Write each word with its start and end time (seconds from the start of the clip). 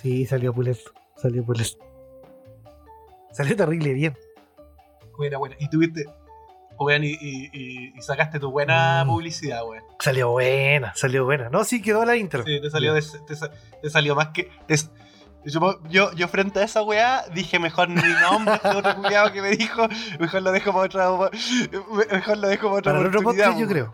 Sí, 0.00 0.26
salió 0.26 0.52
pulento. 0.52 0.92
Salió 1.16 1.44
pulento. 1.44 1.78
Salió 3.32 3.56
terrible 3.56 3.92
bien. 3.94 4.16
Buena, 5.16 5.38
buena. 5.38 5.56
Y 5.58 5.68
tuviste. 5.68 6.04
Weón, 6.78 7.02
y, 7.02 7.08
y- 7.20 7.50
y- 7.52 8.02
sacaste 8.02 8.38
tu 8.38 8.52
buena 8.52 9.04
Mm. 9.04 9.08
publicidad, 9.08 9.66
weón. 9.66 9.82
Salió 9.98 10.30
buena, 10.30 10.94
salió 10.94 11.24
buena. 11.24 11.48
No, 11.50 11.64
sí, 11.64 11.82
quedó 11.82 12.04
la 12.04 12.14
intro. 12.16 12.44
Sí, 12.44 12.60
te 12.60 12.70
salió, 12.70 12.94
de- 12.94 13.02
te, 13.26 13.34
sa- 13.34 13.50
te 13.82 13.90
salió 13.90 14.14
más 14.14 14.28
que. 14.28 14.48
yo, 15.44 15.80
yo, 15.90 16.12
yo 16.12 16.28
frente 16.28 16.60
a 16.60 16.62
esa 16.64 16.82
weá 16.82 17.24
dije 17.34 17.58
mejor 17.58 17.88
ni 17.88 18.00
nombre 18.20 18.54
este 18.54 18.68
otro 18.76 18.94
culiado 18.94 19.32
que 19.32 19.42
me 19.42 19.50
dijo, 19.56 19.88
mejor 20.20 20.42
lo 20.42 20.52
dejo 20.52 20.72
para 20.72 20.84
otra 20.84 21.30
mejor 22.12 22.36
lo 22.38 22.48
dejo 22.48 22.68
para 22.68 22.78
otra 22.78 22.92
Para 22.92 23.08
otro 23.08 23.22
podcast, 23.22 23.58
yo 23.58 23.66
creo. 23.66 23.92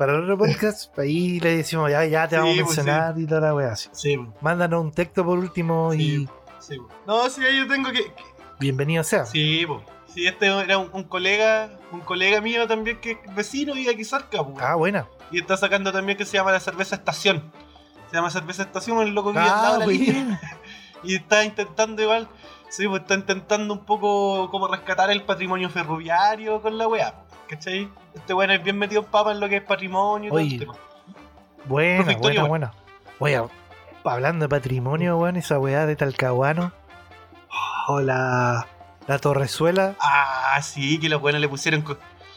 Para 0.00 0.14
el 0.14 0.22
otro 0.22 0.38
podcast, 0.38 0.98
ahí 0.98 1.38
le 1.40 1.58
decimos, 1.58 1.90
ya, 1.90 2.06
ya 2.06 2.26
te 2.26 2.36
Sí, 2.36 2.40
vamos 2.40 2.58
a 2.58 2.64
pues, 2.64 2.76
mencionar 2.78 3.18
y 3.18 3.26
toda 3.26 3.40
la 3.42 3.54
weá. 3.54 3.72
así. 3.72 3.90
Sí, 3.92 4.16
weón, 4.16 4.32
Mándanos 4.40 4.80
un 4.80 4.92
texto 4.92 5.22
por 5.26 5.38
último 5.38 5.92
y 5.92 6.26
Sí. 6.58 6.78
weón. 6.78 6.88
No, 7.06 7.28
sí, 7.28 7.42
yo 7.54 7.68
tengo 7.68 7.90
que. 7.92 8.10
bienvenido 8.58 9.04
sea. 9.04 9.26
Sí, 9.26 9.66
po. 9.66 9.82
Sí, 10.06 10.26
este 10.26 10.46
era 10.46 10.78
un, 10.78 10.88
un 10.94 11.04
colega, 11.04 11.68
un 11.92 12.00
colega 12.00 12.40
mío 12.40 12.66
también 12.66 12.98
que 12.98 13.10
es 13.10 13.34
vecino 13.34 13.76
y 13.76 13.90
aquí 13.90 14.02
cerca, 14.04 14.38
po. 14.38 14.54
Ah, 14.58 14.74
buena. 14.74 15.06
Y 15.30 15.38
está 15.38 15.58
sacando 15.58 15.92
también 15.92 16.16
que 16.16 16.24
se 16.24 16.38
llama 16.38 16.50
la 16.50 16.60
cerveza 16.60 16.96
estación. 16.96 17.52
Se 18.10 18.16
llama 18.16 18.30
cerveza 18.30 18.62
estación, 18.62 19.02
el 19.02 19.10
loco 19.10 19.34
que 19.34 19.38
Ah, 19.38 19.76
la 19.80 19.86
línea. 19.86 20.40
Y 21.02 21.16
está 21.16 21.44
intentando 21.44 22.02
igual, 22.02 22.26
sí, 22.70 22.88
pues 22.88 23.02
está 23.02 23.14
intentando 23.14 23.74
un 23.74 23.84
poco 23.84 24.50
como 24.50 24.66
rescatar 24.66 25.10
el 25.10 25.22
patrimonio 25.24 25.68
ferroviario 25.68 26.62
con 26.62 26.78
la 26.78 26.88
weá. 26.88 27.14
¿Cachai? 27.50 27.88
Este 28.14 28.32
weón 28.32 28.52
es 28.52 28.62
bien 28.62 28.78
metido 28.78 29.02
en 29.02 29.08
papa 29.08 29.32
en 29.32 29.40
lo 29.40 29.48
que 29.48 29.56
es 29.56 29.62
patrimonio 29.62 30.38
y 30.38 30.58
todo 30.58 30.76
buena, 31.64 32.04
Victorio, 32.04 32.46
buena. 32.46 32.72
Oye, 33.18 33.42
hablando 34.04 34.44
de 34.44 34.48
patrimonio, 34.48 35.18
weón, 35.18 35.36
esa 35.36 35.58
weá 35.58 35.84
de 35.84 35.96
Talcahuano. 35.96 36.72
O 37.88 38.00
la, 38.00 38.68
la 39.08 39.18
Torrezuela. 39.18 39.96
Ah, 40.00 40.60
sí, 40.62 41.00
que 41.00 41.08
los 41.08 41.20
weones 41.20 41.40
le 41.40 41.48
pusieron 41.48 41.84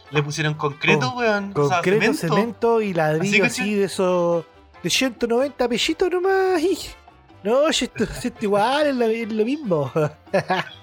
le 0.10 0.24
pusieron 0.24 0.56
concreto, 0.56 1.10
Con- 1.12 1.18
weón. 1.20 1.54
O 1.56 1.68
sea, 1.68 1.78
Concreto, 1.78 2.00
cemento. 2.14 2.36
cemento, 2.36 2.82
y 2.82 2.94
ladrillo 2.94 3.46
Así 3.46 3.62
así, 3.62 3.76
de 3.76 3.84
esos. 3.86 4.46
de 4.82 4.90
190 4.90 5.70
pesitos 5.70 6.10
nomás. 6.10 6.62
No, 7.44 7.68
esto, 7.68 8.04
esto 8.04 8.32
igual 8.42 8.88
es 8.88 8.96
lo, 8.96 9.06
es 9.06 9.32
lo 9.32 9.46
mismo. 9.46 9.92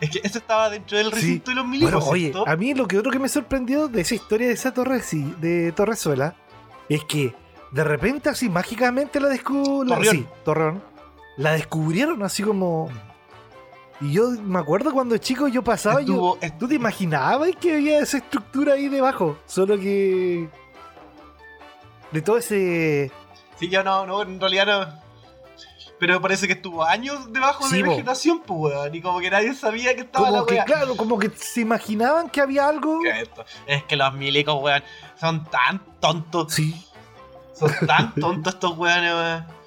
Es 0.00 0.10
que 0.10 0.20
eso 0.22 0.38
estaba 0.38 0.70
dentro 0.70 0.96
del 0.96 1.06
Sí. 1.08 1.12
recinto 1.14 1.50
de 1.50 1.54
los 1.56 1.66
milicos, 1.66 1.92
Bueno, 2.06 2.06
oye, 2.10 2.32
a 2.46 2.56
mí 2.56 2.72
lo 2.74 2.86
que 2.86 2.98
otro 2.98 3.10
que 3.10 3.18
me 3.18 3.28
sorprendió 3.28 3.88
de 3.88 4.00
esa 4.02 4.14
historia 4.14 4.46
de 4.46 4.52
esa 4.54 4.72
torre, 4.72 5.02
sí, 5.02 5.34
de 5.40 5.72
Torrezuela, 5.72 6.34
es 6.88 7.04
que 7.04 7.34
de 7.72 7.84
repente 7.84 8.28
así 8.28 8.48
mágicamente 8.48 9.18
la 9.20 9.28
descubrieron. 9.28 10.04
Sí, 10.16 10.26
Torreón. 10.44 10.82
La 11.36 11.52
descubrieron 11.52 12.22
así 12.22 12.42
como. 12.42 12.88
Y 14.00 14.12
yo 14.12 14.30
me 14.30 14.60
acuerdo 14.60 14.92
cuando 14.92 15.16
chico 15.18 15.48
yo 15.48 15.62
pasaba 15.64 16.00
y 16.00 16.04
yo. 16.06 16.12
Estuvo- 16.12 16.38
est- 16.40 16.58
¿Tú 16.58 16.68
te 16.68 16.76
imaginabas 16.76 17.50
que 17.60 17.74
había 17.74 17.98
esa 17.98 18.18
estructura 18.18 18.74
ahí 18.74 18.88
debajo? 18.88 19.36
Solo 19.46 19.76
que. 19.78 20.48
De 22.12 22.22
todo 22.22 22.38
ese. 22.38 23.10
Sí, 23.58 23.68
ya 23.68 23.82
no, 23.82 24.06
no, 24.06 24.22
en 24.22 24.38
realidad 24.40 24.66
no. 24.66 25.07
Pero 25.98 26.20
parece 26.20 26.46
que 26.46 26.52
estuvo 26.52 26.84
años 26.84 27.32
debajo 27.32 27.66
Sí, 27.66 27.78
de 27.78 27.84
po. 27.84 27.90
vegetación, 27.90 28.40
pues, 28.46 28.72
weón. 28.74 28.94
Y 28.94 29.00
como 29.00 29.18
que 29.20 29.30
nadie 29.30 29.52
sabía 29.54 29.94
que 29.94 30.02
estaba 30.02 30.30
la 30.30 30.44
que, 30.46 30.54
weá. 30.54 30.64
claro, 30.64 30.96
como 30.96 31.18
que 31.18 31.30
se 31.30 31.60
imaginaban 31.62 32.30
que 32.30 32.40
había 32.40 32.68
algo. 32.68 33.00
Es 33.66 33.82
que 33.84 33.96
los 33.96 34.14
milicos, 34.14 34.62
weón, 34.62 34.82
son 35.20 35.44
tan 35.46 35.80
tontos. 36.00 36.52
Sí. 36.54 36.84
Son 37.54 37.72
tan 37.86 38.14
tontos 38.14 38.54
estos 38.54 38.78
weones, 38.78 39.12
weón. 39.12 39.57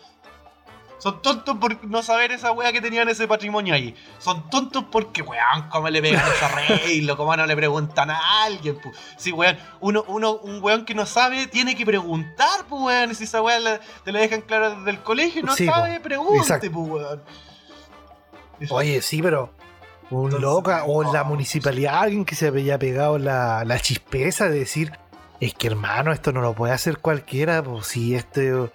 Son 1.02 1.20
tontos 1.22 1.58
por 1.58 1.84
no 1.86 2.04
saber 2.04 2.32
esa 2.32 2.52
weá 2.52 2.72
que 2.72 2.80
tenían 2.80 3.10
ese 3.10 3.28
patrimonio 3.28 3.74
ahí. 3.74 3.96
Son 4.20 4.48
tontos 4.52 4.84
porque, 4.92 5.24
weón, 5.24 5.68
cómo 5.72 5.90
le 5.90 6.00
pegan 6.00 6.22
ese 6.32 6.46
arreglo, 6.46 7.18
cómo 7.18 7.36
no 7.36 7.46
le 7.48 7.56
preguntan 7.56 8.12
a 8.12 8.44
alguien, 8.44 8.78
pu. 8.80 8.92
Sí, 9.18 9.32
weón, 9.32 9.58
uno, 9.80 10.04
uno, 10.08 10.34
un 10.36 10.62
weón 10.64 10.86
que 10.86 10.94
no 10.94 11.08
sabe 11.08 11.48
tiene 11.48 11.76
que 11.76 11.86
preguntar, 11.88 12.66
pues, 12.70 12.82
weón. 12.84 13.16
Si 13.16 13.24
esa 13.24 13.42
weá 13.42 13.60
la- 13.60 13.80
te 14.04 14.12
la 14.12 14.20
dejan 14.20 14.42
claro 14.42 14.76
desde 14.76 14.92
el 14.92 15.00
colegio 15.02 15.42
y 15.42 15.44
no 15.44 15.56
Sí, 15.56 15.66
sabe, 15.66 15.98
po. 15.98 16.04
pregunte, 16.04 16.70
pues, 16.70 16.88
weón. 16.90 17.24
Oye, 18.70 19.02
sí, 19.02 19.22
pero. 19.22 19.52
Un 20.12 20.26
Entonces, 20.26 20.42
loca, 20.42 20.84
o 20.84 21.04
en 21.04 21.14
la 21.14 21.24
no, 21.24 21.30
municipalidad, 21.30 22.00
alguien 22.04 22.26
que 22.26 22.36
se 22.36 22.48
había 22.48 22.78
pegado 22.78 23.18
la, 23.18 23.64
la 23.66 23.80
chispeza 23.80 24.50
de 24.50 24.60
decir: 24.60 24.92
Es 25.40 25.54
que 25.54 25.68
hermano, 25.68 26.12
esto 26.12 26.34
no 26.34 26.42
lo 26.42 26.54
puede 26.54 26.74
hacer 26.74 26.98
cualquiera, 27.00 27.64
pues 27.64 27.88
si 27.88 28.14
esto 28.14 28.42
es 28.66 28.72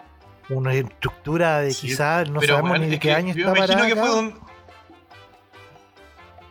una 0.49 0.73
estructura 0.75 1.59
de 1.61 1.73
Sí, 1.73 1.89
quizás 1.89 2.29
no 2.31 2.41
sabemos 2.41 2.79
ni 2.81 2.87
de 2.87 2.99
qué 2.99 3.09
que 3.09 3.15
año 3.15 3.35
yo 3.35 3.49
está 3.49 3.59
parada 3.59 3.87
que 3.89 3.97
fue 3.97 4.09
donde. 4.09 4.35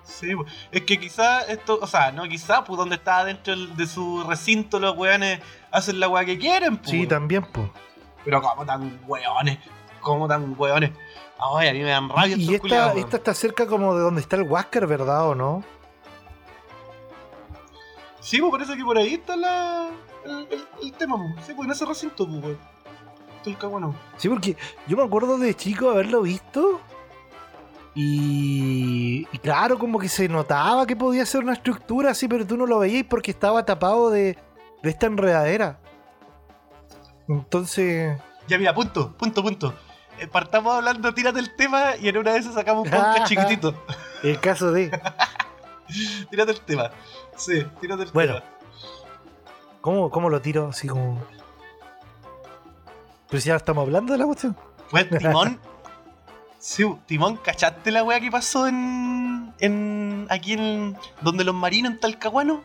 Sí, 0.04 0.34
es 0.72 0.82
que 0.84 0.98
quizá 1.00 1.42
esto, 1.42 1.78
o 1.82 1.88
sea, 1.88 2.12
no 2.12 2.24
quizá, 2.24 2.64
pues 2.64 2.78
donde 2.78 2.96
está 2.96 3.26
dentro 3.26 3.54
de 3.56 3.86
su 3.88 4.24
recinto 4.24 4.80
los 4.80 4.96
weones 4.96 5.42
hacen 5.72 6.00
la 6.00 6.08
weá 6.08 6.24
que 6.24 6.38
quieren, 6.38 6.78
pues. 6.78 6.90
Sí, 6.92 7.06
también, 7.06 7.44
pues. 7.52 7.68
Pero 8.24 8.42
como 8.42 8.66
tan 8.66 9.00
weones, 9.08 9.60
como 10.00 10.28
tan 10.28 10.56
weones. 10.58 10.92
Ay, 11.38 11.68
a 11.68 11.74
mí 11.74 11.80
me 11.80 11.90
dan 11.90 12.08
rabia 12.08 12.38
Y 12.38 12.54
estos 12.56 12.72
esta, 12.72 12.94
esta 12.94 13.18
está 13.18 13.34
cerca 13.34 13.68
como 13.68 13.94
de 13.94 14.02
donde 14.04 14.22
está 14.22 14.38
el 14.38 14.44
Huáscar, 14.44 14.88
¿verdad 14.88 15.28
o 15.28 15.36
no? 15.36 15.64
Sí, 18.22 18.40
pues 18.40 18.52
parece 18.52 18.78
que 18.78 18.84
por 18.84 18.98
ahí 18.98 19.16
está 19.16 19.36
la, 19.36 19.90
el, 20.26 20.48
el- 20.50 20.68
el 20.82 20.94
tema, 20.94 21.18
pues. 21.18 21.46
Sí, 21.46 21.54
pues 21.54 21.66
en 21.68 21.72
ese 21.74 21.86
recinto, 21.86 22.26
pues, 22.26 22.42
weón. 22.44 22.75
El. 23.54 23.94
Sí, 24.18 24.30
porque 24.30 24.56
yo 24.88 24.98
me 24.98 25.04
acuerdo 25.04 25.38
de 25.38 25.54
chico 25.54 25.90
haberlo 25.90 26.22
visto. 26.22 26.80
Y, 27.98 29.26
y 29.32 29.38
claro, 29.38 29.80
como 29.80 30.00
que 30.00 30.10
se 30.10 30.28
notaba 30.28 30.86
que 30.86 30.96
podía 30.98 31.26
ser 31.26 31.44
una 31.44 31.54
estructura 31.54 32.12
así, 32.12 32.28
pero 32.28 32.46
tú 32.46 32.58
no 32.58 32.66
lo 32.66 32.80
veías 32.80 33.06
porque 33.10 33.32
estaba 33.32 33.66
tapado 33.66 34.10
de, 34.10 34.38
de 34.84 34.90
esta 34.90 35.06
enredadera. 35.06 35.80
Entonces, 37.30 38.20
Ya 38.48 38.58
mira, 38.58 38.74
punto, 38.74 39.14
punto, 39.16 39.42
punto. 39.42 39.74
Eh, 40.20 40.28
partamos 40.28 40.74
hablando, 40.76 41.14
tírate 41.14 41.40
el 41.40 41.56
tema 41.56 41.96
y 42.00 42.08
en 42.10 42.18
una 42.18 42.34
de 42.34 42.40
esas 42.40 42.54
sacamos 42.54 42.86
un 42.86 42.92
podcast 42.92 43.24
chiquitito. 43.28 43.74
el 44.24 44.40
caso 44.40 44.72
de. 44.72 44.90
Tírate 46.32 46.52
el 46.52 46.60
tema. 46.62 46.90
Sí, 47.38 47.64
tírate 47.80 48.04
el 48.04 48.12
Bueno. 48.12 48.36
tema. 48.36 48.46
¿Cómo, 49.82 50.10
cómo 50.10 50.30
lo 50.30 50.42
tiro? 50.42 50.68
Así 50.70 50.88
como. 50.88 51.22
Pero 53.36 53.42
si 53.42 53.50
ya 53.50 53.58
estamos 53.58 53.82
hablando 53.82 54.14
de 54.14 54.20
la 54.20 54.26
cuestión. 54.26 54.56
Fue 54.88 55.04
Timón. 55.20 55.60
Sí, 56.58 56.86
Timón, 57.06 57.36
¿cachaste 57.36 57.92
la 57.92 58.02
weá 58.02 58.22
que 58.22 58.32
pasó 58.32 58.66
en. 58.66 59.54
en. 59.60 60.26
aquí 60.30 60.54
en. 60.54 60.96
donde 61.20 61.44
los 61.44 61.54
marinos 61.54 61.92
en 61.92 62.00
Talcahuano? 62.00 62.64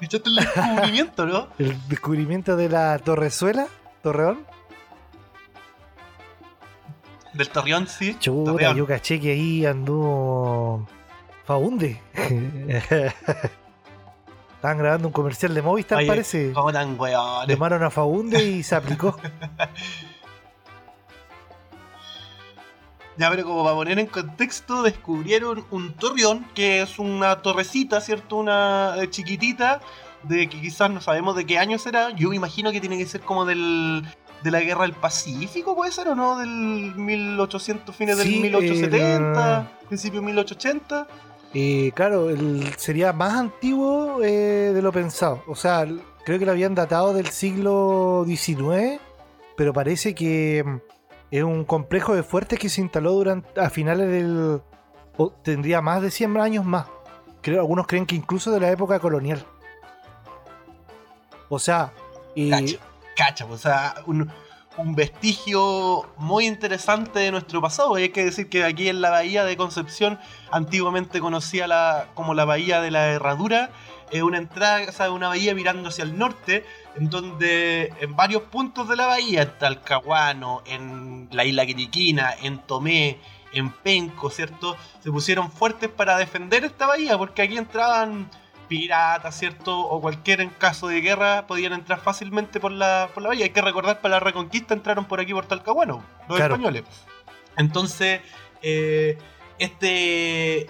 ¿Cachaste 0.00 0.30
el 0.30 0.36
descubrimiento, 0.36 1.26
no? 1.26 1.48
El 1.58 1.88
descubrimiento 1.88 2.56
de 2.56 2.70
la 2.70 2.98
Torrezuela, 3.00 3.66
Torreón. 4.02 4.46
Del 7.34 7.50
Torreón, 7.50 7.86
sí. 7.86 8.16
Chuta, 8.18 8.52
Torreón. 8.52 8.76
yo 8.78 8.86
caché 8.86 9.20
que 9.20 9.32
ahí 9.32 9.66
anduvo 9.66 10.88
Faunde. 11.44 12.00
Estaban 14.58 14.78
grabando 14.78 15.06
un 15.06 15.12
comercial 15.12 15.54
de 15.54 15.62
Movistar, 15.62 15.98
Oye, 15.98 16.08
parece. 16.08 16.52
¿Cómo 16.52 16.72
tan 16.72 16.98
weones? 16.98 17.46
Llamaron 17.48 17.80
a 17.84 17.90
Faunde 17.90 18.42
y 18.44 18.62
se 18.64 18.74
aplicó. 18.74 19.16
Ya, 23.16 23.30
pero 23.30 23.42
como 23.44 23.64
para 23.64 23.74
poner 23.74 23.98
en 23.98 24.06
contexto, 24.06 24.84
descubrieron 24.84 25.64
un 25.72 25.92
torreón, 25.94 26.46
que 26.54 26.82
es 26.82 27.00
una 27.00 27.42
torrecita, 27.42 28.00
¿cierto? 28.00 28.36
Una 28.36 28.94
eh, 28.96 29.10
chiquitita, 29.10 29.80
de 30.22 30.48
que 30.48 30.60
quizás 30.60 30.88
no 30.88 31.00
sabemos 31.00 31.34
de 31.34 31.44
qué 31.44 31.58
año 31.58 31.78
será. 31.78 32.10
Yo 32.10 32.28
me 32.30 32.36
imagino 32.36 32.70
que 32.70 32.80
tiene 32.80 32.96
que 32.96 33.06
ser 33.06 33.20
como 33.22 33.44
del 33.44 34.06
de 34.44 34.52
la 34.52 34.60
guerra 34.60 34.82
del 34.82 34.92
Pacífico, 34.92 35.74
puede 35.74 35.90
ser, 35.90 36.06
¿o 36.06 36.14
no? 36.14 36.38
Del 36.38 36.48
1800, 36.94 37.96
fines 37.96 38.18
Sí, 38.18 38.34
del 38.34 38.42
1870, 38.52 39.60
el- 39.82 39.86
principio 39.88 40.22
1880. 40.22 41.08
Eh, 41.54 41.92
claro, 41.94 42.28
el- 42.30 42.74
sería 42.76 43.12
más 43.12 43.34
antiguo 43.34 44.22
eh, 44.22 44.72
de 44.74 44.82
lo 44.82 44.92
pensado. 44.92 45.42
O 45.46 45.54
sea, 45.56 45.86
creo 46.24 46.38
que 46.38 46.44
lo 46.46 46.52
habían 46.52 46.74
datado 46.74 47.14
del 47.14 47.28
siglo 47.28 48.24
XIX, 48.26 49.00
pero 49.56 49.72
parece 49.72 50.14
que 50.14 50.62
mm, 50.64 50.76
es 51.30 51.42
un 51.42 51.64
complejo 51.64 52.14
de 52.14 52.22
fuertes 52.22 52.58
que 52.58 52.68
se 52.68 52.80
instaló 52.80 53.12
durante 53.12 53.60
a 53.60 53.70
finales 53.70 54.08
del... 54.10 54.60
tendría 55.42 55.80
más 55.80 56.02
de 56.02 56.10
100 56.10 56.36
años 56.38 56.64
más. 56.64 56.86
Creo, 57.40 57.60
algunos 57.60 57.86
creen 57.86 58.04
que 58.06 58.14
incluso 58.16 58.50
de 58.50 58.60
la 58.60 58.70
época 58.70 58.98
colonial. 59.00 59.44
O 61.48 61.58
sea, 61.58 61.92
y 62.34 62.50
Cacha, 62.50 62.76
cacha, 63.16 63.46
o 63.46 63.56
sea, 63.56 63.94
un, 64.06 64.30
un 64.78 64.94
vestigio 64.94 66.08
muy 66.16 66.46
interesante 66.46 67.18
de 67.18 67.30
nuestro 67.30 67.60
pasado. 67.60 67.96
Hay 67.96 68.08
que 68.10 68.24
decir 68.24 68.48
que 68.48 68.64
aquí 68.64 68.88
en 68.88 69.00
la 69.00 69.10
bahía 69.10 69.44
de 69.44 69.56
Concepción, 69.56 70.18
antiguamente 70.50 71.20
conocida 71.20 71.66
la, 71.66 72.08
como 72.14 72.32
la 72.32 72.44
bahía 72.44 72.80
de 72.80 72.90
la 72.90 73.08
Herradura, 73.08 73.70
es 74.10 74.22
una 74.22 74.38
entrada, 74.38 74.86
o 74.88 74.92
sea, 74.92 75.10
una 75.10 75.28
bahía 75.28 75.54
mirando 75.54 75.88
hacia 75.88 76.04
el 76.04 76.16
norte, 76.16 76.64
en 76.96 77.10
donde 77.10 77.92
en 78.00 78.16
varios 78.16 78.42
puntos 78.44 78.88
de 78.88 78.96
la 78.96 79.06
bahía, 79.06 79.42
en 79.42 79.58
Talcahuano, 79.58 80.62
en 80.64 81.28
la 81.32 81.44
isla 81.44 81.66
Quiriquina, 81.66 82.32
en 82.42 82.58
Tomé, 82.60 83.18
en 83.52 83.70
Penco, 83.70 84.30
¿cierto? 84.30 84.76
Se 85.02 85.10
pusieron 85.10 85.50
fuertes 85.50 85.90
para 85.90 86.16
defender 86.16 86.64
esta 86.64 86.86
bahía, 86.86 87.18
porque 87.18 87.42
aquí 87.42 87.58
entraban 87.58 88.30
piratas, 88.68 89.36
¿cierto? 89.36 89.78
O 89.80 90.00
cualquier 90.00 90.40
en 90.40 90.50
caso 90.50 90.88
de 90.88 91.00
guerra 91.00 91.46
podían 91.46 91.72
entrar 91.72 92.00
fácilmente 92.00 92.60
por 92.60 92.70
la, 92.72 93.08
por 93.14 93.22
la 93.22 93.30
bahía. 93.30 93.44
Hay 93.46 93.50
que 93.50 93.62
recordar, 93.62 94.00
para 94.00 94.16
la 94.16 94.20
reconquista 94.20 94.74
entraron 94.74 95.06
por 95.06 95.20
aquí 95.20 95.32
por 95.32 95.46
Talcahuano, 95.46 96.02
los 96.28 96.36
Claro. 96.36 96.54
españoles. 96.54 96.84
Entonces, 97.56 98.20
eh, 98.62 99.18
este, 99.58 100.68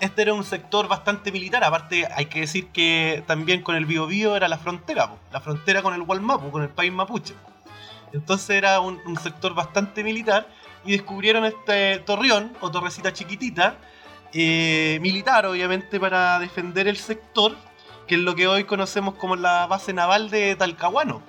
este 0.00 0.22
era 0.22 0.32
un 0.32 0.44
sector 0.44 0.88
bastante 0.88 1.30
militar. 1.32 1.62
Aparte, 1.64 2.08
hay 2.14 2.26
que 2.26 2.40
decir 2.40 2.68
que 2.68 3.22
también 3.26 3.62
con 3.62 3.74
el 3.76 3.84
Biobío 3.86 4.36
era 4.36 4.48
la 4.48 4.58
frontera, 4.58 5.08
po, 5.10 5.18
la 5.32 5.40
frontera 5.40 5.82
con 5.82 5.94
el 5.94 6.02
Gualmapu, 6.02 6.50
con 6.50 6.62
el 6.62 6.68
país 6.70 6.92
mapuche. 6.92 7.34
Entonces 8.12 8.50
era 8.50 8.80
un, 8.80 9.00
un 9.06 9.16
sector 9.18 9.54
bastante 9.54 10.04
militar 10.04 10.48
y 10.84 10.92
descubrieron 10.92 11.44
este 11.44 11.98
torreón 12.00 12.52
o 12.60 12.70
torrecita 12.70 13.12
chiquitita, 13.12 13.76
eh, 14.34 14.98
militar 15.00 15.46
obviamente 15.46 16.00
para 16.00 16.40
defender 16.40 16.88
el 16.88 16.96
sector, 16.96 17.54
que 18.08 18.16
es 18.16 18.20
lo 18.20 18.34
que 18.34 18.48
hoy 18.48 18.64
conocemos 18.64 19.14
como 19.14 19.36
la 19.36 19.66
base 19.66 19.92
naval 19.92 20.28
de 20.28 20.56
Talcahuano. 20.56 21.22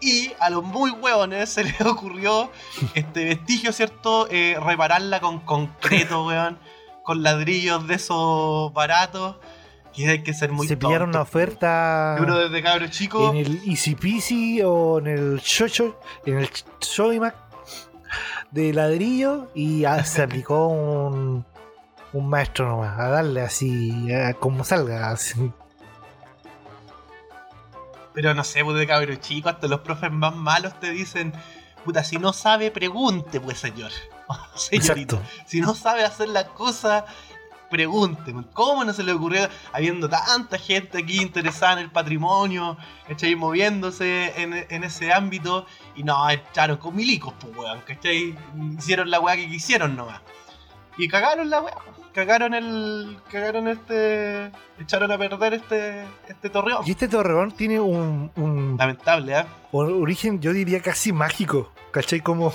Y 0.00 0.32
a 0.40 0.50
los 0.50 0.64
muy 0.64 0.90
hueones 0.90 1.50
se 1.50 1.64
les 1.64 1.80
ocurrió 1.82 2.50
este 2.94 3.24
vestigio, 3.24 3.70
¿cierto? 3.72 4.26
Eh, 4.30 4.56
repararla 4.64 5.20
con 5.20 5.40
concreto, 5.40 6.26
weón, 6.26 6.58
con 7.02 7.22
ladrillos 7.22 7.86
de 7.86 7.94
esos 7.96 8.72
baratos, 8.72 9.36
que 9.94 10.08
hay 10.08 10.22
que 10.22 10.34
ser 10.34 10.50
muy 10.50 10.66
se 10.66 10.76
pillaron 10.76 11.10
una 11.10 11.20
oferta 11.20 12.16
y 12.18 12.22
Uno 12.22 12.38
desde 12.38 12.62
cabro 12.62 12.88
chico. 12.88 13.30
en 13.30 13.36
el 13.36 13.60
Easy 13.64 13.94
Peasy 13.94 14.60
o 14.62 14.98
en 14.98 15.06
el 15.06 15.40
Chocho, 15.40 16.00
en 16.26 16.38
el 16.38 16.50
Choimac 16.80 17.36
de 18.50 18.72
ladrillo 18.72 19.50
y 19.54 19.84
ah, 19.84 20.02
se 20.04 20.22
aplicó 20.22 20.68
un, 20.68 21.44
un 22.14 22.28
maestro 22.28 22.68
nomás, 22.68 22.98
a 22.98 23.08
darle 23.08 23.42
así, 23.42 24.12
a 24.12 24.34
como 24.34 24.64
salga. 24.64 25.10
así. 25.10 25.52
Pero 28.14 28.32
no 28.32 28.44
sé, 28.44 28.64
pues 28.64 28.76
de 28.76 28.86
cabro 28.86 29.14
chico, 29.16 29.48
hasta 29.48 29.66
los 29.66 29.80
profes 29.80 30.12
más 30.12 30.34
malos 30.34 30.78
te 30.78 30.90
dicen, 30.90 31.32
puta, 31.84 32.04
si 32.04 32.16
no 32.16 32.32
sabe, 32.32 32.70
pregunte, 32.70 33.40
pues 33.40 33.58
señor. 33.58 33.90
Señorito. 34.54 35.16
Exacto. 35.16 35.44
Si 35.46 35.60
no 35.60 35.74
sabe 35.74 36.04
hacer 36.04 36.28
la 36.28 36.46
cosa, 36.46 37.04
pregunte. 37.68 38.32
pues. 38.32 38.46
¿Cómo 38.52 38.84
no 38.84 38.92
se 38.92 39.02
le 39.02 39.10
ocurrió, 39.10 39.48
habiendo 39.72 40.08
tanta 40.08 40.56
gente 40.56 40.98
aquí 40.98 41.20
interesada 41.20 41.72
en 41.72 41.78
el 41.80 41.90
patrimonio, 41.90 42.76
¿cachai? 43.08 43.34
Moviéndose 43.34 44.40
en, 44.40 44.54
en 44.68 44.84
ese 44.84 45.12
ámbito, 45.12 45.66
y 45.96 46.04
no, 46.04 46.30
echaron 46.30 46.76
con 46.76 46.94
milicos, 46.94 47.34
pues, 47.40 47.56
weón, 47.56 47.80
¿cachai? 47.80 48.36
Hicieron 48.78 49.10
la 49.10 49.18
weá 49.18 49.34
que 49.34 49.48
quisieron 49.48 49.96
nomás. 49.96 50.20
Y 50.96 51.08
cagaron 51.08 51.50
la 51.50 51.60
weá, 51.60 51.74
pues. 51.84 52.03
Cagaron 52.14 52.54
el. 52.54 53.18
cagaron 53.30 53.68
este. 53.68 54.50
echaron 54.78 55.10
a 55.12 55.18
perder 55.18 55.54
este. 55.54 56.04
este 56.28 56.48
torreón. 56.50 56.82
Y 56.86 56.92
este 56.92 57.08
torreón 57.08 57.52
tiene 57.52 57.80
un, 57.80 58.30
un 58.36 58.76
Lamentable, 58.78 59.38
¿eh? 59.38 59.44
or- 59.72 59.90
origen, 59.92 60.40
yo 60.40 60.52
diría 60.52 60.80
casi 60.80 61.12
mágico, 61.12 61.70
¿cachai? 61.90 62.20
Como 62.20 62.52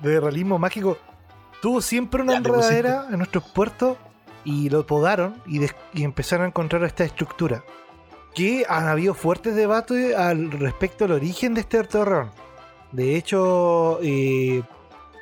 de 0.00 0.18
realismo 0.20 0.58
mágico. 0.58 0.98
Tuvo 1.60 1.80
siempre 1.80 2.22
una 2.22 2.32
Ya 2.32 2.38
enredadera 2.38 3.06
en 3.10 3.18
nuestros 3.18 3.44
puertos 3.44 3.96
y 4.44 4.68
lo 4.70 4.84
podaron 4.86 5.40
y, 5.46 5.58
des- 5.58 5.76
y 5.94 6.02
empezaron 6.02 6.44
a 6.44 6.48
encontrar 6.48 6.82
esta 6.84 7.04
estructura. 7.04 7.62
Que 8.34 8.64
han 8.68 8.88
habido 8.88 9.14
fuertes 9.14 9.54
debates 9.54 10.16
al 10.16 10.50
respecto 10.50 11.04
al 11.04 11.12
origen 11.12 11.54
de 11.54 11.60
este 11.60 11.84
torreón. 11.84 12.30
De 12.90 13.14
hecho, 13.16 13.98
eh, 14.02 14.62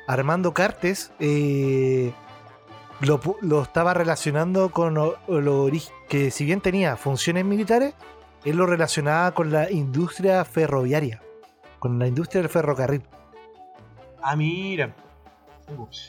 Armando 0.07 0.53
Cartes 0.53 1.11
eh, 1.19 2.11
lo, 3.01 3.19
lo 3.41 3.61
estaba 3.61 3.93
relacionando 3.93 4.69
con 4.69 4.93
lo 4.93 5.17
ori- 5.27 5.89
que 6.07 6.31
si 6.31 6.45
bien 6.45 6.61
tenía 6.61 6.95
funciones 6.97 7.45
militares, 7.45 7.93
él 8.45 8.55
lo 8.57 8.65
relacionaba 8.65 9.31
con 9.31 9.51
la 9.51 9.69
industria 9.71 10.43
ferroviaria, 10.45 11.21
con 11.79 11.99
la 11.99 12.07
industria 12.07 12.41
del 12.41 12.49
ferrocarril. 12.49 13.03
Ah, 14.21 14.35
mira. 14.35 14.95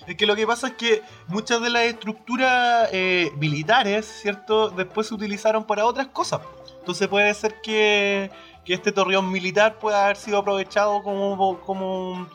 Es 0.08 0.16
que 0.16 0.26
lo 0.26 0.34
que 0.34 0.44
pasa 0.44 0.68
es 0.68 0.72
que 0.74 1.02
muchas 1.28 1.62
de 1.62 1.70
las 1.70 1.84
estructuras 1.84 2.88
eh, 2.90 3.30
militares, 3.38 4.06
¿cierto? 4.06 4.70
Después 4.70 5.06
se 5.06 5.14
utilizaron 5.14 5.64
para 5.64 5.86
otras 5.86 6.08
cosas. 6.08 6.40
Entonces 6.80 7.06
puede 7.06 7.32
ser 7.32 7.60
que, 7.62 8.30
que 8.64 8.74
este 8.74 8.90
torreón 8.90 9.30
militar 9.30 9.78
pueda 9.78 10.04
haber 10.04 10.16
sido 10.16 10.38
aprovechado 10.38 11.00
como, 11.04 11.60
como 11.60 12.28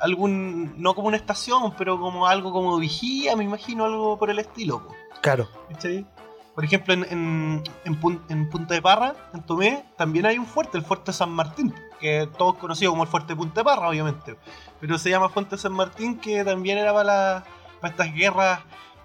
algún, 0.00 0.74
no 0.80 0.94
como 0.94 1.08
una 1.08 1.16
estación, 1.16 1.74
pero 1.76 1.98
como 1.98 2.26
algo 2.26 2.52
como 2.52 2.76
vigía, 2.78 3.36
me 3.36 3.44
imagino, 3.44 3.84
algo 3.84 4.18
por 4.18 4.30
el 4.30 4.38
estilo. 4.38 4.86
po. 4.86 4.94
Claro, 5.20 5.48
¿Cachai? 5.70 6.06
Por 6.54 6.64
ejemplo, 6.64 6.94
en, 6.94 7.04
en, 7.10 7.62
en 7.84 8.00
Pun- 8.00 8.22
en 8.28 8.48
Punta 8.48 8.74
de 8.74 8.82
Parra, 8.82 9.14
en 9.32 9.42
Tomé, 9.42 9.84
también 9.96 10.24
hay 10.26 10.38
un 10.38 10.46
fuerte, 10.46 10.78
el 10.78 10.84
Fuerte 10.84 11.12
San 11.12 11.30
Martín, 11.32 11.74
que 11.98 12.28
todos 12.38 12.54
conocido 12.56 12.92
como 12.92 13.02
el 13.02 13.08
Fuerte 13.08 13.34
Punta 13.34 13.60
de 13.60 13.64
Parra, 13.64 13.88
obviamente. 13.88 14.36
Pero 14.80 14.96
se 14.98 15.10
llama 15.10 15.28
Fuerte 15.30 15.58
San 15.58 15.72
Martín, 15.72 16.16
que 16.18 16.44
también 16.44 16.78
era 16.78 16.92
para, 16.92 17.04
la- 17.04 17.44
para 17.80 17.90
estas 17.92 18.14
guerras 18.14 18.60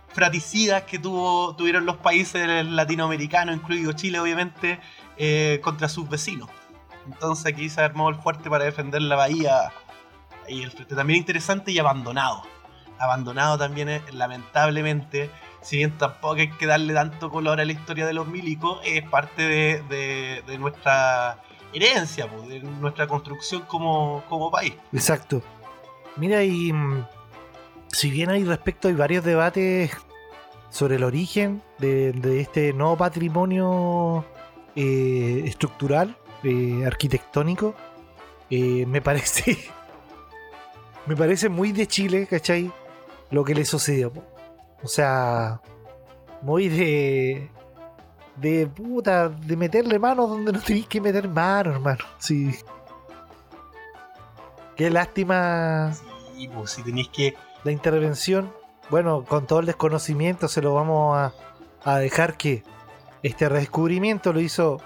fraticidas 0.09 0.83
que 0.83 0.99
tuvo, 0.99 1.55
tuvieron 1.55 1.85
los 1.85 1.97
países 1.97 2.65
latinoamericanos, 2.65 3.55
incluido 3.55 3.93
Chile, 3.93 4.19
obviamente, 4.19 4.79
eh, 5.17 5.59
contra 5.63 5.87
sus 5.89 6.07
vecinos. 6.09 6.49
Entonces 7.05 7.45
aquí 7.47 7.69
se 7.69 7.81
armó 7.81 8.09
el 8.09 8.15
fuerte 8.15 8.49
para 8.49 8.65
defender 8.65 9.01
la 9.01 9.15
bahía. 9.15 9.71
Y 10.49 10.63
el 10.63 10.71
fuerte 10.71 10.95
también 10.95 11.19
interesante 11.19 11.71
y 11.71 11.79
abandonado. 11.79 12.43
Abandonado 12.99 13.57
también, 13.57 13.89
eh, 13.89 14.01
lamentablemente 14.11 15.29
si 15.61 15.77
bien 15.77 15.97
tampoco 15.97 16.35
hay 16.35 16.49
que 16.51 16.65
darle 16.65 16.93
tanto 16.93 17.29
color 17.29 17.59
a 17.59 17.65
la 17.65 17.71
historia 17.71 18.05
de 18.05 18.13
los 18.13 18.27
milicos, 18.27 18.79
es 18.85 19.07
parte 19.09 19.41
de, 19.43 20.43
de- 20.45 20.57
nuestra 20.57 21.41
herencia, 21.73 22.27
de 22.47 22.61
nuestra 22.61 23.07
construcción 23.07 23.63
como, 23.63 24.23
como 24.29 24.49
país. 24.49 24.73
exacto. 24.91 25.41
Mira, 26.15 26.43
y 26.43 26.73
mm, 26.73 27.05
si 27.89 28.09
bien 28.09 28.29
hay 28.29 28.43
respecto, 28.43 28.87
hay 28.87 28.93
varios 28.95 29.23
debates 29.23 29.91
sobre 30.69 30.95
el 30.95 31.03
origen 31.03 31.61
de, 31.77 32.39
este 32.41 32.73
nuevo 32.73 32.97
patrimonio 32.97 34.25
eh, 34.75 35.43
estructural, 35.45 36.17
eh, 36.43 36.83
arquitectónico, 36.85 37.75
me 38.49 39.01
parece. 39.01 39.69
Me 41.09 41.15
parece 41.15 41.49
muy 41.49 41.71
de 41.71 41.87
Chile, 41.87 42.27
¿cachai? 42.29 42.71
Lo 43.31 43.43
que 43.43 43.55
le 43.55 43.65
sucedió. 43.65 44.13
po. 44.13 44.23
O 44.83 44.87
sea, 44.87 45.59
muy 46.43 46.69
de. 46.69 47.49
de 48.35 48.67
puta, 48.67 49.29
de 49.29 49.57
meterle 49.57 49.97
manos 49.97 50.29
donde 50.29 50.51
no 50.53 50.61
tenéis 50.61 50.87
que 50.87 51.01
meter 51.01 51.27
manos, 51.27 51.73
hermano. 51.73 52.05
Sí. 52.19 52.53
Qué 54.75 54.91
lástima. 54.91 55.95
Sí, 56.35 56.47
pues 56.47 56.69
si 56.69 56.83
tenéis 56.83 57.07
que. 57.07 57.33
La 57.63 57.71
intervención, 57.71 58.53
bueno, 58.91 59.25
con 59.25 59.47
todo 59.47 59.61
el 59.61 59.65
desconocimiento 59.65 60.47
se 60.47 60.61
lo 60.61 60.75
vamos 60.75 61.17
a, 61.17 61.33
a 61.83 61.97
dejar 61.97 62.37
que 62.37 62.63
este 63.23 63.49
redescubrimiento 63.49 64.31
lo 64.31 64.41
hizo 64.41 64.79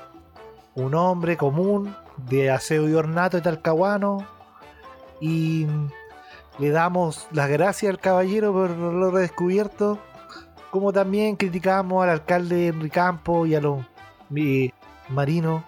un 0.73 0.95
hombre 0.95 1.35
común 1.35 1.93
de 2.29 2.49
aseo 2.49 2.87
y 2.87 2.93
ornato 2.93 3.35
de 3.35 3.43
Talcahuano 3.43 4.25
y 5.19 5.67
le 6.60 6.69
damos 6.69 7.27
las 7.31 7.50
gracias 7.50 7.89
al 7.89 8.00
caballero 8.00 8.53
por 8.53 8.69
lo 8.72 9.12
redescubierto 9.12 10.00
como 10.69 10.91
también 10.91 11.36
criticamos 11.36 12.03
al 12.03 12.10
alcalde 12.10 12.67
Henry 12.67 12.89
Campo 12.89 13.45
y 13.45 13.55
a 13.55 13.62
los 13.62 13.86
eh, 14.36 14.72
marinos 15.10 15.63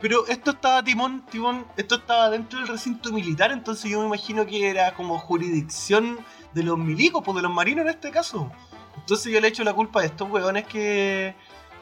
Pero 0.00 0.26
esto 0.28 0.52
estaba, 0.52 0.82
Timón, 0.82 1.24
Timón, 1.30 1.64
esto 1.76 1.96
estaba 1.96 2.30
dentro 2.30 2.58
del 2.60 2.68
recinto 2.68 3.12
militar, 3.12 3.50
entonces 3.52 3.90
yo 3.90 4.00
me 4.00 4.06
imagino 4.06 4.46
que 4.46 4.68
era 4.70 4.94
como 4.94 5.18
jurisdicción 5.18 6.18
de 6.54 6.62
los 6.62 6.78
milicos, 6.78 7.22
pues 7.24 7.36
de 7.36 7.42
los 7.42 7.52
marinos 7.52 7.84
en 7.84 7.90
este 7.90 8.10
caso. 8.10 8.50
Entonces 8.96 9.32
yo 9.32 9.40
le 9.40 9.48
echo 9.48 9.64
la 9.64 9.72
culpa 9.74 10.00
a 10.00 10.04
estos 10.04 10.28
hueones 10.30 10.66
que, 10.66 11.34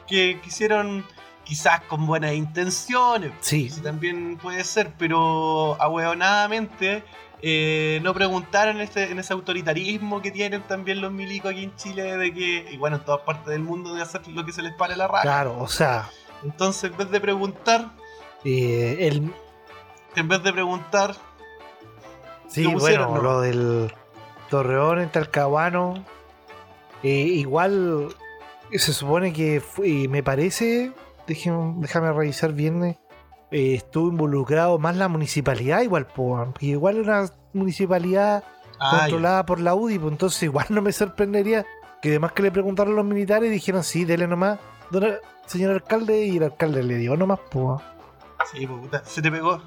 que 0.07 0.39
quisieron, 0.43 1.05
quizás 1.43 1.81
con 1.81 2.05
buenas 2.07 2.33
intenciones, 2.33 3.31
Sí. 3.39 3.69
sí, 3.69 3.81
también 3.81 4.37
puede 4.37 4.63
ser, 4.63 4.93
pero 4.97 5.77
ahueonadamente 5.81 7.03
eh, 7.41 7.99
no 8.03 8.13
preguntaron 8.13 8.77
en 8.77 8.81
ese, 8.83 9.11
en 9.11 9.19
ese 9.19 9.33
autoritarismo 9.33 10.21
que 10.21 10.31
tienen 10.31 10.61
también 10.63 11.01
los 11.01 11.11
milicos 11.11 11.51
aquí 11.51 11.63
en 11.63 11.75
Chile, 11.75 12.17
de 12.17 12.33
que, 12.33 12.67
y 12.71 12.77
bueno, 12.77 12.97
en 12.97 13.05
todas 13.05 13.21
partes 13.21 13.47
del 13.47 13.61
mundo, 13.61 13.93
de 13.93 14.01
hacer 14.01 14.27
lo 14.29 14.45
que 14.45 14.51
se 14.51 14.61
les 14.61 14.73
pare 14.73 14.95
la 14.95 15.07
raja. 15.07 15.21
claro 15.23 15.57
o 15.59 15.67
sea 15.67 16.09
Entonces, 16.43 16.91
en 16.91 16.97
vez 16.97 17.09
de 17.11 17.19
preguntar, 17.21 17.91
eh, 18.43 18.97
el, 19.01 19.31
en 20.15 20.27
vez 20.27 20.41
de 20.43 20.51
preguntar, 20.53 21.15
Sí, 22.47 22.65
bueno, 22.65 23.15
¿no? 23.15 23.21
lo 23.21 23.41
del 23.41 23.93
Torreón 24.49 24.99
en 25.01 25.09
Talcahuano. 25.09 26.03
eh, 27.03 27.09
igual 27.09 28.07
se 28.71 28.93
supone 28.93 29.33
que 29.33 29.61
fue- 29.61 30.07
me 30.07 30.23
parece, 30.23 30.91
déjame, 31.27 31.73
déjame 31.77 32.11
revisar 32.13 32.53
bien, 32.53 32.97
eh, 33.51 33.75
estuvo 33.75 34.09
involucrado 34.09 34.77
más 34.79 34.95
la 34.97 35.07
municipalidad, 35.07 35.81
igual, 35.81 36.07
po, 36.07 36.53
igual 36.59 36.99
una 36.99 37.25
municipalidad 37.53 38.43
ah, 38.79 38.97
controlada 38.99 39.45
por 39.45 39.59
la 39.59 39.75
UDI, 39.75 39.99
pues 39.99 40.11
entonces 40.11 40.43
igual 40.43 40.65
no 40.69 40.81
me 40.81 40.91
sorprendería 40.91 41.65
que 42.01 42.09
además 42.09 42.31
que 42.33 42.43
le 42.43 42.51
preguntaron 42.51 42.95
los 42.95 43.05
militares 43.05 43.49
dijeron, 43.51 43.83
sí, 43.83 44.05
dele 44.05 44.27
nomás, 44.27 44.59
don- 44.91 45.15
señor 45.45 45.71
alcalde, 45.71 46.25
y 46.25 46.37
el 46.37 46.43
alcalde 46.43 46.83
le 46.83 46.95
dio 46.97 47.15
nomás, 47.15 47.39
pues. 47.49 47.81
sí, 48.51 48.67
puta, 48.67 49.03
se 49.05 49.21
te 49.21 49.31
pegó. 49.31 49.61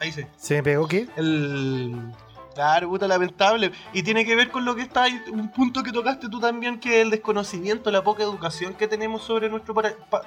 Ahí 0.00 0.12
sí. 0.12 0.26
¿Se 0.36 0.54
me 0.56 0.62
pegó 0.62 0.88
qué? 0.88 1.08
El. 1.16 2.12
Claro, 2.54 2.88
puta, 2.88 3.06
lamentable. 3.06 3.70
Y 3.92 4.02
tiene 4.02 4.24
que 4.24 4.34
ver 4.34 4.50
con 4.50 4.64
lo 4.64 4.74
que 4.74 4.80
está 4.82 5.04
ahí, 5.04 5.22
un 5.30 5.52
punto 5.52 5.82
que 5.82 5.92
tocaste 5.92 6.28
tú 6.30 6.40
también, 6.40 6.80
que 6.80 6.96
es 7.00 7.04
el 7.04 7.10
desconocimiento, 7.10 7.90
la 7.90 8.02
poca 8.02 8.22
educación 8.22 8.72
que 8.74 8.88
tenemos 8.88 9.22
sobre 9.22 9.50
nuestro 9.50 9.74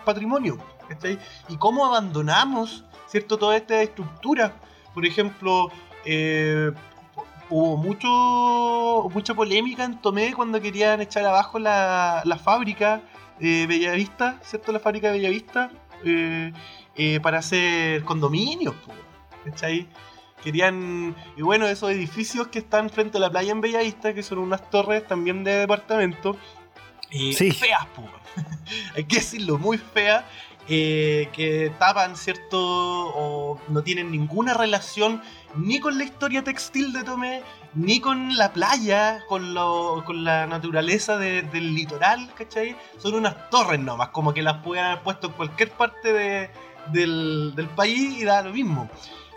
patrimonio. 0.06 0.60
¿cachai? 0.88 1.18
Y 1.50 1.58
cómo 1.58 1.88
abandonamos, 1.88 2.86
¿cierto? 3.10 3.38
Toda 3.38 3.58
esta 3.58 3.82
estructura. 3.82 4.54
Por 4.94 5.06
ejemplo, 5.06 5.72
eh, 6.06 6.72
hubo 7.50 7.78
mucho 7.78 9.10
mucha 9.14 9.34
polémica 9.34 9.84
en 9.84 10.00
Tomé 10.02 10.34
cuando 10.34 10.62
querían 10.62 11.02
echar 11.02 11.26
abajo 11.26 11.60
la, 11.60 12.22
la 12.26 12.38
fábrica 12.38 13.02
de 13.40 13.66
Bellavista, 13.68 14.40
¿cierto? 14.44 14.72
La 14.72 14.80
fábrica 14.80 15.08
de 15.08 15.14
Bellavista, 15.20 15.72
eh, 16.04 16.52
eh, 16.96 17.20
para 17.22 17.40
hacer 17.40 18.04
condominios, 18.04 18.76
¿cachai? 19.46 19.88
Querían, 20.44 21.16
y 21.36 21.42
bueno, 21.42 21.68
esos 21.68 21.92
edificios 21.92 22.48
que 22.48 22.60
están 22.60 22.90
frente 22.90 23.18
a 23.18 23.22
la 23.22 23.30
playa 23.30 23.52
en 23.52 23.62
Bellavista, 23.62 24.14
que 24.14 24.24
son 24.24 24.40
unas 24.40 24.70
torres 24.70 25.06
también 25.08 25.44
de 25.44 25.52
departamento, 25.54 26.38
eh, 27.12 27.34
Sí. 27.34 27.52
feas, 27.52 27.86
po, 27.96 28.04
hay 28.96 29.04
que 29.06 29.18
decirlo, 29.18 29.58
muy 29.58 29.78
feas, 29.78 30.24
eh, 30.70 31.30
que 31.34 31.72
tapan, 31.80 32.16
¿cierto? 32.16 32.58
O 32.60 33.60
no 33.70 33.82
tienen 33.84 34.12
ninguna 34.12 34.54
relación 34.54 35.22
ni 35.56 35.80
con 35.80 35.98
la 35.98 36.04
historia 36.04 36.44
textil 36.44 36.94
de 36.94 37.04
Tomé, 37.04 37.42
ni 37.74 38.00
con 38.00 38.38
la 38.38 38.54
playa, 38.54 39.20
con, 39.28 39.54
lo, 39.54 40.04
con 40.06 40.24
la 40.24 40.46
naturaleza 40.48 41.18
de- 41.18 41.42
del 41.44 41.74
litoral, 41.74 42.32
¿cachai? 42.36 42.76
Son 43.00 43.16
unas 43.16 43.50
torres 43.50 43.80
nomás, 43.80 44.10
como 44.10 44.34
que 44.34 44.42
las 44.44 44.58
pueden 44.64 44.86
haber 44.86 45.02
puesto 45.04 45.28
en 45.28 45.34
cualquier 45.34 45.72
parte 45.72 46.14
de- 46.14 46.50
del, 46.92 47.54
del 47.56 47.68
país 47.70 48.18
y 48.22 48.24
da 48.24 48.42
lo 48.44 48.52
mismo. 48.54 48.90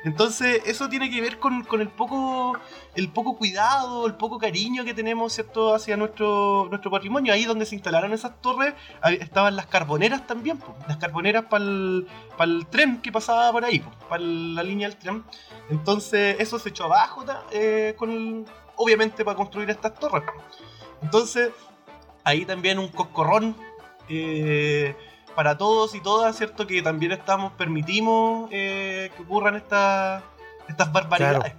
Entonces, 0.05 0.63
eso 0.67 0.89
tiene 0.89 1.11
que 1.11 1.21
ver 1.21 1.39
con, 1.39 1.65
el 1.81 1.89
poco 1.89 2.59
el 2.95 3.09
poco 3.09 3.37
cuidado, 3.37 4.07
el 4.07 4.15
poco 4.15 4.39
cariño 4.39 4.85
que 4.85 4.95
tenemos, 4.95 5.33
¿cierto?, 5.33 5.75
hacia 5.75 5.97
nuestro, 5.97 6.67
nuestro 6.69 6.91
patrimonio. 6.91 7.33
Ahí 7.33 7.45
donde 7.45 7.67
se 7.67 7.75
instalaron 7.75 8.13
esas 8.13 8.41
torres, 8.41 8.75
estaban 9.21 9.55
las 9.55 9.67
carboneras 9.67 10.27
también, 10.27 10.59
las 10.89 10.97
carboneras 10.97 11.45
para 11.47 11.65
el 11.65 12.67
tren 12.71 13.01
que 13.01 13.13
pasaba 13.13 13.53
por 13.53 13.65
ahí, 13.65 13.85
para 14.09 14.23
la 14.23 14.63
línea 14.63 14.89
del 14.89 14.99
tren. 14.99 15.25
Entonces, 15.71 16.37
eso 16.39 16.59
se 16.59 16.71
echó 16.71 16.85
abajo, 16.85 17.25
eh, 17.53 17.95
con 17.97 18.45
obviamente 18.77 19.25
para 19.25 19.37
construir 19.37 19.71
estas 19.71 19.95
torres. 19.95 20.25
Entonces, 21.03 21.51
ahí 22.25 22.45
también 22.45 22.79
un 22.79 22.89
coscorrón 22.89 23.57
eh, 24.09 24.97
para 25.35 25.57
todos 25.57 25.95
y 25.95 26.01
todas, 26.01 26.37
¿cierto? 26.37 26.67
Que 26.67 26.83
también 26.83 27.13
estamos, 27.13 27.53
permitimos 27.53 28.49
eh, 28.53 29.11
que 29.17 29.23
ocurran 29.23 29.57
estas 29.57 30.23
estas 30.69 30.93
barbaridades. 30.93 31.55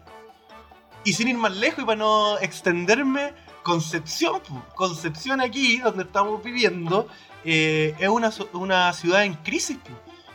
Y 1.04 1.14
sin 1.14 1.28
ir 1.28 1.38
más 1.38 1.56
lejos 1.56 1.84
y 1.84 1.86
para 1.86 1.98
no 1.98 2.38
extenderme, 2.40 3.34
Concepción. 3.64 4.42
Concepción 4.76 5.40
aquí, 5.40 5.78
donde 5.78 6.04
estamos 6.04 6.44
viviendo, 6.44 7.08
eh, 7.46 7.96
es 7.98 8.10
una, 8.10 8.30
una 8.54 8.92
ciudad 8.94 9.24
en 9.24 9.36
crisis. 9.36 9.78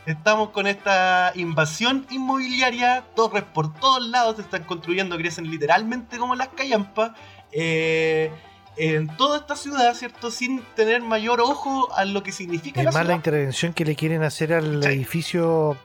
Estamos 0.07 0.51
con 0.51 0.67
esta 0.67 1.33
invasión 1.35 2.07
inmobiliaria, 2.09 3.05
torres 3.15 3.45
por 3.45 3.75
todos 3.75 4.07
lados 4.09 4.37
se 4.37 4.43
están 4.43 4.65
construyendo, 4.65 5.19
crecen 5.19 5.51
literalmente 5.51 6.17
como 6.17 6.35
las 6.35 6.49
callampas. 6.49 7.13
eh, 7.53 8.33
en 8.79 9.09
toda 9.17 9.39
esta 9.39 9.57
ciudad, 9.57 9.93
¿cierto? 9.95 10.31
Sin 10.31 10.63
tener 10.77 11.03
mayor 11.03 11.41
ojo 11.41 11.93
a 11.95 12.05
lo 12.05 12.23
que 12.23 12.33
significa 12.33 12.83
la 12.83 12.91
Es 12.91 12.95
la 12.95 13.01
ciudad. 13.03 13.15
intervención 13.17 13.73
que 13.73 13.85
le 13.85 13.97
quieren 13.97 14.23
hacer 14.23 14.53
al 14.55 14.83
Sí. 14.83 14.89
edificio 14.91 15.77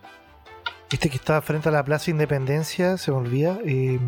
este 0.91 1.09
que 1.09 1.15
está 1.17 1.41
frente 1.41 1.69
a 1.69 1.71
la 1.71 1.83
Plaza 1.83 2.11
Independencia, 2.11 2.97
se 2.97 3.11
me 3.11 3.17
olvida. 3.17 3.57
Eh, 3.65 3.99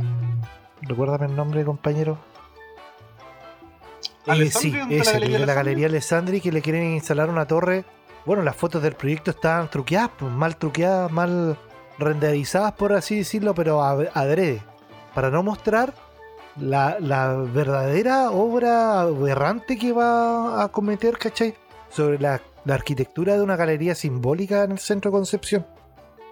recuérdame 0.81 1.25
el 1.25 1.35
nombre, 1.35 1.65
compañero. 1.65 2.19
Eh, 4.27 4.49
sí, 4.51 4.71
¿dónde 4.71 4.97
está 4.97 5.11
la 5.11 5.17
ese, 5.17 5.19
Galería 5.19 5.39
de 5.39 5.45
la? 5.45 5.53
Galería 5.53 5.87
Alessandri, 5.87 6.41
que 6.41 6.51
le 6.51 6.61
quieren 6.61 6.93
instalar 6.93 7.29
una 7.29 7.45
torre. 7.45 7.85
Bueno, 8.25 8.41
las 8.41 8.55
fotos 8.55 8.81
del 8.81 8.93
proyecto 8.93 9.31
estaban 9.31 9.69
truqueadas, 9.69 10.09
pues, 10.17 10.31
mal 10.31 10.57
truqueadas, 10.57 11.11
mal 11.11 11.57
renderizadas, 11.99 12.73
por 12.73 12.93
así 12.93 13.17
decirlo, 13.17 13.53
pero 13.53 13.83
adrede. 13.83 14.61
Para 15.13 15.29
no 15.29 15.43
mostrar 15.43 15.93
la, 16.57 16.97
la 16.99 17.33
verdadera 17.33 18.31
obra 18.31 19.01
aberrante 19.01 19.77
que 19.77 19.91
va 19.91 20.63
a 20.63 20.69
cometer, 20.69 21.17
¿cachai? 21.17 21.55
Sobre 21.89 22.19
la, 22.19 22.41
arquitectura 22.67 23.35
de 23.35 23.41
una 23.41 23.55
galería 23.55 23.93
simbólica 23.93 24.63
en 24.63 24.71
el 24.71 24.79
centro 24.79 25.11
de 25.11 25.17
Concepción. 25.17 25.67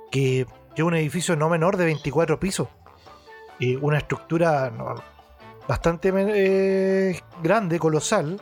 Que, 0.10 0.48
es 0.76 0.84
un 0.84 0.96
edificio 0.96 1.36
no 1.36 1.50
menor 1.50 1.78
de 1.78 1.86
24 1.86 2.40
pisos. 2.40 2.68
Y 3.60 3.76
una 3.76 4.00
estructura 4.00 4.72
bastante 5.68 6.12
eh, 6.16 7.22
grande, 7.44 7.78
colosal. 7.78 8.42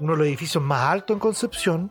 Uno 0.00 0.12
de 0.12 0.18
los 0.18 0.26
edificios 0.26 0.64
más 0.64 0.90
altos 0.90 1.14
en 1.16 1.20
Concepción. 1.20 1.90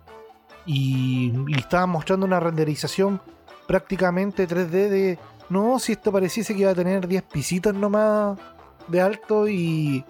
Y, 0.66 1.32
y 1.48 1.60
estaban 1.60 1.92
mostrando 1.92 2.25
una 2.25 2.40
renderización 2.40 3.22
prácticamente 3.68 4.48
3D 4.48 4.70
de. 4.70 5.20
No, 5.50 5.78
si 5.78 5.92
esto 5.92 6.12
pareciese 6.12 6.56
que 6.56 6.62
iba 6.62 6.72
a 6.72 6.75
tener 6.75 7.08
10 7.08 7.22
pisitos 7.24 7.75
nomás 7.75 8.40
de 8.88 9.01
alto 9.01 9.48
y, 9.48 10.04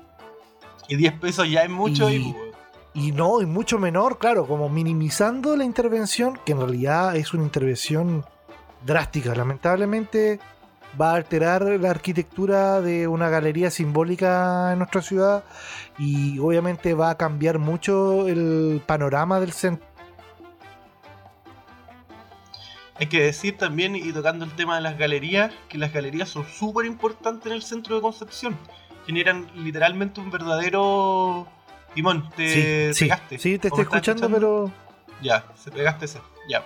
Y 0.88 0.96
10 0.96 1.14
pesos 1.20 1.50
ya 1.50 1.64
es 1.64 1.70
mucho 1.70 2.10
y, 2.10 2.16
Y- 2.16 2.36
y 3.08 3.12
no, 3.12 3.42
y 3.42 3.46
mucho 3.46 3.78
menor, 3.80 4.20
claro, 4.20 4.46
como 4.48 4.70
minimizando 4.70 5.58
la 5.58 5.66
intervención, 5.66 6.40
que 6.46 6.54
en 6.54 6.60
realidad 6.60 7.16
es 7.18 7.34
una 7.34 7.44
intervención 7.44 8.24
drástica. 8.86 9.36
Lamentablemente 9.36 10.40
va 11.00 11.12
a 11.12 11.16
alterar 11.16 11.64
la 11.64 11.90
arquitectura 11.90 12.80
de 12.80 13.08
una 13.10 13.28
galería 13.30 13.70
simbólica 13.70 14.72
en 14.72 14.78
nuestra 14.80 15.02
ciudad 15.02 15.44
y 15.98 16.40
obviamente 16.40 16.94
va 16.94 17.10
a 17.10 17.18
cambiar 17.18 17.60
mucho 17.60 18.28
el 18.30 18.82
panorama 18.86 19.42
del 19.42 19.52
centro. 19.52 19.86
Hay 22.98 23.08
que 23.08 23.22
decir 23.22 23.58
también, 23.58 23.96
y 23.96 24.12
tocando 24.14 24.46
el 24.46 24.52
tema 24.56 24.76
de 24.76 24.82
las 24.82 24.98
galerías, 24.98 25.52
que 25.68 25.78
las 25.78 25.92
galerías 25.92 26.30
son 26.30 26.46
súper 26.48 26.86
importantes 26.86 27.48
en 27.48 27.52
el 27.54 27.62
centro 27.62 27.96
de 27.96 28.02
Concepción. 28.02 28.58
Generan 29.06 29.48
literalmente 29.56 30.22
un 30.22 30.32
verdadero 30.32 31.48
timón. 31.94 32.30
Te 32.36 32.94
sí, 32.94 33.06
pegaste. 33.06 33.38
sí, 33.38 33.60
te 33.60 33.68
¿O 33.70 33.76
me 33.76 33.84
estoy 33.84 33.98
escuchando, 34.00 34.30
pero 34.30 34.72
Ya, 35.22 35.46
se 35.56 35.72
pegaste 35.72 36.06
ese. 36.06 36.22
Ya. 36.50 36.64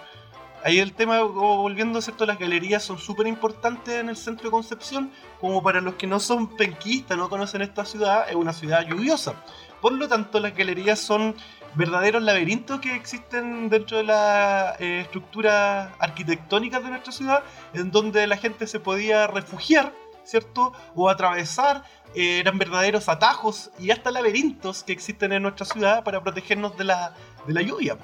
ahí 0.63 0.77
el 0.79 0.93
tema, 0.93 1.21
volviendo, 1.24 2.00
¿cierto? 2.01 2.25
Las 2.27 2.38
galerías 2.38 2.83
son 2.83 3.00
súper 3.00 3.25
importantes 3.27 3.95
en 3.95 4.09
el 4.09 4.15
centro 4.17 4.45
de 4.45 4.51
Concepción, 4.51 5.12
como 5.41 5.63
para 5.63 5.81
los 5.81 5.95
que 5.95 6.05
no 6.07 6.19
son 6.19 6.55
penquistas, 6.55 7.17
no 7.17 7.27
conocen 7.29 7.62
esta 7.63 7.86
ciudad, 7.86 8.29
es 8.29 8.36
una 8.36 8.53
ciudad 8.53 8.86
lluviosa. 8.88 9.33
Por 9.81 9.93
lo 9.93 10.07
tanto, 10.07 10.39
las 10.39 10.55
galerías 10.55 11.00
son 11.00 11.33
verdaderos 11.75 12.23
laberintos 12.23 12.79
que 12.79 12.95
existen 12.95 13.69
dentro 13.69 13.97
de 13.97 14.03
la 14.03 14.75
eh, 14.79 15.01
estructura 15.01 15.93
arquitectónica 15.99 16.79
de 16.79 16.89
nuestra 16.89 17.11
ciudad, 17.11 17.43
en 17.73 17.91
donde 17.91 18.27
la 18.27 18.38
gente 18.38 18.67
se 18.67 18.79
podía 18.79 19.27
refugiar, 19.27 19.93
¿cierto? 20.23 20.73
O 20.95 21.09
atravesar, 21.09 21.83
eh, 22.15 22.39
eran 22.39 22.57
verdaderos 22.57 23.09
atajos 23.09 23.71
y 23.79 23.91
hasta 23.91 24.11
laberintos 24.11 24.83
que 24.83 24.93
existen 24.93 25.31
en 25.31 25.43
nuestra 25.43 25.65
ciudad 25.65 26.03
para 26.03 26.23
protegernos 26.23 26.77
de 26.77 26.85
la, 26.85 27.13
de 27.45 27.53
la 27.53 27.61
lluvia, 27.61 27.97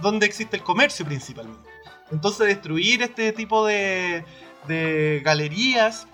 donde 0.00 0.26
existe 0.26 0.56
el 0.56 0.62
comercio 0.62 1.04
principalmente. 1.04 1.68
Entonces 2.10 2.46
destruir 2.46 3.02
este 3.02 3.32
tipo 3.32 3.66
de, 3.66 4.24
de 4.66 5.20
galerías 5.24 6.06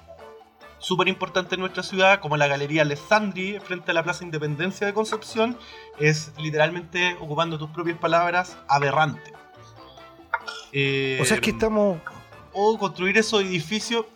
súper 0.86 1.08
importante 1.08 1.56
en 1.56 1.62
nuestra 1.62 1.82
ciudad, 1.82 2.20
como 2.20 2.36
la 2.36 2.46
Galería 2.46 2.82
Alessandri, 2.82 3.58
frente 3.58 3.90
a 3.90 3.94
la 3.94 4.04
Plaza 4.04 4.22
Independencia 4.22 4.86
de 4.86 4.94
Concepción, 4.94 5.58
es 5.98 6.30
literalmente, 6.38 7.16
ocupando 7.18 7.58
tus 7.58 7.70
propias 7.70 7.98
palabras, 7.98 8.56
aberrante. 8.68 9.32
o 11.20 11.24
sea, 11.24 11.34
es 11.34 11.40
que 11.40 11.50
estamos... 11.50 11.98
O 12.52 12.78
construir 12.78 13.18
esos 13.18 13.42
edificios, 13.42 14.06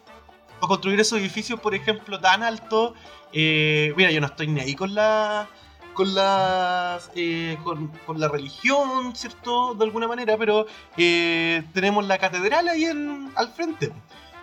o 0.60 0.68
construir 0.68 1.00
esos 1.00 1.18
edificios, 1.18 1.58
por 1.58 1.74
ejemplo, 1.74 2.20
tan 2.20 2.44
altos. 2.44 2.92
Eh, 3.32 3.92
mira, 3.96 4.12
yo 4.12 4.20
no 4.20 4.28
estoy 4.28 4.46
ni 4.46 4.60
ahí 4.60 4.76
con 4.76 4.94
la... 4.94 5.48
Con, 5.92 6.14
las, 6.14 7.10
eh, 7.16 7.58
con, 7.64 7.88
con, 8.06 8.20
la 8.20 8.28
religión, 8.28 9.14
¿cierto? 9.16 9.74
De 9.74 9.84
alguna 9.84 10.06
manera, 10.06 10.38
pero 10.38 10.66
eh, 10.96 11.64
tenemos 11.74 12.06
la 12.06 12.16
catedral 12.16 12.68
ahí 12.68 12.84
en, 12.84 13.32
al 13.34 13.48
frente 13.52 13.92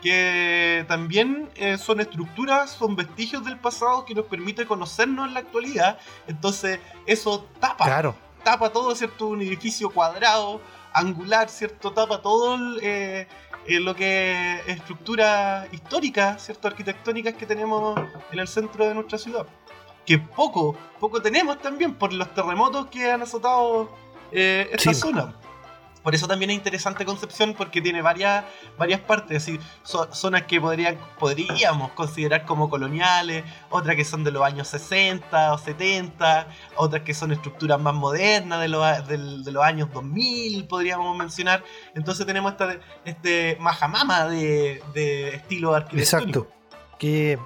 que 0.02 0.86
también 0.88 1.50
eh, 1.56 1.78
son 1.78 2.00
estructuras, 2.00 2.72
son 2.72 2.96
vestigios 2.96 3.44
del 3.44 3.58
pasado 3.58 4.06
que 4.06 4.14
nos 4.14 4.26
permite 4.26 4.66
conocernos 4.66 5.28
en 5.28 5.34
la 5.34 5.40
actualidad. 5.42 6.00
Entonces, 6.28 6.80
eso 7.06 7.48
tapa, 7.60 8.16
tapa 8.44 8.72
todo, 8.72 8.96
¿cierto? 8.96 9.28
Un 9.28 9.42
edificio 9.42 9.90
cuadrado, 9.90 10.62
angular, 10.94 11.50
¿cierto? 11.50 11.92
Tapa 11.92 12.22
todo 12.22 12.58
eh, 12.82 13.28
eh, 13.66 13.80
lo 13.80 13.96
que 13.96 14.62
es 14.68 14.78
estructura 14.78 15.68
histórica, 15.72 16.38
¿cierto? 16.38 16.68
Arquitectónicas 16.68 17.34
que 17.34 17.46
tenemos 17.46 18.00
en 18.32 18.40
el 18.40 18.48
centro 18.48 18.88
de 18.88 18.94
nuestra 18.94 19.18
ciudad. 19.18 19.46
Que 20.06 20.20
poco, 20.20 20.78
poco 21.00 21.22
tenemos 21.22 21.60
también 21.60 21.96
por 21.96 22.14
los 22.14 22.34
terremotos 22.34 22.88
que 22.88 23.12
han 23.12 23.22
azotado 23.22 23.90
esta 24.32 24.94
zona. 24.94 25.34
Por 26.08 26.16
eso 26.16 26.26
también 26.26 26.52
es 26.52 26.56
interesante 26.56 27.04
Concepción 27.04 27.54
porque 27.54 27.82
tiene 27.82 28.02
varias, 28.02 28.46
varias 28.78 29.02
partes, 29.02 29.44
así, 29.44 29.60
zonas 29.84 30.44
que 30.44 30.62
podrían, 30.62 30.98
podríamos 31.20 31.92
considerar 31.92 32.46
como 32.46 32.70
coloniales, 32.70 33.44
otras 33.70 33.98
que 33.98 34.06
son 34.06 34.24
de 34.24 34.32
los 34.32 34.42
años 34.42 34.70
60 34.70 35.52
o 35.52 35.58
70, 35.58 36.48
otras 36.78 37.02
que 37.02 37.14
son 37.14 37.34
estructuras 37.34 37.78
más 37.82 37.94
modernas 37.94 38.62
de 38.62 38.70
los, 38.70 39.08
de, 39.10 39.52
los 39.52 39.62
años 39.62 39.92
2000, 39.92 40.68
podríamos 40.70 41.18
mencionar. 41.18 41.62
Entonces 41.94 42.26
tenemos 42.26 42.54
esta, 42.54 42.78
este 43.04 43.58
majamama 43.60 44.30
de, 44.30 44.82
de 44.94 45.36
estilo 45.36 45.76
arquitectónico. 45.76 46.40
Exacto. 46.40 46.48
Que 47.00 47.38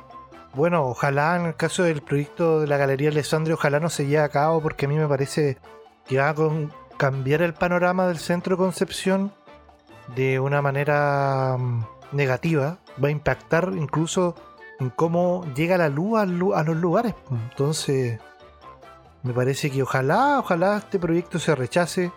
bueno, 0.54 0.86
ojalá 0.86 1.36
en 1.36 1.48
el 1.48 1.56
caso 1.56 1.82
del 1.82 2.04
proyecto 2.04 2.60
de 2.60 2.68
la 2.68 2.78
Galería 2.78 3.10
Alessandro, 3.10 3.56
ojalá 3.56 3.80
no 3.80 3.90
se 3.90 4.06
lleve 4.06 4.22
a 4.22 4.30
cabo 4.30 4.62
porque 4.62 4.86
a 4.86 4.88
mí 4.88 4.98
me 4.98 5.08
parece 5.08 5.58
que 6.06 6.20
va 6.20 6.36
con, 6.36 6.72
cambiar 7.02 7.42
el 7.42 7.56
panorama 7.56 8.06
del 8.06 8.20
centro 8.20 8.56
de 8.56 8.62
Concepción 8.62 9.32
de 10.16 10.40
una 10.40 10.62
manera 10.62 11.58
mm, 11.58 11.84
negativa, 12.12 12.78
va 13.04 13.08
a 13.08 13.12
impactar 13.12 13.74
incluso 13.76 14.36
en 14.80 14.92
cómo 14.92 15.44
llega 15.56 15.80
la 15.80 15.90
luz 15.90 16.20
a, 16.20 16.26
los 16.28 16.78
lugares. 16.78 17.16
Entonces, 17.50 18.20
me 19.24 19.34
parece 19.34 19.72
que 19.72 19.82
ojalá, 19.82 20.38
ojalá 20.38 20.78
este 20.78 21.00
proyecto 21.00 21.40
se 21.40 21.56
rechace. 21.56 22.12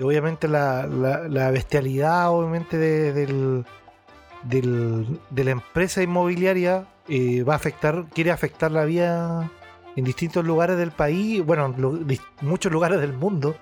Obviamente 0.00 0.48
la, 0.48 0.88
bestialidad, 1.52 2.32
obviamente, 2.32 2.76
de, 2.76 3.62
de 4.42 5.44
la 5.44 5.50
empresa 5.52 6.02
inmobiliaria 6.02 6.86
eh, 7.06 7.44
va 7.44 7.52
a 7.52 7.56
afectar, 7.56 8.06
quiere 8.12 8.32
afectar 8.32 8.72
la 8.72 8.84
vida 8.84 9.48
en 9.94 10.02
distintos 10.02 10.44
lugares 10.44 10.76
del 10.76 10.90
país, 10.90 11.40
bueno, 11.46 11.72
muchos 12.40 12.72
lugares 12.72 13.00
del 13.00 13.12
mundo 13.12 13.54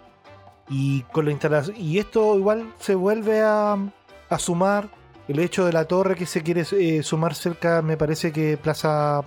y 0.68 1.02
con 1.12 1.24
la 1.24 1.30
instalación. 1.32 1.76
Y 1.76 1.98
esto 1.98 2.36
igual 2.36 2.72
se 2.78 2.94
vuelve 2.94 3.42
a, 3.42 3.76
a 4.28 4.38
sumar. 4.38 4.88
El 5.28 5.40
hecho 5.40 5.64
de 5.64 5.72
la 5.72 5.86
torre 5.86 6.14
que 6.14 6.24
se 6.24 6.42
quiere 6.42 6.64
eh, 6.72 7.02
sumar 7.02 7.34
cerca, 7.34 7.82
me 7.82 7.96
parece 7.96 8.32
que 8.32 8.56
Plaza 8.56 9.22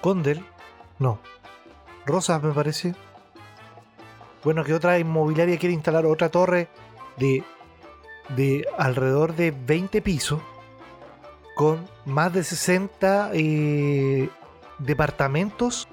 Condel. 0.00 0.44
No. 0.98 1.18
Rosas, 2.06 2.42
me 2.42 2.52
parece. 2.52 2.94
Bueno, 4.42 4.64
que 4.64 4.74
otra 4.74 4.98
inmobiliaria 4.98 5.58
quiere 5.58 5.74
instalar 5.74 6.06
otra 6.06 6.30
torre 6.30 6.68
de, 7.18 7.44
de 8.36 8.66
alrededor 8.78 9.36
de 9.36 9.50
20 9.50 10.00
pisos 10.02 10.40
con 11.54 11.86
más 12.06 12.32
de 12.32 12.42
60 12.42 13.30
eh, 13.34 14.28
departamentos 14.78 15.88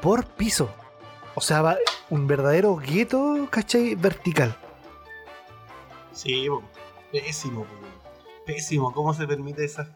por 0.00 0.26
piso. 0.26 0.70
O 1.34 1.40
sea, 1.40 1.62
va 1.62 1.76
un 2.10 2.26
verdadero 2.26 2.76
gueto, 2.76 3.48
¿cachai? 3.50 3.94
Vertical. 3.94 4.56
Sí, 6.12 6.46
pésimo, 7.10 7.66
pésimo. 8.44 8.92
¿Cómo 8.92 9.14
se 9.14 9.26
permite 9.26 9.64
esas, 9.64 9.88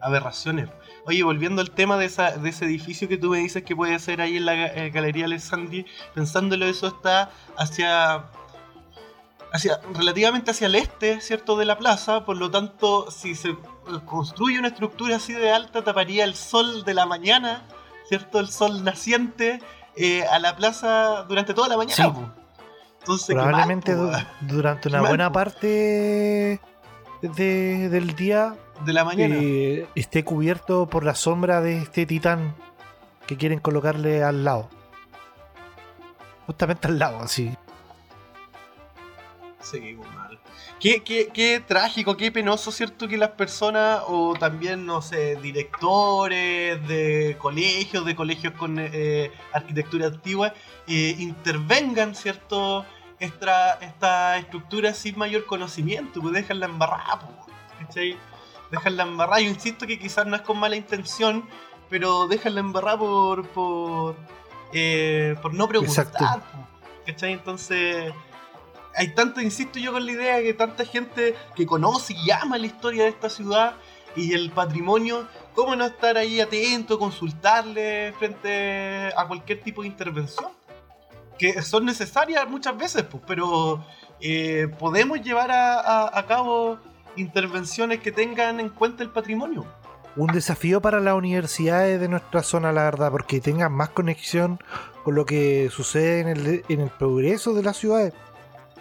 aberraciones? 0.00 0.68
Oye, 1.06 1.22
volviendo 1.22 1.60
al 1.60 1.70
tema 1.70 1.96
de, 1.96 2.06
esa, 2.06 2.36
de 2.36 2.50
ese 2.50 2.66
edificio 2.66 3.08
que 3.08 3.18
tú 3.18 3.30
me 3.30 3.38
dices 3.38 3.64
que 3.64 3.74
puede 3.74 3.98
ser 3.98 4.20
ahí 4.20 4.36
en 4.36 4.46
la 4.46 4.66
eh, 4.66 4.90
Galería 4.90 5.24
Alessandri, 5.24 5.86
pensándolo, 6.14 6.66
eso 6.66 6.86
está 6.86 7.30
hacia 7.56 8.30
hacia, 9.54 9.80
relativamente 9.94 10.50
hacia 10.50 10.66
el 10.66 10.74
este, 10.74 11.20
¿cierto?, 11.20 11.56
de 11.56 11.64
la 11.64 11.78
plaza, 11.78 12.24
por 12.24 12.36
lo 12.36 12.50
tanto, 12.50 13.08
si 13.12 13.36
se 13.36 13.56
construye 14.04 14.58
una 14.58 14.68
estructura 14.68 15.16
así 15.16 15.32
de 15.32 15.52
alta, 15.52 15.84
taparía 15.84 16.24
el 16.24 16.34
sol 16.34 16.84
de 16.84 16.92
la 16.92 17.06
mañana, 17.06 17.62
¿cierto?, 18.08 18.40
el 18.40 18.48
sol 18.48 18.82
naciente, 18.82 19.60
eh, 19.96 20.24
a 20.26 20.38
la 20.38 20.56
plaza 20.56 21.24
durante 21.28 21.54
toda 21.54 21.68
la 21.68 21.76
mañana. 21.76 22.12
Entonces, 23.00 23.34
Probablemente 23.34 23.94
durante 24.40 24.88
una 24.88 25.02
buena 25.02 25.30
parte 25.30 26.60
del 27.20 28.16
día 28.16 28.56
de 28.84 28.92
la 28.92 29.04
mañana 29.04 29.36
eh, 29.38 29.86
esté 29.94 30.24
cubierto 30.24 30.86
por 30.88 31.04
la 31.04 31.14
sombra 31.14 31.60
de 31.60 31.78
este 31.78 32.06
titán 32.06 32.54
que 33.26 33.36
quieren 33.36 33.60
colocarle 33.60 34.22
al 34.22 34.44
lado. 34.44 34.68
Justamente 36.46 36.88
al 36.88 36.98
lado, 36.98 37.20
así. 37.20 37.54
Seguimos 39.60 40.06
mal. 40.14 40.38
Qué, 40.80 41.02
qué, 41.02 41.28
qué, 41.32 41.60
trágico, 41.60 42.16
qué 42.16 42.30
penoso, 42.30 42.70
¿cierto? 42.70 43.08
Que 43.08 43.16
las 43.16 43.30
personas, 43.30 44.02
o 44.06 44.34
también, 44.34 44.84
no 44.84 45.00
sé, 45.00 45.36
directores 45.36 46.86
de 46.86 47.36
colegios, 47.38 48.04
de 48.04 48.14
colegios 48.14 48.52
con 48.54 48.78
eh, 48.78 49.30
arquitectura 49.52 50.08
antigua, 50.08 50.52
eh, 50.86 51.16
intervengan, 51.18 52.14
¿cierto? 52.14 52.84
Esta, 53.18 53.74
esta 53.74 54.36
estructura 54.36 54.92
sin 54.92 55.16
mayor 55.16 55.46
conocimiento, 55.46 56.20
pues 56.20 56.34
dejanla 56.34 56.66
embarrada, 56.66 57.30
¿cachai? 57.78 58.18
Dejanla 58.70 59.04
embarrada. 59.04 59.40
Yo 59.40 59.48
insisto 59.48 59.86
que 59.86 59.98
quizás 59.98 60.26
no 60.26 60.36
es 60.36 60.42
con 60.42 60.58
mala 60.58 60.76
intención, 60.76 61.48
pero 61.88 62.26
déjenla 62.26 62.60
embarrada 62.60 62.98
por, 62.98 63.48
por, 63.48 64.16
eh, 64.72 65.36
por 65.40 65.54
no 65.54 65.68
preguntar, 65.68 66.42
¿cachai? 67.06 67.32
Entonces 67.32 68.12
hay 68.96 69.08
tanto, 69.08 69.40
insisto 69.40 69.78
yo 69.78 69.92
con 69.92 70.06
la 70.06 70.12
idea 70.12 70.42
que 70.42 70.54
tanta 70.54 70.84
gente 70.84 71.34
que 71.54 71.66
conoce 71.66 72.14
y 72.14 72.30
ama 72.30 72.58
la 72.58 72.66
historia 72.66 73.04
de 73.04 73.10
esta 73.10 73.28
ciudad 73.28 73.74
y 74.16 74.32
el 74.32 74.50
patrimonio, 74.50 75.26
¿cómo 75.54 75.74
no 75.74 75.84
estar 75.84 76.16
ahí 76.16 76.40
atento, 76.40 76.98
consultarle 76.98 78.14
frente 78.18 79.12
a 79.16 79.26
cualquier 79.26 79.60
tipo 79.62 79.82
de 79.82 79.88
intervención? 79.88 80.52
Que 81.38 81.62
son 81.62 81.84
necesarias 81.84 82.48
muchas 82.48 82.76
veces, 82.76 83.02
pues, 83.02 83.22
pero 83.26 83.84
eh, 84.20 84.68
podemos 84.78 85.20
llevar 85.20 85.50
a, 85.50 86.24
cabo 86.28 86.78
intervenciones 87.16 88.00
que 88.00 88.12
tengan 88.12 88.60
en 88.60 88.68
cuenta 88.68 89.02
el 89.02 89.10
patrimonio. 89.10 89.64
Un 90.16 90.28
desafío 90.28 90.80
para 90.80 91.00
las 91.00 91.14
universidades 91.14 92.00
de 92.00 92.08
nuestra 92.08 92.44
zona, 92.44 92.70
la 92.70 92.84
verdad, 92.84 93.10
porque 93.10 93.40
tengan 93.40 93.72
más 93.72 93.88
conexión 93.88 94.60
con 95.02 95.16
lo 95.16 95.26
que 95.26 95.70
sucede 95.70 96.20
en 96.20 96.28
el, 96.28 96.64
en 96.68 96.80
el 96.80 96.90
progreso 96.90 97.52
de 97.52 97.64
las 97.64 97.76
ciudades 97.76 98.12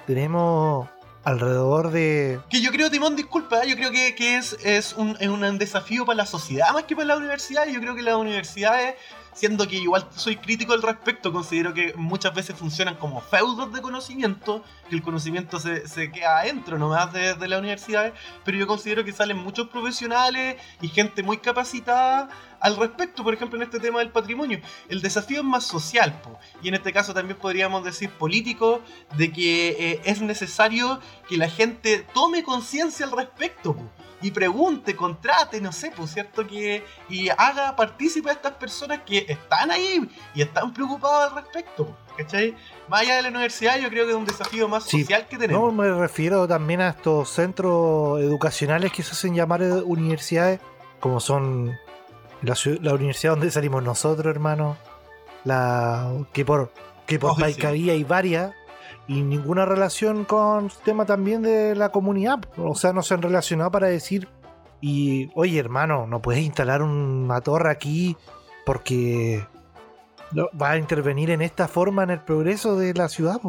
tenemos 0.06 0.88
alrededor 1.24 1.92
de... 1.92 2.40
Que 2.50 2.62
yo 2.62 2.72
creo, 2.72 2.92
Timón, 2.92 3.16
disculpa, 3.16 3.64
yo 3.66 3.76
creo 3.76 3.92
que, 3.92 4.16
que 4.16 4.38
es, 4.38 4.58
es, 4.64 4.94
un, 4.94 5.16
es 5.20 5.28
un 5.28 5.58
desafío 5.58 6.06
para 6.06 6.18
la 6.18 6.26
sociedad 6.26 6.72
más 6.74 6.84
que 6.84 6.96
para 6.96 7.08
la 7.08 7.18
universidad. 7.18 7.66
Yo 7.68 7.80
creo 7.80 7.96
que 7.96 8.02
las 8.02 8.16
universidades 8.16 8.96
siendo 9.34 9.68
que 9.68 9.76
igual 9.76 10.08
soy 10.16 10.38
crítico 10.38 10.74
al 10.74 10.82
respecto, 10.82 11.32
considero 11.32 11.74
que 11.74 11.94
muchas 11.96 12.34
veces 12.34 12.56
funcionan 12.56 12.96
como 12.96 13.22
feudos 13.22 13.72
de 13.74 13.82
conocimiento, 13.82 14.64
que 14.90 14.96
el 14.96 15.02
conocimiento 15.02 15.60
se, 15.60 15.88
se 15.88 16.12
queda 16.12 16.40
adentro 16.40 16.78
nomás 16.78 17.12
de, 17.14 17.34
de 17.34 17.48
las 17.48 17.60
universidades, 17.60 18.14
pero 18.44 18.58
yo 18.58 18.68
considero 18.68 19.04
que 19.04 19.12
salen 19.12 19.38
muchos 19.38 19.70
profesionales 19.70 20.58
y 20.82 20.88
gente 20.88 21.24
muy 21.24 21.38
capacitada 21.38 22.30
al 22.60 22.78
respecto, 22.78 23.24
por 23.24 23.34
ejemplo, 23.34 23.58
en 23.58 23.64
este 23.64 23.80
tema 23.80 24.00
del 24.00 24.10
patrimonio. 24.10 24.62
El 24.88 25.02
desafío 25.02 25.40
es 25.40 25.44
más 25.44 25.66
social, 25.66 26.22
po, 26.22 26.40
y 26.62 26.70
en 26.70 26.76
este 26.76 26.94
caso 26.94 27.14
también 27.14 27.38
podríamos 27.38 27.84
decir 27.84 28.10
político, 28.10 28.82
de 29.18 29.32
que 29.32 29.70
eh, 29.70 30.02
es 30.06 30.22
necesario 30.22 31.02
que 31.28 31.38
la 31.38 31.50
gente 31.50 32.06
tome 32.14 32.44
conciencia 32.44 33.06
al 33.06 33.12
respecto. 33.12 33.76
Po 33.76 34.03
y 34.24 34.32
pregunte, 34.32 34.96
contrate, 34.96 35.60
no 35.60 35.74
sé, 35.74 35.92
pues 35.96 36.14
cierto 36.14 36.48
que 36.48 36.84
y 37.10 37.28
haga 37.30 37.76
partícipe 37.76 38.30
a 38.30 38.34
estas 38.34 38.54
personas 38.54 39.02
que 39.06 39.26
están 39.28 39.70
ahí 39.70 40.10
y 40.34 40.42
están 40.42 40.74
preocupadas 40.74 41.32
al 41.32 41.44
respecto, 41.44 41.96
¿cachai? 42.18 42.56
Más 42.88 43.02
allá 43.02 43.18
de 43.18 43.24
la 43.24 43.30
universidad, 43.30 43.78
yo 43.80 43.90
creo 43.90 44.06
que 44.06 44.12
es 44.12 44.18
un 44.18 44.26
desafío 44.26 44.70
más 44.70 44.86
social 44.86 45.28
que 45.28 45.38
tenemos. 45.38 45.62
No, 45.62 45.72
me 45.84 45.92
refiero 45.94 46.48
también 46.48 46.80
a 46.80 46.90
estos 46.90 47.30
centros 47.30 48.22
educacionales 48.22 48.94
que 48.94 49.04
se 49.04 49.12
hacen 49.12 49.36
llamar 49.36 49.62
universidades, 49.62 50.62
como 51.02 51.20
son 51.20 51.78
la, 52.42 52.56
la 52.82 52.94
universidad 52.94 53.34
donde 53.34 53.52
salimos 53.52 53.84
nosotros, 53.84 54.34
hermano, 54.34 54.78
la 55.44 56.14
que 56.32 56.46
por 56.46 56.72
que 57.06 57.20
por 57.20 57.32
oh, 57.32 57.36
hay 57.44 58.04
varias 58.06 58.54
y 59.08 59.22
ninguna 59.22 59.66
relación 59.66 60.26
con 60.26 60.66
el 60.66 60.72
tema 60.84 61.06
también 61.06 61.42
de 61.42 61.76
la 61.76 61.90
comunidad. 61.90 62.40
O 62.58 62.76
sea, 62.76 62.94
no 62.94 63.02
se 63.02 63.14
han 63.14 63.22
relacionado 63.22 63.72
para 63.72 63.88
decir, 63.88 64.30
y 64.82 65.30
oye 65.36 65.60
hermano, 65.60 66.08
no 66.08 66.22
puedes 66.22 66.44
instalar 66.44 66.82
una 66.82 67.42
torre 67.42 67.70
aquí 67.70 68.16
porque 68.66 69.46
va 70.60 70.72
a 70.72 70.78
intervenir 70.78 71.30
en 71.30 71.42
esta 71.42 71.68
forma 71.68 72.04
en 72.04 72.12
el 72.12 72.22
progreso 72.22 72.78
de 72.78 72.94
la 72.94 73.10
ciudad. 73.10 73.40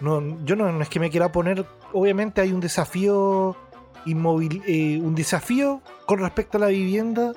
No, 0.00 0.44
yo 0.44 0.56
no, 0.56 0.80
es 0.80 0.88
que 0.88 1.00
me 1.00 1.10
quiera 1.10 1.32
poner, 1.32 1.64
obviamente 1.92 2.40
hay 2.40 2.52
un 2.52 2.60
desafío 2.60 3.56
eh, 4.04 5.00
un 5.00 5.14
desafío 5.14 5.80
con 6.06 6.18
respecto 6.18 6.58
a 6.58 6.62
la 6.62 6.66
vivienda 6.68 7.32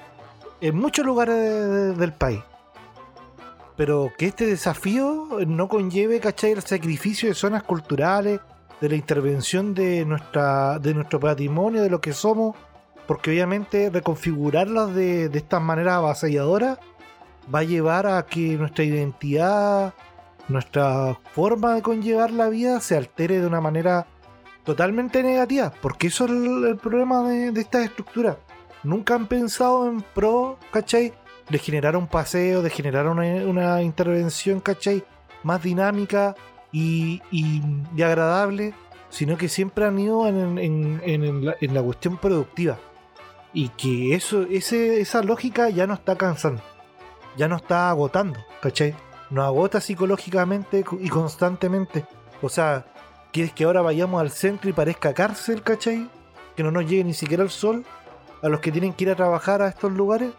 en 0.61 0.75
muchos 0.75 1.05
lugares 1.05 1.95
del 1.95 2.13
país 2.13 2.41
pero 3.75 4.11
que 4.17 4.27
este 4.27 4.45
desafío 4.45 5.27
no 5.45 5.67
conlleve, 5.67 6.19
¿cachai? 6.19 6.51
El 6.51 6.61
sacrificio 6.61 7.29
de 7.29 7.35
zonas 7.35 7.63
culturales, 7.63 8.39
de 8.81 8.89
la 8.89 8.95
intervención 8.95 9.73
de, 9.73 10.05
nuestra, 10.05 10.79
de 10.79 10.93
nuestro 10.93 11.19
patrimonio, 11.19 11.81
de 11.81 11.89
lo 11.89 12.01
que 12.01 12.13
somos, 12.13 12.55
porque 13.07 13.31
obviamente 13.31 13.89
reconfigurarlas 13.89 14.95
de, 14.95 15.29
de 15.29 15.37
esta 15.37 15.59
manera 15.59 15.97
avasalladora 15.97 16.79
va 17.53 17.59
a 17.59 17.63
llevar 17.63 18.07
a 18.07 18.25
que 18.25 18.57
nuestra 18.57 18.83
identidad, 18.83 19.93
nuestra 20.47 21.19
forma 21.33 21.75
de 21.75 21.81
conllevar 21.81 22.31
la 22.31 22.49
vida 22.49 22.79
se 22.79 22.97
altere 22.97 23.39
de 23.39 23.47
una 23.47 23.61
manera 23.61 24.07
totalmente 24.63 25.21
negativa, 25.21 25.71
porque 25.81 26.07
eso 26.07 26.25
es 26.25 26.31
el, 26.31 26.77
problema 26.77 27.27
de, 27.29 27.51
de 27.51 27.61
estas 27.61 27.85
estructuras. 27.85 28.37
Nunca 28.83 29.15
han 29.15 29.27
pensado 29.27 29.87
en 29.87 30.01
pro, 30.01 30.57
¿cachai? 30.71 31.13
De 31.49 31.59
generar 31.59 31.95
un 31.95 32.07
paseo, 32.07 32.61
de 32.61 32.69
generar 32.69 33.07
una, 33.07 33.81
intervención, 33.81 34.59
¿cachai? 34.59 35.03
Más 35.43 35.61
dinámica 35.61 36.35
y, 36.71 37.21
agradable, 37.93 38.73
sino 39.09 39.37
que 39.37 39.49
siempre 39.49 39.85
han 39.85 39.99
ido 39.99 40.27
en, 40.27 41.45
la, 41.45 41.81
cuestión 41.81 42.17
productiva. 42.17 42.79
Y 43.53 43.69
que 43.69 44.15
eso, 44.15 44.43
ese, 44.43 44.99
esa 44.99 45.21
lógica 45.21 45.69
ya 45.69 45.87
no 45.87 45.93
está 45.93 46.17
cansando, 46.17 46.61
ya 47.37 47.47
no 47.47 47.55
está 47.55 47.89
agotando, 47.89 48.39
¿cachai? 48.61 48.93
Nos 49.29 49.45
agota 49.45 49.79
psicológicamente 49.79 50.83
y 50.99 51.09
constantemente. 51.09 52.05
O 52.41 52.49
sea, 52.49 52.85
¿quieres 53.31 53.53
que 53.53 53.63
ahora 53.63 53.81
vayamos 53.81 54.19
al 54.19 54.31
centro 54.31 54.69
y 54.69 54.73
parezca 54.73 55.13
cárcel, 55.13 55.61
¿cachai? 55.61 56.09
Que 56.55 56.63
no 56.63 56.71
nos 56.71 56.83
llegue 56.83 57.05
ni 57.05 57.13
siquiera 57.13 57.43
el 57.43 57.49
sol 57.49 57.85
a 58.41 58.49
los 58.49 58.59
que 58.59 58.71
tienen 58.71 58.93
que 58.93 59.05
ir 59.05 59.09
a 59.09 59.15
trabajar 59.15 59.61
a 59.61 59.67
estos 59.67 59.91
lugares. 59.91 60.31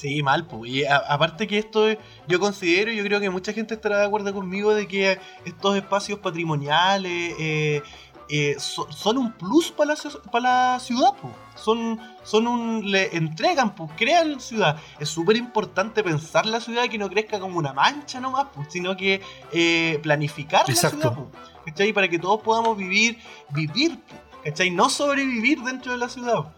Sí, 0.00 0.22
mal, 0.22 0.46
pues. 0.46 0.72
Y 0.72 0.84
aparte 0.86 1.46
que 1.46 1.58
esto, 1.58 1.86
yo 2.26 2.40
considero, 2.40 2.90
yo 2.90 3.04
creo 3.04 3.20
que 3.20 3.28
mucha 3.28 3.52
gente 3.52 3.74
estará 3.74 3.98
de 3.98 4.06
acuerdo 4.06 4.32
conmigo 4.32 4.72
de 4.72 4.88
que 4.88 5.18
estos 5.44 5.76
espacios 5.76 6.20
patrimoniales 6.20 7.34
eh, 7.38 7.82
eh, 8.30 8.56
son 8.58 9.18
un 9.18 9.32
plus 9.32 9.70
para 9.70 9.92
la, 9.92 10.00
para 10.32 10.72
la 10.72 10.80
ciudad, 10.80 11.10
pues. 11.20 11.34
Son, 11.54 12.00
son 12.22 12.46
un. 12.46 12.90
le 12.90 13.14
entregan, 13.14 13.74
pues, 13.74 13.90
crean 13.94 14.40
ciudad. 14.40 14.80
Es 14.98 15.10
súper 15.10 15.36
importante 15.36 16.02
pensar 16.02 16.46
la 16.46 16.60
ciudad 16.60 16.88
que 16.88 16.96
no 16.96 17.10
crezca 17.10 17.38
como 17.38 17.58
una 17.58 17.74
mancha 17.74 18.20
nomás, 18.20 18.46
pues, 18.54 18.68
sino 18.70 18.96
que 18.96 19.20
eh, 19.52 20.00
planificar 20.02 20.66
la 20.66 20.74
ciudad, 20.74 21.12
pues, 21.12 21.28
¿cachai? 21.66 21.92
Para 21.92 22.08
que 22.08 22.18
todos 22.18 22.40
podamos 22.40 22.74
vivir, 22.74 23.18
vivir, 23.50 23.98
¿cachai? 24.44 24.70
No 24.70 24.88
sobrevivir 24.88 25.60
dentro 25.60 25.92
de 25.92 25.98
la 25.98 26.08
ciudad. 26.08 26.54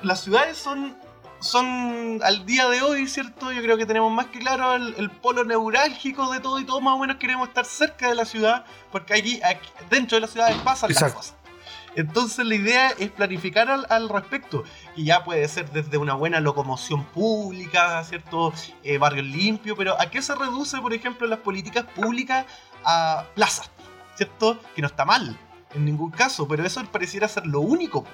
las 0.00 0.20
ciudades 0.20 0.58
son 0.58 1.01
son 1.42 2.20
al 2.22 2.46
día 2.46 2.68
de 2.68 2.82
hoy, 2.82 3.08
¿cierto? 3.08 3.52
Yo 3.52 3.62
creo 3.62 3.76
que 3.76 3.86
tenemos 3.86 4.12
más 4.12 4.26
que 4.26 4.38
claro 4.38 4.74
el, 4.74 5.10
polo 5.10 5.44
neurálgico 5.44 6.32
de 6.32 6.40
todo 6.40 6.60
y 6.60 6.64
todos 6.64 6.82
más 6.82 6.94
o 6.94 6.98
menos 6.98 7.16
queremos 7.16 7.48
estar 7.48 7.64
cerca 7.64 8.08
de 8.08 8.14
la 8.14 8.24
ciudad, 8.24 8.64
porque 8.90 9.14
aquí, 9.14 9.40
dentro 9.90 10.16
de 10.16 10.22
la 10.22 10.26
ciudad 10.28 10.50
pasan 10.64 10.92
las 10.92 11.12
cosas. 11.12 11.34
Entonces 11.94 12.46
la 12.46 12.54
idea 12.54 12.90
es 12.98 13.10
planificar 13.10 13.68
al, 13.68 14.08
respecto, 14.08 14.64
y 14.96 15.04
ya 15.04 15.24
puede 15.24 15.46
ser 15.48 15.70
desde 15.70 15.98
una 15.98 16.14
buena 16.14 16.40
locomoción 16.40 17.04
pública, 17.04 18.02
¿cierto? 18.04 18.52
Eh, 18.82 18.96
barrios 18.96 19.26
limpios, 19.26 19.76
pero 19.76 20.00
¿a 20.00 20.06
qué 20.10 20.22
se 20.22 20.34
reduce, 20.34 20.80
por 20.80 20.94
ejemplo, 20.94 21.26
las 21.26 21.40
políticas 21.40 21.84
públicas 21.84 22.46
a 22.84 23.26
plazas? 23.34 23.70
¿Cierto? 24.14 24.58
Que 24.74 24.80
no 24.80 24.88
está 24.88 25.04
mal, 25.04 25.36
en 25.74 25.84
ningún 25.84 26.10
caso, 26.10 26.48
pero 26.48 26.64
eso 26.64 26.82
pareciera 26.86 27.28
ser 27.28 27.46
lo 27.46 27.60
único, 27.60 28.06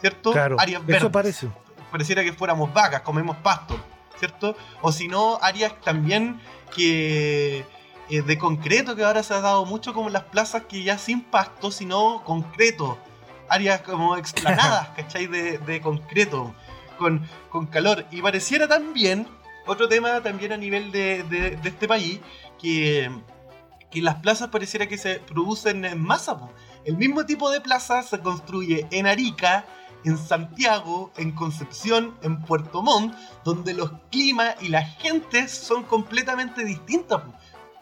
¿cierto? 0.00 0.32
Claro, 0.32 0.56
Eso 0.86 1.10
parece 1.10 1.48
pareciera 1.90 2.22
que 2.22 2.32
fuéramos 2.32 2.72
vacas, 2.72 3.02
comemos 3.02 3.36
pasto, 3.38 3.78
¿cierto? 4.18 4.56
O 4.80 4.92
si 4.92 5.08
no, 5.08 5.38
áreas 5.42 5.80
también 5.80 6.40
que 6.74 7.64
eh, 8.10 8.22
de 8.22 8.38
concreto, 8.38 8.96
que 8.96 9.04
ahora 9.04 9.22
se 9.22 9.34
ha 9.34 9.40
dado 9.40 9.64
mucho 9.64 9.94
como 9.94 10.10
las 10.10 10.24
plazas 10.24 10.64
que 10.64 10.82
ya 10.82 10.98
sin 10.98 11.22
pasto, 11.22 11.70
sino 11.70 12.24
concreto. 12.24 12.98
Áreas 13.48 13.82
como 13.82 14.16
explanadas, 14.16 14.88
¿cachai? 14.96 15.26
De, 15.28 15.58
de 15.58 15.80
concreto, 15.80 16.52
con, 16.98 17.24
con, 17.50 17.66
calor. 17.66 18.06
Y 18.10 18.20
pareciera 18.20 18.66
también, 18.66 19.28
otro 19.66 19.88
tema 19.88 20.20
también 20.22 20.52
a 20.52 20.56
nivel 20.56 20.90
de, 20.90 21.22
de, 21.24 21.56
de 21.56 21.68
este 21.68 21.86
país, 21.86 22.20
que, 22.60 23.10
que 23.90 24.02
las 24.02 24.16
plazas 24.16 24.48
pareciera 24.48 24.88
que 24.88 24.98
se 24.98 25.20
producen 25.20 25.84
en 25.84 26.00
masa. 26.00 26.36
El 26.84 26.96
mismo 26.96 27.26
tipo 27.26 27.50
de 27.50 27.60
plaza 27.60 28.02
se 28.02 28.18
construye 28.20 28.88
en 28.90 29.06
Arica, 29.06 29.66
en 30.04 30.18
Santiago, 30.18 31.12
en 31.16 31.32
Concepción, 31.32 32.16
en 32.22 32.42
Puerto 32.42 32.82
Montt, 32.82 33.14
donde 33.44 33.74
los 33.74 33.92
climas 34.10 34.54
y 34.60 34.68
las 34.68 34.96
gentes 34.98 35.50
son 35.50 35.84
completamente 35.84 36.64
distintas. 36.64 37.22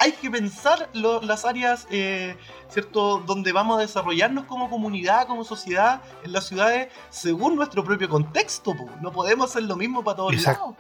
Hay 0.00 0.12
que 0.12 0.30
pensar 0.30 0.88
las 0.92 1.44
áreas, 1.44 1.88
eh, 1.90 2.36
¿cierto?, 2.68 3.18
donde 3.26 3.50
vamos 3.52 3.78
a 3.78 3.80
desarrollarnos 3.80 4.44
como 4.44 4.70
comunidad, 4.70 5.26
como 5.26 5.42
sociedad, 5.42 6.02
en 6.22 6.32
las 6.32 6.46
ciudades, 6.46 6.92
según 7.10 7.56
nuestro 7.56 7.82
propio 7.82 8.08
contexto. 8.08 8.74
No 9.00 9.10
podemos 9.10 9.50
hacer 9.50 9.64
lo 9.64 9.74
mismo 9.74 10.04
para 10.04 10.18
todos 10.18 10.40
lados. 10.42 10.76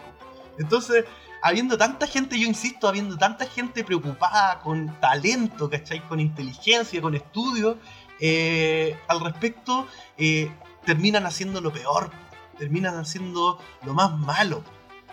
Entonces, 0.56 1.04
habiendo 1.42 1.76
tanta 1.76 2.06
gente, 2.06 2.38
yo 2.38 2.46
insisto, 2.46 2.88
habiendo 2.88 3.16
tanta 3.16 3.46
gente 3.46 3.82
preocupada 3.82 4.60
con 4.60 5.00
talento, 5.00 5.68
¿cachai? 5.68 6.00
Con 6.06 6.20
inteligencia, 6.20 7.00
con 7.00 7.14
estudio, 7.16 7.78
eh, 8.20 8.96
al 9.08 9.20
respecto, 9.20 9.86
eh, 10.16 10.50
terminan 10.88 11.26
haciendo 11.26 11.60
lo 11.60 11.70
peor, 11.70 12.10
terminan 12.56 12.96
haciendo 12.96 13.58
lo 13.84 13.92
más 13.92 14.18
malo. 14.18 14.64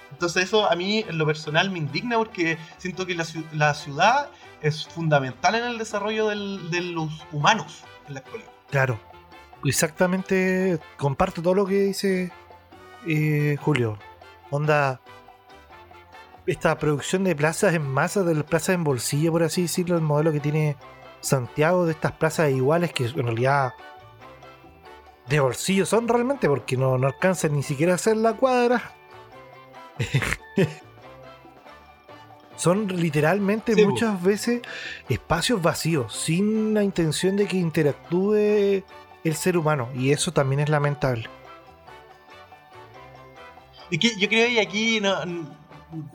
Entonces 0.10 0.46
eso 0.46 0.72
a 0.72 0.74
mí 0.78 1.04
en 1.06 1.18
lo 1.18 1.26
personal 1.26 1.70
me 1.70 1.80
indigna 1.80 2.18
porque 2.18 2.58
siento 2.78 3.06
que 3.06 3.14
la, 3.14 3.74
ciudad 3.74 4.30
es 4.62 4.88
fundamental 4.88 5.56
en 5.56 5.66
el 5.66 5.78
desarrollo 5.78 6.30
de 6.30 6.82
los 6.82 7.12
humanos 7.34 7.84
en 8.08 8.14
la 8.14 8.22
actualidad. 8.22 8.50
Claro, 8.70 9.02
exactamente, 9.66 10.80
comparto 10.96 11.42
todo 11.42 11.56
lo 11.56 11.66
que 11.66 11.82
dice 11.82 12.32
eh, 13.06 13.58
Julio. 13.60 14.00
Onda, 14.52 15.02
esta 16.48 16.78
producción 16.78 17.26
de 17.26 17.36
plazas 17.36 17.74
en 17.74 17.86
masa, 17.86 18.24
de 18.24 18.34
las 18.34 18.46
plazas 18.46 18.76
en 18.76 18.86
bolsillo, 18.86 19.34
por 19.34 19.44
así 19.44 19.64
decirlo, 19.64 19.98
el 19.98 20.04
modelo 20.04 20.32
que 20.32 20.40
tiene 20.40 20.78
Santiago 21.20 21.86
de 21.86 21.92
estas 21.92 22.14
plazas 22.14 22.50
iguales 22.52 22.94
que 22.94 23.08
en 23.08 23.26
realidad 23.26 23.74
de 25.28 25.40
bolsillo 25.40 25.86
son 25.86 26.08
realmente 26.08 26.48
porque 26.48 26.78
no, 26.78 26.98
no 26.98 27.08
alcanzan 27.08 27.54
ni 27.54 27.64
siquiera 27.64 27.94
a 27.94 27.96
hacer 27.96 28.18
la 28.18 28.34
cuadra. 28.34 28.94
Son 32.58 32.88
literalmente 32.88 33.74
Sí, 33.74 33.86
muchas 33.86 34.22
veces 34.22 34.62
espacios 35.10 35.62
vacíos, 35.62 36.14
sin 36.16 36.74
la 36.74 36.84
intención 36.84 37.36
de 37.36 37.48
que 37.48 37.58
interactúe 37.58 38.84
el 39.24 39.36
ser 39.36 39.58
humano. 39.58 39.90
Y 39.94 40.12
eso 40.12 40.32
también 40.32 40.62
es 40.62 40.70
lamentable. 40.70 41.28
Es 43.92 44.00
que 44.00 44.18
yo 44.18 44.28
creo 44.30 44.48
que 44.48 44.62
aquí 44.62 45.00
no. 45.02 45.16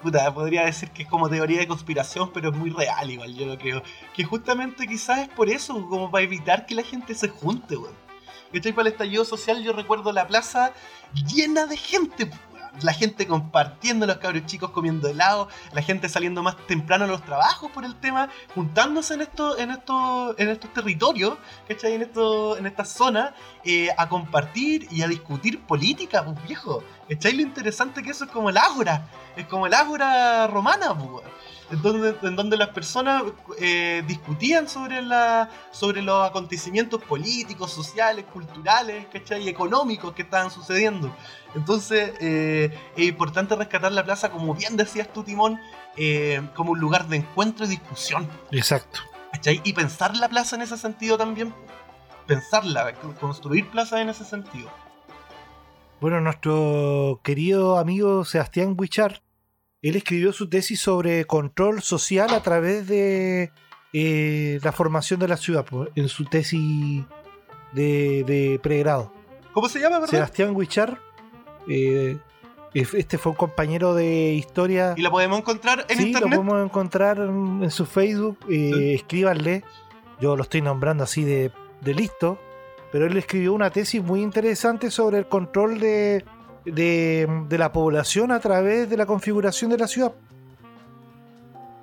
Puta, 0.03 0.33
podría 0.35 0.65
decir 0.65 0.91
que 0.91 1.05
es 1.05 1.09
como 1.09 1.29
teoría 1.29 1.61
de 1.61 1.67
conspiración, 1.67 2.31
pero 2.33 2.51
es 2.51 2.57
muy 2.57 2.71
real 2.71 3.11
igual, 3.11 3.35
yo 3.35 3.47
lo 3.47 3.57
creo. 3.57 3.83
Que 4.15 4.25
justamente 4.25 4.87
quizás 4.87 5.21
es 5.21 5.29
por 5.29 5.49
eso, 5.49 5.87
como 5.89 6.11
para 6.11 6.25
evitar 6.25 6.67
que 6.67 6.75
la 6.75 6.83
gente 6.83 7.15
se 7.15 7.29
junte, 7.29 7.77
weón. 7.77 8.10
Estoy 8.53 8.73
para 8.73 8.89
el 8.89 8.95
estallido 8.95 9.25
social, 9.25 9.63
yo 9.63 9.73
recuerdo 9.73 10.13
la 10.13 10.27
plaza 10.27 10.73
llena 11.33 11.67
de 11.67 11.77
gente, 11.77 12.25
weón. 12.25 12.73
la 12.83 12.93
gente 12.93 13.27
compartiendo, 13.27 14.07
los 14.07 14.17
cabros 14.17 14.45
chicos 14.47 14.71
comiendo 14.71 15.09
helado, 15.09 15.49
la 15.73 15.83
gente 15.83 16.09
saliendo 16.09 16.43
más 16.43 16.57
temprano 16.67 17.05
a 17.05 17.09
los 17.09 17.25
trabajos 17.25 17.71
por 17.71 17.85
el 17.85 17.95
tema, 17.95 18.29
juntándose 18.55 19.15
en 19.15 19.21
estos, 19.21 19.59
en 19.61 19.71
estos, 19.71 20.35
en 20.37 20.49
estos 20.49 20.73
territorios, 20.73 21.39
¿cachai? 21.69 21.95
En, 21.95 22.03
estos, 22.03 22.59
en 22.59 22.67
estas 22.67 22.89
zonas, 22.89 23.35
eh, 23.65 23.89
a 23.97 24.09
compartir 24.09 24.89
y 24.91 25.03
a 25.03 25.09
discutir 25.09 25.61
política, 25.61 26.25
pues 26.25 26.43
viejo. 26.45 26.83
¿Cachai? 27.09 27.35
Lo 27.35 27.43
interesante 27.43 28.03
que 28.03 28.11
eso 28.11 28.25
es 28.25 28.31
como 28.31 28.51
el 28.51 28.57
ágora, 28.57 29.09
es 29.37 29.47
como 29.47 29.69
el 29.69 29.75
ágora 29.75 30.49
romana, 30.49 30.93
pues. 30.97 31.25
En 31.71 31.83
donde, 31.83 32.17
en 32.23 32.37
donde 32.37 32.57
las 32.57 32.71
personas 32.71 33.23
eh, 33.59 34.03
discutían 34.07 34.69
sobre, 34.69 35.03
la, 35.03 35.49
sobre 35.71 36.03
los 36.03 36.29
acontecimientos 36.29 37.03
políticos, 37.03 37.73
sociales, 37.73 38.25
culturales, 38.33 39.07
¿cachai? 39.13 39.43
y 39.45 39.49
económicos 39.49 40.13
que 40.13 40.23
estaban 40.23 40.51
sucediendo. 40.51 41.15
Entonces, 41.55 42.13
eh, 42.21 42.77
es 42.97 43.07
importante 43.07 43.55
rescatar 43.57 43.93
la 43.93 44.05
plaza, 44.05 44.31
como 44.31 44.55
bien 44.55 44.77
decías 44.77 45.13
tú, 45.13 45.23
Timón, 45.23 45.61
eh, 45.97 46.43
como 46.55 46.73
un 46.73 46.81
lugar 46.81 47.07
de 47.09 47.19
encuentro 47.19 47.65
y 47.67 47.69
discusión. 47.69 48.29
Exacto. 48.51 49.01
¿cachai? 49.33 49.61
Y 49.65 49.73
pensar 49.73 50.17
la 50.17 50.29
plaza 50.29 50.57
en 50.57 50.63
ese 50.63 50.77
sentido 50.77 51.17
también. 51.17 51.55
Pensarla, 52.27 52.95
construir 53.21 53.69
plaza 53.71 54.01
en 54.01 54.09
ese 54.09 54.25
sentido. 54.25 54.71
Bueno, 56.01 56.21
nuestro 56.21 57.21
querido 57.23 57.79
amigo 57.79 58.25
Sebastián 58.25 58.75
Huichar, 58.79 59.23
él 59.83 59.97
escribió 59.97 60.33
su 60.33 60.49
tesis 60.49 60.81
sobre 60.81 61.25
control 61.25 61.83
social 61.83 62.33
a 62.35 62.43
través 62.43 62.87
de 62.87 63.51
eh, 63.93 64.59
la 64.63 64.73
formación 64.73 65.21
de 65.21 65.29
la 65.29 65.37
ciudad, 65.37 65.65
en 65.95 66.09
su 66.09 66.25
tesis 66.25 67.05
de, 67.73 68.25
de 68.25 68.61
pregrado. 68.63 69.13
¿Cómo 69.53 69.69
se 69.69 69.81
llama, 69.81 69.99
verdad? 69.99 70.11
Sebastián 70.13 70.55
Huichar, 70.55 70.99
eh, 71.69 72.19
este 72.73 73.19
fue 73.19 73.33
un 73.33 73.37
compañero 73.37 73.95
de 73.95 74.33
historia. 74.35 74.95
Y 74.97 75.03
la 75.03 75.11
podemos 75.11 75.39
encontrar 75.41 75.87
en 75.89 75.99
sí, 75.99 76.07
internet. 76.09 76.31
lo 76.31 76.37
podemos 76.37 76.65
encontrar 76.65 77.19
en, 77.19 77.65
en 77.65 77.71
su 77.71 77.85
Facebook. 77.87 78.39
eh, 78.49 78.71
Sí. 78.73 78.95
Escríbanle. 78.95 79.65
Yo 80.21 80.37
lo 80.37 80.43
estoy 80.43 80.63
nombrando 80.63 81.03
así 81.03 81.25
de, 81.25 81.51
de 81.81 81.95
listo. 81.95 82.39
Pero 82.93 83.07
él 83.07 83.17
escribió 83.17 83.53
una 83.55 83.71
tesis 83.71 84.03
muy 84.03 84.21
interesante 84.21 84.91
sobre 84.91 85.19
el 85.19 85.27
control 85.27 85.79
de, 85.81 86.25
de, 86.65 87.29
de 87.49 87.59
la 87.59 87.73
población 87.73 88.33
a 88.33 88.41
través 88.41 88.89
de 88.91 88.97
la 88.97 89.07
configuración 89.07 89.71
de 89.71 89.79
la 89.79 89.87
ciudad. 89.89 90.13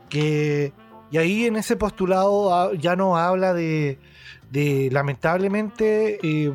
Que, 0.09 0.71
y 1.11 1.17
ahí 1.17 1.45
en 1.45 1.55
ese 1.57 1.75
postulado 1.75 2.73
ya 2.73 2.95
no 2.95 3.17
habla 3.17 3.53
de, 3.53 3.99
de 4.51 4.89
lamentablemente, 4.91 6.19
eh, 6.23 6.49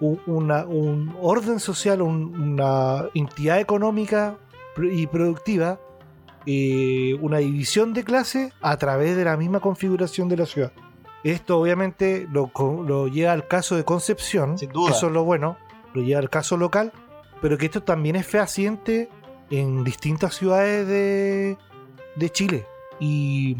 un, 0.00 0.20
una- 0.26 0.64
un 0.64 1.14
orden 1.20 1.58
social, 1.58 2.02
un- 2.02 2.40
una 2.40 3.06
entidad 3.14 3.58
económica 3.60 4.36
y 4.80 5.06
productiva, 5.08 5.80
eh, 6.46 7.18
una 7.20 7.38
división 7.38 7.92
de 7.94 8.04
clase 8.04 8.52
a 8.62 8.76
través 8.76 9.16
de 9.16 9.24
la 9.24 9.36
misma 9.36 9.58
configuración 9.60 10.28
de 10.28 10.36
la 10.36 10.46
ciudad. 10.46 10.72
Esto 11.24 11.58
obviamente 11.58 12.28
lo, 12.30 12.52
lo 12.86 13.08
lleva 13.08 13.32
al 13.32 13.48
caso 13.48 13.74
de 13.74 13.84
Concepción, 13.84 14.56
Sin 14.56 14.70
duda. 14.70 14.92
eso 14.92 15.08
es 15.08 15.12
lo 15.12 15.24
bueno, 15.24 15.56
lo 15.94 16.02
lleva 16.02 16.20
al 16.20 16.30
caso 16.30 16.56
local, 16.56 16.92
pero 17.40 17.56
que 17.58 17.66
esto 17.66 17.82
también 17.82 18.16
es 18.16 18.26
fehaciente 18.26 19.08
en 19.50 19.84
distintas 19.84 20.34
ciudades 20.34 20.86
de, 20.86 21.56
de 22.16 22.30
Chile. 22.30 22.66
Y, 23.00 23.56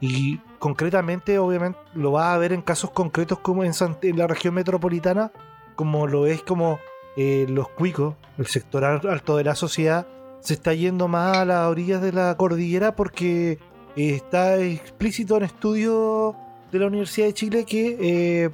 y 0.00 0.38
concretamente, 0.58 1.38
obviamente, 1.38 1.78
lo 1.94 2.12
va 2.12 2.34
a 2.34 2.38
ver 2.38 2.52
en 2.52 2.62
casos 2.62 2.90
concretos 2.90 3.38
como 3.38 3.64
en, 3.64 3.72
la 4.16 4.26
región 4.26 4.54
metropolitana, 4.54 5.32
como 5.76 6.06
lo 6.06 6.26
es 6.26 6.42
como 6.42 6.78
eh, 7.16 7.46
los 7.48 7.68
cuicos, 7.68 8.14
el 8.38 8.46
sector 8.46 8.84
al- 8.84 9.08
alto 9.08 9.36
de 9.36 9.44
la 9.44 9.54
sociedad, 9.54 10.06
se 10.40 10.54
está 10.54 10.74
yendo 10.74 11.06
más 11.08 11.36
a 11.38 11.44
las 11.44 11.66
orillas 11.68 12.00
de 12.02 12.12
la 12.12 12.36
cordillera 12.36 12.96
porque 12.96 13.52
eh, 13.96 14.14
está 14.14 14.58
explícito 14.58 15.36
en 15.36 15.44
estudios 15.44 16.34
de 16.72 16.78
la 16.78 16.86
Universidad 16.86 17.26
de 17.26 17.34
Chile 17.34 17.64
que 17.64 17.96
eh, 18.00 18.50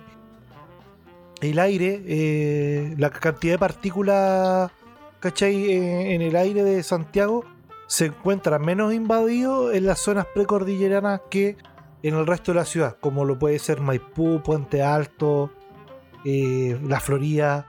el 1.40 1.58
aire, 1.58 2.02
eh, 2.06 2.94
la 2.98 3.10
cantidad 3.10 3.54
de 3.54 3.58
partículas, 3.58 4.70
¿cachai? 5.20 5.70
Eh, 5.70 6.14
en 6.14 6.22
el 6.22 6.36
aire 6.36 6.62
de 6.62 6.82
Santiago 6.82 7.44
se 7.86 8.06
encuentra 8.06 8.58
menos 8.58 8.92
invadido 8.94 9.72
en 9.72 9.86
las 9.86 10.00
zonas 10.00 10.26
precordilleranas 10.34 11.20
que 11.30 11.56
en 12.02 12.14
el 12.14 12.26
resto 12.26 12.52
de 12.52 12.58
la 12.58 12.64
ciudad, 12.64 12.96
como 13.00 13.24
lo 13.24 13.38
puede 13.38 13.58
ser 13.58 13.80
Maipú, 13.80 14.40
Puente 14.42 14.82
Alto, 14.82 15.50
eh, 16.24 16.78
La 16.86 17.00
Florida, 17.00 17.66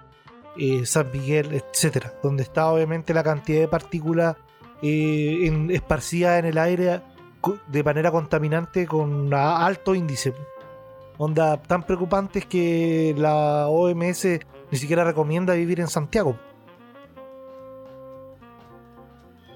San 0.85 1.11
Miguel, 1.11 1.53
etcétera, 1.53 2.13
donde 2.23 2.41
está 2.41 2.71
obviamente 2.71 3.13
la 3.13 3.21
cantidad 3.23 3.59
de 3.59 3.67
partículas 3.67 4.35
en- 4.81 5.69
esparcidas 5.69 6.39
en 6.39 6.45
el 6.45 6.57
aire 6.57 7.01
de 7.67 7.83
manera 7.83 8.09
contaminante 8.09 8.87
con 8.87 9.31
alto 9.33 9.93
índice. 9.93 10.33
Onda 11.17 11.57
tan 11.61 11.83
preocupantes 11.83 12.45
que 12.45 13.15
la 13.17 13.67
OMS 13.67 14.25
ni 14.71 14.77
siquiera 14.77 15.03
recomienda 15.03 15.53
vivir 15.53 15.79
en 15.79 15.87
Santiago. 15.87 16.37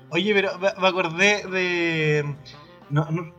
Oye, 0.09 0.33
pero 0.33 0.51
me 0.59 0.87
acordé 0.87 1.45
de. 1.47 2.35
No, 2.89 3.09
no- 3.11 3.31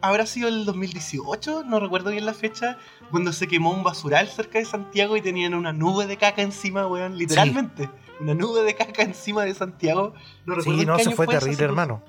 ¿Habrá 0.00 0.26
sido 0.26 0.48
el 0.48 0.64
2018? 0.64 1.64
No 1.64 1.80
recuerdo 1.80 2.10
bien 2.10 2.24
la 2.26 2.34
fecha. 2.34 2.78
Cuando 3.10 3.32
se 3.32 3.48
quemó 3.48 3.72
un 3.72 3.82
basural 3.82 4.28
cerca 4.28 4.58
de 4.60 4.64
Santiago 4.64 5.16
y 5.16 5.22
tenían 5.22 5.54
una 5.54 5.72
nube 5.72 6.06
de 6.06 6.16
caca 6.16 6.42
encima, 6.42 6.86
weón. 6.86 7.16
Literalmente. 7.18 7.90
Una 8.20 8.34
nube 8.34 8.62
de 8.62 8.74
caca 8.76 9.02
encima 9.02 9.44
de 9.44 9.54
Santiago. 9.54 10.12
No 10.46 10.54
recuerdo 10.54 10.80
Sí, 10.80 10.86
no, 10.86 10.94
qué 10.96 11.00
eso 11.02 11.10
año 11.10 11.16
fue 11.16 11.26
terrible, 11.26 11.64
hermano. 11.64 12.02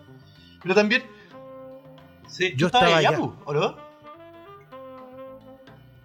Pero 0.62 0.76
también. 0.76 1.04
Sí, 2.28 2.52
Yo 2.52 2.58
yo 2.58 2.66
estaba 2.68 2.98
allá, 2.98 3.10
allá. 3.10 3.20
¿o 3.46 3.54
no? 3.54 3.89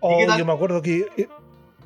Oh, 0.06 0.18
qué 0.18 0.26
tal? 0.26 0.38
yo 0.38 0.44
me 0.44 0.52
acuerdo 0.52 0.82
que 0.82 1.06
eh, 1.16 1.28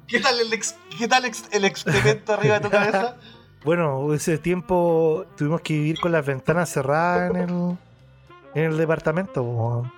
¿Qué 0.08 0.18
tal 0.20 0.40
el, 0.40 0.52
ex- 0.52 0.74
qué 0.98 1.06
tal 1.06 1.24
ex- 1.24 1.48
el 1.52 1.64
excremento 1.64 2.32
arriba 2.32 2.54
de 2.58 2.60
tu 2.64 2.70
cabeza? 2.70 3.16
Bueno, 3.64 4.14
ese 4.14 4.38
tiempo 4.38 5.26
tuvimos 5.36 5.60
que 5.62 5.74
vivir 5.74 6.00
con 6.00 6.12
las 6.12 6.24
ventanas 6.24 6.70
cerradas 6.70 7.30
en 7.30 7.36
el, 7.36 7.76
en 8.54 8.64
el 8.72 8.76
departamento. 8.78 9.42
po. 9.42 9.90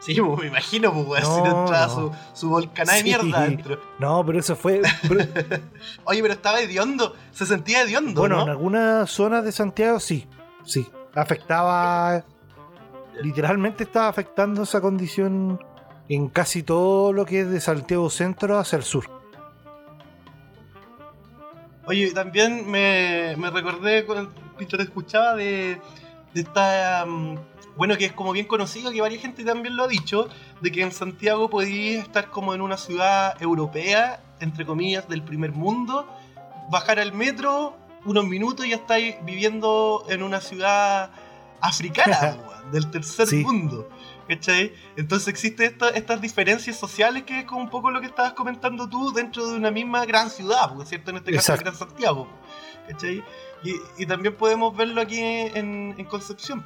Sí, 0.00 0.20
me 0.20 0.46
imagino, 0.46 0.92
pues, 0.92 1.06
weón. 1.06 1.22
si 1.24 1.28
No, 1.42 1.44
no 1.54 1.60
entraba 1.64 1.86
no. 1.86 1.94
su, 1.94 2.12
su 2.34 2.48
volcana 2.48 2.92
de 2.92 2.98
Sí. 2.98 3.04
mierda 3.04 3.38
adentro. 3.38 3.80
No, 3.98 4.24
pero 4.24 4.38
eso 4.38 4.56
fue. 4.56 4.82
pero- 5.08 5.24
Oye, 6.04 6.22
pero 6.22 6.34
estaba 6.34 6.60
hediondo. 6.60 7.14
Se 7.32 7.46
sentía 7.46 7.82
hediondo, 7.82 8.20
bueno, 8.20 8.40
en 8.40 8.46
¿no? 8.46 8.52
algunas 8.52 9.10
zonas 9.10 9.44
de 9.44 9.52
Santiago 9.52 10.00
sí. 10.00 10.26
Sí. 10.64 10.86
Afectaba. 11.14 12.24
Literalmente 13.22 13.84
estaba 13.84 14.08
afectando 14.08 14.62
esa 14.62 14.80
condición 14.80 15.60
en 16.08 16.28
casi 16.28 16.62
todo 16.62 17.12
lo 17.12 17.24
que 17.24 17.40
es 17.40 17.50
de 17.50 17.60
Santiago 17.60 18.10
Centro 18.10 18.58
hacia 18.58 18.76
el 18.76 18.82
sur. 18.82 19.04
Oye, 21.86 22.10
también 22.12 22.68
me, 22.70 23.36
me 23.36 23.50
recordé 23.50 24.06
cuando 24.06 24.32
te 24.56 24.82
escuchaba 24.82 25.34
de, 25.34 25.80
esta. 26.34 27.04
mm, 27.06 27.36
bueno, 27.76 27.96
que 27.96 28.06
es 28.06 28.12
como 28.12 28.32
bien 28.32 28.46
conocido, 28.46 28.90
que 28.90 29.00
varias 29.00 29.20
gente 29.20 29.44
también 29.44 29.76
lo 29.76 29.84
ha 29.84 29.88
dicho, 29.88 30.28
de 30.60 30.70
que 30.70 30.82
en 30.82 30.92
Santiago 30.92 31.50
podías 31.50 32.04
estar 32.04 32.30
como 32.30 32.54
en 32.54 32.60
una 32.60 32.76
ciudad 32.76 33.40
europea, 33.42 34.20
entre 34.40 34.64
comillas, 34.64 35.08
del 35.08 35.22
primer 35.22 35.52
mundo, 35.52 36.08
bajar 36.70 37.00
al 37.00 37.12
metro, 37.12 37.76
unos 38.04 38.26
minutos 38.26 38.64
y 38.64 38.70
ya 38.70 38.76
estáis 38.76 39.16
viviendo 39.24 40.04
en 40.08 40.22
una 40.22 40.40
ciudad 40.40 41.10
africana, 41.68 42.36
weón, 42.48 42.70
del 42.72 42.90
tercer 42.90 43.26
Sí. 43.26 43.36
mundo. 43.44 43.88
¿Cachai? 44.28 44.72
Entonces 44.96 45.28
existen 45.28 45.66
esta- 45.72 45.90
estas 45.90 46.18
diferencias 46.20 46.78
sociales 46.78 47.24
que 47.24 47.40
es 47.40 47.44
como 47.44 47.60
un 47.60 47.68
poco 47.68 47.90
lo 47.90 48.00
que 48.00 48.06
estabas 48.06 48.32
comentando 48.32 48.88
tú 48.88 49.12
dentro 49.12 49.46
de 49.46 49.54
una 49.56 49.70
misma 49.70 50.06
gran 50.06 50.30
ciudad, 50.30 50.70
porque 50.70 50.86
cierto 50.86 51.10
en 51.10 51.18
este 51.18 51.32
caso 51.32 51.52
Exacto. 51.52 51.64
Gran 51.64 51.76
Santiago. 51.90 52.28
¿Cachai? 52.88 53.22
Y, 53.62 53.74
y 53.98 54.06
también 54.06 54.34
podemos 54.34 54.74
verlo 54.76 55.00
aquí 55.02 55.20
en, 55.20 55.94
en 55.98 56.04
Concepción. 56.06 56.64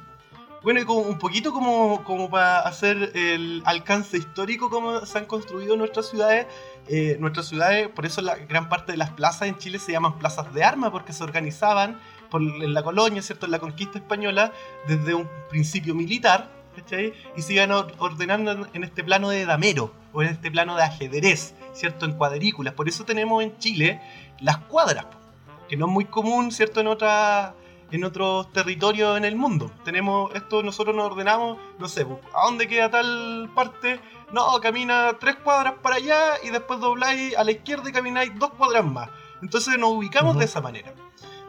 Bueno, 0.63 0.81
y 0.81 0.85
como 0.85 0.99
un 1.01 1.17
poquito 1.17 1.51
como, 1.53 2.03
como 2.03 2.29
para 2.29 2.59
hacer 2.59 3.11
el 3.15 3.61
alcance 3.65 4.17
histórico 4.17 4.69
como 4.69 5.05
se 5.05 5.17
han 5.17 5.25
construido 5.25 5.75
nuestras 5.77 6.09
ciudades. 6.09 6.47
eh, 6.87 7.15
nuestras 7.19 7.47
ciudades, 7.47 7.87
por 7.89 8.05
eso 8.05 8.21
la 8.21 8.35
gran 8.35 8.67
parte 8.69 8.91
de 8.93 8.97
las 8.97 9.09
plazas 9.11 9.47
en 9.49 9.57
Chile 9.57 9.79
se 9.79 9.91
llaman 9.93 10.17
plazas 10.17 10.53
de 10.53 10.63
armas, 10.63 10.91
porque 10.91 11.13
se 11.13 11.23
organizaban 11.23 11.99
por, 12.29 12.41
en 12.41 12.73
la 12.73 12.83
colonia, 12.83 13.21
¿cierto? 13.21 13.45
En 13.45 13.51
la 13.51 13.59
conquista 13.59 13.97
española, 13.97 14.51
desde 14.87 15.13
un 15.13 15.27
principio 15.49 15.95
militar, 15.95 16.49
¿cachai? 16.75 17.13
Y 17.35 17.41
se 17.41 17.53
iban 17.53 17.71
or- 17.71 17.93
ordenando 17.97 18.67
en, 18.73 18.83
este 18.83 19.03
plano 19.03 19.29
de 19.29 19.45
damero, 19.45 19.93
o 20.13 20.21
en 20.21 20.29
este 20.29 20.49
plano 20.49 20.75
de 20.75 20.83
ajedrez, 20.83 21.53
¿cierto? 21.73 22.05
En 22.05 22.13
cuadrículas. 22.13 22.73
Por 22.73 22.87
eso 22.89 23.05
tenemos 23.05 23.43
en 23.43 23.57
Chile 23.57 24.01
las 24.39 24.57
cuadras, 24.57 25.05
que 25.67 25.77
no 25.77 25.85
es 25.87 25.91
muy 25.91 26.05
común, 26.05 26.51
¿cierto? 26.51 26.79
En 26.81 26.87
otras 26.87 27.53
en 27.91 28.03
otros 28.03 28.51
territorios 28.53 29.17
en 29.17 29.25
el 29.25 29.35
mundo. 29.35 29.71
Tenemos 29.83 30.33
esto, 30.35 30.61
nosotros 30.61 30.95
nos 30.95 31.11
ordenamos, 31.11 31.57
no 31.79 31.87
sé, 31.89 32.05
¿a 32.35 32.45
dónde 32.45 32.67
queda 32.67 32.91
tal 32.91 33.49
parte? 33.55 33.99
No, 34.31 34.59
camina 34.61 35.17
tres 35.19 35.37
cuadras 35.37 35.73
para 35.81 35.95
allá 35.95 36.21
y 36.43 36.51
después 36.51 36.79
dobláis 36.79 37.35
a 37.35 37.43
la 37.43 37.49
izquierda 37.49 37.89
y 37.89 37.91
camináis 37.91 38.31
dos 38.37 38.51
cuadras 38.51 38.85
más. 38.85 39.09
Entonces 39.41 39.79
nos 39.79 39.89
ubicamos 39.89 40.37
de 40.37 40.45
esa 40.45 40.61
manera. 40.61 40.93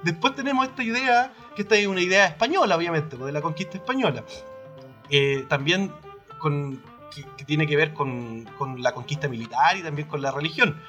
Después 0.02 0.34
tenemos 0.34 0.66
esta 0.66 0.82
idea, 0.82 1.32
que 1.54 1.62
esta 1.62 1.76
es 1.76 1.86
una 1.86 2.00
idea 2.00 2.26
española, 2.26 2.76
obviamente, 2.76 3.16
pues, 3.16 3.26
de 3.26 3.32
la 3.32 3.42
conquista 3.42 3.76
española. 3.78 4.24
Eh, 5.10 5.44
también 5.48 5.92
con, 6.38 6.82
que, 7.14 7.24
que 7.36 7.44
tiene 7.44 7.66
que 7.66 7.76
ver 7.76 7.92
con, 7.92 8.44
con 8.56 8.82
la 8.82 8.92
conquista 8.92 9.28
militar 9.28 9.76
y 9.76 9.82
también 9.82 10.08
con 10.08 10.22
la 10.22 10.30
religión 10.30 10.80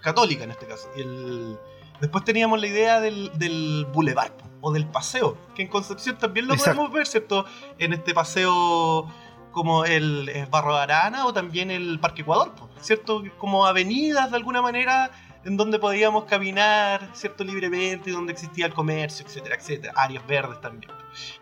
católica 0.00 0.44
en 0.44 0.50
este 0.50 0.66
caso. 0.66 0.88
Y 0.96 1.00
el- 1.00 1.58
después 2.00 2.24
teníamos 2.24 2.60
la 2.60 2.66
idea 2.66 3.00
del, 3.00 3.30
del 3.38 3.86
boulevard 3.92 4.32
po, 4.32 4.44
o 4.60 4.72
del 4.72 4.86
paseo, 4.86 5.38
que 5.54 5.62
en 5.62 5.68
Concepción 5.68 6.18
también 6.18 6.46
lo 6.46 6.54
Exacto. 6.54 6.76
podemos 6.76 6.94
ver, 6.94 7.06
¿cierto? 7.06 7.46
En 7.78 7.92
este 7.92 8.12
paseo 8.12 9.08
como 9.52 9.84
el, 9.84 10.28
eh, 10.30 10.46
Barro 10.50 10.74
de 10.74 10.82
Arana 10.82 11.26
o 11.26 11.32
también 11.32 11.70
el 11.70 12.00
Parque 12.00 12.22
Ecuador, 12.22 12.52
¿cierto? 12.80 13.22
Como 13.38 13.64
avenidas 13.66 14.30
de 14.32 14.36
alguna 14.36 14.60
manera 14.60 15.12
en 15.44 15.56
donde 15.56 15.78
podíamos 15.78 16.24
caminar, 16.24 17.10
¿cierto? 17.14 17.44
Libremente, 17.44 18.10
donde 18.10 18.32
existía 18.32 18.66
el 18.66 18.72
comercio, 18.74 19.26
etcétera, 19.26 19.56
etcétera. 19.56 19.92
Áreas 19.96 20.26
verdes 20.26 20.60
también. 20.60 20.90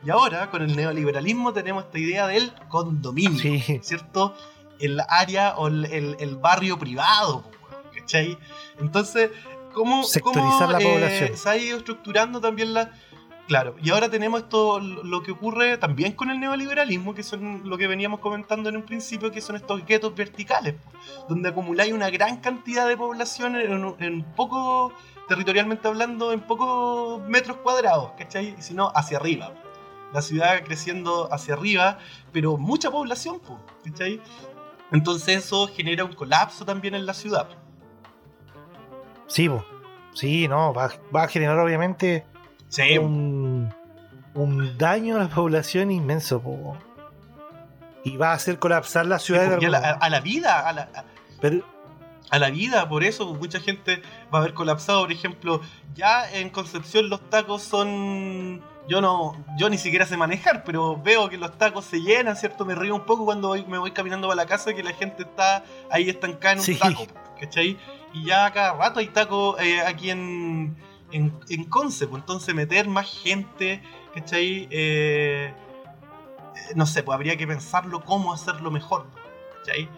Y 0.04 0.10
ahora, 0.10 0.50
con 0.50 0.62
el 0.62 0.74
neoliberalismo, 0.76 1.52
tenemos 1.52 1.84
esta 1.84 1.98
idea 1.98 2.26
del 2.26 2.52
condominio. 2.68 3.38
Sí. 3.38 3.80
¿cierto? 3.82 4.34
El 4.78 5.00
área 5.08 5.54
o 5.56 5.68
el, 5.68 5.84
el- 5.86 6.16
el 6.18 6.36
barrio 6.36 6.78
privado, 6.78 7.44
¿cachai? 7.96 8.36
Entonces, 8.80 9.30
¿cómo, 9.72 10.02
Sectorizar 10.04 10.58
cómo, 10.66 10.72
la 10.72 10.80
eh, 10.80 10.84
población. 10.92 11.36
se 11.36 11.48
ha 11.48 11.56
ido 11.56 11.78
estructurando 11.78 12.40
también 12.40 12.74
la... 12.74 12.90
Claro, 13.48 13.74
y 13.82 13.90
ahora 13.90 14.08
tenemos 14.08 14.42
esto, 14.42 14.78
lo 14.78 15.22
que 15.22 15.32
ocurre 15.32 15.76
también 15.76 16.12
con 16.12 16.30
el 16.30 16.38
neoliberalismo, 16.38 17.12
que 17.12 17.24
son 17.24 17.68
lo 17.68 17.76
que 17.76 17.88
veníamos 17.88 18.20
comentando 18.20 18.68
en 18.68 18.76
un 18.76 18.82
principio, 18.84 19.32
que 19.32 19.40
son 19.40 19.56
estos 19.56 19.84
guetos 19.84 20.14
verticales, 20.14 20.76
donde 21.28 21.48
acumuláis 21.48 21.92
una 21.92 22.08
gran 22.08 22.38
cantidad 22.38 22.86
de 22.86 22.96
población 22.96 23.56
en, 23.56 24.22
poco, 24.36 24.92
territorialmente 25.28 25.88
hablando, 25.88 26.32
en 26.32 26.40
pocos 26.40 27.20
metros 27.28 27.56
cuadrados, 27.58 28.12
¿cachai? 28.16 28.54
Y 28.56 28.62
si 28.62 28.74
no, 28.74 28.92
hacia 28.94 29.18
arriba. 29.18 29.52
La 30.12 30.22
ciudad 30.22 30.62
creciendo 30.64 31.28
hacia 31.32 31.54
arriba, 31.54 31.98
pero 32.32 32.56
mucha 32.56 32.90
población, 32.90 33.40
po, 33.40 33.58
¿cachai? 33.84 34.20
Entonces 34.92 35.44
eso 35.44 35.66
genera 35.66 36.04
un 36.04 36.12
colapso 36.12 36.64
también 36.64 36.94
en 36.94 37.06
la 37.06 37.14
ciudad. 37.14 37.48
Sí, 39.26 39.50
sí, 40.14 40.46
no, 40.46 40.72
va, 40.72 40.92
va 41.14 41.24
a 41.24 41.28
generar 41.28 41.58
obviamente 41.58 42.24
Sí, 42.72 42.96
un, 42.98 43.72
un 44.34 44.78
daño 44.78 45.16
a 45.16 45.24
la 45.24 45.28
población 45.28 45.90
inmenso, 45.90 46.40
po. 46.40 46.76
Y 48.04 48.16
va 48.16 48.30
a 48.30 48.34
hacer 48.34 48.58
colapsar 48.58 49.04
la 49.06 49.18
ciudad 49.18 49.42
de 49.42 49.46
a, 49.66 49.70
la, 49.70 49.78
alguna- 49.78 49.90
a 50.00 50.08
la 50.10 50.20
vida, 50.20 50.68
a 50.68 50.72
la, 50.72 50.82
a- 50.94 51.04
Pero, 51.40 51.62
a 52.30 52.38
la 52.38 52.48
vida, 52.50 52.88
por 52.88 53.04
eso 53.04 53.28
pues, 53.28 53.38
mucha 53.40 53.60
gente 53.60 54.00
va 54.34 54.38
a 54.38 54.40
haber 54.42 54.54
colapsado, 54.54 55.02
por 55.02 55.12
ejemplo, 55.12 55.60
ya 55.94 56.28
en 56.32 56.48
Concepción 56.50 57.08
los 57.10 57.20
tacos 57.30 57.62
son... 57.62 58.62
Yo 58.88 59.00
no, 59.00 59.36
yo 59.58 59.68
ni 59.70 59.78
siquiera 59.78 60.06
sé 60.06 60.16
manejar, 60.16 60.64
pero 60.64 61.00
veo 61.00 61.28
que 61.28 61.36
los 61.38 61.56
tacos 61.56 61.84
se 61.84 62.00
llenan, 62.00 62.34
¿cierto? 62.36 62.64
Me 62.64 62.74
río 62.74 62.94
un 62.96 63.04
poco 63.04 63.24
cuando 63.26 63.48
voy- 63.48 63.64
me 63.66 63.78
voy 63.78 63.92
caminando 63.92 64.26
para 64.28 64.42
la 64.42 64.46
casa 64.46 64.72
que 64.74 64.82
la 64.82 64.92
gente 64.94 65.22
está 65.22 65.62
ahí 65.90 66.08
estancada 66.08 66.54
en 66.54 66.58
un 66.60 66.64
Sí. 66.64 66.74
taco, 66.76 67.06
¿cachai? 67.38 67.76
Y 68.14 68.24
ya 68.24 68.50
cada 68.50 68.72
rato 68.72 68.98
hay 68.98 69.06
tacos 69.08 69.60
eh, 69.60 69.80
aquí 69.82 70.10
en, 70.10 70.74
en, 71.12 71.32
en 71.48 71.64
Conce, 71.64 72.06
pues, 72.06 72.20
entonces 72.22 72.54
meter 72.54 72.88
más 72.88 73.08
gente, 73.22 73.82
¿cachai? 74.14 74.68
Eh, 74.70 75.52
eh, 75.52 76.72
no 76.74 76.86
sé, 76.86 77.02
pues 77.02 77.14
habría 77.14 77.36
que 77.36 77.46
pensarlo 77.46 78.02
cómo 78.04 78.32
hacerlo 78.32 78.70
mejor, 78.70 79.06
¿cachai? 79.58 79.88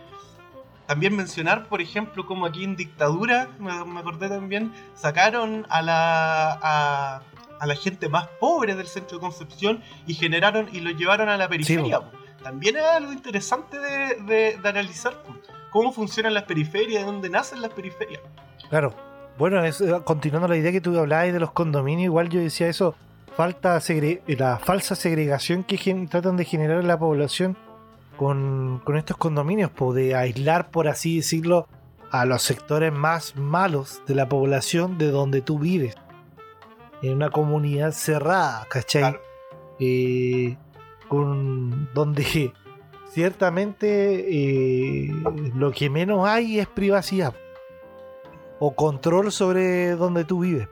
También 0.86 1.16
mencionar, 1.16 1.66
por 1.68 1.80
ejemplo, 1.80 2.26
como 2.26 2.44
aquí 2.44 2.62
en 2.64 2.76
dictadura, 2.76 3.48
me, 3.58 3.84
me 3.86 4.00
acordé 4.00 4.28
también, 4.28 4.72
sacaron 4.94 5.66
a 5.70 5.80
la, 5.80 6.52
a, 6.62 7.22
a 7.58 7.66
la 7.66 7.74
gente 7.74 8.08
más 8.10 8.26
pobre 8.38 8.74
del 8.74 8.86
centro 8.86 9.16
de 9.16 9.22
Concepción 9.22 9.82
y 10.06 10.12
generaron 10.14 10.68
y 10.72 10.80
lo 10.80 10.90
llevaron 10.90 11.30
a 11.30 11.36
la 11.38 11.48
periferia. 11.48 12.02
También 12.42 12.76
es 12.76 12.82
algo 12.84 13.12
interesante 13.14 13.78
de, 13.78 14.14
de- 14.24 14.58
de 14.62 14.68
analizar 14.68 15.22
cómo 15.70 15.90
funcionan 15.90 16.34
las 16.34 16.42
periferias, 16.42 17.00
de 17.00 17.06
dónde 17.10 17.30
nacen 17.30 17.62
las 17.62 17.72
periferias. 17.72 18.20
claro, 18.68 18.94
bueno, 19.38 19.64
es- 19.64 19.80
eh, 19.80 19.92
continuando 20.04 20.48
la 20.48 20.56
idea 20.56 20.72
que 20.72 20.80
tú 20.80 20.98
hablabas 20.98 21.32
de 21.32 21.40
los 21.40 21.52
condominios, 21.52 22.04
igual 22.04 22.28
yo 22.28 22.40
decía 22.40 22.68
eso, 22.68 22.94
falta 23.36 23.80
eh, 23.88 24.36
la 24.38 24.58
falsa 24.58 24.94
segregación 24.94 25.64
que 25.64 25.76
tratan 26.08 26.36
de 26.36 26.44
generar 26.44 26.80
en 26.80 26.86
la 26.88 26.98
población 26.98 27.56
con, 28.16 28.80
con 28.84 28.96
estos 28.96 29.16
condominios, 29.16 29.70
de 29.94 30.14
aislar, 30.14 30.70
por 30.70 30.86
así 30.88 31.16
decirlo, 31.16 31.66
a 32.12 32.24
los 32.26 32.42
sectores 32.42 32.92
más 32.92 33.34
malos 33.36 34.02
de 34.06 34.14
la 34.14 34.28
población 34.28 34.98
de 34.98 35.10
donde 35.10 35.40
tú 35.40 35.58
vives. 35.58 35.96
En 37.02 37.14
una 37.14 37.30
comunidad 37.30 37.90
cerrada, 37.92 38.66
¿cachai? 38.70 39.02
Claro. 39.02 39.20
Eh, 39.80 40.56
con, 41.08 41.92
donde 41.92 42.52
ciertamente 43.12 44.26
eh, 45.08 45.12
lo 45.56 45.72
que 45.72 45.90
menos 45.90 46.26
hay 46.28 46.60
es 46.60 46.68
privacidad 46.68 47.34
o 48.58 48.74
control 48.74 49.32
sobre 49.32 49.96
donde 49.96 50.24
tú 50.24 50.40
vives. 50.40 50.68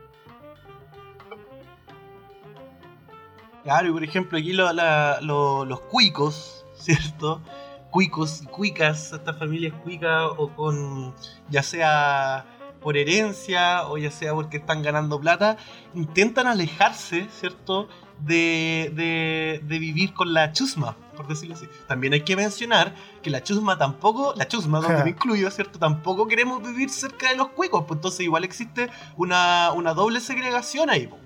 Claro, 3.65 3.89
y 3.89 3.93
por 3.93 4.03
ejemplo, 4.03 4.39
aquí 4.39 4.53
los 4.53 5.81
cuicos, 5.91 6.65
¿cierto? 6.75 7.41
Cuicos 7.91 8.43
y 8.43 8.47
cuicas, 8.47 9.13
estas 9.13 9.39
familias 9.39 9.75
cuicas, 9.85 10.31
o 10.37 10.49
con 10.49 11.15
ya 11.49 11.63
sea 11.63 12.47
por 12.83 12.97
herencia 12.97 13.87
o 13.87 13.97
ya 13.97 14.11
sea 14.11 14.35
porque 14.35 14.57
están 14.57 14.83
ganando 14.83 15.21
plata, 15.21 15.57
intentan 15.95 16.49
alejarse, 16.49 17.29
¿cierto? 17.31 17.89
De, 18.19 18.91
de, 18.95 19.61
de 19.65 19.79
vivir 19.79 20.13
con 20.15 20.33
la 20.33 20.53
chusma, 20.53 20.97
por 21.17 21.27
decirlo 21.27 21.55
así. 21.55 21.69
También 21.87 22.13
hay 22.13 22.23
que 22.23 22.37
mencionar 22.37 22.95
que 23.23 23.31
la 23.31 23.43
chusma 23.43 23.79
tampoco, 23.79 24.35
la 24.37 24.49
chusma 24.49 24.81
donde 24.81 25.05
me 25.05 25.11
incluyo, 25.11 25.51
¿cierto? 25.51 25.79
Tampoco 25.79 26.27
queremos 26.27 26.63
vivir 26.63 26.91
cerca 26.91 27.31
de 27.31 27.37
los 27.37 27.49
cuicos, 27.49 27.85
pues 27.87 27.99
entonces 27.99 28.21
igual 28.21 28.45
existe 28.45 28.91
una, 29.17 29.73
una 29.73 29.95
doble 29.95 30.21
segregación 30.21 30.91
ahí, 30.91 31.07
pues. 31.07 31.23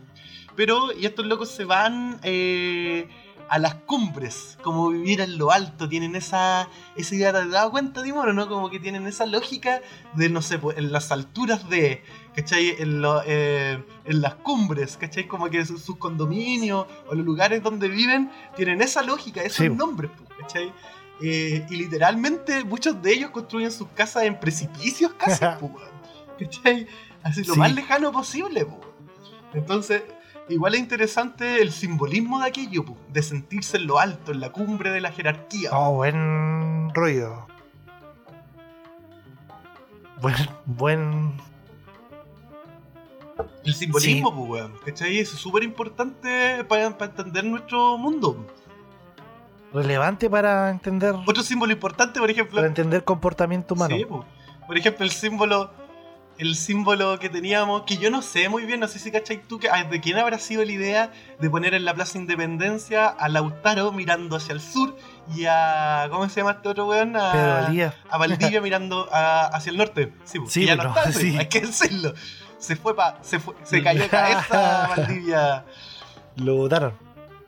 Pero, 0.57 0.91
y 0.93 1.05
estos 1.05 1.27
locos 1.27 1.51
se 1.51 1.67
van 1.67 2.19
eh, 2.23 3.09
a 3.49 3.59
las 3.59 3.75
cumbres, 3.75 4.59
como 4.63 4.89
vivir 4.91 5.21
en 5.21 5.39
lo 5.39 5.53
alto, 5.53 5.89
tienen 5.89 6.17
esa, 6.17 6.69
esa 6.97 7.15
idea, 7.15 7.33
¿te 7.33 7.39
has 7.39 7.51
dado 7.51 7.71
cuenta, 7.71 8.03
Timor, 8.03 8.29
o 8.29 8.33
no? 8.33 8.49
Como 8.49 8.71
que 8.71 8.81
tienen 8.81 9.07
esa 9.07 9.25
lógica 9.27 9.81
de, 10.15 10.29
no 10.29 10.43
sé, 10.43 10.59
pues, 10.59 10.79
en 10.79 10.91
las 10.93 11.13
alturas 11.13 11.69
de, 11.69 12.03
¿cachai? 12.35 12.75
En, 12.79 13.01
lo- 13.03 13.23
eh, 13.25 13.85
en 14.05 14.21
las 14.21 14.35
cumbres, 14.37 14.97
¿cachai? 14.97 15.29
Como 15.29 15.49
que 15.49 15.65
sus, 15.65 15.83
sus 15.83 15.97
condominios 15.97 16.87
o 17.09 17.15
los 17.15 17.25
lugares 17.25 17.63
donde 17.63 17.89
viven 17.89 18.31
tienen 18.57 18.83
esa 18.83 19.03
lógica, 19.03 19.43
esos 19.43 19.67
Sí. 19.67 19.69
nombres, 19.69 20.11
pues, 20.17 20.29
¿cachai? 20.41 20.73
Eh, 21.23 21.65
y 21.71 21.77
literalmente 21.77 22.63
muchos 22.65 23.01
de 23.01 23.13
ellos 23.13 23.31
construyen 23.31 23.71
sus 23.73 23.89
casas 23.89 24.25
en 24.25 24.39
precipicios 24.41 25.13
casi, 25.15 25.45
pues. 25.61 25.85
¿cachai? 26.39 26.87
Así 27.23 27.45
lo 27.45 27.55
Sí. 27.55 27.61
más 27.61 27.73
lejano 27.75 28.13
posible, 28.13 28.65
pues. 28.67 28.81
Entonces, 29.55 30.03
igual 30.49 30.75
es 30.75 30.81
interesante 30.81 31.61
el 31.63 31.73
simbolismo 31.73 32.41
de 32.41 32.47
aquello, 32.49 32.85
de 33.13 33.23
sentirse 33.23 33.77
en 33.77 33.87
lo 33.87 33.99
alto, 33.99 34.33
en 34.33 34.41
la 34.41 34.51
cumbre 34.51 34.91
de 34.91 35.01
la 35.01 35.11
jerarquía. 35.13 35.71
Oh, 35.73 35.95
buen 35.95 36.93
rollo. 36.95 37.47
Buen, 40.21 40.35
buen. 40.65 41.33
El 43.65 43.75
simbolismo, 43.75 44.35
pues, 44.35 44.49
weón. 44.51 44.73
¿Cachai? 44.85 45.19
Eso 45.19 45.35
es 45.35 45.41
súper 45.43 45.63
importante 45.63 46.65
para, 46.65 46.97
para 46.97 47.11
entender 47.11 47.45
nuestro 47.45 47.99
mundo. 47.99 48.47
relevante 49.75 50.31
para 50.31 50.71
entender 50.71 51.15
Otro 51.27 51.43
símbolo 51.43 51.73
importante, 51.73 52.19
por 52.19 52.31
ejemplo. 52.31 52.57
para 52.57 52.69
entender 52.69 53.05
comportamiento 53.05 53.75
humano. 53.75 53.95
Sí, 53.97 54.05
po. 54.07 54.25
Por 54.67 54.79
ejemplo, 54.79 55.05
el 55.05 55.11
símbolo. 55.11 55.71
El 56.39 56.55
símbolo 56.55 57.19
que 57.19 57.31
teníamos, 57.31 57.83
que 57.83 57.97
yo 57.97 58.11
no 58.11 58.21
sé 58.21 58.49
muy 58.51 58.67
bien, 58.67 58.79
no 58.81 58.89
sé 58.89 58.99
si 58.99 59.11
cachai 59.11 59.41
tú, 59.43 59.59
que, 59.59 59.71
de 59.91 60.01
quién 60.03 60.19
habrá 60.19 60.39
sido 60.39 60.63
la 60.65 60.73
idea 60.73 61.13
de 61.41 61.49
poner 61.49 61.73
en 61.73 61.87
la 61.87 61.95
Plaza 61.95 62.19
Independencia 62.19 63.07
a 63.09 63.29
Lautaro 63.31 63.91
mirando 63.91 64.37
hacia 64.37 64.53
el 64.53 64.61
sur 64.61 64.95
y 65.35 65.47
a. 65.47 66.09
¿Cómo 66.11 66.29
se 66.29 66.41
llama 66.41 66.53
este 66.53 66.69
otro 66.69 66.87
weón? 66.89 67.17
A, 67.17 67.67
a 68.11 68.19
Valdivia 68.19 68.61
mirando 68.61 69.09
a- 69.11 69.47
hacia 69.47 69.71
el 69.71 69.79
norte. 69.79 70.13
Sí, 70.25 70.39
pues, 70.39 70.53
Sí, 70.53 70.67
ya 70.67 70.77
pues, 70.77 70.89
no 70.89 70.95
no, 70.95 71.01
está, 71.01 71.13
sí. 71.13 71.37
hay 71.39 71.47
que 71.49 71.61
decirlo. 71.63 72.13
se 72.59 72.77
fue 72.77 72.95
pa, 72.95 73.19
se 73.23 73.39
fue, 73.41 73.55
se 73.65 73.83
cayó 73.83 74.03
de 74.03 74.09
cabeza 74.11 74.89
Valdivia. 74.97 75.65
Lo 76.37 76.57
votaron. 76.57 76.93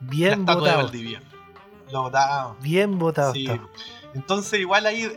La 0.01 0.07
Bien 0.09 0.45
de 0.45 0.53
votado. 0.55 0.77
Valdivia. 0.77 1.21
Lo 1.91 2.01
votaron. 2.03 2.55
Bien 2.61 2.97
votado. 2.97 3.33
Sí. 3.33 3.45
está. 3.45 3.59
Entonces, 4.15 4.59
igual 4.59 4.87
ahí 4.87 5.11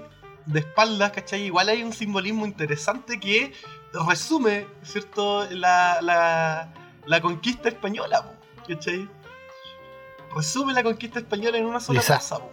de 0.47 0.61
espaldas, 0.61 1.13
¿cachai? 1.13 1.43
Igual 1.43 1.69
hay 1.69 1.83
un 1.83 1.93
simbolismo 1.93 2.45
interesante 2.47 3.19
que 3.21 3.53
resume, 4.09 4.67
¿cierto? 4.83 5.45
La, 5.51 6.01
la, 6.03 6.73
la 7.07 7.21
conquista 7.21 7.69
española, 7.69 8.33
¿cachai? 8.67 9.09
Resume 10.35 10.73
la 10.73 10.83
conquista 10.83 11.19
española 11.19 11.59
en 11.59 11.67
una 11.67 11.79
sola 11.81 12.01
Exacto. 12.01 12.39
po. 12.41 12.51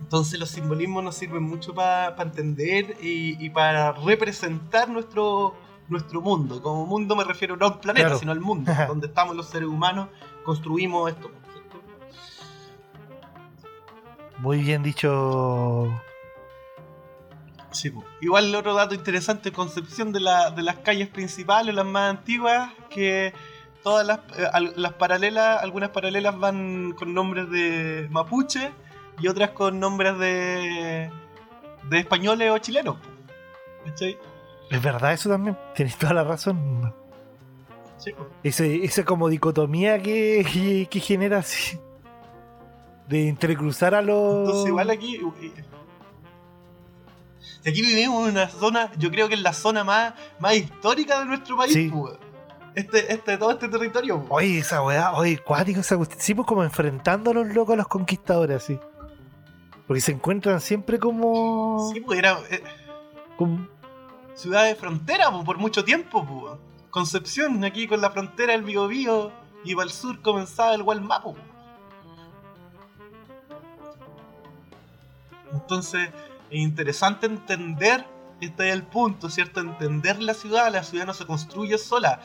Entonces 0.00 0.40
los 0.40 0.50
simbolismos 0.50 1.04
nos 1.04 1.14
sirven 1.14 1.42
mucho 1.42 1.74
para 1.74 2.20
entender 2.22 2.96
y, 3.00 3.44
y 3.44 3.50
para 3.50 3.92
representar 3.92 4.88
nuestro, 4.88 5.54
nuestro 5.88 6.20
mundo. 6.20 6.60
Como 6.62 6.86
mundo 6.86 7.14
me 7.14 7.22
refiero 7.24 7.56
no 7.56 7.66
al 7.66 7.78
planeta, 7.80 8.06
Claro. 8.06 8.18
sino 8.18 8.32
al 8.32 8.40
mundo, 8.40 8.72
donde 8.88 9.06
estamos 9.08 9.36
los 9.36 9.46
seres 9.48 9.68
humanos, 9.68 10.08
construimos 10.44 11.10
esto. 11.12 11.30
Muy 14.40 14.62
bien 14.62 14.82
dicho. 14.82 15.88
Sí. 17.72 17.92
Igual 18.20 18.46
el 18.46 18.54
otro 18.54 18.74
dato 18.74 18.94
interesante, 18.94 19.52
concepción 19.52 20.12
de, 20.12 20.20
la- 20.20 20.50
de 20.50 20.62
las 20.62 20.76
calles 20.78 21.08
principales, 21.08 21.74
las 21.74 21.86
más 21.86 22.10
antiguas, 22.10 22.72
que 22.88 23.32
todas 23.82 24.06
las, 24.06 24.18
eh, 24.36 24.48
las 24.76 24.94
paralelas, 24.94 25.62
algunas 25.62 25.90
paralelas 25.90 26.38
van 26.38 26.92
con 26.92 27.14
nombres 27.14 27.50
de 27.50 28.08
mapuche 28.10 28.72
y 29.20 29.28
otras 29.28 29.50
con 29.50 29.78
nombres 29.78 30.18
de, 30.18 31.10
de 31.88 31.98
españoles 31.98 32.50
o 32.50 32.58
chilenos. 32.58 32.96
Es 34.70 34.82
verdad 34.82 35.12
eso 35.12 35.28
también. 35.28 35.56
Tienes 35.74 35.96
toda 35.96 36.12
la 36.14 36.24
razón. 36.24 36.94
Sí. 37.98 38.12
Ese, 38.42 38.84
esa 38.84 39.04
como 39.04 39.28
dicotomía 39.28 39.98
que, 40.02 40.44
que, 40.50 40.86
que 40.90 41.00
genera 41.00 41.38
así. 41.38 41.78
De 43.10 43.28
entrecruzar 43.28 43.94
a 43.94 44.00
los. 44.02 44.46
Entonces 44.46 44.68
igual 44.68 44.88
aquí... 44.88 45.20
Aquí 47.66 47.82
vivimos 47.82 48.26
en 48.28 48.32
una 48.34 48.48
zona, 48.48 48.90
yo 48.96 49.10
creo 49.10 49.28
que 49.28 49.34
es 49.34 49.42
la 49.42 49.52
zona 49.52 49.84
más, 49.84 50.14
más 50.38 50.54
histórica 50.54 51.18
de 51.20 51.26
nuestro 51.26 51.56
país. 51.58 51.72
Sí. 51.72 51.88
po. 51.90 52.10
Este, 52.74 53.12
este, 53.12 53.36
todo 53.36 53.50
este 53.50 53.68
territorio. 53.68 54.22
po. 54.22 54.36
Oye, 54.36 54.58
esa 54.60 54.82
weá, 54.82 55.12
oye, 55.12 55.36
cuático 55.38 55.80
esa 55.80 55.96
cuestión. 55.96 56.20
Sí, 56.20 56.34
pues 56.34 56.46
como 56.46 56.64
enfrentando 56.64 57.32
a 57.32 57.34
los 57.34 57.48
locos 57.48 57.74
a 57.74 57.76
los 57.76 57.88
conquistadores, 57.88 58.62
así. 58.62 58.78
Porque 59.86 60.00
se 60.00 60.12
encuentran 60.12 60.60
siempre 60.60 60.98
como. 60.98 61.90
Sí, 61.92 62.00
pues 62.00 62.18
era 62.18 62.38
eh, 62.48 62.62
como- 63.36 63.68
ciudad 64.34 64.64
de 64.64 64.74
frontera 64.74 65.30
po, 65.30 65.44
por 65.44 65.58
mucho 65.58 65.84
tiempo. 65.84 66.24
po. 66.24 66.58
Concepción, 66.90 67.62
aquí 67.64 67.86
con 67.86 68.00
la 68.00 68.10
frontera 68.10 68.52
del 68.52 68.62
Biobío 68.62 69.32
y 69.64 69.74
para 69.74 69.86
el 69.86 69.92
sur 69.92 70.22
comenzaba 70.22 70.74
el 70.74 70.82
Gualmapo. 70.82 71.36
Entonces, 75.52 76.10
es 76.50 76.60
interesante 76.60 77.26
entender, 77.26 78.06
este 78.40 78.68
es 78.68 78.74
el 78.74 78.82
punto, 78.84 79.28
¿cierto? 79.30 79.60
Entender 79.60 80.22
la 80.22 80.34
ciudad, 80.34 80.70
la 80.72 80.82
ciudad 80.82 81.06
no 81.06 81.14
se 81.14 81.26
construye 81.26 81.76
sola, 81.78 82.20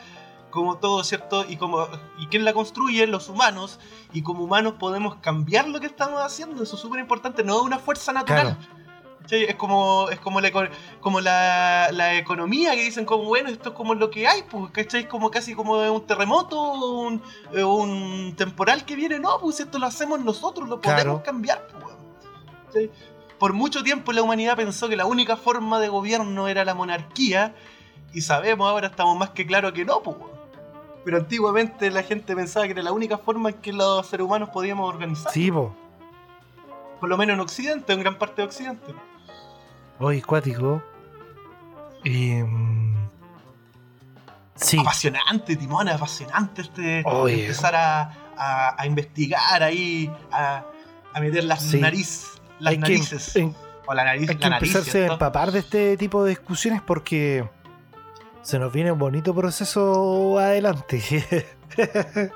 como 0.50 0.78
todo, 0.78 1.04
¿cierto? 1.04 1.46
Y, 1.50 1.58
como, 1.58 1.88
y 2.20 2.28
quién 2.28 2.46
la 2.46 2.54
construye, 2.54 3.06
los 3.08 3.28
humanos, 3.30 3.80
y 4.14 4.22
como 4.22 4.44
humanos 4.44 4.76
podemos 4.80 5.16
cambiar 5.16 5.68
lo 5.68 5.80
que 5.80 5.88
estamos 5.88 6.22
haciendo, 6.22 6.64
eso 6.64 6.76
es 6.76 6.82
súper 6.82 7.00
importante, 7.02 7.44
no 7.44 7.58
es 7.58 7.62
una 7.64 7.80
fuerza 7.80 8.14
natural. 8.14 8.58
Es 9.28 9.56
como, 9.56 10.08
es 10.12 10.20
como, 10.20 10.40
la, 10.40 10.52
como 11.02 11.20
la, 11.20 11.90
la 11.92 12.14
economía 12.16 12.76
que 12.76 12.84
dicen 12.84 13.06
como, 13.06 13.24
bueno, 13.24 13.50
esto 13.50 13.70
es 13.70 13.76
como 13.76 13.96
lo 13.96 14.12
que 14.12 14.28
hay, 14.28 14.44
pues, 14.44 14.70
¿cachai? 14.72 15.02
Es 15.02 15.08
como 15.08 15.32
casi 15.32 15.56
como 15.56 15.74
un 15.92 16.06
terremoto, 16.06 16.62
un, 16.74 17.24
eh, 17.52 17.64
un 17.64 18.36
temporal 18.38 18.86
que 18.86 18.96
viene, 18.96 19.18
no, 19.20 19.40
pues 19.40 19.60
esto 19.60 19.80
lo 19.80 19.88
hacemos 19.88 20.20
nosotros, 20.20 20.70
lo 20.70 20.80
podemos 20.80 21.04
Claro. 21.04 21.24
cambiar, 21.24 21.66
pues, 21.68 21.86
weón. 21.86 22.92
Por 23.40 23.54
mucho 23.54 23.84
tiempo 23.84 24.12
la 24.14 24.22
humanidad 24.22 24.56
pensó 24.56 24.88
que 24.88 24.96
la 24.96 25.06
única 25.06 25.36
forma 25.38 25.80
de 25.80 25.90
gobierno 25.90 26.48
era 26.48 26.64
la 26.66 26.74
monarquía, 26.74 27.54
y 28.14 28.22
sabemos 28.22 28.68
ahora, 28.70 28.88
estamos 28.88 29.18
más 29.18 29.32
que 29.32 29.46
claro 29.46 29.74
que 29.74 29.84
no, 29.86 30.02
pues. 30.02 30.16
Pero 31.04 31.18
antiguamente 31.18 31.92
la 31.92 32.02
gente 32.04 32.36
pensaba 32.36 32.66
que 32.66 32.72
era 32.72 32.82
la 32.82 32.92
única 32.94 33.18
forma 33.18 33.50
en 33.50 33.56
que 33.58 33.74
los 33.74 34.08
seres 34.08 34.26
humanos 34.26 34.50
podíamos 34.50 34.88
organizar. 34.92 35.32
Sí, 35.32 35.52
po. 35.52 35.76
Por 37.00 37.10
lo 37.10 37.18
menos 37.18 37.34
en 37.36 37.40
Occidente, 37.42 37.94
en 37.94 38.00
gran 38.00 38.16
parte 38.18 38.42
de 38.42 38.48
Occidente. 38.48 38.94
Oye, 40.00 40.22
cuático. 40.24 40.82
Em, 42.04 42.96
sí. 44.56 44.80
apasionante, 44.80 45.56
Timón, 45.56 45.90
apasionante 45.90 46.62
este 46.62 47.04
Oye. 47.06 47.42
empezar 47.44 47.76
a, 47.76 48.02
a- 48.38 48.82
a 48.82 48.86
investigar 48.88 49.62
ahí, 49.64 50.12
a, 50.32 50.64
a 51.14 51.20
meter 51.20 51.44
Sí. 51.58 51.80
nariz, 51.80 52.42
las 52.60 52.72
Hay 52.72 52.76
que, 52.78 52.82
narices. 52.82 53.36
en- 53.36 53.56
o 53.88 53.94
la 53.94 54.04
nariz, 54.06 54.30
hay 54.30 54.36
la 54.36 54.40
que 54.42 54.50
nariz, 54.50 54.76
empezarse 54.76 55.04
a 55.08 55.14
empapar 55.14 55.52
de 55.52 55.60
este 55.60 55.96
tipo 55.98 56.24
de 56.24 56.32
discusiones 56.32 56.82
porque 56.82 57.48
se 58.42 58.58
nos 58.60 58.72
viene 58.74 58.92
un 58.92 59.00
bonito 59.00 59.34
proceso 59.36 60.40
adelante. 60.40 61.02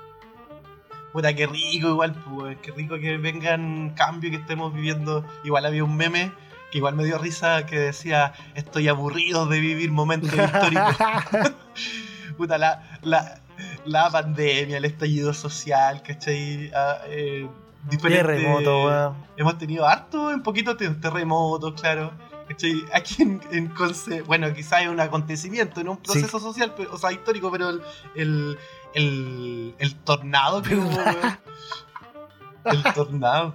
Puta, 1.13 1.34
qué 1.34 1.47
rico 1.47 1.88
igual, 1.89 2.13
pues, 2.30 2.57
qué 2.61 2.72
rico 2.72 2.95
que 2.99 3.17
vengan 3.17 3.91
cambios 3.95 4.32
que 4.32 4.38
estemos 4.41 4.74
viviendo. 4.74 5.26
Igual 5.43 5.65
había 5.65 5.84
un 5.84 5.95
meme 5.97 6.32
que 6.72 6.78
igual 6.78 6.95
me 6.95 7.03
dio 7.03 7.17
risa 7.17 7.65
que 7.65 7.80
decía, 7.80 8.34
estoy 8.53 8.88
aburrido 8.89 9.47
de 9.47 9.59
vivir 9.59 9.91
momentos 9.91 10.30
históricos. 10.34 10.95
Puta, 12.38 12.59
la, 12.59 12.99
la, 13.01 13.41
la 13.86 14.09
pandemia, 14.11 14.78
el 14.78 14.86
estallido 14.86 15.34
social, 15.34 16.03
¿cachai? 16.03 16.72
Ah, 16.76 16.99
eh, 17.07 17.47
diferentes- 17.89 18.25
Terremoto, 18.25 18.86
weón. 18.86 19.15
Hemos 19.38 19.57
tenido 19.57 19.88
harto, 19.88 20.27
un 20.30 20.43
poquito 20.43 20.75
de 20.75 20.89
terremotos, 20.91 21.80
claro. 21.80 22.11
¿cachai? 22.47 22.84
Aquí 22.93 23.21
en, 23.21 23.41
en 23.51 23.67
Conce, 23.67 24.21
bueno, 24.23 24.51
quizás 24.53 24.82
es 24.82 24.88
un 24.89 24.99
acontecimiento, 24.99 25.84
no 25.84 25.91
un 25.91 25.97
proceso 25.97 26.39
social, 26.39 26.73
pero- 26.75 26.93
o 26.93 26.97
sea, 26.97 27.11
histórico, 27.11 27.51
pero 27.51 27.69
el, 27.69 27.82
el, 28.15 28.57
el, 28.95 29.75
el 29.77 29.95
tornado 29.97 30.61
que 30.61 30.75
hubo, 30.75 30.89
weón. 30.89 31.39
El 32.65 32.84
tornado. 32.93 33.53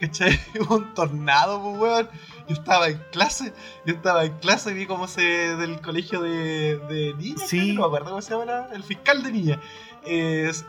¿Cachai? 0.00 0.40
Hubo 0.60 0.76
un 0.78 0.94
tornado, 0.94 1.60
pues, 1.62 1.78
weón. 1.78 2.08
Yo 2.48 2.54
estaba 2.54 2.88
en 2.88 2.98
clase, 3.12 3.52
yo 3.86 3.94
estaba 3.94 4.24
en 4.24 4.32
clase 4.38 4.70
y 4.70 4.74
vi 4.74 4.86
cómo 4.86 5.06
se. 5.06 5.20
del 5.56 5.80
colegio 5.80 6.20
de, 6.22 6.78
de 6.88 7.14
niñas, 7.14 7.48
Sí. 7.48 7.74
no 7.74 7.82
me 7.82 7.86
acuerdo 7.86 8.08
cómo 8.10 8.22
se 8.22 8.30
llama, 8.32 8.44
la- 8.46 8.68
el 8.72 8.82
fiscal 8.82 9.22
de 9.22 9.30
niñas. 9.30 9.58
Eh, 10.06 10.46
es- 10.50 10.64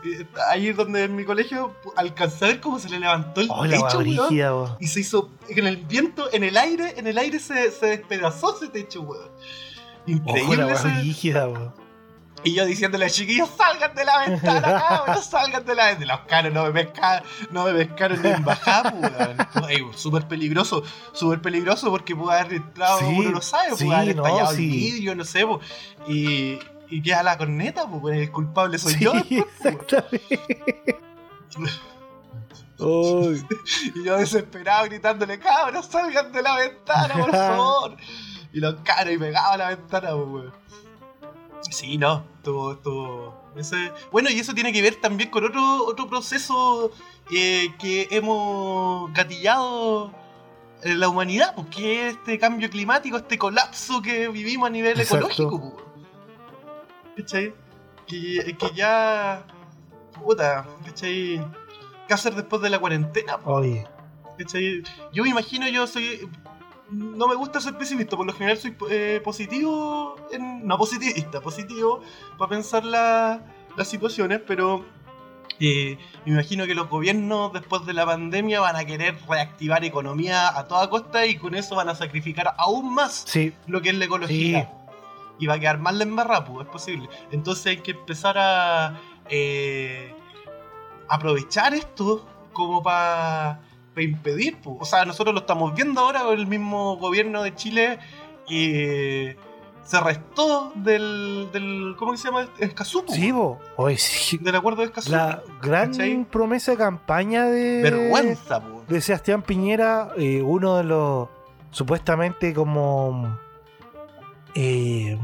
ahí 0.50 0.68
es 0.68 0.76
donde 0.76 1.04
en 1.04 1.16
mi 1.16 1.24
colegio 1.24 1.74
alcancé 1.96 2.44
a 2.44 2.48
ver 2.48 2.60
cómo 2.60 2.78
se 2.78 2.88
le 2.90 2.98
levantó 3.00 3.40
el 3.40 3.48
Oh, 3.50 3.64
la 3.64 3.78
techo, 3.78 3.98
brígida, 3.98 4.54
weón. 4.54 4.76
Y 4.78 4.86
se 4.88 5.00
hizo 5.00 5.30
en 5.48 5.66
el 5.66 5.78
viento, 5.78 6.28
en 6.32 6.44
el 6.44 6.56
aire, 6.56 6.94
en 6.98 7.06
el 7.06 7.16
aire 7.18 7.38
se, 7.38 7.70
se 7.70 7.86
despedazó 7.86 8.56
ese 8.56 8.68
techo, 8.68 9.00
weón. 9.02 9.24
Ojo, 9.24 9.30
Increíble 10.06 10.56
la 10.66 10.72
ese- 10.74 10.88
brígida, 10.88 11.48
weón. 11.48 11.82
Y 12.44 12.54
yo 12.54 12.66
diciéndole 12.66 13.08
chiquillos, 13.08 13.48
salgan 13.56 13.94
de 13.94 14.04
la 14.04 14.18
ventana, 14.26 14.60
cabrón, 15.06 15.22
salgan 15.22 15.64
de 15.64 15.74
la 15.76 15.86
ventana. 15.86 16.16
Los 16.16 16.26
caros 16.26 16.52
no 16.52 16.64
me 16.64 16.72
pescaron, 16.72 17.28
no 17.52 17.64
me 17.66 17.72
pescaron 17.72 18.20
ni 18.20 18.28
en 18.30 18.44
bajada, 18.44 18.90
pues, 18.90 19.12
weón. 19.64 19.92
Súper 19.96 20.26
peligroso, 20.26 20.82
súper 21.12 21.40
peligroso 21.40 21.88
porque 21.90 22.16
pudo 22.16 22.32
haber 22.32 22.54
entrado, 22.54 22.98
Sí, 22.98 23.04
uno 23.16 23.30
no 23.30 23.40
sabe, 23.40 23.76
sí, 23.76 23.84
pudo 23.84 23.94
haber 23.96 24.16
no, 24.16 24.26
estallado 24.26 24.56
sí. 24.56 24.64
el 24.64 24.70
vidrio, 24.70 25.14
no 25.14 25.24
sé. 25.24 25.46
Y, 26.08 26.58
y 26.92 27.02
queda 27.02 27.22
la 27.22 27.38
corneta, 27.38 27.86
pues, 27.88 28.18
el 28.18 28.30
culpable 28.30 28.78
soy 28.78 28.94
Sí, 28.94 29.04
yo. 29.04 29.12
después, 29.14 29.46
pues. 29.62 29.74
exactamente. 29.74 31.00
Y 33.94 34.04
yo 34.04 34.16
desesperado 34.16 34.86
gritándole, 34.86 35.38
cabros, 35.38 35.86
salgan 35.86 36.32
de 36.32 36.42
la 36.42 36.56
ventana, 36.56 37.14
por 37.14 37.30
favor. 37.30 37.96
y 38.52 38.58
los 38.58 38.74
caros 38.82 39.14
y 39.14 39.18
pegaba 39.18 39.52
a 39.52 39.56
la 39.56 39.68
ventana, 39.68 40.08
pues, 40.10 40.26
weón. 40.28 40.52
Sí, 41.70 41.96
no, 41.96 42.24
estuvo, 42.38 42.72
estuvo. 42.72 43.52
Ese... 43.56 43.92
Bueno, 44.10 44.30
y 44.30 44.40
eso 44.40 44.52
tiene 44.52 44.72
que 44.72 44.82
ver 44.82 44.96
también 44.96 45.30
con 45.30 45.44
otro, 45.44 45.84
otro 45.86 46.08
proceso 46.08 46.90
eh, 47.32 47.72
que 47.78 48.08
hemos 48.10 49.12
gatillado 49.12 50.10
en 50.82 50.98
la 50.98 51.08
humanidad, 51.08 51.54
porque 51.54 52.08
es 52.08 52.14
este 52.16 52.38
cambio 52.40 52.68
climático, 52.68 53.16
este 53.16 53.38
colapso 53.38 54.02
que 54.02 54.26
vivimos 54.28 54.66
a 54.66 54.70
nivel 54.70 54.98
Exacto. 55.00 55.26
ecológico, 55.30 55.60
pues. 55.76 55.81
¿Cachai? 57.16 57.54
Que, 58.06 58.56
que 58.58 58.70
ya. 58.74 59.44
Puta, 60.22 60.66
¿cachai? 60.84 61.40
¿Qué 62.08 62.14
hacer 62.14 62.34
después 62.34 62.60
de 62.62 62.70
la 62.70 62.78
cuarentena? 62.78 63.38
po? 63.38 63.54
oye, 63.54 63.86
¿Cachai? 64.38 64.82
Yo 65.12 65.22
me 65.22 65.30
imagino, 65.30 65.68
yo 65.68 65.86
soy. 65.86 66.28
No 66.90 67.26
me 67.26 67.34
gusta 67.36 67.58
ser 67.60 67.78
pesimista, 67.78 68.16
por 68.16 68.26
lo 68.26 68.32
general 68.34 68.58
soy 68.58 68.76
eh, 68.90 69.20
positivo. 69.24 70.16
En, 70.30 70.66
no 70.66 70.76
positivista, 70.76 71.40
positivo 71.40 72.02
para 72.38 72.50
pensar 72.50 72.84
la- 72.84 73.40
las 73.76 73.88
situaciones, 73.88 74.40
pero. 74.46 74.84
eh, 75.60 75.96
me 76.26 76.32
imagino 76.32 76.66
que 76.66 76.74
los 76.74 76.88
gobiernos 76.90 77.52
después 77.52 77.86
de 77.86 77.94
la 77.94 78.04
pandemia 78.04 78.60
van 78.60 78.76
a 78.76 78.84
querer 78.84 79.16
reactivar 79.28 79.84
economía 79.84 80.56
a 80.58 80.66
toda 80.66 80.90
costa 80.90 81.24
y 81.26 81.36
con 81.36 81.54
eso 81.54 81.76
van 81.76 81.88
a 81.88 81.94
sacrificar 81.94 82.54
aún 82.58 82.92
más 82.94 83.24
sí, 83.26 83.52
lo 83.66 83.80
que 83.80 83.90
es 83.90 83.94
la 83.96 84.04
ecología. 84.06 84.70
Y 85.42 85.46
va 85.48 85.54
a 85.54 85.58
quedar 85.58 85.80
mal 85.80 85.98
la 85.98 86.04
embarrada, 86.04 86.44
pues, 86.44 86.64
es 86.64 86.72
posible. 86.72 87.08
Entonces 87.32 87.66
hay 87.66 87.78
que 87.78 87.90
empezar 87.90 88.36
a 88.38 89.00
eh, 89.28 90.14
aprovechar 91.08 91.74
esto 91.74 92.24
como 92.52 92.80
para 92.80 93.58
impedir, 93.96 94.58
pues. 94.62 94.76
O 94.78 94.84
sea, 94.84 95.04
nosotros 95.04 95.34
lo 95.34 95.40
estamos 95.40 95.74
viendo 95.74 96.00
ahora 96.00 96.22
con 96.22 96.38
el 96.38 96.46
mismo 96.46 96.96
gobierno 96.96 97.42
de 97.42 97.56
Chile 97.56 97.98
y 98.48 99.30
se 99.82 100.00
restó 100.00 100.70
del, 100.76 101.48
del 101.52 101.96
¿cómo 101.98 102.12
que 102.12 102.18
se 102.18 102.28
llama? 102.28 102.46
Escazú, 102.60 103.04
pues, 103.04 103.18
Sí, 103.18 103.32
bo. 103.32 103.58
Sí. 103.96 104.38
del 104.38 104.54
acuerdo 104.54 104.82
de 104.82 104.86
Escazú. 104.86 105.10
La 105.10 105.42
gran 105.60 105.90
¿Cachai? 105.90 106.24
promesa 106.30 106.70
de 106.70 106.78
campaña 106.78 107.46
de, 107.46 107.82
Vergüenza, 107.82 108.60
pues. 108.60 108.86
de 108.86 109.00
Sebastián 109.00 109.42
Piñera, 109.42 110.12
eh, 110.16 110.40
uno 110.40 110.76
de 110.76 110.84
los 110.84 111.28
supuestamente 111.72 112.54
como 112.54 113.40
eh, 114.54 115.18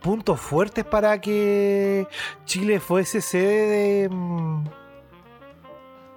puntos 0.00 0.40
fuertes 0.40 0.84
para 0.84 1.20
que 1.20 2.06
Chile 2.44 2.80
fuese 2.80 3.20
sede 3.20 3.66
de 4.02 4.08
mm, 4.08 4.64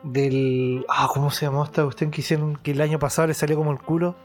del 0.04 0.86
ah 0.90 1.08
cómo 1.14 1.30
se 1.32 1.46
llamó 1.46 1.64
esta 1.64 1.84
cuestión 1.84 2.10
que 2.12 2.22
hicieron 2.22 2.56
que 2.58 2.72
el 2.72 2.82
año 2.82 2.98
pasado 3.00 3.28
le 3.28 3.34
salió 3.34 3.56
como 3.58 3.72
el 3.72 3.80
culo 3.80 4.16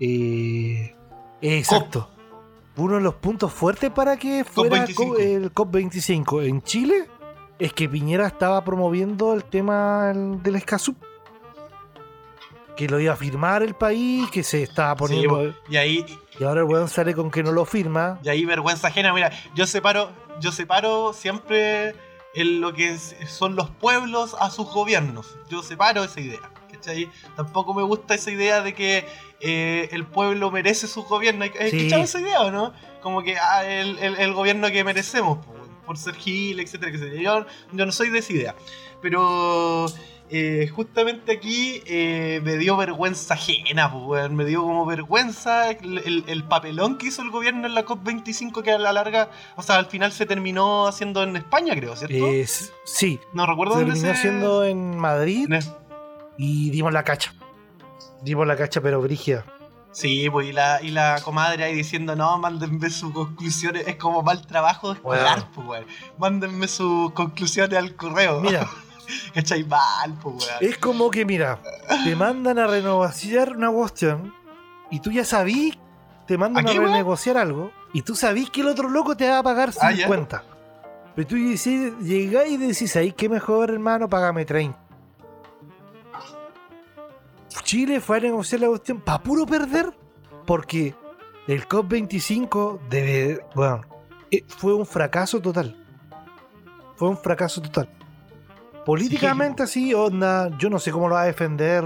eh, 0.00 0.94
exacto 1.40 2.08
uno 2.76 2.94
de 2.96 3.00
los 3.00 3.14
puntos 3.14 3.52
fuertes 3.52 3.90
para 3.90 4.16
que 4.16 4.44
fuera 4.44 4.86
COP25. 4.86 4.94
co- 4.94 5.16
el 5.16 5.52
COP25 5.52 6.46
en 6.46 6.62
Chile 6.62 7.06
es 7.58 7.72
que 7.72 7.88
Piñera 7.88 8.26
estaba 8.28 8.62
promoviendo 8.62 9.34
el 9.34 9.42
tema 9.42 10.12
del- 10.12 10.40
del 10.44 10.54
Escazú. 10.54 10.94
Que 12.76 12.86
lo 12.86 13.00
iba 13.00 13.12
a 13.14 13.16
firmar 13.16 13.64
el 13.64 13.74
país, 13.74 14.30
que 14.30 14.44
se 14.44 14.62
estaba 14.62 14.94
poniendo. 14.94 15.52
Y 15.68 15.76
ahí, 15.76 16.06
y 16.38 16.44
ahora 16.44 16.60
el 16.60 16.66
weón 16.66 16.88
sale 16.88 17.14
con 17.14 17.30
que 17.30 17.42
no 17.42 17.52
lo 17.52 17.64
firma. 17.64 18.18
y 18.22 18.28
ahí 18.28 18.44
vergüenza 18.44 18.88
ajena. 18.88 19.12
Mira, 19.12 19.30
yo 19.54 19.66
separo, 19.66 20.10
yo 20.40 20.52
separo 20.52 21.12
siempre 21.12 21.94
en 22.34 22.60
lo 22.60 22.72
que 22.74 22.96
son 22.98 23.56
los 23.56 23.70
pueblos 23.70 24.36
a 24.38 24.50
sus 24.50 24.66
gobiernos. 24.72 25.36
Yo 25.50 25.62
separo 25.62 26.04
esa 26.04 26.20
idea. 26.20 26.40
¿cachai? 26.70 27.10
Tampoco 27.34 27.74
me 27.74 27.82
gusta 27.82 28.14
esa 28.14 28.30
idea 28.30 28.60
de 28.60 28.72
que 28.74 29.04
eh, 29.40 29.88
el 29.92 30.04
pueblo 30.06 30.50
merece 30.50 30.86
su 30.86 31.02
gobierno. 31.04 31.44
¿Has 31.44 31.70
Sí. 31.70 31.76
escuchado 31.78 32.02
esa 32.04 32.20
idea 32.20 32.40
o 32.42 32.50
no? 32.52 32.72
Como 33.02 33.22
que 33.22 33.36
ah, 33.38 33.64
el, 33.66 33.98
el- 33.98 34.16
el 34.16 34.32
gobierno 34.32 34.68
que 34.70 34.84
merecemos, 34.84 35.38
po, 35.44 35.54
por 35.86 35.96
ser 35.96 36.14
Gil, 36.14 36.60
etcétera, 36.60 36.92
etcétera. 36.92 37.20
Yo, 37.20 37.46
yo 37.72 37.86
no 37.86 37.90
soy 37.92 38.10
de 38.10 38.18
esa 38.18 38.32
idea. 38.32 38.54
Pero 39.00 39.86
eh, 40.30 40.68
justamente 40.74 41.32
aquí 41.32 41.82
eh, 41.86 42.40
me 42.44 42.56
dio 42.56 42.76
vergüenza 42.76 43.34
ajena, 43.34 43.86
weón. 43.88 44.34
me 44.36 44.44
dio 44.44 44.62
como 44.62 44.84
vergüenza 44.86 45.70
el, 45.70 45.98
el- 45.98 46.24
el 46.26 46.44
papelón 46.44 46.98
que 46.98 47.06
hizo 47.08 47.22
el 47.22 47.30
gobierno 47.30 47.66
en 47.66 47.74
la 47.74 47.84
COP25 47.84 48.62
que 48.62 48.72
a 48.72 48.78
la 48.78 48.92
larga, 48.92 49.30
o 49.56 49.62
sea, 49.62 49.76
al 49.76 49.86
final 49.86 50.12
se 50.12 50.26
terminó 50.26 50.86
haciendo 50.86 51.22
en 51.22 51.36
España, 51.36 51.74
creo, 51.74 51.96
¿cierto? 51.96 52.26
Eh, 52.26 52.46
sí, 52.84 53.18
no 53.32 53.46
recuerdo 53.46 53.74
se 53.74 53.80
dónde 53.80 53.94
terminó 53.94 54.14
se... 54.14 54.18
haciendo 54.18 54.64
en 54.64 54.98
Madrid 54.98 55.48
y 56.36 56.70
dimos 56.70 56.92
la 56.92 57.04
cacha. 57.04 57.34
Dimos 58.22 58.46
la 58.46 58.56
cacha, 58.56 58.80
pero 58.80 59.00
brígida. 59.00 59.44
Sí, 59.90 60.28
pues 60.30 60.46
y 60.48 60.52
la, 60.52 60.80
y 60.82 60.90
la 60.90 61.20
comadre 61.24 61.64
ahí 61.64 61.74
diciendo, 61.74 62.14
no, 62.14 62.38
mándenme 62.38 62.90
sus 62.90 63.12
conclusiones, 63.12 63.86
es 63.88 63.96
como 63.96 64.22
mal 64.22 64.46
trabajo 64.46 64.92
escolar, 64.92 65.48
Weón. 65.56 65.66
pues. 65.66 65.86
Mándenme 66.18 66.68
sus 66.68 67.10
conclusiones 67.12 67.76
al 67.78 67.96
correo. 67.96 68.40
Mira, 68.40 68.68
¿Cachai? 69.34 69.64
Mal, 69.64 70.14
pues, 70.22 70.46
weón. 70.46 70.58
es 70.60 70.78
como 70.78 71.10
que, 71.10 71.24
mira, 71.24 71.60
te 72.04 72.14
mandan 72.16 72.58
a 72.58 72.66
renegociar 72.66 73.56
una 73.56 73.70
cuestión 73.70 74.32
y 74.90 75.00
tú 75.00 75.10
ya 75.10 75.24
sabís, 75.24 75.78
te 76.26 76.36
mandan 76.38 76.66
¿Aquí, 76.66 76.76
a 76.76 76.80
weón? 76.80 76.92
renegociar 76.92 77.36
algo 77.36 77.70
y 77.92 78.02
tú 78.02 78.14
sabís 78.14 78.50
que 78.50 78.60
el 78.60 78.68
otro 78.68 78.88
loco 78.88 79.16
te 79.16 79.28
va 79.28 79.38
a 79.38 79.42
pagar 79.42 79.70
Ah, 79.80 79.92
ya. 79.92 80.04
50. 80.04 80.44
Pero 81.14 81.26
tú 81.28 81.34
decís, 81.36 81.92
llegáis 82.00 82.52
y 82.52 82.56
decís, 82.58 82.94
ahí 82.96 83.12
qué 83.12 83.28
mejor, 83.28 83.70
hermano, 83.70 84.08
págame 84.08 84.44
30. 84.44 84.78
Chile 87.64 88.00
fue 88.00 88.16
a 88.18 88.20
negociar 88.20 88.60
la 88.62 88.68
cuestión 88.68 89.00
para 89.00 89.22
puro 89.22 89.44
perder, 89.44 89.92
porque 90.46 90.94
el 91.46 91.66
COP25 91.68 92.78
debe, 92.88 93.44
bueno, 93.54 93.80
eh, 94.30 94.44
fue 94.46 94.74
un 94.74 94.86
fracaso 94.86 95.40
total. 95.40 95.76
Fue 96.96 97.08
un 97.08 97.16
fracaso 97.18 97.60
total. 97.60 97.88
Políticamente 98.88 99.62
así, 99.64 99.92
onda, 99.92 100.48
yo 100.58 100.70
no 100.70 100.78
sé 100.78 100.90
cómo 100.90 101.08
lo 101.08 101.14
va 101.16 101.22
a 101.22 101.26
defender. 101.26 101.84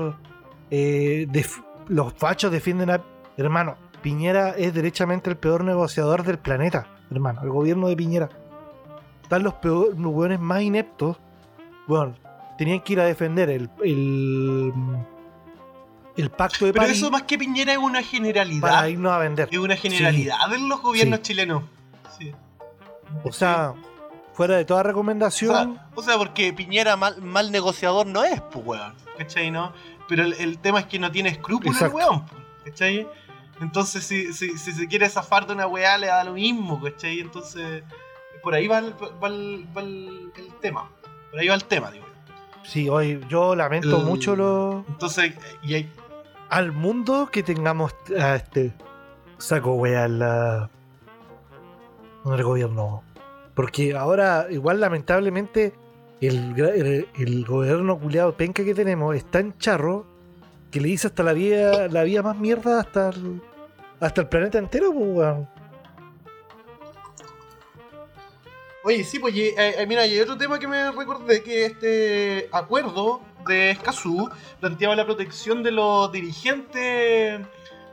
eh, 0.71 1.27
def- 1.29 1.61
los 1.89 2.13
fachos 2.15 2.53
defienden 2.53 2.91
a... 2.91 3.03
Hermano, 3.37 3.77
Piñera 4.03 4.51
es 4.51 4.73
derechamente 4.73 5.29
el 5.29 5.37
peor 5.37 5.65
negociador 5.65 6.23
del 6.23 6.39
planeta, 6.39 6.87
hermano, 7.11 7.43
el 7.43 7.51
gobierno 7.51 7.89
de 7.89 7.97
Piñera. 7.97 8.29
Están 9.23 9.43
los 9.43 9.55
peores, 9.55 9.99
los 9.99 10.41
más 10.41 10.63
ineptos. 10.63 11.17
Bueno, 11.89 12.15
tenían 12.57 12.79
que 12.81 12.93
ir 12.93 13.01
a 13.01 13.05
defender 13.05 13.51
el, 13.51 13.69
el, 13.83 14.73
el 16.17 16.31
pacto 16.31 16.67
de 16.67 16.73
Pero 16.73 16.85
París 16.85 16.99
eso 16.99 17.11
más 17.11 17.23
que 17.25 17.37
Piñera 17.37 17.73
es 17.73 17.79
una 17.79 18.03
generalidad. 18.03 18.61
para 18.61 18.89
irnos 18.89 19.13
a 19.13 19.19
vender. 19.19 19.49
Es 19.51 19.59
una 19.59 19.75
generalidad 19.77 20.49
de 20.51 20.59
los 20.61 20.81
gobiernos 20.81 21.19
Sí. 21.19 21.23
chilenos. 21.25 21.65
Sí. 22.17 22.33
O 23.25 23.33
sea, 23.33 23.75
fuera 24.35 24.57
de 24.57 24.65
toda 24.65 24.81
O 24.81 24.85
recomendación, 24.85 25.75
sea, 25.75 25.89
o 25.95 26.03
sea, 26.03 26.19
porque 26.19 26.53
Piñera 26.53 26.97
mal, 26.97 27.21
mal 27.23 27.51
negociador 27.53 28.07
no 28.07 28.25
es, 28.25 28.41
pues, 28.41 28.65
weón. 28.65 28.95
¿Cachai, 29.19 29.51
no? 29.51 29.73
Pero 30.09 30.25
el, 30.25 30.33
el 30.35 30.59
tema 30.59 30.81
es 30.81 30.87
que 30.87 30.99
no 30.99 31.11
tiene 31.11 31.29
escrúpulos 31.31 31.81
el 31.83 31.89
weón, 31.91 32.25
pues, 32.27 32.43
¿cachai? 32.65 33.07
Entonces, 33.61 34.05
si, 34.05 34.33
si, 34.33 34.57
si 34.59 34.73
se 34.73 34.89
quiere 34.89 35.09
zafar 35.09 35.47
de 35.47 35.53
una 35.53 35.67
weá, 35.67 35.97
le 35.99 36.09
da 36.09 36.25
lo 36.25 36.33
mismo, 36.33 36.81
¿cachai? 36.83 37.21
Entonces, 37.21 37.85
por 38.43 38.55
ahí 38.55 38.67
va 38.67 38.79
el, 38.79 38.95
va 39.23 39.29
el, 39.29 39.67
va 39.77 39.83
el- 39.83 40.33
el 40.37 40.55
tema. 40.61 40.91
Por 41.31 41.39
ahí 41.39 41.49
va 41.49 41.55
el 41.55 41.65
tema, 41.65 41.91
digo. 41.91 42.07
sí, 42.65 42.89
hoy 42.89 43.21
yo 43.29 43.55
lamento 43.55 44.01
mucho 44.01 44.35
lo, 44.35 44.85
Entonces, 44.89 45.35
y 45.63 45.75
hay, 45.75 45.93
al 46.49 46.73
mundo 46.73 47.29
que 47.31 47.43
tengamos 47.43 47.95
a 48.21 48.35
este 48.37 48.73
saco 49.39 49.87
en 49.87 50.19
la 50.19 50.69
en 52.25 52.33
el 52.33 52.43
gobierno. 52.43 53.03
Porque 53.55 53.95
ahora, 53.95 54.47
igual 54.51 54.81
lamentablemente, 54.81 55.75
el, 56.21 57.45
gobierno 57.47 57.99
culiado 57.99 58.37
penca 58.37 58.65
que 58.65 58.75
tenemos 58.75 59.15
es 59.17 59.25
tan 59.25 59.59
charro 59.59 60.07
que 60.71 60.81
le 60.81 60.89
hizo 60.89 61.09
hasta 61.09 61.23
la 61.23 61.33
vida, 61.33 61.89
la 61.89 62.03
vida 62.05 62.23
más 62.23 62.37
mierda 62.37 62.81
hasta 62.81 63.11
el, 63.11 63.43
hasta 64.01 64.23
el 64.23 64.29
planeta 64.29 64.59
entero, 64.59 64.93
pues, 64.93 65.09
weón. 65.09 65.49
Oye, 68.85 69.05
sí, 69.05 69.19
pues 69.21 69.35
y, 69.35 69.43
eh, 69.43 69.55
eh, 69.57 69.87
mira, 69.87 70.03
hay 70.03 70.19
otro 70.19 70.37
tema 70.37 70.59
que 70.59 70.67
me 70.67 70.91
recordé 70.91 71.43
que 71.43 71.67
este 71.67 72.49
acuerdo 72.51 73.21
de 73.47 73.71
Escazú 73.71 74.29
planteaba 74.61 74.97
la 74.97 75.05
protección 75.05 75.63
de 75.63 75.71
los 75.71 76.11
dirigentes 76.11 77.41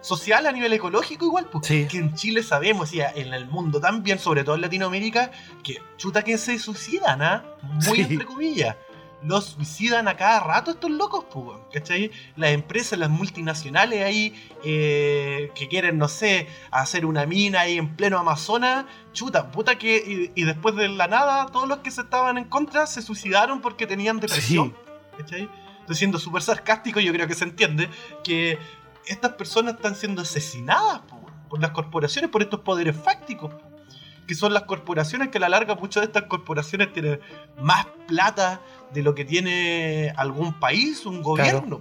sociales 0.01 0.49
a 0.49 0.51
nivel 0.53 0.71
ecológico 0.73 1.25
igual, 1.25 1.45
pues 1.51 1.67
Sí. 1.67 1.87
que 1.89 1.97
en 1.97 2.13
Chile 2.15 2.41
sabemos, 2.43 2.93
y 2.93 3.01
en 3.01 3.33
el 3.33 3.45
mundo 3.47 3.79
también, 3.79 4.19
sobre 4.19 4.43
todo 4.43 4.55
en 4.55 4.61
Latinoamérica, 4.61 5.31
que 5.63 5.77
chuta 5.97 6.23
que 6.23 6.37
se 6.37 6.57
suicidan, 6.59 7.21
¿ah? 7.21 7.43
Muy 7.61 7.97
Sí. 7.97 8.01
entre 8.13 8.25
comillas. 8.25 8.75
Los 9.21 9.47
suicidan 9.47 10.07
a 10.07 10.15
cada 10.15 10.39
rato 10.39 10.71
estos 10.71 10.89
locos, 10.89 11.25
pues, 11.29 11.57
¿cachai? 11.73 12.09
Las 12.37 12.51
empresas, 12.51 12.97
las 12.97 13.09
multinacionales 13.09 14.01
ahí, 14.05 14.33
eh, 14.63 15.51
que 15.55 15.67
quieren, 15.67 15.97
no 15.97 16.07
sé, 16.07 16.47
hacer 16.71 17.05
una 17.05 17.25
mina 17.25 17.59
ahí 17.61 17.77
en 17.77 17.97
pleno 17.97 18.17
Amazonas, 18.17 18.85
chuta, 19.11 19.51
puta 19.51 19.77
que. 19.77 19.97
Y, 20.35 20.41
y 20.41 20.45
después 20.45 20.73
de 20.77 20.87
la 20.87 21.07
nada, 21.07 21.47
todos 21.47 21.67
los 21.67 21.79
que 21.79 21.91
se 21.91 21.99
estaban 22.01 22.37
en 22.37 22.45
contra 22.45 22.87
se 22.87 23.01
suicidaron 23.01 23.59
porque 23.59 23.85
tenían 23.85 24.21
depresión. 24.21 24.73
¿Cachai? 25.17 25.49
Estoy 25.81 25.95
siendo 25.97 26.17
súper 26.19 26.41
sarcástico, 26.41 26.99
yo 27.01 27.11
creo 27.11 27.27
que 27.27 27.33
se 27.35 27.43
entiende 27.43 27.89
que 28.23 28.57
estas 29.07 29.33
personas 29.33 29.75
están 29.75 29.95
siendo 29.95 30.21
asesinadas 30.21 30.99
po, 31.01 31.19
por 31.49 31.61
las 31.61 31.71
corporaciones, 31.71 32.29
por 32.29 32.41
estos 32.41 32.61
poderes 32.61 32.95
fácticos. 32.95 33.53
Que 34.27 34.35
son 34.35 34.53
las 34.53 34.63
corporaciones 34.63 35.29
que 35.29 35.39
a 35.39 35.41
la 35.41 35.49
larga 35.49 35.73
muchas 35.73 36.01
de 36.01 36.07
estas 36.07 36.23
corporaciones 36.23 36.93
tienen 36.93 37.19
más 37.59 37.87
plata 38.07 38.61
de 38.93 39.01
lo 39.01 39.15
que 39.15 39.25
tiene 39.25 40.13
algún 40.17 40.53
país, 40.59 41.05
un 41.07 41.23
gobierno. 41.23 41.79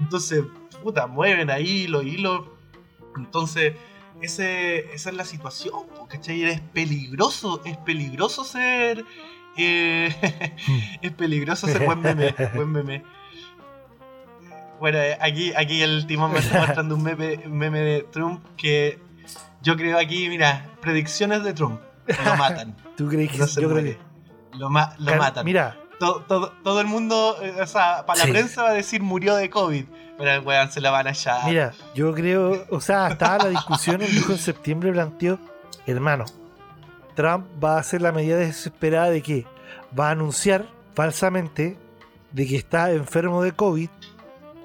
Entonces, 0.00 0.44
puta, 0.82 1.06
mueven 1.06 1.48
ahí 1.48 1.86
los 1.86 2.04
hilos. 2.04 2.42
Entonces, 3.16 3.74
ese, 4.20 4.92
esa 4.92 5.10
es 5.10 5.16
la 5.16 5.24
situación, 5.24 5.86
¿cachai? 6.08 6.42
Es 6.42 6.60
peligroso, 6.60 7.62
es 7.64 7.76
peligroso 7.78 8.44
ser. 8.44 9.04
eh, 9.56 10.56
es 11.02 11.12
peligroso 11.12 11.66
ser 11.68 11.84
buen 11.84 12.00
meme, 12.00 12.34
buen 12.54 12.72
meme. 12.72 13.04
Bueno, 14.80 14.98
aquí, 15.20 15.52
aquí 15.56 15.82
el 15.82 16.06
timón 16.06 16.32
me 16.32 16.38
está 16.38 16.58
mostrando 16.66 16.94
un 16.96 17.02
meme, 17.02 17.36
meme 17.46 17.80
de 17.80 18.02
Trump 18.10 18.42
que 18.56 18.98
yo 19.62 19.76
creo 19.76 19.98
aquí, 19.98 20.28
mira, 20.28 20.66
predicciones 20.80 21.44
de 21.44 21.52
Trump. 21.52 21.80
Lo 22.24 22.36
matan. 22.36 22.74
¿Tú 22.96 23.06
crees 23.08 23.30
que 23.30 23.38
No 23.38 23.46
se 23.46 23.60
yo 23.60 23.68
creo 23.68 23.80
muere. 23.82 23.98
que 24.52 24.58
Lo, 24.58 24.70
ma- 24.70 24.94
lo 24.98 25.06
Car- 25.12 25.18
matan. 25.18 25.44
Mira, 25.44 25.76
todo, 25.98 26.20
todo, 26.22 26.52
todo 26.64 26.80
el 26.80 26.86
mundo, 26.86 27.36
eh, 27.42 27.54
o 27.60 27.66
sea, 27.66 28.04
para 28.06 28.20
Sí. 28.20 28.26
la 28.28 28.32
prensa 28.32 28.62
va 28.62 28.70
a 28.70 28.72
decir 28.72 29.02
murió 29.02 29.36
de 29.36 29.50
COVID, 29.50 29.84
pero 30.16 30.30
el 30.32 30.40
weón 30.40 30.70
se 30.72 30.80
la 30.80 30.90
van 30.90 31.06
a 31.06 31.10
hallar. 31.10 31.44
Mira, 31.46 31.72
yo 31.94 32.14
creo, 32.14 32.66
o 32.70 32.80
sea, 32.80 33.08
estaba 33.08 33.36
la 33.44 33.50
discusión, 33.50 34.00
el 34.02 34.14
2 34.20 34.28
de 34.28 34.38
septiembre 34.38 34.92
planteó, 34.92 35.38
hermano, 35.86 36.24
Trump 37.14 37.46
va 37.62 37.76
a 37.76 37.80
hacer 37.80 38.00
la 38.00 38.12
medida 38.12 38.36
desesperada 38.38 39.10
de 39.10 39.20
que 39.22 39.46
va 39.98 40.08
a 40.08 40.12
anunciar 40.12 40.66
falsamente 40.94 41.76
de 42.32 42.46
que 42.46 42.56
está 42.56 42.92
enfermo 42.92 43.42
de 43.42 43.52
COVID 43.52 43.88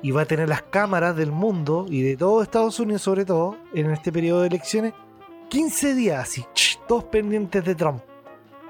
y 0.01 0.11
va 0.11 0.21
a 0.21 0.25
tener 0.25 0.49
las 0.49 0.61
cámaras 0.63 1.15
del 1.15 1.31
mundo 1.31 1.85
y 1.89 2.01
de 2.01 2.17
todo 2.17 2.41
Estados 2.41 2.79
Unidos 2.79 3.01
sobre 3.01 3.25
todo 3.25 3.57
en 3.73 3.91
este 3.91 4.11
periodo 4.11 4.41
de 4.41 4.47
elecciones 4.47 4.93
15 5.49 5.95
días 5.95 6.21
así, 6.21 6.45
todos 6.87 7.05
pendientes 7.05 7.63
de 7.63 7.75
Trump. 7.75 8.01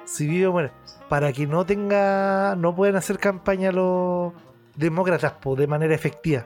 Si 0.05 0.27
vive 0.27 0.47
o 0.47 0.51
muere, 0.51 0.71
para 1.09 1.33
que 1.33 1.47
no 1.47 1.65
tenga, 1.65 2.55
no 2.55 2.75
puedan 2.75 2.95
hacer 2.95 3.17
campaña 3.17 3.71
los 3.71 4.33
demócratas 4.75 5.33
po, 5.33 5.55
de 5.55 5.67
manera 5.67 5.95
efectiva. 5.95 6.45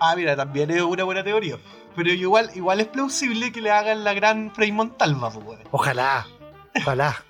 Ah, 0.00 0.14
mira, 0.16 0.34
también 0.34 0.70
es 0.70 0.82
una 0.82 1.04
buena 1.04 1.22
teoría. 1.22 1.56
Pero 1.94 2.10
igual, 2.10 2.50
igual 2.54 2.80
es 2.80 2.86
plausible 2.86 3.52
que 3.52 3.60
le 3.60 3.70
hagan 3.70 4.04
la 4.04 4.14
gran 4.14 4.50
Frei 4.54 4.72
Montalva, 4.72 5.30
pues. 5.30 5.60
Ojalá, 5.70 6.26
ojalá. 6.76 7.16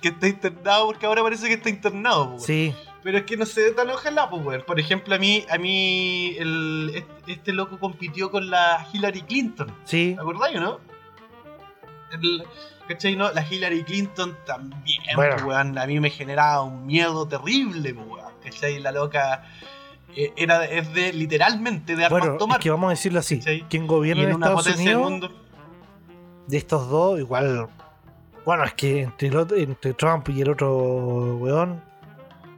Que 0.00 0.10
está 0.10 0.28
internado, 0.28 0.86
porque 0.86 1.06
ahora 1.06 1.24
parece 1.24 1.48
que 1.48 1.54
está 1.54 1.70
internado, 1.70 2.30
pues. 2.30 2.44
Sí, 2.44 2.72
Pero 3.08 3.18
es 3.20 3.24
que 3.24 3.38
no 3.38 3.46
sé, 3.46 3.70
tan 3.70 3.88
ojalá, 3.88 4.28
pues, 4.28 4.44
weón. 4.44 4.62
Por 4.66 4.78
ejemplo, 4.78 5.14
a 5.14 5.18
mí, 5.18 5.42
a 5.48 5.56
mí, 5.56 6.36
el, 6.38 7.06
este, 7.26 7.54
loco 7.54 7.78
compitió 7.78 8.30
con 8.30 8.50
la 8.50 8.86
Hillary 8.92 9.22
Clinton. 9.22 9.74
sí. 9.84 10.12
¿Te 10.14 10.20
acordáis 10.20 10.58
o 10.58 10.60
no? 10.60 10.80
El- 12.12 12.44
¿Cachai? 12.86 13.16
No? 13.16 13.32
La 13.32 13.46
Hillary 13.50 13.82
Clinton 13.84 14.36
también, 14.44 15.00
Bueno. 15.16 15.36
pues, 15.36 15.44
weón, 15.46 15.78
a 15.78 15.86
mí 15.86 15.98
me 16.00 16.10
generaba 16.10 16.60
un 16.64 16.84
miedo 16.84 17.26
terrible, 17.26 17.94
pues, 17.94 18.06
weón. 18.06 18.32
¿Cachai? 18.44 18.78
La 18.78 18.92
loca 18.92 19.42
eh, 20.14 20.34
era, 20.36 20.66
es 20.66 20.92
de, 20.92 21.10
literalmente, 21.14 21.96
de 21.96 22.04
armas 22.04 22.20
Bueno, 22.20 22.34
es 22.34 22.38
tomar. 22.38 22.60
que 22.60 22.68
vamos 22.70 22.88
a 22.88 22.90
decirlo 22.90 23.20
así. 23.20 23.38
¿Cachai? 23.38 23.64
Quien 23.70 23.86
gobierna 23.86 24.24
en 24.24 24.32
Estados 24.32 24.66
Unidos, 24.66 25.02
mundo. 25.02 25.32
de 26.46 26.56
estos 26.58 26.90
dos, 26.90 27.18
igual. 27.18 27.68
Bueno, 28.44 28.64
es 28.64 28.74
que 28.74 29.00
entre, 29.00 29.28
el 29.28 29.36
otro- 29.38 29.56
entre 29.56 29.94
Trump 29.94 30.28
y 30.28 30.42
el 30.42 30.50
otro 30.50 31.36
weón, 31.36 31.87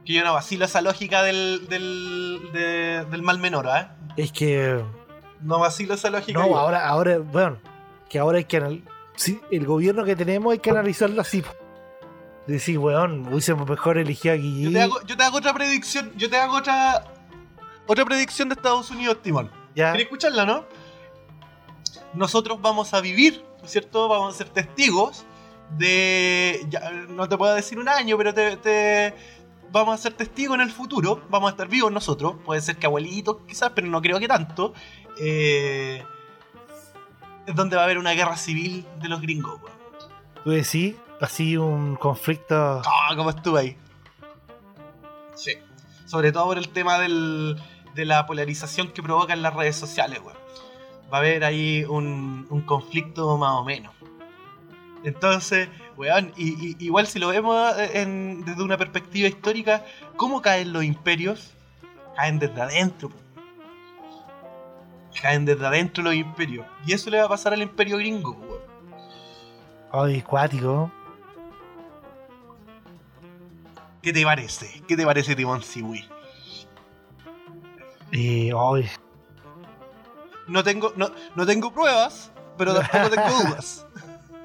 Que 0.05 0.13
yo 0.13 0.23
no 0.23 0.33
vacilo 0.33 0.65
esa 0.65 0.81
lógica 0.81 1.21
del, 1.23 1.67
del, 1.69 2.49
de- 2.53 3.05
del 3.05 3.21
mal 3.21 3.37
menor, 3.39 3.67
¿eh? 3.67 3.87
es 4.17 4.31
que. 4.31 4.83
No 5.41 5.59
vacilo 5.59 5.93
esa 5.93 6.09
lógica. 6.09 6.39
No, 6.39 6.47
yo. 6.47 6.57
ahora, 6.57 6.87
ahora, 6.87 7.17
bueno, 7.19 7.57
que 8.09 8.19
ahora 8.19 8.37
hay 8.39 8.45
que 8.45 8.57
anal- 8.57 8.83
sí, 9.15 9.39
el 9.51 9.65
gobierno 9.65 10.03
que 10.03 10.15
tenemos 10.15 10.51
hay 10.53 10.59
que 10.59 10.69
analizarlo 10.71 11.21
así. 11.21 11.43
Decir, 12.47 12.77
weón, 12.79 13.27
hubiésemos 13.27 13.69
mejor 13.69 13.97
elegido 13.99 14.33
a 14.33 14.37
Yo 14.37 14.41
Guille. 14.43 14.71
te, 14.73 14.81
hago, 14.81 15.01
yo 15.05 15.15
te 15.17 15.23
hago 15.23 15.37
otra 15.37 15.53
predicción. 15.53 16.11
Yo 16.17 16.29
te 16.29 16.37
hago 16.37 16.57
otra. 16.57 17.05
Otra 17.87 18.03
predicción 18.05 18.49
de 18.49 18.53
Estados 18.55 18.89
Unidos, 18.89 19.21
Timón. 19.21 19.51
Ya, 19.75 19.91
¿Querés 19.91 20.05
escucharla, 20.05 20.45
no? 20.45 20.65
Nosotros 22.13 22.59
vamos 22.61 22.93
a 22.93 23.01
vivir, 23.01 23.43
¿no 23.59 23.65
es 23.65 23.71
cierto? 23.71 24.07
Vamos 24.07 24.33
a 24.35 24.37
ser 24.37 24.49
testigos 24.49 25.25
de. 25.77 26.65
ya, 26.69 26.89
no 27.09 27.27
te 27.29 27.37
puedo 27.37 27.53
decir 27.55 27.79
un 27.79 27.87
año, 27.87 28.17
pero 28.17 28.33
te, 28.33 28.57
te- 28.57 29.13
vamos 29.71 29.95
a 29.95 29.97
ser 29.97 30.13
testigos 30.13 30.55
en 30.55 30.61
el 30.61 30.71
futuro. 30.71 31.21
Vamos 31.29 31.49
a 31.49 31.51
estar 31.51 31.67
vivos 31.67 31.91
nosotros. 31.91 32.35
Puede 32.45 32.61
ser 32.61 32.77
que 32.77 32.85
abuelitos, 32.85 33.37
quizás, 33.47 33.71
pero 33.73 33.87
no 33.87 34.01
creo 34.01 34.19
que 34.19 34.27
tanto. 34.27 34.73
Eh, 35.19 36.03
es 37.45 37.55
donde 37.55 37.75
va 37.75 37.83
a 37.83 37.85
haber 37.85 37.97
una 37.97 38.11
guerra 38.11 38.37
civil 38.37 38.85
de 39.01 39.09
los 39.09 39.21
gringos, 39.21 39.59
weón. 39.61 39.75
tú 40.43 40.51
decís, 40.51 40.95
así 41.19 41.57
un 41.57 41.95
conflicto. 41.95 42.81
Ah, 42.85 43.13
¿cómo 43.15 43.29
estuve 43.29 43.59
ahí? 43.59 43.77
Sí. 45.35 45.53
Sobre 46.05 46.31
todo 46.31 46.45
por 46.45 46.57
el 46.57 46.69
tema 46.69 46.99
del, 46.99 47.59
de 47.95 48.05
la 48.05 48.25
polarización 48.25 48.89
que 48.89 49.01
provocan 49.01 49.41
las 49.41 49.53
redes 49.53 49.75
sociales, 49.75 50.19
weón. 50.23 50.37
Va 51.11 51.17
a 51.17 51.19
haber 51.21 51.43
ahí 51.43 51.83
un, 51.83 52.47
un 52.49 52.61
conflicto 52.61 53.37
más 53.37 53.53
o 53.53 53.63
menos. 53.65 53.93
Entonces, 55.03 55.67
weón, 56.01 56.33
y, 56.35 56.49
y- 56.71 56.75
igual 56.79 57.05
si 57.05 57.19
lo 57.19 57.27
vemos 57.27 57.55
en- 57.93 58.43
desde 58.43 58.63
una 58.63 58.75
perspectiva 58.77 59.27
histórica, 59.27 59.85
¿cómo 60.17 60.41
caen 60.41 60.73
los 60.73 60.83
imperios? 60.83 61.51
Caen 62.15 62.39
desde 62.39 62.59
adentro. 62.59 63.11
Caen 65.21 65.45
desde 65.45 65.63
adentro 65.67 66.03
los 66.03 66.15
imperios. 66.15 66.65
Y 66.87 66.93
eso 66.93 67.11
le 67.11 67.19
va 67.19 67.25
a 67.25 67.29
pasar 67.29 67.53
al 67.53 67.61
imperio 67.61 67.97
gringo, 67.97 68.31
weón. 68.31 68.61
Ay, 69.91 70.21
cuático. 70.23 70.91
¿Qué 74.01 74.11
te 74.11 74.23
parece? 74.23 74.81
¿Qué 74.87 74.97
te 74.97 75.05
parece 75.05 75.35
Timón 75.35 75.61
Siwi? 75.61 76.03
Eh, 78.11 78.51
No 80.47 80.63
tengo, 80.63 80.93
no, 80.95 81.11
no 81.35 81.45
tengo 81.45 81.71
pruebas, 81.71 82.31
pero 82.57 82.73
tampoco 82.73 83.09
tengo 83.11 83.29
dudas. 83.43 83.85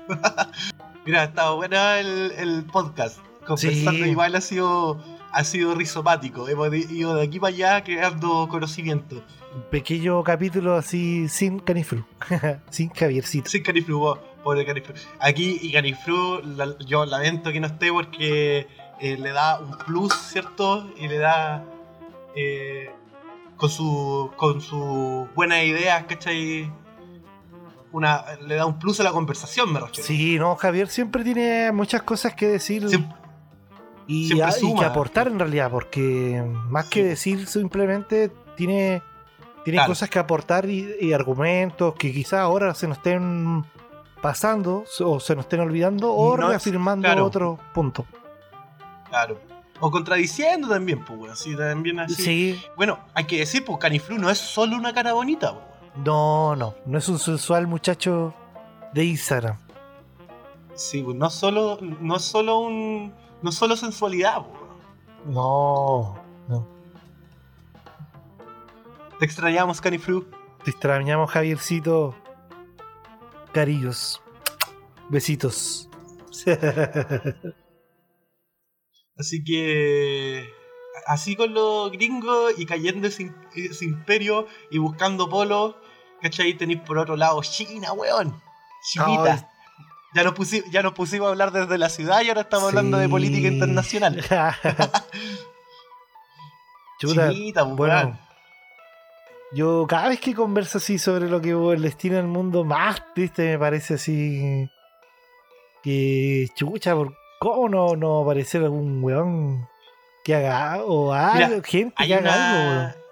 Mira, 1.06 1.22
ha 1.22 1.24
estado 1.24 1.56
buena 1.56 1.98
el, 2.00 2.32
el 2.36 2.64
podcast. 2.64 3.18
Conversando 3.46 4.04
Sí. 4.04 4.10
igual 4.10 4.34
ha 4.34 4.40
sido, 4.40 5.00
ha 5.32 5.44
sido 5.44 5.74
rizopático. 5.74 6.48
Hemos 6.48 6.74
ido 6.74 7.14
de 7.14 7.22
aquí 7.24 7.38
para 7.38 7.54
allá 7.54 7.84
creando 7.84 8.48
conocimiento. 8.48 9.22
un 9.54 9.62
pequeño 9.70 10.22
capítulo 10.24 10.74
así 10.74 11.28
sin 11.28 11.60
caniflu. 11.60 12.04
sin 12.70 12.90
Javiercito. 12.90 13.48
Sin 13.48 13.62
Caniflu, 13.62 14.00
po- 14.00 14.18
pobre 14.42 14.66
Caniflu. 14.66 14.94
Aquí 15.20 15.58
y 15.62 15.72
Caniflu, 15.72 16.42
la- 16.56 16.76
yo 16.84 17.06
lamento 17.06 17.52
que 17.52 17.60
no 17.60 17.68
esté 17.68 17.92
porque 17.92 18.66
eh, 19.00 19.16
le 19.16 19.30
da 19.30 19.60
un 19.60 19.78
plus, 19.78 20.12
¿cierto? 20.12 20.90
Y 20.98 21.06
le 21.08 21.18
da. 21.18 21.64
eh, 22.34 22.90
con 23.56 23.70
su 23.70 24.30
con 24.36 24.60
sus 24.60 25.32
buenas 25.34 25.64
ideas, 25.64 26.04
¿cachai? 26.04 26.70
Una, 27.92 28.24
le 28.46 28.56
da 28.56 28.66
un 28.66 28.78
plus 28.78 29.00
a 29.00 29.04
la 29.04 29.12
conversación, 29.12 29.72
me 29.72 29.80
refiero. 29.80 30.04
Sí, 30.06 30.38
no, 30.38 30.56
Javier 30.56 30.88
siempre 30.88 31.24
tiene 31.24 31.72
muchas 31.72 32.02
cosas 32.02 32.34
que 32.34 32.46
decir. 32.48 32.86
Y, 34.06 34.26
siempre 34.28 34.46
a- 34.46 34.50
y 34.50 34.52
suma. 34.60 34.80
que 34.80 34.86
aportar 34.86 35.28
en 35.28 35.38
realidad, 35.38 35.70
porque 35.70 36.44
más 36.68 36.84
Sí. 36.86 36.90
que 36.90 37.04
decir 37.04 37.46
simplemente 37.46 38.30
tiene, 38.56 39.02
tiene 39.64 39.78
Claro. 39.78 39.88
cosas 39.90 40.08
que 40.10 40.18
aportar 40.18 40.66
y, 40.68 40.94
y 41.00 41.12
argumentos 41.12 41.94
que 41.94 42.12
quizás 42.12 42.40
ahora 42.40 42.74
se 42.74 42.86
nos 42.86 42.98
estén 42.98 43.64
pasando 44.20 44.84
o 45.00 45.20
se 45.20 45.34
nos 45.34 45.44
estén 45.46 45.60
olvidando 45.60 46.12
o 46.12 46.36
No 46.36 46.48
reafirmando 46.48 47.06
claro. 47.06 47.24
otro 47.24 47.58
punto. 47.74 48.04
Claro. 49.08 49.38
O 49.80 49.90
contradiciendo 49.90 50.68
también, 50.68 51.04
pues, 51.04 51.18
weón. 51.18 51.36
Sí, 51.36 51.54
también 51.56 52.00
así. 52.00 52.14
Sí, 52.14 52.62
Bueno, 52.76 52.98
hay 53.14 53.24
que 53.24 53.38
decir, 53.38 53.64
pues 53.64 53.78
Caniflu 53.78 54.18
no 54.18 54.30
es 54.30 54.38
solo 54.38 54.76
una 54.76 54.92
cara 54.94 55.12
bonita, 55.12 55.52
pues. 55.52 55.64
No, 56.04 56.56
no, 56.56 56.74
no 56.84 56.98
es 56.98 57.08
un 57.08 57.18
sensual 57.18 57.66
muchacho 57.66 58.34
de 58.92 59.04
Instagram. 59.04 59.58
Sí, 60.74 61.02
pues 61.02 61.16
no 61.16 61.30
solo, 61.30 61.78
no 61.80 62.16
es 62.16 62.22
solo 62.22 62.58
un. 62.58 63.14
No 63.42 63.50
solo 63.52 63.76
sensualidad, 63.76 64.40
weón. 64.40 65.34
No, 65.34 66.18
no. 66.48 66.66
Te 69.18 69.24
extrañamos, 69.24 69.80
Caniflu. 69.80 70.26
Te 70.64 70.70
extrañamos, 70.70 71.30
Javiercito. 71.30 72.14
Carillos. 73.52 74.20
Besitos. 75.08 75.88
Así 79.16 79.42
que. 79.42 80.50
Así 81.06 81.36
con 81.36 81.54
los 81.54 81.90
gringos 81.92 82.52
y 82.58 82.66
cayendo 82.66 83.06
ese, 83.06 83.32
ese 83.54 83.84
imperio 83.84 84.46
y 84.70 84.78
buscando 84.78 85.28
polos, 85.28 85.76
¿cachai? 86.30 86.54
Tenéis 86.54 86.80
por 86.80 86.98
otro 86.98 87.16
lado 87.16 87.40
China, 87.42 87.92
weón. 87.92 88.40
Chinita. 88.82 89.48
Ya 90.14 90.22
nos, 90.24 90.34
pusi- 90.34 90.64
ya 90.70 90.82
nos 90.82 90.92
pusimos 90.92 91.26
a 91.26 91.30
hablar 91.30 91.50
desde 91.52 91.76
la 91.78 91.88
ciudad 91.88 92.22
y 92.22 92.28
ahora 92.28 92.42
estamos 92.42 92.68
hablando 92.68 92.96
de 92.98 93.08
política 93.08 93.48
internacional. 93.48 94.22
Chuta, 96.98 97.30
Chinita, 97.30 97.64
pues, 97.64 97.76
bueno, 97.76 97.94
weón. 97.94 98.18
yo 99.52 99.86
cada 99.86 100.08
vez 100.08 100.20
que 100.20 100.34
converso 100.34 100.78
así 100.78 100.98
sobre 100.98 101.28
lo 101.28 101.40
que 101.40 101.50
el 101.50 101.82
destino 101.82 102.16
del 102.16 102.26
mundo, 102.26 102.64
más 102.64 103.02
triste 103.14 103.42
me 103.52 103.58
parece 103.58 103.94
así. 103.94 104.70
Que 105.82 106.48
chucha, 106.54 106.94
¿por 106.94 107.14
¿cómo 107.38 107.68
no, 107.68 107.94
no 107.96 108.22
aparecer 108.22 108.62
algún 108.62 109.04
weón 109.04 109.68
que 110.24 110.34
haga 110.34 110.82
o 110.84 111.12
algo, 111.12 111.62
gente 111.62 111.94
que 112.06 112.14
haga 112.14 112.32
algo, 112.32 112.70
una... 112.70 112.94
weón? 112.94 113.05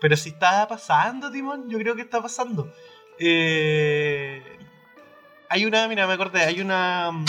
Pero 0.00 0.16
si 0.16 0.30
está 0.30 0.66
pasando, 0.68 1.30
Timón, 1.30 1.68
yo 1.70 1.78
creo 1.78 1.94
que 1.96 2.02
está 2.02 2.20
pasando. 2.22 2.72
Eh, 3.18 4.42
Hay 5.48 5.64
una, 5.66 5.86
mira, 5.88 6.06
me 6.06 6.14
acordé, 6.14 6.40
hay 6.42 6.60
una. 6.60 7.10
mm, 7.12 7.24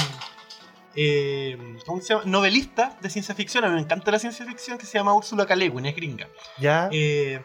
eh, 0.95 1.57
¿Cómo 1.85 2.01
se 2.01 2.13
llama? 2.13 2.23
Novelista 2.25 2.97
de 3.01 3.09
ciencia 3.09 3.35
ficción. 3.35 3.65
A 3.65 3.67
mí 3.67 3.75
me 3.75 3.81
encanta 3.81 4.11
la 4.11 4.19
ciencia 4.19 4.45
ficción 4.45 4.77
que 4.77 4.85
se 4.85 4.97
llama 4.97 5.13
Úrsula 5.13 5.45
K. 5.45 5.55
Le 5.55 5.69
Guin, 5.69 5.85
es 5.85 5.95
gringa. 5.95 6.27
Ya, 6.57 6.89
Eh, 6.91 7.43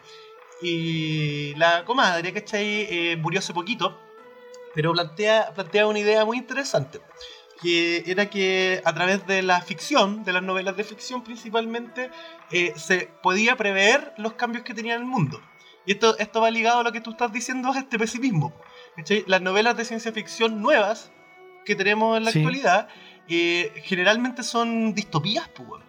y 0.61 1.53
la 1.55 1.83
comadre, 1.85 2.31
¿cachai? 2.33 2.87
Eh, 2.89 3.17
murió 3.17 3.39
hace 3.39 3.53
poquito, 3.53 3.97
pero 4.75 4.91
plantea, 4.93 5.51
plantea 5.53 5.87
una 5.87 5.99
idea 5.99 6.25
muy 6.25 6.37
interesante. 6.37 6.99
Que 7.61 8.03
era 8.07 8.29
que 8.29 8.81
a 8.85 8.93
través 8.93 9.25
de 9.27 9.41
la 9.41 9.61
ficción, 9.61 10.23
de 10.23 10.33
las 10.33 10.43
novelas 10.43 10.77
de 10.77 10.83
ficción 10.83 11.23
principalmente, 11.23 12.09
eh, 12.51 12.73
se 12.77 13.09
podía 13.21 13.55
prever 13.57 14.13
los 14.17 14.33
cambios 14.33 14.63
que 14.63 14.73
tenía 14.73 14.95
el 14.95 15.03
mundo. 15.05 15.41
Y 15.85 15.93
esto, 15.93 16.17
esto 16.19 16.41
va 16.41 16.51
ligado 16.51 16.79
a 16.79 16.83
lo 16.83 16.91
que 16.91 17.01
tú 17.01 17.11
estás 17.11 17.31
diciendo, 17.31 17.71
a 17.71 17.79
este 17.79 17.97
pesimismo. 17.97 18.53
Las 19.27 19.41
novelas 19.41 19.75
de 19.77 19.85
ciencia 19.85 20.11
ficción 20.11 20.61
nuevas 20.61 21.11
que 21.65 21.75
tenemos 21.75 22.17
en 22.17 22.25
la 22.25 22.31
Sí. 22.31 22.39
actualidad 22.39 22.87
eh, 23.27 23.71
generalmente 23.83 24.43
son 24.43 24.93
distopías, 24.93 25.47
pues. 25.49 25.83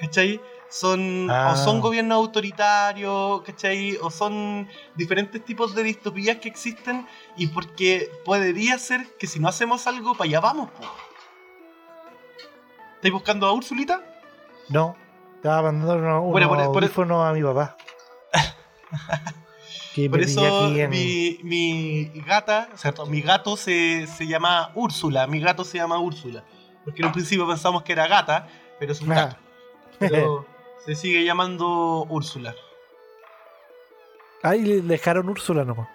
¿Cachai? 0.00 0.40
Son, 0.76 1.30
Ah. 1.30 1.52
o 1.52 1.56
son 1.56 1.80
gobiernos 1.80 2.16
autoritarios, 2.16 3.42
¿cachai? 3.42 3.96
O 4.02 4.10
son 4.10 4.68
diferentes 4.96 5.44
tipos 5.44 5.72
de 5.72 5.84
distopías 5.84 6.38
que 6.38 6.48
existen 6.48 7.06
y 7.36 7.46
porque 7.46 8.10
podría 8.24 8.76
ser 8.78 9.06
que 9.16 9.28
si 9.28 9.38
no 9.38 9.46
hacemos 9.46 9.86
algo, 9.86 10.14
para 10.16 10.26
allá 10.28 10.40
vamos, 10.40 10.70
pues. 10.76 10.88
¿Estáis 12.96 13.12
buscando 13.12 13.46
a 13.46 13.52
Úrsulita? 13.52 14.02
No, 14.68 14.96
estaba 15.36 15.62
mandando 15.70 16.22
Bueno, 16.22 16.48
por- 16.48 16.56
por- 16.72 16.82
audífonos 16.82 17.24
a 17.24 17.32
mi 17.32 17.42
papá. 17.42 17.76
que 19.94 20.10
Por 20.10 20.20
eso 20.22 20.74
en- 20.74 20.90
mi, 20.90 21.38
mi 21.44 22.06
gata, 22.26 22.68
o 22.74 22.76
sea, 22.78 22.92
mi 23.06 23.20
gato 23.20 23.56
se, 23.56 24.08
se 24.08 24.26
llama 24.26 24.72
Úrsula, 24.74 25.26
mi 25.28 25.38
gato 25.38 25.62
se 25.62 25.78
llama 25.78 25.98
Úrsula. 26.00 26.42
Porque 26.84 27.00
en 27.02 27.06
un 27.06 27.12
principio 27.12 27.46
pensamos 27.46 27.82
que 27.84 27.92
era 27.92 28.08
gata, 28.08 28.48
pero 28.80 28.90
es 28.92 29.00
un 29.00 29.12
Ah. 29.12 29.14
gato. 29.14 29.36
Pero 30.00 30.46
se 30.84 30.94
sigue 30.94 31.24
llamando 31.24 32.04
Úrsula. 32.08 32.54
Ahí 34.42 34.62
le 34.62 34.82
dejaron 34.82 35.28
Úrsula 35.28 35.64
nomás. 35.64 35.88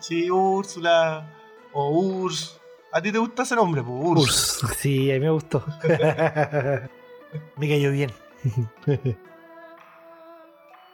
Sí, 0.00 0.30
Úrsula 0.30 1.30
o 1.72 1.90
Urs. 1.90 2.60
¿A 2.92 3.00
ti 3.00 3.10
te 3.12 3.18
gusta 3.18 3.42
ese 3.44 3.56
nombre? 3.56 3.82
po? 3.82 3.90
Urs. 3.92 4.62
Urs. 4.62 4.76
Sí, 4.76 5.10
a 5.10 5.14
mí 5.14 5.20
me 5.20 5.30
gustó. 5.30 5.64
me 7.56 7.68
cayó 7.68 7.90
bien. 7.92 8.12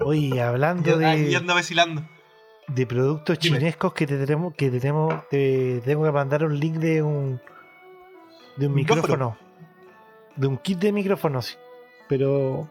Oye, 0.00 0.40
hablando 0.42 0.98
Ya- 1.00 1.10
ahí 1.10 1.24
de, 1.24 1.36
anda 1.36 1.54
vacilando. 1.54 2.02
de 2.68 2.86
productos 2.86 3.38
Dime. 3.38 3.58
chinescos 3.58 3.92
que 3.92 4.06
te 4.06 4.18
tenemos, 4.18 4.54
que 4.54 4.70
te 4.70 4.80
tenemos, 4.80 5.28
te 5.28 5.80
tengo 5.84 6.04
que 6.04 6.12
mandar 6.12 6.44
un 6.44 6.58
link 6.58 6.76
de 6.76 7.02
un 7.02 7.40
de 8.56 8.66
un 8.66 8.74
Micrófono. 8.74 9.36
micrófono. 9.36 9.36
De 10.36 10.46
un 10.46 10.56
kit 10.58 10.78
de 10.78 10.92
micrófonos. 10.92 11.58
Pero 12.08 12.68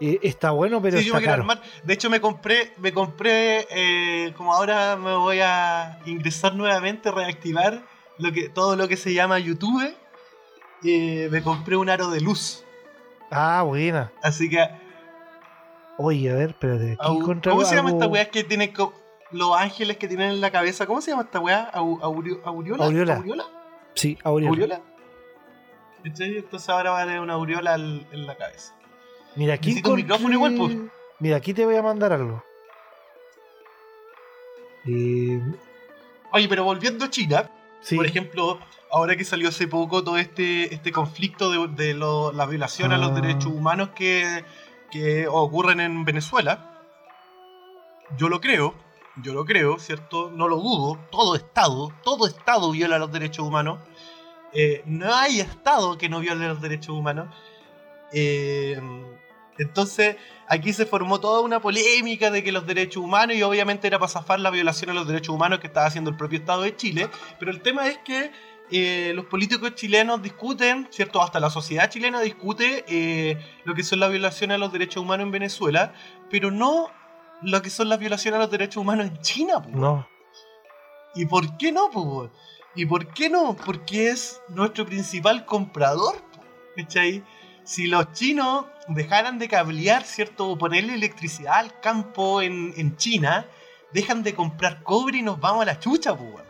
eh, 0.00 0.18
está 0.22 0.50
bueno, 0.50 0.80
pero 0.82 0.98
Sí, 0.98 1.04
yo 1.04 1.08
está 1.08 1.16
me 1.18 1.22
quiero 1.22 1.32
caro. 1.32 1.42
armar. 1.42 1.62
De 1.84 1.94
hecho, 1.94 2.10
me 2.10 2.20
compré, 2.20 2.72
me 2.78 2.92
compré, 2.92 3.66
eh, 3.70 4.32
como 4.36 4.52
ahora 4.54 4.96
me 4.96 5.14
voy 5.14 5.40
a 5.42 5.98
ingresar 6.06 6.54
nuevamente, 6.54 7.10
reactivar 7.10 7.82
lo 8.18 8.32
que, 8.32 8.48
todo 8.48 8.76
lo 8.76 8.88
que 8.88 8.96
se 8.96 9.12
llama 9.14 9.38
YouTube. 9.38 9.94
eh, 10.84 11.28
me 11.32 11.42
compré 11.42 11.74
un 11.76 11.88
aro 11.88 12.10
de 12.10 12.20
luz. 12.20 12.62
Ah, 13.30 13.62
buena. 13.62 14.12
Así 14.22 14.48
que, 14.48 14.58
Oye, 15.98 16.30
a 16.30 16.34
ver, 16.34 16.50
espérate. 16.50 16.92
aquí 16.92 17.00
au- 17.00 17.40
¿cómo 17.42 17.64
se 17.64 17.74
llama 17.74 17.90
esta 17.90 18.06
weá 18.06 18.28
que 18.28 18.44
tiene 18.44 18.72
los 19.32 19.56
ángeles 19.56 19.96
que 19.96 20.06
tienen 20.06 20.30
en 20.30 20.40
la 20.42 20.50
cabeza? 20.50 20.86
¿Cómo 20.86 21.00
se 21.00 21.10
llama 21.10 21.22
esta 21.24 21.40
weá? 21.40 21.70
Au- 21.72 21.98
aurio- 22.02 22.40
¿Aureola? 22.44 22.84
Aureola. 22.84 23.16
¿Aureola? 23.16 23.44
Sí, 23.94 24.18
aureola. 24.22 24.50
¿Aureola? 24.50 24.80
Entonces 26.04 26.68
ahora 26.68 26.90
va 26.92 27.00
a 27.02 27.04
tener 27.04 27.20
una 27.20 27.32
aureola 27.32 27.74
en 27.74 28.26
la 28.26 28.36
cabeza. 28.36 28.74
Mira, 29.36 29.54
aquí 29.54 29.68
Necesito 29.68 29.90
un 29.90 29.96
micrófono 29.96 30.34
igual, 30.34 30.54
pues. 30.56 30.76
Mira, 31.20 31.36
aquí 31.36 31.52
te 31.54 31.64
voy 31.64 31.76
a 31.76 31.82
mandar 31.82 32.12
algo. 32.12 32.42
Eh, 34.86 35.40
Oye, 36.32 36.48
pero 36.48 36.64
volviendo 36.64 37.04
a 37.04 37.10
China, 37.10 37.50
sí. 37.80 37.96
Por 37.96 38.04
ejemplo, 38.06 38.58
ahora 38.90 39.16
que 39.16 39.24
salió 39.24 39.48
hace 39.48 39.66
poco 39.68 40.02
todo 40.04 40.18
este, 40.18 40.74
este 40.74 40.92
conflicto 40.92 41.50
de, 41.50 41.68
de 41.84 41.94
lo- 41.94 42.32
la 42.32 42.46
violación 42.46 42.92
a 42.92 42.98
los 42.98 43.10
Ah. 43.12 43.14
derechos 43.20 43.46
humanos 43.46 43.90
que, 43.94 44.44
que 44.90 45.26
ocurren 45.28 45.80
en 45.80 46.04
Venezuela, 46.04 46.82
yo 48.18 48.28
lo 48.28 48.40
creo, 48.40 48.74
yo 49.22 49.32
lo 49.32 49.44
creo, 49.44 49.78
¿cierto? 49.78 50.30
No 50.30 50.46
lo 50.48 50.56
dudo, 50.56 50.98
todo 51.10 51.36
Estado, 51.36 51.92
todo 52.04 52.26
Estado 52.26 52.70
viola 52.70 52.98
los 52.98 53.10
derechos 53.12 53.46
humanos. 53.46 53.78
Eh, 54.52 54.82
no 54.86 55.14
hay 55.14 55.40
Estado 55.40 55.96
que 55.96 56.08
no 56.08 56.20
viole 56.20 56.48
los 56.48 56.60
derechos 56.60 56.90
humanos. 56.90 57.34
Eh, 58.12 58.78
entonces, 59.58 60.16
aquí 60.48 60.72
se 60.72 60.86
formó 60.86 61.20
toda 61.20 61.40
una 61.40 61.60
polémica 61.60 62.30
de 62.30 62.42
que 62.42 62.52
los 62.52 62.66
derechos 62.66 63.02
humanos, 63.02 63.36
y 63.36 63.42
obviamente 63.42 63.86
era 63.86 63.98
para 63.98 64.10
zafar 64.10 64.40
la 64.40 64.50
violación 64.50 64.90
a 64.90 64.94
los 64.94 65.06
derechos 65.06 65.34
humanos 65.34 65.60
que 65.60 65.66
estaba 65.66 65.86
haciendo 65.86 66.10
el 66.10 66.16
propio 66.16 66.38
Estado 66.38 66.62
de 66.62 66.76
Chile, 66.76 67.08
pero 67.38 67.50
el 67.50 67.62
tema 67.62 67.88
es 67.88 67.98
que 67.98 68.30
eh, 68.70 69.12
los 69.14 69.26
políticos 69.26 69.74
chilenos 69.74 70.22
discuten, 70.22 70.88
¿cierto? 70.90 71.22
Hasta 71.22 71.38
la 71.38 71.50
sociedad 71.50 71.88
chilena 71.88 72.20
discute 72.20 72.84
eh, 72.88 73.38
lo 73.64 73.74
que 73.74 73.84
son 73.84 74.00
las 74.00 74.10
violaciones 74.10 74.56
a 74.56 74.58
los 74.58 74.72
derechos 74.72 75.02
humanos 75.02 75.26
en 75.26 75.30
Venezuela, 75.30 75.92
pero 76.30 76.50
no 76.50 76.90
lo 77.42 77.62
que 77.62 77.70
son 77.70 77.88
las 77.88 77.98
violaciones 77.98 78.38
a 78.38 78.42
los 78.42 78.50
derechos 78.50 78.78
humanos 78.78 79.06
en 79.06 79.20
China, 79.20 79.62
po. 79.62 79.70
No, 79.70 80.08
¿Y 81.16 81.24
por 81.24 81.56
qué 81.56 81.72
no, 81.72 81.86
weón? 81.86 82.30
¿Y 82.74 82.84
por 82.84 83.08
qué 83.14 83.30
no? 83.30 83.56
Porque 83.64 84.10
es 84.10 84.42
nuestro 84.48 84.84
principal 84.84 85.46
comprador, 85.46 86.16
¿cachai? 86.76 87.24
Si 87.66 87.88
los 87.88 88.12
chinos 88.12 88.64
dejaran 88.86 89.38
de 89.38 89.48
cablear, 89.48 90.04
¿cierto? 90.04 90.48
O 90.48 90.56
ponerle 90.56 90.94
electricidad 90.94 91.54
al 91.54 91.80
campo 91.80 92.40
en, 92.40 92.72
en 92.76 92.96
China, 92.96 93.46
dejan 93.92 94.22
de 94.22 94.34
comprar 94.34 94.84
cobre 94.84 95.18
y 95.18 95.22
nos 95.22 95.40
vamos 95.40 95.62
a 95.62 95.66
la 95.66 95.80
chucha, 95.80 96.12
weón. 96.12 96.46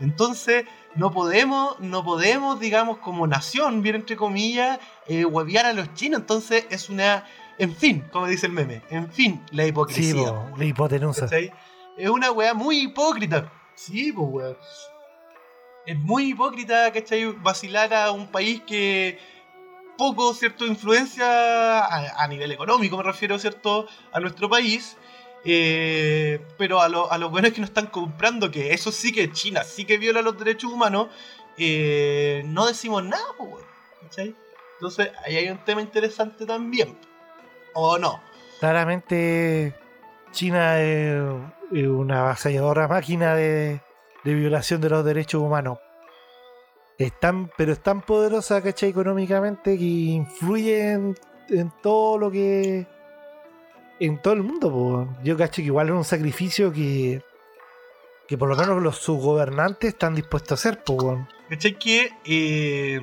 Entonces, 0.00 0.64
no 0.94 1.12
podemos, 1.12 1.78
no 1.80 2.02
podemos, 2.02 2.58
digamos, 2.58 2.98
como 2.98 3.26
nación, 3.26 3.82
bien 3.82 3.96
entre 3.96 4.16
comillas, 4.16 4.78
eh, 5.06 5.26
huevear 5.26 5.66
a 5.66 5.72
los 5.74 5.92
chinos. 5.94 6.20
Entonces, 6.20 6.66
es 6.70 6.88
una. 6.88 7.26
En 7.58 7.76
fin, 7.76 8.04
como 8.10 8.26
dice 8.26 8.46
el 8.46 8.52
meme, 8.52 8.82
en 8.90 9.12
fin, 9.12 9.44
la 9.52 9.62
sí, 9.64 9.68
hipocresía. 9.68 10.14
po, 10.14 10.50
la 10.56 10.64
hipotenusa. 10.64 11.28
Es 11.96 12.10
una 12.10 12.32
weá 12.32 12.54
muy 12.54 12.78
hipócrita. 12.80 13.52
Sí, 13.74 14.12
pues 14.12 14.28
weón. 14.30 14.56
Es 15.86 15.98
muy 15.98 16.30
hipócrita, 16.30 16.90
¿cachai? 16.90 17.26
Vacilar 17.32 17.92
a 17.92 18.10
un 18.10 18.28
país 18.28 18.62
que 18.66 19.18
poco, 19.96 20.34
¿cierto? 20.34 20.66
Influencia 20.66 21.84
a, 21.84 22.26
nivel 22.28 22.52
económico, 22.52 22.96
me 22.96 23.02
refiero, 23.02 23.38
¿cierto? 23.38 23.86
A 24.12 24.20
nuestro 24.20 24.48
país. 24.48 24.96
Eh, 25.46 26.40
pero 26.56 26.80
a, 26.80 26.88
lo- 26.88 27.12
a 27.12 27.18
los 27.18 27.30
buenos 27.30 27.52
que 27.52 27.60
nos 27.60 27.68
están 27.68 27.86
comprando, 27.88 28.50
que 28.50 28.72
eso 28.72 28.90
sí 28.90 29.12
que 29.12 29.30
China 29.30 29.62
sí 29.62 29.84
que 29.84 29.98
viola 29.98 30.22
los 30.22 30.38
derechos 30.38 30.72
humanos, 30.72 31.08
eh, 31.58 32.42
no 32.46 32.66
decimos 32.66 33.04
nada, 33.04 33.24
pues. 33.36 33.64
¿Cachai? 34.02 34.34
Entonces, 34.78 35.10
ahí 35.24 35.36
hay 35.36 35.50
un 35.50 35.58
tema 35.64 35.82
interesante 35.82 36.46
también. 36.46 36.98
¿O 37.74 37.98
no? 37.98 38.20
Claramente, 38.58 39.74
China 40.32 40.80
es 40.80 41.20
una 41.72 42.20
avasalladora 42.20 42.88
máquina 42.88 43.34
de, 43.34 43.80
de 44.24 44.34
violación 44.34 44.80
de 44.80 44.88
los 44.90 45.04
derechos 45.04 45.42
humanos. 45.42 45.78
Es 46.98 47.18
tan, 47.18 47.50
pero 47.56 47.72
es 47.72 47.82
tan 47.82 48.02
poderosa, 48.02 48.62
¿cachai? 48.62 48.90
Económicamente 48.90 49.76
que 49.76 49.84
influye 49.84 50.92
en, 50.92 51.16
en 51.48 51.72
todo 51.82 52.18
lo 52.18 52.30
que. 52.30 52.86
en 54.00 54.22
todo 54.22 54.34
el 54.34 54.42
mundo, 54.42 54.70
po. 54.70 55.08
Yo 55.24 55.36
cacho 55.36 55.56
que 55.56 55.62
igual 55.66 55.88
es 55.88 55.94
un 55.94 56.04
sacrificio 56.04 56.72
que. 56.72 57.20
que 58.28 58.38
por 58.38 58.48
lo 58.48 58.56
menos 58.56 58.80
los 58.82 58.96
subgobernantes 58.98 59.88
están 59.94 60.14
dispuestos 60.14 60.52
a 60.52 60.54
hacer, 60.54 60.84
po. 60.84 61.26
¿Cachai? 61.48 61.78
Que. 61.78 62.10
eh, 62.24 63.00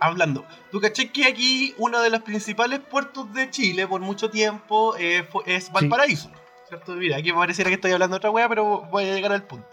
hablando, 0.00 0.44
¿tú 0.70 0.80
cachai 0.80 1.12
que 1.12 1.24
aquí 1.26 1.74
uno 1.78 2.00
de 2.00 2.10
los 2.10 2.22
principales 2.22 2.80
puertos 2.80 3.32
de 3.34 3.50
Chile 3.50 3.86
por 3.86 4.00
mucho 4.00 4.30
tiempo 4.30 4.96
eh, 4.98 5.24
fue- 5.30 5.42
es 5.46 5.70
Valparaíso? 5.72 6.30
¿Cierto? 6.68 6.94
Mira, 6.94 7.16
aquí 7.16 7.32
pareciera 7.32 7.70
que 7.70 7.74
estoy 7.74 7.92
hablando 7.92 8.14
de 8.14 8.18
otra 8.18 8.30
wea, 8.30 8.48
pero 8.48 8.82
voy 8.90 9.04
a 9.04 9.14
llegar 9.14 9.32
al 9.32 9.44
punto. 9.44 9.68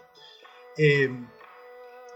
Eh, 0.77 1.09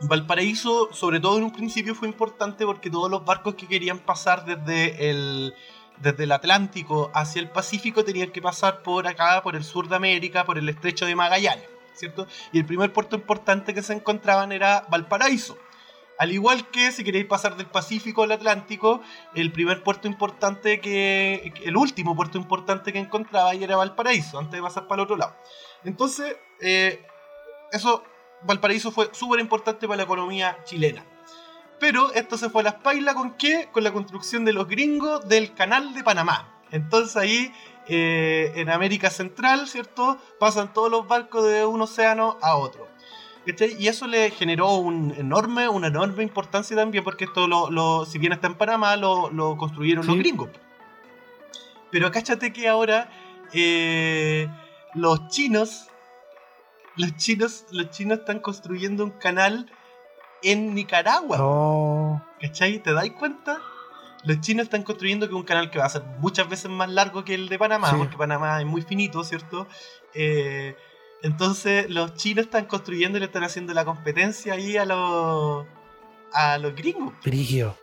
Valparaíso, 0.02 0.94
sobre 0.94 1.20
todo 1.20 1.38
en 1.38 1.46
un 1.46 1.52
principio, 1.52 1.96
fue 1.96 2.08
importante 2.08 2.66
porque 2.66 2.90
todos 2.90 3.10
los 3.10 3.26
barcos 3.26 3.56
que 3.56 3.68
querían 3.68 4.00
pasar 4.00 4.46
desde 4.46 5.10
el, 5.10 5.56
desde 5.98 6.26
el 6.26 6.32
Atlántico 6.32 7.10
hacia 7.14 7.42
el 7.42 7.50
Pacífico 7.50 8.04
tenían 8.04 8.32
que 8.32 8.42
pasar 8.42 8.84
por 8.84 9.08
acá, 9.08 9.42
por 9.42 9.56
el 9.56 9.64
sur 9.64 9.88
de 9.90 9.96
América, 9.96 10.46
por 10.46 10.60
el 10.60 10.70
estrecho 10.70 11.06
de 11.08 11.16
Magallanes, 11.16 11.68
¿cierto? 11.96 12.28
Y 12.52 12.60
el 12.60 12.66
primer 12.66 12.94
puerto 12.94 13.16
importante 13.16 13.74
que 13.74 13.82
se 13.82 13.94
encontraban 13.94 14.52
era 14.52 14.86
Valparaíso. 14.90 15.58
Al 16.20 16.32
igual 16.32 16.70
que 16.72 16.92
si 16.92 17.04
queréis 17.04 17.26
pasar 17.26 17.58
del 17.58 17.68
Pacífico 17.68 18.24
al 18.24 18.32
Atlántico, 18.32 19.02
el 19.36 19.52
primer 19.52 19.84
puerto 19.84 20.08
importante 20.08 20.82
que. 20.82 21.54
el 21.64 21.78
último 21.78 22.16
puerto 22.16 22.38
importante 22.38 22.92
que 22.92 23.00
encontraba 23.00 23.54
era 23.54 23.76
Valparaíso, 23.76 24.40
antes 24.40 24.54
de 24.54 24.62
pasar 24.62 24.88
para 24.88 25.02
el 25.02 25.06
otro 25.06 25.18
lado. 25.18 25.36
Entonces, 25.84 26.36
eh, 26.60 27.06
eso, 27.72 28.04
Valparaíso 28.44 28.92
fue 28.92 29.10
súper 29.14 29.40
importante 29.40 29.88
para 29.88 29.98
la 29.98 30.04
economía 30.04 30.58
chilena. 30.64 31.06
Pero 31.80 32.12
esto 32.14 32.38
se 32.38 32.50
fue 32.50 32.62
a 32.62 32.66
las 32.66 32.74
pailas 32.76 33.14
con 33.16 33.34
qué? 33.36 33.70
Con 33.72 33.84
la 33.84 33.94
construcción 33.94 34.46
de 34.46 34.54
los 34.54 34.68
gringos 34.68 35.28
del 35.28 35.54
canal 35.54 35.94
de 35.94 36.04
Panamá. 36.04 36.62
Entonces 36.72 37.16
ahí 37.16 37.54
eh, 37.88 38.52
en 38.56 38.70
América 38.70 39.10
Central, 39.10 39.68
¿cierto? 39.68 40.18
Pasan 40.40 40.74
todos 40.74 40.92
los 40.92 41.08
barcos 41.08 41.46
de 41.46 41.66
un 41.66 41.82
océano 41.82 42.38
a 42.42 42.56
otro. 42.56 42.88
¿Cachai? 43.48 43.76
Y 43.82 43.88
eso 43.88 44.06
le 44.08 44.30
generó 44.32 44.76
un 44.76 45.14
enorme, 45.18 45.68
una 45.70 45.88
enorme 45.88 46.22
importancia 46.24 46.76
también, 46.76 47.04
porque 47.04 47.24
esto, 47.26 47.48
lo, 47.48 47.72
lo- 47.72 48.06
si 48.06 48.20
bien 48.20 48.34
está 48.34 48.48
en 48.48 48.56
Panamá, 48.56 48.96
lo, 48.98 49.30
lo 49.32 49.56
construyeron 49.58 50.06
los 50.06 50.18
gringos. 50.18 50.50
Pero 51.90 52.12
cáchate 52.12 52.52
que 52.52 52.68
ahora 52.68 53.10
eh, 53.54 54.48
los 54.94 55.30
chinos, 55.30 55.88
los 56.98 57.16
chinos, 57.16 57.66
los 57.72 57.90
chinos 57.92 58.20
están 58.20 58.40
construyendo 58.40 59.04
un 59.06 59.12
canal 59.12 59.72
en 60.44 60.76
Nicaragua. 60.76 61.38
No. 61.38 62.26
¿Cachai? 62.42 62.80
¿Te 62.84 62.92
dais 62.94 63.14
cuenta? 63.14 63.60
Los 64.26 64.42
chinos 64.42 64.66
están 64.66 64.84
construyendo 64.84 65.30
que 65.30 65.36
un 65.36 65.44
canal 65.44 65.72
que 65.72 65.80
va 65.80 65.86
a 65.86 65.90
ser 65.90 66.04
muchas 66.20 66.50
veces 66.50 66.70
más 66.70 66.90
largo 66.90 67.24
que 67.24 67.34
el 67.36 67.48
de 67.48 67.58
Panamá, 67.58 67.92
Sí. 67.92 67.96
porque 67.98 68.18
Panamá 68.18 68.60
es 68.60 68.66
muy 68.66 68.82
finito, 68.82 69.24
¿cierto? 69.24 69.68
Eh, 70.14 70.76
entonces 71.24 71.90
los 71.90 72.14
chinos 72.16 72.46
están 72.46 72.66
construyendo 72.66 73.18
y 73.18 73.22
le 73.22 73.26
están 73.26 73.44
haciendo 73.44 73.74
la 73.74 73.86
competencia 73.86 74.54
ahí 74.54 74.78
a 74.78 74.86
los 74.86 75.66
a 76.34 76.58
los 76.58 76.76
gringos. 76.76 77.14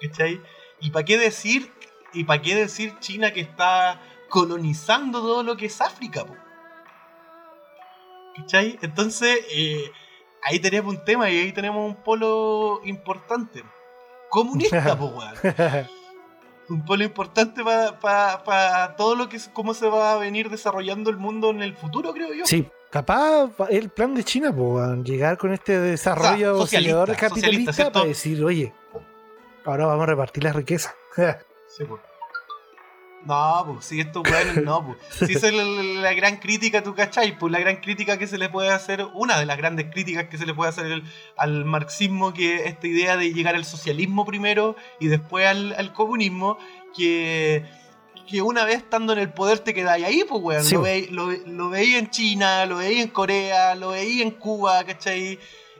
¿cachai? 0.00 0.40
¿Y 0.80 0.90
para 0.90 1.04
qué 1.04 1.18
decir 1.18 1.70
y 2.12 2.24
para 2.24 2.40
qué 2.40 2.54
decir 2.54 2.94
China 3.00 3.32
que 3.32 3.40
está 3.40 4.00
colonizando 4.28 5.20
todo 5.20 5.42
lo 5.42 5.56
que 5.56 5.66
es 5.66 5.80
África, 5.80 6.24
po? 6.24 6.36
¿Cachai? 8.36 8.78
Entonces, 8.82 9.38
eh, 9.50 9.90
ahí 10.42 10.58
tenemos 10.58 10.94
un 10.94 11.04
tema 11.04 11.30
y 11.30 11.38
ahí 11.38 11.52
tenemos 11.52 11.86
un 11.86 11.96
polo 11.96 12.80
importante. 12.84 13.64
Comunista, 14.28 14.96
po, 14.98 15.06
weón. 15.06 15.88
Un 16.68 16.84
polo 16.84 17.04
importante 17.04 17.62
para 17.64 18.96
todo 18.96 19.14
lo 19.16 19.28
que 19.28 19.36
es, 19.36 19.48
cómo 19.52 19.74
se 19.74 19.88
va 19.88 20.14
a 20.14 20.16
venir 20.16 20.48
desarrollando 20.48 21.10
el 21.10 21.16
mundo 21.16 21.50
en 21.50 21.62
el 21.62 21.76
futuro, 21.76 22.12
creo 22.12 22.32
yo. 22.32 22.46
Sí, 22.46 22.68
capaz 22.94 23.50
el 23.70 23.88
plan 23.90 24.14
de 24.14 24.22
China, 24.22 24.54
po, 24.54 24.80
llegar 25.02 25.36
con 25.36 25.52
este 25.52 25.80
desarrollo 25.80 26.58
O 26.58 26.66
sea, 26.66 26.78
socialista, 26.80 27.16
capitalista 27.16 27.90
para 27.92 28.06
decir, 28.06 28.44
oye, 28.44 28.72
ahora 29.64 29.86
vamos 29.86 30.04
a 30.04 30.06
repartir 30.06 30.44
la 30.44 30.52
riqueza. 30.52 30.94
Sí, 31.76 31.82
po. 31.84 31.98
No, 33.24 33.64
pues, 33.66 33.86
si 33.86 33.98
estos 33.98 34.22
weones 34.30 34.62
no, 34.62 34.86
pues. 34.86 34.98
Si 35.28 35.34
esa 35.34 35.48
es 35.48 35.54
la, 35.54 35.64
la- 35.64 35.82
la 36.02 36.12
gran 36.14 36.36
crítica, 36.36 36.84
tú 36.84 36.94
cachai, 36.94 37.36
pues 37.36 37.50
la 37.50 37.58
gran 37.58 37.76
crítica 37.78 38.16
que 38.16 38.28
se 38.28 38.38
le 38.38 38.48
puede 38.48 38.70
hacer, 38.70 39.04
una 39.12 39.40
de 39.40 39.46
las 39.46 39.56
grandes 39.56 39.86
críticas 39.90 40.28
que 40.28 40.38
se 40.38 40.46
le 40.46 40.54
puede 40.54 40.68
hacer 40.68 40.86
el- 40.86 41.02
al 41.36 41.64
marxismo, 41.64 42.32
que 42.32 42.66
esta 42.66 42.86
idea 42.86 43.16
de 43.16 43.32
llegar 43.32 43.56
al 43.56 43.64
socialismo 43.64 44.24
primero 44.24 44.76
y 45.00 45.08
después 45.08 45.46
al, 45.48 45.72
al 45.76 45.92
comunismo, 45.94 46.58
que, 46.96 47.64
que 48.26 48.42
una 48.42 48.64
vez 48.64 48.78
estando 48.78 49.12
en 49.12 49.18
el 49.18 49.32
poder 49.32 49.58
te 49.60 49.74
quedáis 49.74 50.04
ahí, 50.04 50.24
pues 50.28 50.42
weón. 50.42 50.64
Sí, 50.64 50.74
lo, 50.74 50.82
veí, 50.82 51.06
lo, 51.08 51.30
lo 51.30 51.68
veí 51.70 51.94
en 51.94 52.10
China, 52.10 52.66
lo 52.66 52.76
veí 52.76 53.00
en 53.00 53.08
Corea, 53.08 53.74
lo 53.74 53.90
veí 53.90 54.22
en 54.22 54.30
Cuba, 54.32 54.82
¿cachai? 54.84 55.38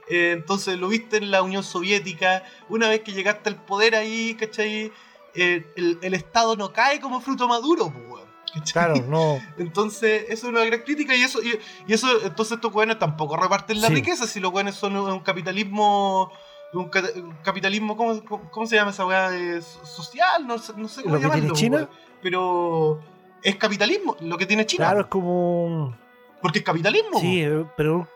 Eh, 0.09 0.31
entonces 0.33 0.77
lo 0.77 0.87
viste 0.87 1.17
en 1.17 1.31
la 1.31 1.41
Unión 1.41 1.63
Soviética. 1.63 2.43
Una 2.69 2.89
vez 2.89 3.01
que 3.01 3.11
llegaste 3.13 3.49
al 3.49 3.55
poder 3.65 3.95
ahí, 3.95 4.35
¿cachai? 4.35 4.91
Eh, 5.33 5.65
el, 5.75 5.97
el 6.01 6.13
Estado 6.13 6.55
no 6.55 6.71
cae 6.71 6.99
como 6.99 7.19
fruto 7.21 7.47
maduro, 7.47 7.91
pues, 7.91 8.05
weón. 8.07 8.25
Claro, 8.71 8.95
no. 9.09 9.37
Entonces, 9.57 10.23
eso 10.29 10.47
es 10.47 10.53
una 10.53 10.63
gran 10.63 10.79
crítica 10.81 11.13
y 11.15 11.23
eso, 11.23 11.41
y, 11.41 11.59
y 11.87 11.93
eso, 11.93 12.07
entonces 12.23 12.55
estos 12.55 12.73
weones 12.73 12.97
tampoco 12.99 13.35
reparten 13.35 13.81
la 13.81 13.89
Sí. 13.89 13.95
riqueza, 13.95 14.27
si 14.27 14.39
los 14.39 14.53
weones 14.53 14.75
son 14.75 14.95
un, 14.95 15.11
un 15.11 15.19
capitalismo, 15.19 16.31
un, 16.71 16.87
ca- 16.89 17.03
un 17.15 17.35
capitalismo, 17.43 17.97
¿cómo, 17.97 18.23
cómo, 18.51 18.65
se 18.65 18.75
llama 18.77 18.91
esa 18.91 19.05
weá? 19.05 19.35
Eh, 19.35 19.61
so- 19.61 19.85
social, 19.85 20.47
no 20.47 20.57
sé, 20.57 20.71
no 20.77 20.87
sé 20.87 21.03
cómo 21.03 21.15
¿Lo 21.15 21.21
que 21.21 21.25
tiene 21.27 21.37
llamarlo, 21.47 21.55
China? 21.59 21.89
Pero 22.25 22.99
es 23.43 23.55
capitalismo, 23.57 24.17
lo 24.19 24.35
que 24.35 24.47
tiene 24.47 24.65
China. 24.65 24.85
Claro, 24.85 25.01
es 25.01 25.05
como. 25.05 25.95
Porque 26.41 26.57
es 26.57 26.65
capitalismo. 26.65 27.19
Sí, 27.19 27.43
eh, 27.43 27.63
pero 27.77 28.07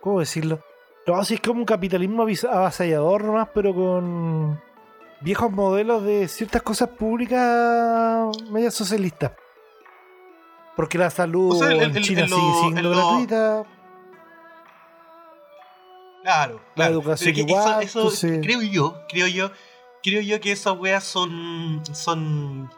¿cómo 0.00 0.20
decirlo? 0.20 0.58
No, 1.06 1.22
sí, 1.22 1.34
es 1.34 1.40
como 1.42 1.60
un 1.60 1.66
capitalismo 1.66 2.22
avasallador 2.22 3.24
nomás, 3.24 3.48
pero 3.52 3.74
con 3.74 4.58
viejos 5.20 5.50
modelos 5.52 6.02
de 6.02 6.28
ciertas 6.28 6.62
cosas 6.62 6.88
públicas 6.88 8.34
media 8.50 8.70
socialistas. 8.70 9.32
Porque 10.74 10.96
la 10.96 11.10
salud 11.10 11.52
O 11.52 11.58
sea, 11.58 11.68
el- 11.70 11.82
en 11.82 11.94
el- 11.98 12.02
China 12.02 12.22
el- 12.22 12.28
sigue 12.30 12.52
siendo 12.62 12.90
gratuita. 12.90 13.64
Claro, 16.22 16.54
La 16.54 16.74
claro. 16.74 16.92
educación 16.94 17.34
Pero 17.34 17.46
que 17.46 17.52
igual, 17.52 17.68
eso, 17.68 17.80
eso 17.82 17.98
entonces- 18.00 18.40
creo 18.42 18.62
yo, 18.62 19.02
creo 19.10 19.26
yo, 19.26 19.50
creo 20.02 20.22
yo 20.22 20.40
que 20.40 20.52
esas 20.52 20.74
weas 20.78 21.04
son, 21.04 21.82
son 21.92 22.70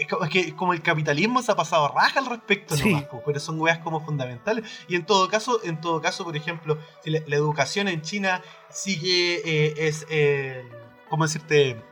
es 0.00 0.30
que 0.30 0.56
como 0.56 0.72
el 0.72 0.82
capitalismo 0.82 1.42
se 1.42 1.52
ha 1.52 1.56
pasado 1.56 1.88
raja 1.88 2.20
al 2.20 2.26
respecto, 2.26 2.76
Sí. 2.76 2.90
nomás, 2.90 3.06
pero 3.26 3.40
son 3.40 3.60
weas 3.60 3.78
como 3.78 4.00
fundamentales. 4.04 4.64
Y 4.88 4.96
en 4.96 5.04
todo 5.04 5.28
caso, 5.28 5.60
en 5.64 5.80
todo 5.80 6.00
caso, 6.00 6.24
por 6.24 6.36
ejemplo, 6.36 6.78
si 7.02 7.10
la, 7.10 7.20
la 7.26 7.36
educación 7.36 7.88
en 7.88 8.02
China 8.02 8.42
sigue 8.70 9.42
eh, 9.44 9.74
es, 9.88 10.06
eh, 10.10 10.64
¿cómo 11.08 11.24
decirte? 11.24 11.82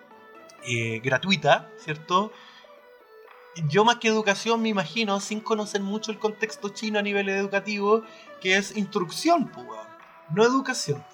Eh, 0.67 1.01
gratuita, 1.03 1.71
¿cierto? 1.79 2.33
Yo 3.69 3.85
más 3.85 3.97
que 3.97 4.09
educación 4.09 4.61
me 4.63 4.69
imagino, 4.69 5.19
sin 5.21 5.41
conocer 5.41 5.81
mucho 5.81 6.13
el 6.13 6.19
contexto 6.19 6.69
chino 6.69 6.99
a 6.99 7.03
nivel 7.03 7.29
educativo, 7.29 8.03
que 8.41 8.57
es 8.57 8.77
instrucción, 8.77 9.51
weón. 9.57 9.87
no 10.35 10.45
educación. 10.45 11.05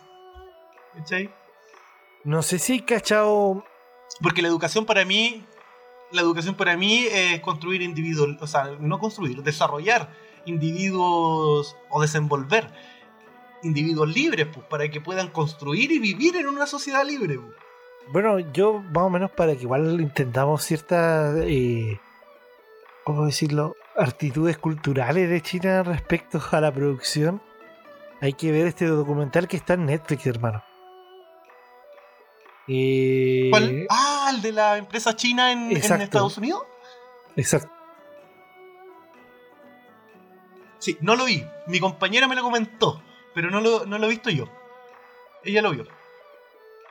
¿Cachai? 0.95 1.32
No 2.24 2.43
sé 2.43 2.59
si 2.59 2.72
hay 2.74 2.80
cachado. 2.82 3.64
Porque 4.20 4.43
la 4.43 4.49
educación 4.49 4.84
para 4.84 5.05
mí, 5.05 5.45
la 6.12 6.22
educación 6.22 6.54
para 6.54 6.76
mí 6.76 7.07
es 7.11 7.40
construir 7.40 7.82
individuos, 7.82 8.36
o 8.40 8.46
sea, 8.46 8.76
no 8.80 8.98
construir, 8.98 9.42
desarrollar 9.42 10.11
individuos 10.46 11.76
o 11.90 12.00
desenvolver 12.00 12.70
individuos 13.62 14.14
libres, 14.14 14.46
pues, 14.52 14.66
para 14.66 14.88
que 14.88 15.00
puedan 15.00 15.28
construir 15.28 15.90
y 15.92 15.98
vivir 15.98 16.36
en 16.36 16.46
una 16.46 16.66
sociedad 16.66 17.04
libre. 17.04 17.38
pues. 17.38 17.54
Bueno, 18.12 18.38
yo 18.38 18.80
más 18.80 19.04
o 19.04 19.11
menos 19.11 19.30
para 19.32 19.57
que 19.57 19.62
igual 19.62 20.00
intentamos 20.00 20.62
ciertas. 20.62 21.36
Eh, 21.44 21.98
¿Cómo 23.04 23.26
decirlo? 23.26 23.74
Actitudes 23.96 24.59
culturales 24.59 25.28
de 25.28 25.40
China 25.40 25.82
respecto 25.82 26.40
a 26.50 26.61
la 26.61 26.72
producción. 26.72 27.40
Hay 28.20 28.32
que 28.32 28.50
ver 28.50 28.66
este 28.66 28.86
documental 28.86 29.46
que 29.48 29.57
está 29.57 29.74
en 29.74 29.86
Netflix, 29.86 30.26
hermano. 30.26 30.62
Eh, 32.68 33.48
¿Cuál? 33.50 33.86
Ah, 33.90 34.15
de 34.34 34.52
la 34.52 34.76
empresa 34.76 35.14
china 35.16 35.52
en. 35.52 35.72
Estados 35.76 36.36
Unidos. 36.38 36.62
Exacto. 37.36 37.70
Sí, 40.78 40.96
no 41.00 41.16
lo 41.16 41.24
vi. 41.24 41.44
Mi 41.66 41.80
compañera 41.80 42.28
me 42.28 42.34
lo 42.36 42.42
comentó, 42.42 43.02
pero 43.34 43.50
no 43.50 43.60
lo, 43.60 43.86
no 43.86 43.98
lo 43.98 44.06
he 44.06 44.10
visto 44.10 44.30
yo. 44.30 44.48
Ella 45.42 45.62
lo 45.62 45.70
vio. 45.70 45.86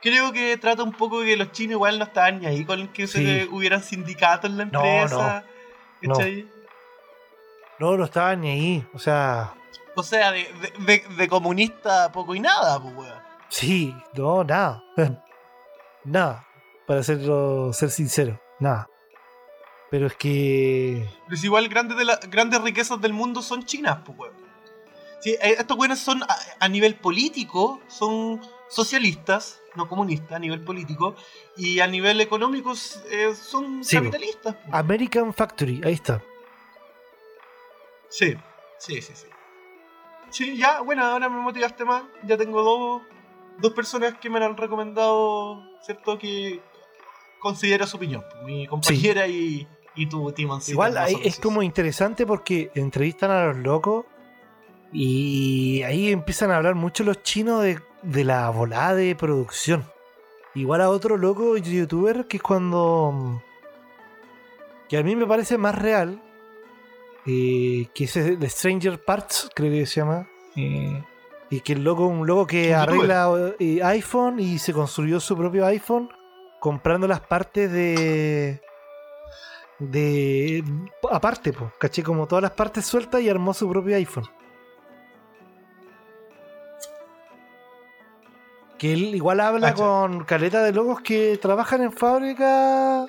Creo 0.02 0.32
que 0.32 0.56
trata 0.58 0.82
un 0.82 0.92
poco 0.92 1.20
de 1.20 1.26
que 1.26 1.36
los 1.36 1.52
chinos 1.52 1.72
igual 1.72 1.98
no 1.98 2.04
estaban 2.04 2.40
ni 2.40 2.46
ahí 2.46 2.64
con 2.64 2.88
que 2.88 3.06
se 3.06 3.48
hubieran 3.50 3.82
sindicatos 3.82 4.50
en 4.50 4.58
la 4.58 4.64
No, 4.66 4.84
empresa. 4.84 5.44
no. 6.02 6.14
¿cachai? 6.14 6.48
No, 7.78 7.96
no 7.96 8.04
estaba 8.04 8.36
ni 8.36 8.50
ahí. 8.50 8.86
O 8.92 8.98
sea, 8.98 9.54
O 9.94 10.02
sea, 10.02 10.30
de, 10.32 10.44
de- 10.44 10.72
de- 10.84 11.14
de 11.16 11.28
comunista 11.28 12.12
poco 12.12 12.34
y 12.34 12.40
nada, 12.40 12.80
pues, 12.80 12.94
weón. 12.94 13.18
sí, 13.48 13.94
no, 14.14 14.44
nada. 14.44 14.82
nada. 16.04 16.45
Para 16.86 17.02
serlo, 17.02 17.72
ser 17.72 17.90
sincero, 17.90 18.40
nada. 18.60 18.88
Pero 19.90 20.06
es 20.06 20.14
que. 20.14 21.08
Pero 21.24 21.34
es 21.36 21.44
igual 21.44 21.68
grandes, 21.68 21.96
de 21.96 22.04
las 22.04 22.20
grandes 22.30 22.60
riquezas 22.62 23.00
del 23.00 23.12
mundo 23.12 23.42
son 23.42 23.64
chinas, 23.64 23.98
pues, 24.04 24.18
weón. 24.18 24.34
Sí, 25.20 25.30
eh, 25.40 25.56
estos 25.58 25.76
weones 25.76 25.98
son 25.98 26.22
a, 26.22 26.36
a 26.60 26.68
nivel 26.68 26.96
político, 26.96 27.80
son 27.88 28.40
socialistas, 28.68 29.60
no 29.74 29.88
comunistas, 29.88 30.32
a 30.32 30.38
nivel 30.38 30.62
político, 30.62 31.14
y 31.56 31.80
a 31.80 31.86
nivel 31.86 32.20
económico 32.20 32.72
eh, 33.10 33.34
son 33.34 33.82
Sí, 33.84 33.96
po. 33.96 34.04
capitalistas. 34.04 34.54
pues. 34.56 34.74
American 34.74 35.32
Factory, 35.34 35.80
ahí 35.84 35.94
está. 35.94 36.22
Sí, 38.08 38.34
sí, 38.78 39.02
sí, 39.02 39.12
sí. 39.14 39.26
Sí, 40.30 40.56
ya, 40.56 40.80
bueno, 40.80 41.04
ahora 41.04 41.28
me 41.28 41.40
motivaste 41.40 41.84
más. 41.84 42.02
Ya 42.24 42.36
tengo 42.36 42.62
dos, 42.62 43.02
dos 43.58 43.72
personas 43.72 44.14
que 44.18 44.28
me 44.28 44.44
han 44.44 44.56
recomendado, 44.56 45.62
¿cierto? 45.82 46.18
Que 46.18 46.60
considera 47.40 47.86
su 47.86 47.96
opinión. 47.96 48.22
Mi 48.44 48.66
compañera 48.66 49.26
y, 49.26 49.66
y 49.94 50.06
tu 50.08 50.30
Timoncito. 50.32 50.72
Igual 50.72 50.96
ahí 50.96 51.16
es 51.24 51.38
como 51.38 51.62
interesante 51.62 52.26
porque 52.26 52.70
entrevistan 52.74 53.30
a 53.30 53.46
los 53.46 53.56
locos 53.58 54.04
y 54.92 55.82
ahí 55.82 56.10
empiezan 56.12 56.50
a 56.50 56.56
hablar 56.56 56.74
mucho 56.74 57.04
los 57.04 57.22
chinos 57.22 57.62
de, 57.62 57.78
de 58.02 58.24
la 58.24 58.48
volada 58.50 58.94
de 58.94 59.14
producción. 59.14 59.84
Igual 60.54 60.80
a 60.80 60.88
otro 60.90 61.16
loco 61.16 61.56
youtuber 61.56 62.26
que 62.26 62.38
es 62.38 62.42
cuando. 62.42 63.12
mm, 63.14 63.38
que 64.88 64.96
a 64.98 65.02
mí 65.02 65.16
me 65.16 65.26
parece 65.26 65.58
más 65.58 65.74
real. 65.74 66.22
eh, 67.26 67.88
que 67.94 68.04
es 68.04 68.16
el 68.16 68.48
Stranger 68.48 69.04
Parts, 69.04 69.50
creo 69.54 69.70
que 69.72 69.84
se 69.86 70.00
llama. 70.00 70.28
eh, 70.54 71.02
y 71.50 71.60
que 71.60 71.74
el 71.74 71.84
loco, 71.84 72.06
un 72.06 72.26
loco 72.26 72.46
que 72.46 72.74
arregla 72.74 73.54
eh, 73.60 73.80
iPhone 73.82 74.40
y 74.40 74.58
se 74.58 74.72
construyó 74.72 75.20
su 75.20 75.36
propio 75.36 75.64
iPhone 75.66 76.08
comprando 76.60 77.06
las 77.06 77.20
partes 77.20 77.70
de 77.70 78.60
de 79.78 80.64
aparte, 81.10 81.52
pues, 81.52 81.70
caché 81.78 82.02
como 82.02 82.26
todas 82.26 82.42
las 82.42 82.52
partes 82.52 82.86
sueltas 82.86 83.20
y 83.20 83.28
armó 83.28 83.52
su 83.52 83.68
propio 83.68 83.96
iPhone. 83.96 84.26
Que 88.78 88.92
él 88.92 89.14
igual 89.14 89.40
habla 89.40 89.74
con 89.74 90.24
caleta 90.24 90.62
de 90.62 90.72
locos 90.72 91.00
que 91.00 91.38
trabajan 91.38 91.82
en 91.82 91.92
fábricas 91.92 93.08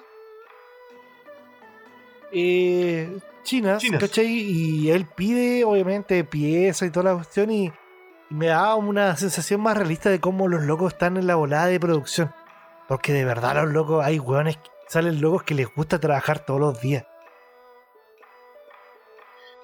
eh, 2.31 3.17
chinas, 3.43 3.81
Chinas. 3.81 4.01
¿cachai? 4.01 4.27
Y 4.27 4.91
él 4.91 5.05
pide, 5.05 5.63
obviamente, 5.63 6.23
piezas 6.23 6.87
y 6.87 6.91
toda 6.91 7.11
la 7.11 7.15
cuestión 7.15 7.51
y 7.51 7.71
me 8.29 8.47
da 8.47 8.75
una 8.75 9.15
sensación 9.15 9.61
más 9.61 9.77
realista 9.77 10.09
de 10.09 10.19
cómo 10.19 10.47
los 10.47 10.63
locos 10.63 10.93
están 10.93 11.17
en 11.17 11.27
la 11.27 11.35
volada 11.35 11.67
de 11.67 11.79
producción. 11.79 12.33
Porque 12.87 13.13
de 13.13 13.25
verdad 13.25 13.55
los 13.55 13.73
locos, 13.73 14.05
hay 14.05 14.19
hueones, 14.19 14.57
salen 14.87 15.21
locos 15.21 15.43
que 15.43 15.55
les 15.55 15.73
gusta 15.73 15.99
trabajar 15.99 16.45
todos 16.45 16.59
los 16.59 16.81
días. 16.81 17.05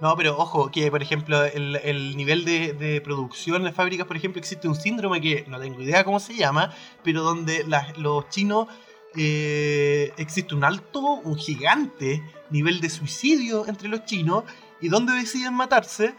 No, 0.03 0.17
pero 0.17 0.37
ojo, 0.37 0.69
que 0.69 0.91
por 0.91 1.01
ejemplo, 1.01 1.45
el, 1.45 1.77
el 1.77 2.17
nivel 2.17 2.43
de, 2.43 3.01
producción 3.03 3.57
en 3.57 3.63
las 3.63 3.75
fábricas, 3.75 4.05
por 4.05 4.17
ejemplo, 4.17 4.39
existe 4.39 4.67
un 4.67 4.75
síndrome 4.75 5.21
que 5.21 5.45
no 5.47 5.59
tengo 5.59 5.81
idea 5.81 6.03
cómo 6.03 6.19
se 6.19 6.35
llama, 6.35 6.73
pero 7.03 7.21
donde 7.21 7.65
los 7.95 8.27
chinos 8.27 8.67
eh, 9.15 10.11
existe 10.17 10.55
un 10.55 10.65
alto, 10.65 10.99
un 10.99 11.37
gigante 11.37 12.21
nivel 12.49 12.81
de 12.81 12.89
suicidio 12.89 13.65
entre 13.67 13.87
los 13.87 14.03
chinos 14.03 14.43
y 14.81 14.89
donde 14.89 15.13
deciden 15.13 15.53
matarse 15.53 16.15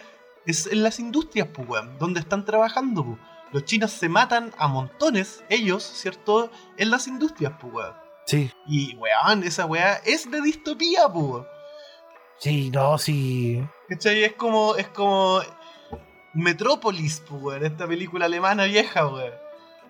es 0.46 0.66
en 0.66 0.82
las 0.82 0.98
industrias, 0.98 1.48
pues, 1.52 1.82
donde 1.98 2.20
están 2.20 2.44
trabajando, 2.44 3.04
pues. 3.04 3.18
Los 3.54 3.66
chinos 3.66 3.92
se 3.92 4.08
matan 4.08 4.52
a 4.58 4.66
montones, 4.66 5.44
ellos, 5.48 5.84
¿cierto? 5.84 6.50
En 6.76 6.90
las 6.90 7.06
industrias, 7.06 7.52
pues, 7.60 7.72
weón. 7.72 7.94
Sí, 8.26 8.50
Y, 8.66 8.96
weón, 8.96 9.44
esa 9.44 9.64
weá 9.64 10.00
es 10.04 10.28
de 10.28 10.40
distopía, 10.40 11.06
pues. 11.08 11.44
sí, 12.40 12.68
no, 12.72 12.98
sí. 12.98 13.64
¿Cachai? 13.88 14.24
Es 14.24 14.32
como, 14.32 14.74
es 14.74 14.88
como 14.88 15.40
Metrópolis, 16.32 17.22
pues, 17.28 17.40
weón, 17.40 17.64
esta 17.64 17.86
película 17.86 18.24
alemana 18.24 18.64
vieja, 18.64 19.06
weón. 19.06 19.34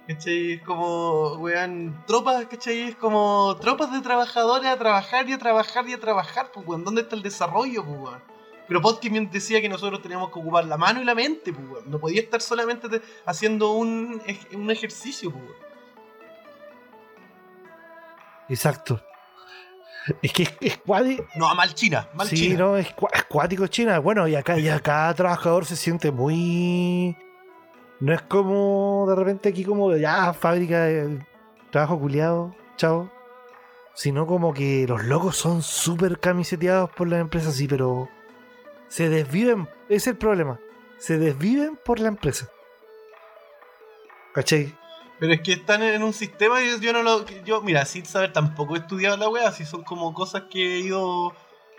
¿Cachai? 0.09 0.53
Es 0.53 0.63
como, 0.63 1.37
weón, 1.37 2.05
tropas, 2.07 2.45
¿cachai? 2.45 2.81
Es 2.83 2.97
como 2.97 3.57
tropas 3.63 3.91
de 3.93 4.03
trabajadores 4.03 4.69
a 4.69 4.77
trabajar 4.77 5.27
y 5.27 5.33
a 5.33 5.39
trabajar 5.39 5.89
y 5.89 5.95
a 5.95 6.01
trabajar, 6.01 6.51
pues, 6.53 6.67
weón. 6.67 6.85
¿Dónde 6.85 7.01
está 7.01 7.17
el 7.17 7.23
desarrollo, 7.23 7.83
pues, 7.83 7.99
weón? 7.99 8.34
Pero 8.67 8.81
Podkin 8.81 9.31
decía 9.31 9.61
que 9.61 9.69
nosotros 9.69 10.01
teníamos 10.01 10.31
que 10.33 10.39
ocupar 10.39 10.65
la 10.65 10.77
mano 10.79 11.01
y 11.03 11.05
la 11.05 11.15
mente, 11.15 11.53
pues. 11.53 11.85
No 11.87 11.99
podía 11.99 12.21
estar 12.23 12.41
solamente 12.41 12.89
te- 12.89 13.03
haciendo 13.27 13.73
un, 13.73 14.23
un 14.55 14.71
ejercicio, 14.71 15.31
pues. 15.31 15.45
Exacto. 18.49 19.01
Es 20.21 20.33
que 20.33 20.43
es, 20.43 20.53
es 20.61 20.81
No, 21.37 21.49
a 21.49 21.55
mal 21.55 21.73
China, 21.75 22.09
mal 22.15 22.29
sí, 22.29 22.37
China. 22.37 22.59
no, 22.59 22.77
es 22.77 22.89
cuático 23.29 23.67
China. 23.69 23.99
Bueno, 24.01 24.29
y 24.29 24.35
acá, 24.35 24.59
y 24.59 24.69
acá 24.69 25.13
trabajador 25.15 25.65
se 25.65 25.77
siente 25.77 26.11
muy. 26.11 27.17
No 28.01 28.13
es 28.13 28.21
como 28.23 29.07
de 29.09 29.15
repente 29.15 29.49
aquí 29.49 29.65
como 29.65 29.97
ya 29.97 30.35
fábrica 30.35 30.83
de 30.85 31.25
trabajo 31.71 31.99
culiado, 31.99 32.55
chao. 32.77 33.11
Sino 33.95 34.27
como 34.27 34.53
que 34.53 34.85
los 34.89 35.05
locos 35.05 35.37
son 35.37 35.63
súper 35.63 36.19
camiseteados 36.19 36.91
por 36.91 37.09
las 37.09 37.21
empresas, 37.21 37.55
sí, 37.55 37.67
pero 37.69 38.09
se 38.95 39.09
desviven, 39.09 39.69
es 39.89 40.07
el 40.07 40.17
problema. 40.17 40.61
Se 40.99 41.19
desviven 41.19 41.77
por 41.85 41.99
la 41.99 42.07
empresa. 42.07 42.49
¿Cachai? 44.33 44.73
Pero 45.19 45.33
es 45.33 45.41
que 45.41 45.55
están 45.55 45.83
en 45.83 46.01
un 46.05 46.13
sistema 46.13 46.61
yo 46.81 46.93
no 46.93 47.03
lo. 47.03 47.27
Yo, 47.45 47.61
mira, 47.61 47.87
sin 47.87 48.07
saber 48.07 48.33
tampoco 48.33 48.77
he 48.77 48.79
estudiado 48.79 49.17
la 49.17 49.29
wea, 49.29 49.51
si 49.51 49.65
son 49.65 49.83
como 49.83 50.15
cosas 50.15 50.45
que 50.49 50.77
he 50.77 50.79
ido. 50.79 51.35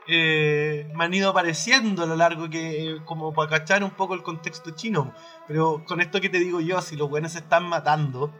eh, 0.07 0.91
me 0.93 1.05
han 1.05 1.13
ido 1.13 1.29
apareciendo 1.29 2.03
a 2.03 2.05
lo 2.05 2.17
largo 2.17 2.49
que. 2.49 2.97
como 3.05 3.33
para 3.33 3.49
cachar 3.49 3.81
un 3.85 3.91
poco 3.91 4.13
el 4.13 4.21
contexto 4.21 4.71
chino. 4.71 5.13
Pero 5.47 5.85
con 5.87 6.01
esto 6.01 6.19
que 6.19 6.27
te 6.27 6.39
digo 6.39 6.59
yo, 6.59 6.81
si 6.81 6.97
los 6.97 7.09
buenos 7.09 7.31
se 7.31 7.39
están 7.39 7.63
matando 7.63 8.33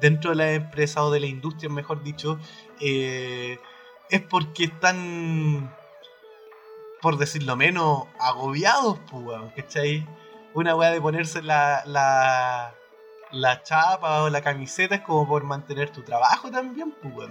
dentro 0.00 0.30
de 0.30 0.36
la 0.36 0.52
empresa 0.52 1.04
o 1.04 1.10
de 1.10 1.20
la 1.20 1.26
industria, 1.26 1.68
mejor 1.68 2.02
dicho, 2.02 2.38
eh, 2.80 3.58
es 4.08 4.22
porque 4.22 4.64
están. 4.64 5.81
Por 7.02 7.18
decirlo 7.18 7.56
menos, 7.56 8.04
agobiados, 8.20 8.98
pues, 9.10 9.38
¿cachai? 9.56 10.06
Una 10.54 10.76
wea 10.76 10.92
de 10.92 11.00
ponerse 11.00 11.42
la, 11.42 11.82
la, 11.84 12.74
la 13.32 13.62
chapa 13.64 14.22
o 14.22 14.30
la 14.30 14.40
camiseta 14.40 14.94
es 14.94 15.00
como 15.00 15.26
por 15.26 15.42
mantener 15.42 15.90
tu 15.90 16.02
trabajo 16.02 16.50
también, 16.50 16.94
pues. 17.02 17.28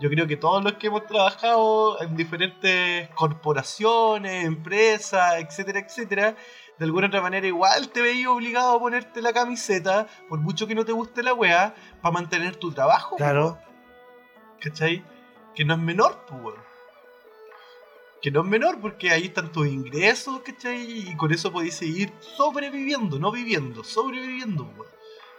Yo 0.00 0.10
creo 0.10 0.26
que 0.26 0.36
todos 0.36 0.64
los 0.64 0.72
que 0.72 0.88
hemos 0.88 1.06
trabajado 1.06 2.02
en 2.02 2.16
diferentes 2.16 3.08
corporaciones, 3.10 4.44
empresas, 4.44 5.36
etcétera, 5.36 5.78
etcétera, 5.78 6.34
de 6.78 6.84
alguna 6.84 7.06
otra 7.06 7.20
manera 7.20 7.46
igual 7.46 7.90
te 7.90 8.02
veis 8.02 8.26
obligado 8.26 8.72
a 8.72 8.80
ponerte 8.80 9.22
la 9.22 9.32
camiseta, 9.32 10.08
por 10.28 10.40
mucho 10.40 10.66
que 10.66 10.74
no 10.74 10.84
te 10.84 10.90
guste 10.90 11.22
la 11.22 11.34
wea, 11.34 11.76
para 12.00 12.12
mantener 12.12 12.56
tu 12.56 12.72
trabajo. 12.72 13.14
Claro. 13.14 13.56
¿Cachai? 14.60 15.04
Que 15.54 15.64
no 15.64 15.74
es 15.74 15.80
menor, 15.80 16.26
pues. 16.26 16.56
Que 18.22 18.30
no 18.30 18.42
es 18.42 18.46
menor 18.46 18.80
porque 18.80 19.10
ahí 19.10 19.24
están 19.24 19.50
tus 19.50 19.66
ingresos, 19.66 20.40
¿cachai? 20.42 21.10
Y 21.10 21.16
con 21.16 21.32
eso 21.32 21.52
podéis 21.52 21.74
seguir 21.74 22.12
sobreviviendo, 22.20 23.18
no 23.18 23.32
viviendo, 23.32 23.82
sobreviviendo, 23.82 24.62
weón. 24.62 24.92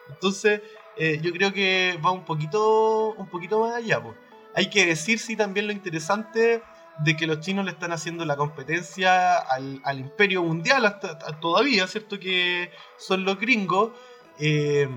Entonces, 0.09 0.61
eh, 0.97 1.19
yo 1.21 1.31
creo 1.31 1.53
que 1.53 1.97
va 2.05 2.11
un 2.11 2.25
poquito, 2.25 3.13
un 3.13 3.27
poquito 3.27 3.61
más 3.61 3.75
allá, 3.75 4.03
pues. 4.03 4.15
Hay 4.53 4.69
que 4.69 4.85
decir, 4.85 5.17
sí, 5.17 5.35
también 5.35 5.65
lo 5.65 5.73
interesante 5.73 6.61
de 6.99 7.15
que 7.15 7.25
los 7.25 7.39
chinos 7.39 7.65
le 7.65 7.71
están 7.71 7.91
haciendo 7.91 8.23
la 8.25 8.35
competencia 8.35 9.37
al, 9.37 9.81
al 9.83 9.99
imperio 9.99 10.43
mundial 10.43 10.85
hasta, 10.85 11.11
hasta 11.11 11.39
todavía, 11.39 11.87
¿cierto? 11.87 12.19
Que 12.19 12.69
son 12.97 13.23
los 13.23 13.39
gringos. 13.39 13.91
Eh, 14.39 14.87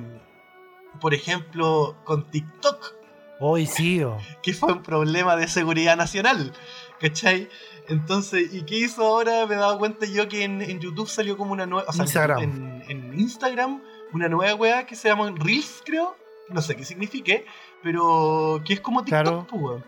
por 1.01 1.15
ejemplo, 1.15 1.97
con 2.05 2.31
TikTok, 2.31 2.97
Hoy 3.39 3.67
sí, 3.67 4.03
oh. 4.03 4.17
que 4.43 4.55
fue 4.55 4.73
un 4.73 4.83
problema 4.83 5.37
de 5.37 5.47
seguridad 5.47 5.97
nacional, 5.97 6.53
¿cachai? 6.99 7.51
Entonces, 7.89 8.53
¿y 8.53 8.65
qué 8.65 8.79
hizo 8.79 9.05
ahora? 9.07 9.47
Me 9.47 9.55
he 9.55 9.59
dado 9.59 9.79
cuenta 9.79 10.07
yo 10.07 10.29
que 10.29 10.45
en, 10.45 10.61
en 10.63 10.81
YouTube 10.81 11.09
salió 11.09 11.37
como 11.37 11.53
una 11.53 11.67
nueva. 11.67 11.89
O 11.89 11.93
sea, 11.93 12.03
en 12.03 12.07
Instagram. 12.07 12.43
En, 12.43 12.85
en 12.89 13.21
Instagram, 13.21 13.83
una 14.13 14.29
nueva 14.29 14.55
weá 14.55 14.87
que 14.87 14.97
se 14.97 15.09
llama 15.09 15.33
Reels, 15.37 15.83
creo. 15.85 16.17
No 16.49 16.63
sé 16.63 16.77
qué 16.77 16.85
signifique, 16.85 17.45
pero 17.83 18.61
que 18.65 18.75
es 18.75 18.81
como 18.81 19.03
TikTok, 19.05 19.23
Claro. 19.23 19.47
pues. 19.51 19.83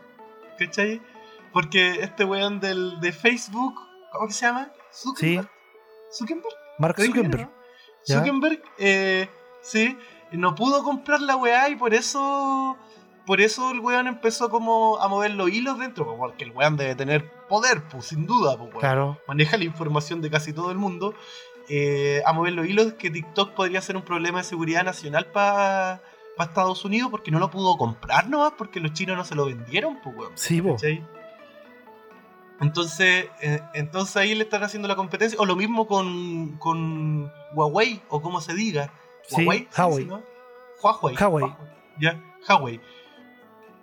¿cachai? 0.59 1.01
Porque 1.53 2.01
este 2.03 2.25
weón 2.25 2.61
del, 2.61 3.01
de 3.01 3.13
Facebook, 3.13 3.75
¿cómo 4.13 4.27
que 4.27 4.33
se 4.35 4.47
llama? 4.47 4.71
Zuckerberg. 4.93 5.49
Zuckerberg. 6.13 6.55
Mark 6.79 6.97
¿Te 6.97 7.03
dije 7.03 7.21
bien, 7.21 7.31
Zuckerberg. 7.33 7.51
Zuckerberg, 8.05 8.63
eh, 8.79 9.29
sí, 9.63 9.97
no 10.33 10.55
pudo 10.55 10.83
comprar 10.83 11.21
la 11.21 11.37
weá 11.37 11.69
y 11.69 11.77
por 11.77 11.95
eso. 11.95 12.77
Por 13.27 13.41
eso 13.43 13.71
el 13.73 13.81
weón 13.81 14.07
empezó 14.07 14.49
como 14.51 14.99
a 15.01 15.07
mover 15.09 15.33
los 15.33 15.51
hilos 15.51 15.79
dentro, 15.79 16.07
pues, 16.07 16.17
porque 16.19 16.45
el 16.45 16.53
weón 16.53 16.77
debe 16.79 16.95
tener 16.95 17.31
poder, 17.49 17.83
pues, 17.91 18.07
sin 18.07 18.27
duda, 18.27 18.57
pues, 18.57 18.71
weón. 18.71 18.81
Claro. 18.81 19.21
Maneja 19.27 19.57
la 19.57 19.65
información 19.65 20.21
de 20.21 20.31
casi 20.31 20.53
todo 20.53 20.71
el 20.71 20.79
mundo. 20.79 21.15
eh, 21.71 22.23
a 22.25 22.33
mover 22.33 22.55
los 22.55 22.67
hilos 22.67 22.95
que 22.95 23.11
TikTok 23.11 23.53
podría 23.53 23.81
ser 23.83 23.97
un 23.97 24.03
problema 24.03 24.39
de 24.39 24.45
seguridad 24.45 24.85
nacional 24.85 25.27
para 25.27 26.01
Estados 26.39 26.85
Unidos 26.85 27.11
porque 27.11 27.31
no 27.31 27.39
lo 27.41 27.51
pudo 27.51 27.77
comprar 27.77 28.29
nomás 28.29 28.53
porque 28.57 28.81
los 28.81 28.93
chinos 28.95 29.17
no 29.19 29.25
se 29.25 29.35
lo 29.35 29.45
vendieron, 29.47 29.99
pues, 30.03 30.17
weón. 30.17 30.33
Sí. 30.35 30.63
¿Cachai? 30.63 31.05
Entonces, 32.61 33.27
eh, 33.41 33.61
entonces 33.75 34.17
ahí 34.17 34.35
le 34.35 34.45
están 34.45 34.63
haciendo 34.65 34.89
la 34.89 34.97
competencia. 34.97 35.39
O 35.41 35.47
lo 35.47 35.55
mismo 35.57 35.87
con, 35.87 36.57
con 36.59 37.31
Huawei, 37.55 38.03
o 38.09 38.21
como 38.21 38.41
se 38.41 38.55
diga. 38.55 38.93
Sí, 39.29 39.43
Huawei. 39.45 39.69
¿se 39.71 39.83
Huawei. 39.83 40.05
no? 40.07 40.23
Huawei. 40.83 41.17
Huawei. 41.17 41.55
Ya, 42.01 42.21
Huawei. 42.49 42.81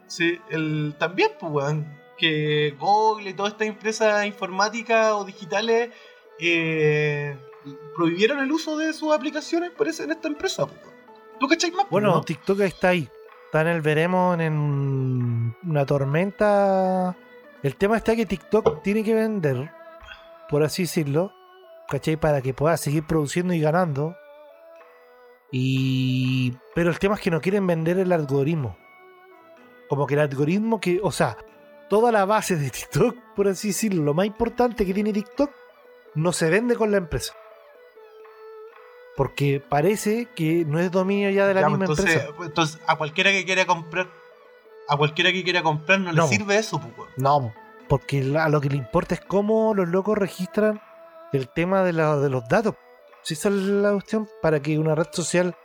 Sí, 0.08 0.40
el, 0.50 0.96
también, 1.00 1.32
pues, 1.40 1.52
weón, 1.52 1.86
que 2.18 2.76
Google 2.80 3.30
y 3.30 3.34
todas 3.34 3.54
estas 3.54 3.68
empresas 3.68 4.26
informáticas 4.26 5.14
o 5.14 5.26
digitales 5.26 5.92
eh, 6.40 7.38
prohibieron 7.96 8.40
el 8.40 8.52
uso 8.52 8.78
de 8.78 8.94
sus 8.94 9.14
aplicaciones 9.14 9.72
por 9.72 9.88
eso 9.88 10.04
en 10.04 10.12
esta 10.12 10.28
empresa. 10.28 10.66
¿Tú 11.40 11.48
cachai 11.48 11.72
más? 11.72 11.90
Bueno, 11.90 12.16
no? 12.16 12.22
TikTok 12.22 12.62
está 12.62 12.90
ahí. 12.90 13.10
Está 13.46 13.62
en 13.62 13.68
el 13.68 13.82
veremos 13.82 14.40
en 14.40 15.56
una 15.64 15.86
tormenta. 15.86 17.16
El 17.64 17.76
tema 17.76 17.98
está 17.98 18.16
que 18.16 18.26
TikTok 18.26 18.82
tiene 18.82 19.04
que 19.04 19.14
vender, 19.14 19.72
por 20.50 20.64
así 20.64 20.84
decirlo, 20.84 21.34
¿cachai? 21.88 22.18
Para 22.18 22.42
que 22.42 22.54
pueda 22.54 22.78
seguir 22.78 23.04
produciendo 23.06 23.54
y 23.54 23.60
ganando. 23.60 24.16
Y. 25.52 26.54
Pero 26.74 26.90
el 26.90 27.00
tema 27.00 27.16
es 27.16 27.22
que 27.22 27.32
no 27.32 27.42
quieren 27.42 27.66
vender 27.66 27.98
el 27.98 28.12
algoritmo. 28.12 28.78
Como 29.90 30.06
que 30.06 30.16
el 30.16 30.22
algoritmo 30.22 30.80
que. 30.80 31.00
O 31.02 31.12
sea, 31.12 31.38
toda 31.90 32.12
la 32.12 32.26
base 32.26 32.56
de 32.56 32.70
TikTok, 32.70 33.16
por 33.36 33.48
así 33.48 33.70
decirlo, 33.70 34.04
lo 34.04 34.14
más 34.14 34.26
importante 34.26 34.86
que 34.86 34.94
tiene 34.94 35.14
TikTok, 35.14 35.52
no 36.16 36.32
se 36.34 36.50
vende 36.50 36.76
con 36.76 36.92
la 36.92 36.98
empresa. 36.98 37.34
Porque 39.16 39.62
parece 39.68 40.28
que 40.36 40.66
no 40.66 40.80
es 40.80 40.92
dominio 40.92 41.30
ya 41.30 41.48
de 41.48 41.54
la 41.54 41.62
Ya, 41.62 41.70
misma 41.70 41.86
pues, 41.86 42.00
entonces, 42.00 42.16
empresa. 42.18 42.36
pues, 42.38 42.50
entonces, 42.50 42.80
a 42.86 42.98
cualquiera 42.98 43.32
que 43.32 43.46
quiera 43.46 43.66
comprar, 43.66 44.08
a 44.90 44.98
cualquiera 44.98 45.32
que 45.32 45.44
quiera 45.44 45.64
comprar 45.64 46.00
no, 46.00 46.12
No. 46.12 46.24
le 46.24 46.28
sirve 46.30 46.58
eso, 46.58 46.80
pues, 46.82 46.94
weón. 46.98 47.10
No, 47.16 47.54
porque 47.88 48.34
a 48.38 48.50
lo 48.50 48.60
que 48.60 48.70
le 48.70 48.76
importa 48.78 49.16
es 49.16 49.22
cómo 49.22 49.74
los 49.74 49.88
locos 49.88 50.18
registran 50.18 50.82
el 51.32 51.48
tema 51.50 51.84
de, 51.84 51.94
la- 51.94 52.18
de 52.18 52.30
los 52.30 52.48
datos. 52.50 52.76
Si 53.22 53.36
esa 53.36 53.50
es 53.50 53.56
la 53.56 53.92
cuestión, 53.94 54.28
para 54.42 54.60
que 54.62 54.78
una 54.78 54.96
red 54.96 55.08
social 55.12 55.56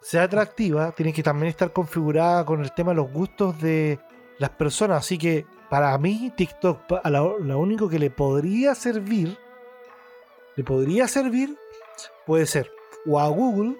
sea 0.00 0.22
atractiva, 0.24 0.92
tiene 0.92 1.12
que 1.12 1.22
también 1.22 1.48
estar 1.48 1.72
configurada 1.72 2.44
con 2.46 2.62
el 2.62 2.72
tema 2.72 2.92
de 2.92 2.96
los 2.96 3.10
gustos 3.12 3.60
de 3.60 3.98
las 4.38 4.50
personas. 4.50 4.98
Así 4.98 5.18
que 5.18 5.44
para 5.68 5.96
mí, 5.98 6.32
TikTok, 6.36 6.80
a 7.02 7.10
lo, 7.10 7.38
lo 7.38 7.58
único 7.58 7.88
que 7.88 7.98
le 7.98 8.10
podría 8.10 8.74
servir, 8.74 9.36
le 10.54 10.64
podría 10.64 11.08
servir, 11.08 11.56
puede 12.24 12.46
ser 12.46 12.70
o 13.06 13.20
a 13.20 13.28
Google 13.28 13.76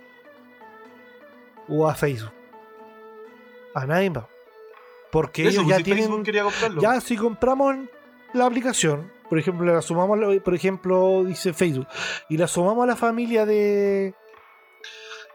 o 1.68 1.89
a 1.89 1.95
Facebook. 1.95 2.32
A 3.74 3.87
nadie 3.87 4.11
más. 4.11 4.24
Porque 5.11 5.43
Eso, 5.43 5.61
ellos 5.61 5.64
pues, 5.64 5.70
ya 5.70 5.76
si 5.78 5.84
tienen. 5.84 6.80
Ya 6.80 7.01
si 7.01 7.16
compramos 7.16 7.76
la 8.32 8.47
aplicación, 8.47 9.11
por 9.28 9.39
ejemplo, 9.39 9.72
la 9.72 9.82
sumamos, 9.82 10.18
por 10.43 10.55
ejemplo, 10.55 11.24
dice 11.24 11.53
Facebook, 11.53 11.87
y 12.28 12.37
la 12.37 12.49
sumamos 12.49 12.84
a 12.84 12.87
la 12.87 12.97
familia 12.97 13.47
de 13.47 14.14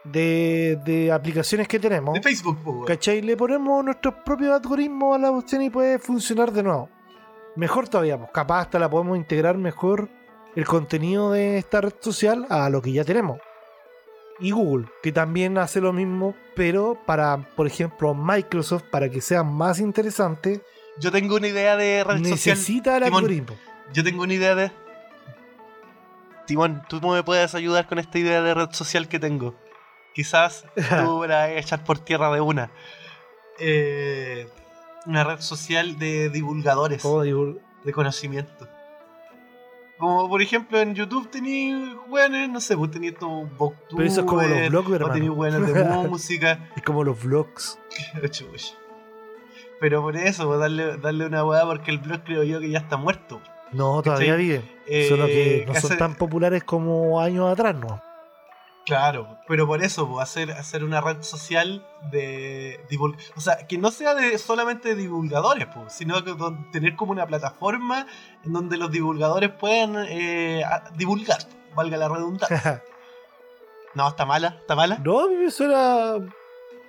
de, 0.04 0.78
de 0.84 1.12
aplicaciones 1.12 1.68
que 1.68 1.78
tenemos, 1.78 2.14
De 2.14 2.22
Facebook, 2.22 2.58
weón. 2.64 2.84
¿cachai? 2.84 3.22
Le 3.22 3.36
ponemos 3.36 3.84
nuestros 3.84 4.14
propios 4.24 4.52
algoritmos 4.60 5.16
a 5.16 5.18
la 5.18 5.30
cuestión 5.30 5.62
y 5.62 5.70
puede 5.70 5.98
funcionar 5.98 6.52
de 6.52 6.62
nuevo. 6.62 6.88
Mejor 7.56 7.88
todavía, 7.88 8.18
pues 8.18 8.30
capaz 8.32 8.60
hasta 8.62 8.78
la 8.78 8.88
podemos 8.90 9.16
integrar 9.16 9.56
mejor 9.58 10.08
el 10.56 10.64
contenido 10.66 11.30
de 11.32 11.58
esta 11.58 11.80
red 11.80 11.92
social 12.00 12.46
a 12.50 12.68
lo 12.70 12.80
que 12.82 12.92
ya 12.92 13.04
tenemos. 13.04 13.38
Y 14.40 14.50
Google, 14.50 14.86
que 15.02 15.12
también 15.12 15.56
hace 15.58 15.80
lo 15.80 15.92
mismo, 15.92 16.34
pero 16.56 16.98
para, 17.06 17.36
por 17.54 17.66
ejemplo, 17.66 18.14
Microsoft, 18.14 18.84
para 18.90 19.08
que 19.08 19.20
sea 19.20 19.44
más 19.44 19.78
interesante, 19.78 20.62
Yo 20.98 21.12
tengo 21.12 21.36
una 21.36 21.46
idea 21.48 21.76
de 21.76 22.02
red 22.02 22.16
social. 22.18 22.30
necesita 22.30 22.96
el 22.96 23.04
Timón. 23.04 23.24
algoritmo. 23.24 23.56
Yo 23.92 24.02
tengo 24.02 24.22
una 24.24 24.34
idea 24.34 24.54
de. 24.54 24.72
Timón, 26.46 26.82
tú 26.88 27.00
me 27.00 27.22
puedes 27.22 27.54
ayudar 27.54 27.86
con 27.86 27.98
esta 27.98 28.18
idea 28.18 28.42
de 28.42 28.54
red 28.54 28.70
social 28.72 29.08
que 29.08 29.18
tengo. 29.20 29.54
Quizás 30.14 30.64
tú 31.04 31.24
la 31.26 31.50
echar 31.52 31.84
por 31.84 31.98
tierra 31.98 32.32
de 32.32 32.40
una. 32.40 32.70
Eh, 33.58 34.48
una 35.06 35.24
red 35.24 35.40
social 35.40 35.98
de 35.98 36.28
divulgadores 36.30 37.02
¿Cómo 37.02 37.20
de 37.22 37.92
conocimiento. 37.92 38.68
Como 39.98 40.28
por 40.28 40.42
ejemplo 40.42 40.80
en 40.80 40.94
YouTube 40.94 41.30
tenéis 41.30 41.76
weones, 42.08 42.48
no 42.48 42.60
sé, 42.60 42.76
pues 42.76 42.90
tenéis 42.90 43.12
estos 43.14 43.48
Pero 43.90 44.02
eso 44.04 44.20
es 44.20 44.26
como 44.26 44.42
los 44.42 44.68
blogs, 44.68 45.02
o 45.02 45.10
tenéis 45.10 45.30
weones 45.30 45.72
de 45.74 45.84
música. 46.08 46.70
Es 46.76 46.82
como 46.82 47.04
los 47.04 47.22
vlogs. 47.22 47.78
Pero 49.80 50.00
por 50.02 50.16
eso, 50.16 50.46
pues, 50.46 50.60
darle, 50.60 50.96
darle 50.98 51.26
una 51.26 51.44
weá 51.44 51.64
porque 51.64 51.90
el 51.90 51.98
blog 51.98 52.22
creo 52.24 52.42
yo 52.44 52.60
que 52.60 52.70
ya 52.70 52.78
está 52.78 52.96
muerto. 52.96 53.40
No, 53.72 54.00
todavía 54.02 54.32
¿Cachai? 54.32 54.44
viven. 54.46 54.70
Eh, 54.86 55.06
Solo 55.08 55.26
que 55.26 55.64
no 55.66 55.72
hace- 55.72 55.88
son 55.88 55.98
tan 55.98 56.14
populares 56.14 56.62
como 56.62 57.20
años 57.20 57.50
atrás, 57.50 57.74
¿no? 57.74 58.00
Claro, 58.84 59.38
pero 59.46 59.66
por 59.66 59.82
eso, 59.82 60.08
pues, 60.08 60.22
hacer, 60.22 60.50
hacer 60.52 60.82
una 60.82 61.00
red 61.00 61.22
social 61.22 61.86
de 62.10 62.80
divul- 62.90 63.16
O 63.36 63.40
sea, 63.40 63.66
que 63.68 63.78
no 63.78 63.90
sea 63.92 64.14
de 64.14 64.36
solamente 64.38 64.88
de 64.90 64.94
divulgadores, 64.96 65.68
pues, 65.72 65.92
sino 65.92 66.22
que 66.24 66.34
tener 66.72 66.96
como 66.96 67.12
una 67.12 67.26
plataforma 67.26 68.06
en 68.44 68.52
donde 68.52 68.76
los 68.76 68.90
divulgadores 68.90 69.50
puedan 69.50 70.04
eh, 70.08 70.64
divulgar, 70.96 71.38
valga 71.74 71.96
la 71.96 72.08
redundancia. 72.08 72.82
No, 73.94 74.08
está 74.08 74.24
mala, 74.24 74.56
está 74.58 74.74
mala. 74.74 74.96
no, 75.04 75.20
a 75.20 75.28
mí 75.28 75.34
me 75.34 75.50
suena 75.50 76.14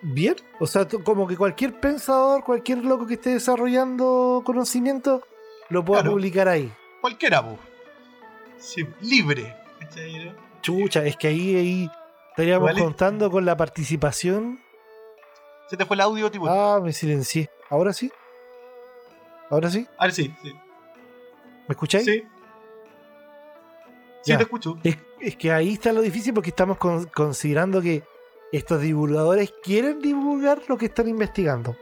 bien. 0.01 0.37
O 0.61 0.65
sea, 0.65 0.87
como 0.87 1.27
que 1.27 1.35
cualquier 1.35 1.77
pensador, 1.77 2.45
cualquier 2.45 2.77
loco 2.77 3.05
que 3.05 3.15
esté 3.15 3.31
desarrollando 3.31 4.41
conocimiento, 4.45 5.21
lo 5.67 5.83
pueda 5.83 5.99
Claro. 6.01 6.13
publicar 6.15 6.47
ahí. 6.47 6.71
Cualquiera, 7.01 7.43
pues. 7.43 7.57
Sí, 8.57 8.87
libre. 9.01 9.53
¿cachai, 9.81 10.13
no? 10.27 10.31
Chucha, 10.63 11.05
es 11.05 11.15
que 11.17 11.27
ahí, 11.27 11.55
ahí 11.55 11.91
estaríamos 12.31 12.71
contando 12.73 13.29
con 13.29 13.45
la 13.45 13.55
participación. 13.55 14.59
Se 15.69 15.77
te 15.77 15.85
fue 15.85 15.95
el 15.95 16.01
audio, 16.01 16.31
tipo. 16.31 16.47
Ah, 16.49 16.79
me 16.81 16.91
silencié. 16.93 17.49
¿Ahora 17.69 17.93
sí? 17.93 18.11
¿Ahora 19.49 19.69
sí? 19.69 19.87
A 19.97 20.05
ver, 20.05 20.13
sí, 20.13 20.33
sí. 20.41 20.51
¿Me 21.67 21.73
escucháis? 21.73 22.05
Sí. 22.05 22.23
Sí, 24.23 24.31
Ya. 24.31 24.37
te 24.37 24.43
escucho. 24.43 24.77
Es, 24.83 24.97
es 25.19 25.35
que 25.35 25.51
ahí 25.51 25.73
está 25.73 25.91
lo 25.91 26.01
difícil 26.01 26.33
porque 26.33 26.49
estamos 26.49 26.77
con- 26.77 27.05
considerando 27.07 27.81
que 27.81 28.03
estos 28.51 28.81
divulgadores 28.81 29.53
quieren 29.63 29.99
divulgar 30.01 30.61
lo 30.67 30.77
que 30.77 30.85
están 30.85 31.07
investigando. 31.09 31.75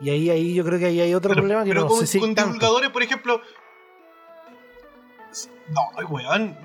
Y 0.00 0.10
ahí, 0.10 0.30
ahí 0.30 0.54
yo 0.54 0.64
creo 0.64 0.78
que 0.78 0.86
ahí 0.86 1.00
hay 1.00 1.12
otro 1.14 1.30
Pero, 1.30 1.42
problema 1.42 1.64
que 1.64 1.70
pero 1.70 1.82
no 1.82 1.88
con, 1.88 1.98
sé 2.00 2.06
si 2.06 2.20
con 2.20 2.34
divulgadores, 2.34 2.90
por 2.90 3.02
ejemplo. 3.02 3.40
No, 5.68 5.82
weón. 6.08 6.56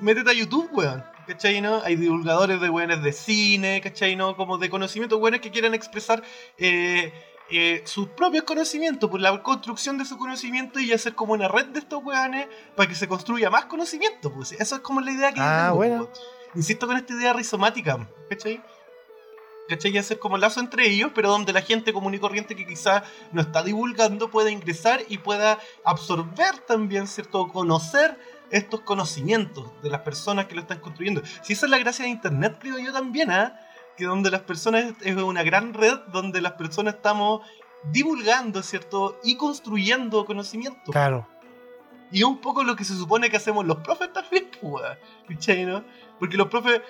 Métete 0.00 0.30
a 0.30 0.34
YouTube, 0.34 0.68
weón. 0.72 1.04
¿Cachai? 1.26 1.60
¿No? 1.60 1.82
Hay 1.82 1.96
divulgadores 1.96 2.60
de 2.60 2.70
weones 2.70 3.02
de 3.02 3.12
cine, 3.12 3.80
¿cachai? 3.80 4.14
¿No? 4.14 4.36
Como 4.36 4.58
de 4.58 4.70
conocimiento, 4.70 5.16
weones 5.18 5.40
que 5.40 5.50
quieren 5.50 5.74
expresar 5.74 6.22
eh, 6.56 7.12
eh, 7.50 7.82
sus 7.84 8.08
propios 8.10 8.44
conocimientos, 8.44 9.10
por 9.10 9.20
la 9.20 9.42
construcción 9.42 9.98
de 9.98 10.04
su 10.04 10.18
conocimiento 10.18 10.78
y 10.78 10.92
hacer 10.92 11.14
como 11.14 11.32
una 11.32 11.48
red 11.48 11.66
de 11.66 11.80
estos 11.80 12.02
weones 12.04 12.46
para 12.76 12.88
que 12.88 12.94
se 12.94 13.08
construya 13.08 13.50
más 13.50 13.64
conocimiento. 13.64 14.32
Pues. 14.32 14.52
Eso 14.52 14.76
es 14.76 14.80
como 14.82 15.00
la 15.00 15.10
idea 15.10 15.32
que 15.32 15.38
yo 15.38 15.44
Ah, 15.44 15.76
tengo. 15.80 16.10
Insisto 16.54 16.86
con 16.86 16.96
esta 16.96 17.12
idea 17.12 17.32
rizomática, 17.32 18.08
¿cachai? 18.30 18.62
¿Cachai? 19.68 19.92
Y 19.92 19.98
hacer 19.98 20.18
como 20.18 20.38
lazo 20.38 20.60
entre 20.60 20.88
ellos, 20.88 21.10
pero 21.14 21.28
donde 21.28 21.52
la 21.52 21.62
gente 21.62 21.92
común 21.92 22.14
y 22.14 22.18
corriente 22.18 22.54
que 22.54 22.66
quizás 22.66 23.02
no 23.32 23.40
está 23.40 23.62
divulgando 23.62 24.30
pueda 24.30 24.50
ingresar 24.50 25.00
y 25.08 25.18
pueda 25.18 25.58
absorber 25.84 26.58
también, 26.66 27.06
¿cierto? 27.06 27.48
Conocer 27.48 28.18
estos 28.50 28.80
conocimientos 28.82 29.70
de 29.82 29.90
las 29.90 30.02
personas 30.02 30.46
que 30.46 30.54
lo 30.54 30.60
están 30.60 30.78
construyendo. 30.78 31.22
Si 31.42 31.54
esa 31.54 31.66
es 31.66 31.70
la 31.70 31.78
gracia 31.78 32.04
de 32.04 32.10
Internet, 32.10 32.58
creo 32.60 32.78
yo 32.78 32.92
también, 32.92 33.30
¿ah? 33.30 33.60
Que 33.96 34.04
donde 34.04 34.30
las 34.30 34.42
personas, 34.42 34.94
es 35.02 35.16
una 35.16 35.42
gran 35.42 35.74
red 35.74 35.98
donde 36.12 36.40
las 36.40 36.52
personas 36.52 36.94
estamos 36.94 37.40
divulgando, 37.90 38.62
¿cierto? 38.62 39.18
Y 39.24 39.36
construyendo 39.36 40.24
conocimiento. 40.24 40.92
Claro. 40.92 41.26
Y 42.12 42.18
es 42.18 42.24
un 42.24 42.40
poco 42.40 42.62
lo 42.62 42.76
que 42.76 42.84
se 42.84 42.94
supone 42.94 43.30
que 43.30 43.36
hacemos 43.36 43.66
los 43.66 43.78
profes 43.78 44.12
también, 44.12 44.48
pues, 44.60 44.62
weón. 44.62 44.98
¿Cachai, 45.28 45.64
no? 45.64 45.84
Porque 46.18 46.36
los 46.36 46.48
profes, 46.48 46.80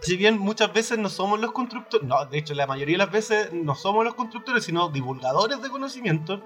si 0.00 0.16
bien 0.16 0.38
muchas 0.38 0.72
veces 0.72 0.98
no 0.98 1.08
somos 1.08 1.40
los 1.40 1.52
constructores, 1.52 2.06
no, 2.06 2.24
de 2.26 2.38
hecho 2.38 2.54
la 2.54 2.66
mayoría 2.66 2.94
de 2.94 2.98
las 2.98 3.10
veces 3.10 3.52
no 3.52 3.74
somos 3.74 4.04
los 4.04 4.14
constructores, 4.14 4.64
sino 4.64 4.88
divulgadores 4.88 5.60
de 5.62 5.70
conocimiento, 5.70 6.42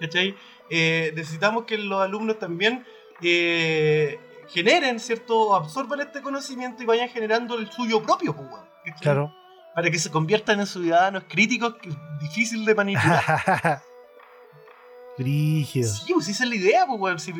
¿cachai? 0.00 0.36
Eh, 0.70 1.12
necesitamos 1.14 1.64
que 1.64 1.78
los 1.78 2.00
alumnos 2.00 2.38
también 2.38 2.84
eh, 3.22 4.18
generen, 4.48 5.00
¿cierto? 5.00 5.54
Absorban 5.54 6.00
este 6.00 6.22
conocimiento 6.22 6.82
y 6.82 6.86
vayan 6.86 7.08
generando 7.08 7.58
el 7.58 7.70
suyo 7.70 8.02
propio, 8.02 8.34
pues. 8.34 8.48
¿cachai? 8.84 9.00
Claro. 9.00 9.34
Para 9.74 9.90
que 9.90 9.98
se 9.98 10.10
conviertan 10.10 10.60
en 10.60 10.66
ciudadanos 10.66 11.24
críticos, 11.28 11.74
que 11.76 11.88
es 11.88 11.96
difícil 12.20 12.64
de 12.64 12.74
manipular. 12.74 13.82
Brígido. 15.18 15.92
Sí, 15.92 16.12
pues 16.12 16.28
esa 16.28 16.44
es 16.44 16.50
la 16.50 16.56
idea, 16.56 16.86
pues, 16.86 17.00
weón. 17.00 17.18
Si, 17.18 17.32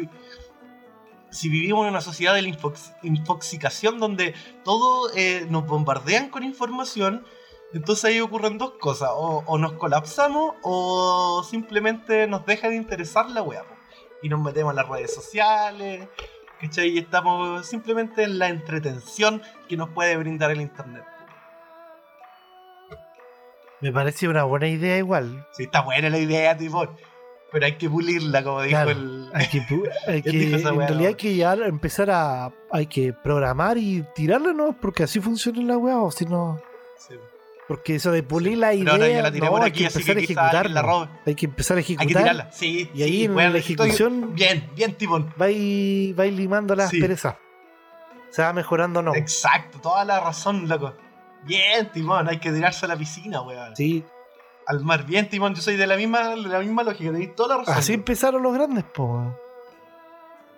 si 1.34 1.48
vivimos 1.48 1.82
en 1.84 1.90
una 1.90 2.00
sociedad 2.00 2.32
de 2.34 2.42
la 2.42 2.48
infox- 2.48 2.94
infoxicación 3.02 3.98
donde 3.98 4.34
todo 4.64 5.10
eh, 5.14 5.46
nos 5.50 5.66
bombardean 5.66 6.30
con 6.30 6.44
información, 6.44 7.26
entonces 7.72 8.04
ahí 8.04 8.20
ocurren 8.20 8.56
dos 8.56 8.74
cosas. 8.80 9.10
O, 9.12 9.42
o 9.44 9.58
nos 9.58 9.72
colapsamos 9.72 10.54
o 10.62 11.42
simplemente 11.42 12.26
nos 12.28 12.46
deja 12.46 12.68
de 12.68 12.76
interesar 12.76 13.28
la 13.30 13.42
weá. 13.42 13.64
Y 14.22 14.28
nos 14.28 14.40
metemos 14.40 14.70
en 14.70 14.76
las 14.76 14.88
redes 14.88 15.12
sociales, 15.12 16.08
¿cachai? 16.60 16.88
Y 16.90 16.98
estamos 16.98 17.66
simplemente 17.66 18.22
en 18.22 18.38
la 18.38 18.48
entretención 18.48 19.42
que 19.68 19.76
nos 19.76 19.90
puede 19.90 20.16
brindar 20.16 20.50
el 20.52 20.60
internet. 20.60 21.04
Me 23.80 23.92
parece 23.92 24.28
una 24.28 24.44
buena 24.44 24.68
idea 24.68 24.96
igual. 24.96 25.46
Sí, 25.52 25.64
está 25.64 25.82
buena 25.82 26.08
la 26.08 26.18
idea, 26.18 26.56
tipo. 26.56 26.86
Pero 27.54 27.66
hay 27.66 27.76
que 27.78 27.88
pulirla, 27.88 28.42
como 28.42 28.60
dijo 28.62 28.70
Claro. 28.72 28.90
el. 28.90 29.30
Hay 29.32 29.46
que, 29.48 29.60
pu- 29.62 29.88
hay 30.08 30.22
que- 30.22 30.30
dijo 30.30 30.56
esa 30.56 30.70
en 30.70 30.76
weá, 30.76 30.86
realidad 30.88 31.02
no? 31.02 31.08
hay 31.08 31.14
que 31.14 31.36
ya 31.36 31.52
empezar 31.54 32.10
a. 32.10 32.52
Hay 32.72 32.86
que 32.88 33.12
programar 33.12 33.78
y 33.78 34.04
tirarla, 34.14 34.52
¿no? 34.52 34.76
Porque 34.80 35.04
así 35.04 35.20
funciona 35.20 35.62
la 35.62 35.78
weá, 35.78 35.98
o 36.00 36.10
si 36.10 36.24
no. 36.26 36.60
Sí. 36.98 37.14
Porque 37.68 37.94
eso 37.94 38.10
de 38.10 38.24
pulir 38.24 38.58
la 38.58 38.70
Pero 38.70 38.96
idea. 38.96 39.22
ya 39.22 39.22
la 39.22 39.30
no, 39.30 39.50
por 39.50 39.62
hay 39.62 39.68
aquí, 39.70 39.78
que 39.78 39.86
empezar 39.86 40.04
que 40.04 40.10
a 40.10 40.26
quizá 40.26 40.32
ejecutar. 40.32 40.66
alguien 40.66 40.74
la. 40.74 41.10
Hay 41.24 41.34
que 41.36 41.46
empezar 41.46 41.76
a 41.76 41.78
Hay 41.78 41.84
que 41.84 41.92
ejecutar. 41.94 42.22
tirarla, 42.22 42.52
sí. 42.52 42.90
Y 42.92 43.02
ahí 43.04 43.12
sí, 43.18 43.24
en 43.26 43.36
la 43.36 43.44
estoy- 43.58 43.58
ejecución- 43.60 44.34
Bien, 44.34 44.68
bien, 44.74 44.94
Timón. 44.96 45.32
Va 45.40 45.48
y, 45.50 46.12
va 46.12 46.26
y 46.26 46.32
limando 46.32 46.74
las 46.74 46.90
Sí. 46.90 47.00
perezas. 47.00 47.36
Se 48.30 48.42
va 48.42 48.52
mejorando, 48.52 49.00
no. 49.00 49.14
Exacto, 49.14 49.78
toda 49.80 50.04
la 50.04 50.18
razón, 50.18 50.68
loco. 50.68 50.92
Bien, 51.44 51.88
Timón, 51.92 52.28
hay 52.28 52.38
que 52.40 52.50
tirarse 52.50 52.84
a 52.84 52.88
la 52.88 52.96
piscina, 52.96 53.40
weón. 53.42 53.76
Sí. 53.76 54.02
Al 54.66 54.80
mar, 54.84 55.04
bien, 55.04 55.28
Timón, 55.28 55.54
yo 55.54 55.60
soy 55.62 55.76
de 55.76 55.86
la 55.86 55.96
misma, 55.96 56.30
de 56.30 56.36
la 56.48 56.58
misma 56.60 56.82
lógica, 56.82 57.10
tenéis 57.12 57.34
toda 57.36 57.50
la 57.50 57.56
razón. 57.62 57.74
Así 57.74 57.92
empezaron 57.92 58.42
los 58.42 58.54
grandes, 58.54 58.84
po. 58.84 59.38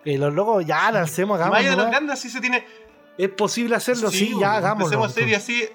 Y 0.04 0.16
los 0.16 0.32
locos, 0.32 0.64
ya 0.64 0.90
lancemos, 0.92 1.36
hagamos. 1.36 1.56
más 1.58 1.64
de 1.70 1.76
los 1.76 1.86
grandes, 1.86 2.12
así 2.18 2.30
se 2.30 2.40
tiene. 2.40 2.64
Es 3.18 3.28
posible 3.30 3.74
hacerlo, 3.74 4.10
sí, 4.10 4.32
ya 4.38 4.54
hagámoslo. 4.56 4.84
Empecemos 5.02 5.08
a 5.08 5.10
hacer 5.10 5.28
y 5.28 5.34
así. 5.34 5.68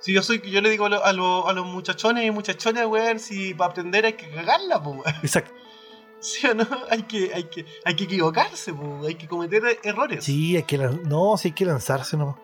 Si 0.00 0.12
yo 0.14 0.22
soy, 0.22 0.40
yo 0.40 0.60
le 0.62 0.70
digo 0.70 0.86
a, 0.86 0.88
lo- 0.88 1.04
a 1.04 1.12
lo- 1.12 1.46
a 1.48 1.52
los 1.52 1.66
muchachones 1.66 2.24
y 2.26 2.30
muchachones, 2.30 2.86
weón, 2.86 3.18
si 3.20 3.52
para 3.54 3.70
aprender 3.70 4.06
hay 4.06 4.14
que 4.14 4.30
cagarla, 4.30 4.82
pues, 4.82 4.96
weón. 4.96 5.14
Exacto. 5.22 5.52
¿Sí 6.20 6.46
o 6.46 6.54
no? 6.54 6.66
Hay 6.90 7.02
que, 7.04 7.32
hay 7.34 7.44
que, 7.44 7.64
hay 7.84 7.94
que 7.96 8.04
equivocarse, 8.04 8.72
pues, 8.72 9.06
hay 9.06 9.14
que 9.14 9.28
cometer 9.28 9.78
errores. 9.82 10.24
Sí, 10.24 10.56
hay 10.56 10.62
que 10.64 10.78
no, 10.78 11.36
sí 11.36 11.48
hay 11.48 11.52
que 11.52 11.64
lanzarse 11.66 12.16
nomás. 12.16 12.36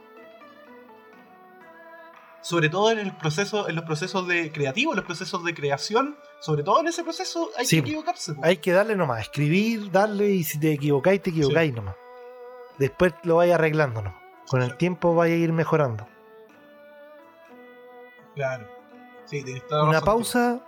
Sobre 2.47 2.69
todo 2.69 2.93
en 2.93 3.01
el 3.01 3.17
proceso, 3.17 3.69
en 3.69 3.75
los 3.75 3.85
procesos 3.85 4.29
de 4.29 4.53
creativos, 4.53 4.93
en 4.93 4.99
los 4.99 5.05
procesos 5.05 5.43
de 5.43 5.53
creación, 5.53 6.17
sobre 6.39 6.63
todo 6.63 6.81
en 6.81 6.87
ese 6.87 7.03
proceso 7.03 7.51
hay 7.59 7.67
Sí. 7.67 7.77
que 7.83 7.89
equivocarse. 7.89 8.35
Hay 8.41 8.59
que 8.59 8.71
darle 8.71 8.95
nomás, 8.95 9.21
escribir, 9.23 9.91
darle 9.91 10.31
y 10.31 10.45
si 10.45 10.61
te 10.61 10.73
equivocáis, 10.73 11.21
te 11.23 11.31
equivocáis 11.31 11.75
nomás. 11.75 11.97
Después 12.79 13.15
lo 13.25 13.37
vais 13.37 13.53
arreglando 13.53 14.01
nomás. 14.01 14.21
Con 14.49 14.63
el 14.63 14.77
tiempo 14.77 15.13
vais 15.17 15.33
a 15.33 15.37
ir 15.37 15.53
mejorando. 15.53 16.07
Claro. 18.37 18.69
Sí, 19.25 19.45
Una 19.71 20.01
pausa 20.01 20.61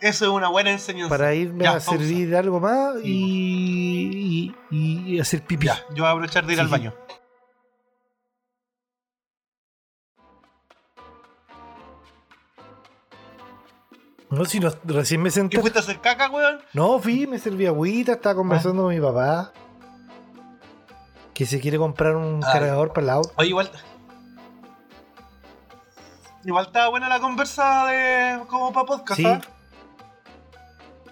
Eso 0.00 0.24
es 0.24 0.30
una 0.32 0.48
buena 0.48 0.72
enseñanza. 0.72 1.08
para 1.16 1.32
irme 1.32 1.62
Ya, 1.62 1.70
a 1.70 1.72
pausa. 1.74 1.92
servir 1.92 2.34
algo 2.34 2.58
más 2.58 2.96
y, 3.04 4.52
y, 4.68 5.14
y 5.14 5.20
hacer 5.20 5.42
pipí. 5.42 5.66
Ya, 5.66 5.76
yo 5.90 6.02
voy 6.02 6.06
a 6.06 6.10
aprovechar 6.10 6.44
de 6.44 6.54
ir 6.54 6.58
Sí, 6.58 6.60
al 6.60 6.68
baño. 6.68 6.92
No, 14.32 14.44
si 14.46 14.58
no, 14.60 14.70
recién 14.84 15.20
me 15.20 15.28
¿Qué 15.28 15.34
senté. 15.34 15.60
fuiste 15.60 15.78
a 15.78 15.82
hacer 15.82 16.00
caca, 16.00 16.30
weón? 16.30 16.58
No, 16.72 16.98
fui, 16.98 17.26
me 17.26 17.38
serví 17.38 17.66
agüita, 17.66 18.12
estaba 18.12 18.34
conversando 18.34 18.82
Ah. 18.82 18.86
con 18.86 18.94
mi 18.94 19.00
papá. 19.00 19.52
Que 21.34 21.44
se 21.46 21.60
quiere 21.60 21.76
comprar 21.78 22.16
un 22.16 22.40
cargador 22.40 22.88
para 22.94 23.02
el 23.04 23.10
auto. 23.10 23.30
Oye, 23.36 23.48
igual. 23.50 23.70
Igual 26.44 26.66
estaba 26.66 26.88
buena 26.88 27.08
la 27.08 27.20
conversa 27.20 27.86
de. 27.86 28.40
como 28.48 28.72
para 28.72 28.86
podcast, 28.86 29.20
Sí. 29.20 29.26
¿ah? 29.26 29.40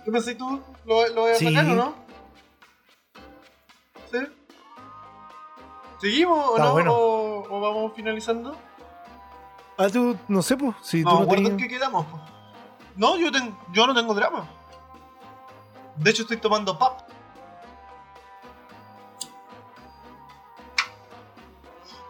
¿Qué 0.05 0.11
pensás 0.11 0.37
tú? 0.37 0.61
¿Lo, 0.87 1.07
lo 1.09 1.21
voy 1.23 1.31
a 1.33 1.35
Sí. 1.37 1.53
sacar 1.55 1.71
o 1.71 1.75
no? 1.75 1.95
¿Sí? 4.11 4.19
¿Seguimos 6.01 6.39
o 6.49 6.57
Está 6.57 6.65
no? 6.69 6.73
bueno. 6.73 6.93
¿O, 6.95 7.47
o 7.57 7.61
vamos 7.61 7.93
finalizando? 7.95 8.57
Ah, 9.79 9.89
tú, 9.93 10.17
no 10.29 10.43
sé, 10.43 10.57
pues. 10.57 10.75
Si 10.83 11.03
No, 11.03 11.27
tú 11.27 11.37
no 11.37 11.57
qué 11.57 11.69
quedamos. 11.69 12.07
po. 12.07 12.19
No, 12.97 13.17
yo, 13.17 13.31
ten- 13.33 13.57
yo 13.73 13.87
no 13.87 13.95
tengo 13.95 14.15
drama. 14.15 14.47
De 15.97 16.11
hecho, 16.11 16.23
estoy 16.23 16.37
tomando 16.39 16.79
pap. 16.79 17.01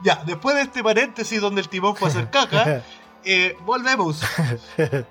Ya, 0.03 0.23
después 0.25 0.55
de 0.57 0.63
este 0.63 0.83
paréntesis 0.83 1.41
donde 1.41 1.61
el 1.61 1.69
timón 1.69 1.95
fue 1.95 2.09
a 2.09 2.11
hacer 2.11 2.31
caca, 2.31 2.83
eh, 3.25 3.57
volvemos. 3.65 4.23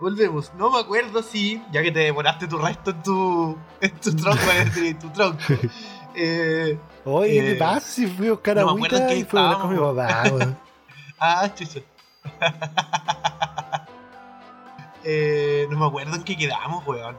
volvemos. 0.00 0.52
No 0.54 0.70
me 0.70 0.78
acuerdo 0.80 1.22
si, 1.22 1.62
ya 1.72 1.82
que 1.82 1.90
te 1.90 2.00
demoraste 2.00 2.46
tu 2.46 2.58
resto 2.58 2.90
en 2.90 3.02
tu, 3.02 3.58
en 3.80 3.90
tu 4.00 4.14
tronco, 4.16 4.42
en 4.76 4.98
tu 4.98 5.08
tronco. 5.10 5.38
Eh, 6.14 6.78
Oye, 7.04 7.30
¿qué 7.30 7.52
Eh, 7.52 7.56
pasa? 7.56 7.80
Si 7.80 8.06
fui 8.06 8.28
a 8.28 8.32
buscar 8.32 8.56
no 8.56 8.68
agüita 8.70 9.12
y 9.14 9.24
fui 9.24 9.40
a 9.40 9.44
hablar 9.44 9.60
con 9.60 9.72
mi 9.74 9.78
papá. 9.78 10.24
Ah, 11.24 11.48
chucha. 11.54 11.78
eh, 15.04 15.66
no 15.70 15.78
me 15.78 15.86
acuerdo 15.86 16.14
en 16.16 16.22
qué 16.24 16.36
quedamos, 16.36 16.86
weón. 16.86 17.16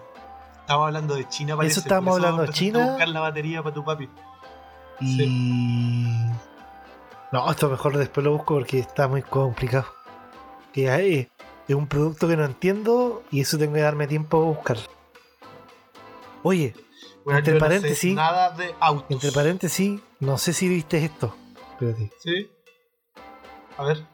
Estábamos 0.61 0.88
hablando 0.88 1.15
de 1.15 1.27
China, 1.27 1.57
parece. 1.57 1.80
estábamos 1.81 2.17
por 2.17 2.25
hablando 2.25 2.43
de 2.43 2.53
China. 2.57 2.84
A 2.84 2.89
buscar 2.91 3.07
la 3.09 3.19
batería 3.19 3.61
para 3.61 3.73
tu 3.75 3.84
papi. 3.84 4.09
Y. 5.01 6.05
No, 7.31 7.49
esto 7.51 7.69
mejor 7.69 7.97
después 7.97 8.23
lo 8.23 8.31
busco 8.34 8.53
porque 8.55 8.80
está 8.80 9.07
muy 9.07 9.21
complicado. 9.23 9.88
Que 10.71 10.89
hay- 10.89 11.30
es 11.67 11.75
un 11.75 11.88
producto 11.88 12.27
que 12.27 12.38
no 12.38 12.45
entiendo 12.45 13.23
y 13.31 13.41
eso 13.41 13.57
tengo 13.57 13.73
que 13.73 13.81
darme 13.81 14.07
tiempo 14.07 14.38
a 14.41 14.45
buscar. 14.45 14.77
Oye, 16.43 16.73
Entre 17.25 17.53
yo 17.53 17.59
no 17.59 17.59
sé 17.59 17.59
paréntesis- 17.59 18.13
nada 18.15 18.51
de 18.51 18.75
autos. 18.80 19.05
entre 19.09 19.31
paréntesis, 19.31 20.01
no 20.19 20.38
sé 20.38 20.53
si 20.53 20.67
viste 20.69 21.03
esto. 21.03 21.35
Espérate. 21.71 22.11
Sí. 22.19 22.49
A 23.77 23.84
ver. 23.84 24.05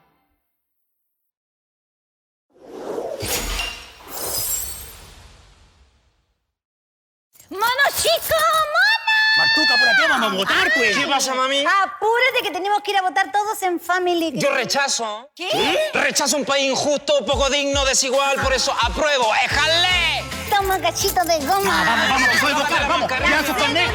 ¡Mono 8.00 8.16
chico! 8.16 8.36
Martuca, 9.38 9.74
apúrate, 9.74 10.08
vamos 10.10 10.32
a 10.32 10.36
votar, 10.36 10.74
pues. 10.76 10.98
¿Qué 10.98 11.08
pasa, 11.08 11.34
mami? 11.34 11.60
Apúrate 11.60 12.44
que 12.44 12.52
tenemos 12.52 12.82
que 12.82 12.92
ir 12.92 12.98
a 12.98 13.02
votar 13.02 13.32
todos 13.32 13.62
en 13.64 13.80
Family. 13.80 14.32
Yo 14.36 14.54
rechazo. 14.54 15.30
¿Qué? 15.36 15.92
Rechazo 15.94 16.38
un 16.38 16.46
país 16.46 16.72
injusto, 16.72 17.26
poco 17.26 17.50
digno, 17.50 17.86
desigual, 17.86 18.40
por 18.42 18.54
eso 18.54 18.74
apruebo. 18.82 19.34
¡Éjale! 19.44 20.24
Toma 20.50 20.80
cachito 20.80 21.24
de 21.26 21.40
goma. 21.40 21.84
vamos, 21.86 22.10
vamos, 22.10 22.40
soy 22.40 22.54
vocal, 22.54 22.86
vamos. 22.88 23.10
Ya, 23.10 23.46
su 23.46 23.56
carnet. 23.56 23.92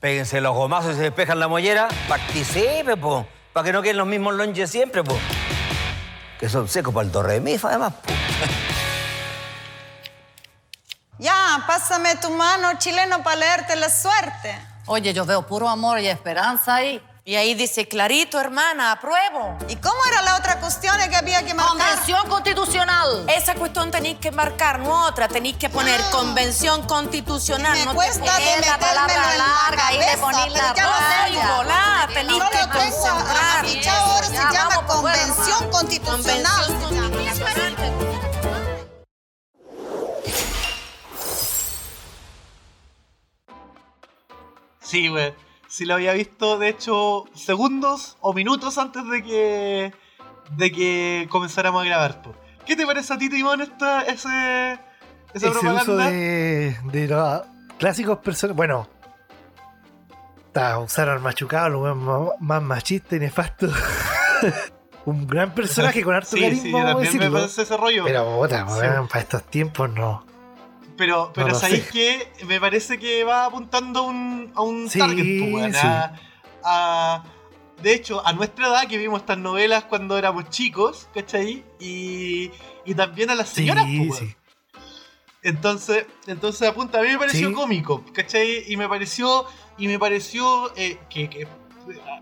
Péguense 0.00 0.40
los 0.40 0.54
gomazos 0.54 0.92
y 0.92 0.96
se 0.96 1.02
despejan 1.02 1.38
la 1.38 1.48
mollera. 1.48 1.88
Participe, 2.08 2.96
po. 2.96 3.26
Para 3.52 3.66
que 3.66 3.72
no 3.72 3.82
queden 3.82 3.98
los 3.98 4.06
mismos 4.06 4.34
lonches 4.34 4.70
siempre, 4.70 5.04
po. 5.04 5.16
Que 6.40 6.48
son 6.48 6.66
secos 6.66 6.92
para 6.92 7.06
el 7.06 7.12
torremifa, 7.12 7.68
además. 7.68 7.92
Ya, 11.18 11.62
pásame 11.66 12.16
tu 12.16 12.30
mano, 12.30 12.78
chileno, 12.78 13.22
para 13.22 13.36
leerte 13.36 13.76
la 13.76 13.90
suerte. 13.90 14.58
Oye, 14.86 15.12
yo 15.12 15.26
veo 15.26 15.46
puro 15.46 15.68
amor 15.68 15.98
y 16.00 16.08
esperanza 16.08 16.76
ahí. 16.76 17.02
Y 17.30 17.36
ahí 17.36 17.54
dice 17.54 17.86
clarito, 17.86 18.40
hermana, 18.40 18.90
apruebo. 18.90 19.56
¿Y 19.68 19.76
cómo 19.76 19.94
era 20.08 20.20
la 20.22 20.34
otra 20.34 20.58
cuestión 20.58 20.96
que 21.08 21.14
había 21.14 21.44
que 21.44 21.54
marcar? 21.54 21.76
Convención 21.78 22.28
constitucional. 22.28 23.24
Esa 23.28 23.54
cuestión 23.54 23.92
tenéis 23.92 24.18
que 24.18 24.32
marcar, 24.32 24.80
no 24.80 25.06
otra. 25.06 25.28
Tenéis 25.28 25.56
que 25.56 25.68
poner 25.68 26.00
convención 26.10 26.82
constitucional. 26.88 27.78
Me 27.78 27.84
no 27.84 27.90
te 27.92 27.94
cuesta 27.94 28.36
de 28.36 28.44
pegues 28.46 28.66
la 28.66 28.78
palabra 28.78 29.14
en 29.14 29.38
la 29.38 29.46
larga 29.46 29.92
y 29.92 29.98
cabeza, 30.00 30.20
ponís 30.20 30.52
la 30.54 30.72
raya. 30.72 31.56
volá, 31.56 32.08
tenéis 32.12 32.38
No 32.40 32.50
que 32.50 32.58
lo 32.58 32.68
tengo 32.68 33.06
ahora 33.06 34.26
se 34.26 34.34
Ya, 34.34 34.50
llama 34.50 34.76
vamos, 34.78 35.00
bueno, 35.02 35.18
convención 35.28 35.70
constitucional. 35.70 36.66
Convención 36.66 37.04
constitucional. 37.76 37.92
Sí, 44.82 45.08
weón. 45.08 45.49
Sí 45.70 45.84
lo 45.86 45.94
había 45.94 46.12
visto, 46.12 46.58
de 46.58 46.68
hecho, 46.68 47.24
segundos 47.34 48.16
o 48.20 48.32
minutos 48.34 48.76
antes 48.76 49.08
de 49.08 49.22
que. 49.22 49.94
de 50.56 50.72
que 50.72 51.28
comenzáramos 51.30 51.82
a 51.82 51.84
grabar, 51.86 52.22
po. 52.22 52.34
¿Qué 52.66 52.74
te 52.76 52.84
parece 52.86 53.14
a 53.14 53.18
ti, 53.18 53.28
Timón, 53.30 53.60
esta, 53.60 54.02
ese, 54.02 54.72
esa 54.72 54.78
Ese 55.34 55.48
uso 55.48 55.60
propaganda? 55.60 56.10
de, 56.10 56.76
de 56.92 57.06
los 57.08 57.42
clásicos 57.78 58.18
personajes. 58.18 58.56
Bueno, 58.56 58.88
está, 60.46 60.78
usaron 60.80 61.22
machucado, 61.22 61.68
lo 61.68 61.94
más, 61.94 62.32
más 62.40 62.62
machista 62.62 63.14
y 63.16 63.20
nefasto. 63.20 63.68
un 65.06 65.26
gran 65.26 65.52
personaje 65.54 66.02
con 66.02 66.14
harto 66.14 66.30
Sí, 66.36 66.40
carisma, 66.42 66.62
sí, 66.62 66.70
yo 66.72 66.84
también 66.84 67.18
me 67.18 67.30
parece 67.30 67.62
ese 67.62 67.76
rollo. 67.76 68.04
Pero, 68.04 68.40
puta, 68.40 68.66
Sí. 68.68 68.86
para 69.08 69.20
estos 69.20 69.44
tiempos 69.44 69.88
no. 69.90 70.24
Pero, 71.00 71.32
pero 71.34 71.54
¿sabéis 71.54 71.88
qué? 71.90 72.30
Me 72.46 72.60
parece 72.60 72.98
que 72.98 73.24
va 73.24 73.46
apuntando 73.46 74.00
a 74.00 74.02
un, 74.02 74.52
a 74.54 74.60
un 74.60 74.90
Sí, 74.90 74.98
target, 74.98 75.24
sí. 75.24 75.78
a- 75.82 76.12
a- 76.62 77.24
de 77.80 77.94
hecho, 77.94 78.20
a 78.26 78.34
nuestra 78.34 78.66
edad 78.68 78.86
que 78.86 78.98
vimos 78.98 79.20
estas 79.22 79.38
novelas 79.38 79.84
cuando 79.84 80.18
éramos 80.18 80.50
chicos, 80.50 81.08
¿cachai? 81.14 81.64
Y, 81.78 82.50
y 82.84 82.94
también 82.94 83.30
a 83.30 83.34
las 83.34 83.48
señoras, 83.48 83.86
Sí, 83.86 83.98
weón. 84.00 84.12
sí. 84.18 84.34
Entonces, 85.42 86.04
entonces 86.26 86.68
apunta, 86.68 86.98
a 86.98 87.02
mí 87.02 87.08
me 87.08 87.18
pareció 87.18 87.50
cómico, 87.54 88.04
¿cachai? 88.12 88.70
Y 88.70 88.76
me 88.76 88.86
pareció, 88.86 89.46
y 89.78 89.88
me 89.88 89.98
pareció 89.98 90.70
eh, 90.76 90.98
que, 91.08 91.30
que 91.30 91.48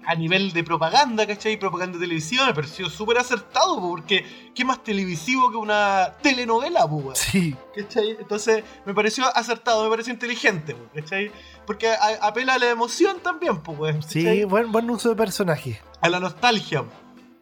a 0.06 0.14
nivel 0.14 0.52
de 0.52 0.64
propaganda, 0.64 1.26
¿cachai? 1.26 1.58
Propaganda 1.58 1.98
de 1.98 2.04
televisión, 2.04 2.46
me 2.46 2.54
pareció 2.54 2.88
súper 2.88 3.18
acertado, 3.18 3.76
po, 3.80 3.90
porque 3.90 4.24
¿qué 4.54 4.64
más 4.64 4.82
televisivo 4.82 5.50
que 5.50 5.56
una 5.56 6.14
telenovela, 6.22 6.84
weón? 6.86 7.14
Sí, 7.16 7.54
¿Cachai? 7.74 8.16
Entonces 8.18 8.64
me 8.86 8.94
pareció 8.94 9.24
acertado, 9.36 9.84
me 9.84 9.90
pareció 9.90 10.12
inteligente, 10.12 10.74
¿cachai? 10.94 11.30
Porque 11.66 11.88
a- 11.88 12.18
apela 12.26 12.54
a 12.54 12.58
la 12.58 12.70
emoción 12.70 13.18
también, 13.20 13.60
pues, 13.60 13.96
sí, 14.06 14.44
buen, 14.44 14.72
buen 14.72 14.88
uso 14.90 15.10
de 15.10 15.16
personaje. 15.16 15.80
A 16.00 16.08
la 16.08 16.20
nostalgia. 16.20 16.84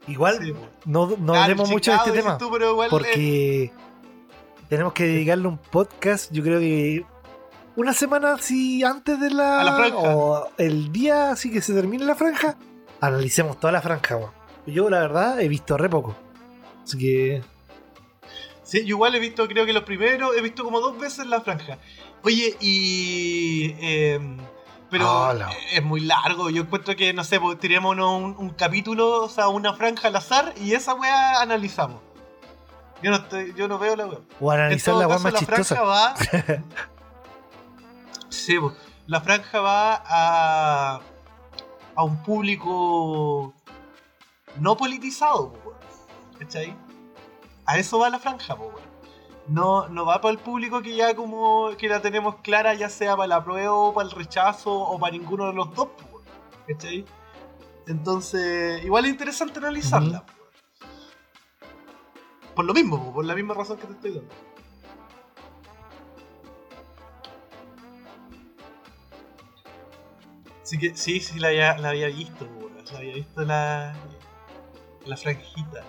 Igual, 0.08 0.38
Sí, 0.40 0.52
no, 0.84 1.06
no 1.08 1.16
Claro, 1.16 1.40
hablemos 1.42 1.68
mucho 1.70 1.90
de 1.90 1.96
este 1.98 2.12
tema. 2.12 2.38
tú, 2.38 2.48
pero 2.52 2.70
igual, 2.72 2.90
porque 2.90 3.72
tenemos 4.68 4.92
que 4.92 5.04
dedicarle 5.04 5.48
un 5.48 5.58
podcast, 5.58 6.32
yo 6.32 6.42
creo 6.42 6.60
que 6.60 7.04
una 7.76 7.92
semana 7.92 8.34
así 8.34 8.82
antes 8.82 9.20
de 9.20 9.30
la, 9.30 9.60
A 9.60 9.64
la 9.64 9.76
franja. 9.76 9.96
o 9.98 10.48
el 10.58 10.90
día 10.92 11.30
así 11.30 11.50
que 11.50 11.60
se 11.60 11.72
termine 11.74 12.04
la 12.04 12.14
franja, 12.14 12.56
analicemos 13.00 13.58
toda 13.60 13.72
la 13.72 13.82
franja. 13.82 14.16
weón. 14.16 14.30
Yo 14.66 14.90
la 14.90 15.00
verdad 15.00 15.40
he 15.40 15.48
visto 15.48 15.76
re 15.76 15.88
poco. 15.88 16.16
Así 16.82 16.98
que 16.98 17.42
Sí, 18.62 18.80
yo 18.80 18.96
igual 18.96 19.14
he 19.14 19.20
visto, 19.20 19.46
creo 19.46 19.64
que 19.64 19.72
los 19.72 19.84
primeros, 19.84 20.36
he 20.36 20.40
visto 20.40 20.64
como 20.64 20.80
dos 20.80 20.98
veces 20.98 21.26
la 21.28 21.40
franja. 21.40 21.78
Oye, 22.24 22.56
y. 22.60 23.76
em, 23.78 24.38
pero 24.90 25.32
es 25.72 25.82
muy 25.84 26.00
largo. 26.00 26.50
Yo 26.50 26.62
encuentro 26.62 26.96
que, 26.96 27.12
no 27.12 27.22
sé, 27.22 27.38
pues, 27.38 27.60
tirémonos 27.60 28.20
un, 28.20 28.34
un 28.36 28.50
capítulo, 28.50 29.22
o 29.22 29.28
sea, 29.28 29.46
una 29.46 29.72
franja 29.74 30.08
al 30.08 30.16
azar 30.16 30.52
y 30.60 30.72
esa 30.72 30.94
weá 30.94 31.40
analizamos. 31.40 32.00
Yo 33.02 33.10
no, 33.10 33.18
estoy, 33.18 33.54
yo 33.56 33.68
no 33.68 33.78
veo 33.78 33.94
la 33.94 34.06
weá. 34.06 34.18
O 34.40 34.50
analizar 34.50 34.94
la 34.96 35.06
weá 35.06 35.18
más 35.20 35.32
la 35.32 35.40
franja 35.40 35.62
chistosa. 35.62 35.82
va. 35.82 36.14
sí, 38.28 38.58
pues, 38.58 38.74
la 39.06 39.20
franja 39.20 39.60
va 39.60 40.02
a. 40.04 41.00
a 41.94 42.04
un 42.04 42.22
público 42.22 43.54
no 44.60 44.76
politizado, 44.76 45.52
pues. 45.52 45.76
¿cachai? 46.38 46.76
A 47.66 47.78
eso 47.78 47.98
va 47.98 48.10
la 48.10 48.18
franja, 48.18 48.56
pues. 48.56 48.70
No, 49.48 49.88
no 49.88 50.04
va 50.04 50.20
para 50.20 50.32
el 50.32 50.38
público 50.38 50.82
que 50.82 50.96
ya 50.96 51.14
como 51.14 51.70
que 51.78 51.88
la 51.88 52.02
tenemos 52.02 52.36
clara, 52.36 52.74
ya 52.74 52.88
sea 52.88 53.16
para 53.16 53.26
el 53.26 53.32
apruebo, 53.32 53.94
para 53.94 54.08
el 54.08 54.14
rechazo 54.14 54.72
o 54.72 54.98
para 54.98 55.12
ninguno 55.12 55.46
de 55.46 55.52
los 55.52 55.72
dos, 55.74 55.88
pues. 56.10 56.24
¿cachai? 56.66 57.04
Entonces, 57.86 58.84
igual 58.84 59.04
es 59.04 59.12
interesante 59.12 59.58
analizarla. 59.58 60.24
weón. 60.26 60.36
Por 62.56 62.64
lo 62.64 62.74
mismo, 62.74 63.12
por 63.12 63.24
la 63.24 63.34
misma 63.34 63.54
razón 63.54 63.76
que 63.76 63.86
te 63.86 63.92
estoy 63.92 64.14
dando. 64.14 64.34
Sí, 70.66 70.78
que, 70.78 70.96
sí, 70.96 71.20
sí, 71.20 71.38
la 71.38 71.48
había, 71.48 71.78
la 71.78 71.90
había 71.90 72.08
visto. 72.08 72.48
La 72.92 72.98
había 72.98 73.14
visto 73.14 73.40
la, 73.42 73.94
la 75.04 75.16
franjita. 75.16 75.84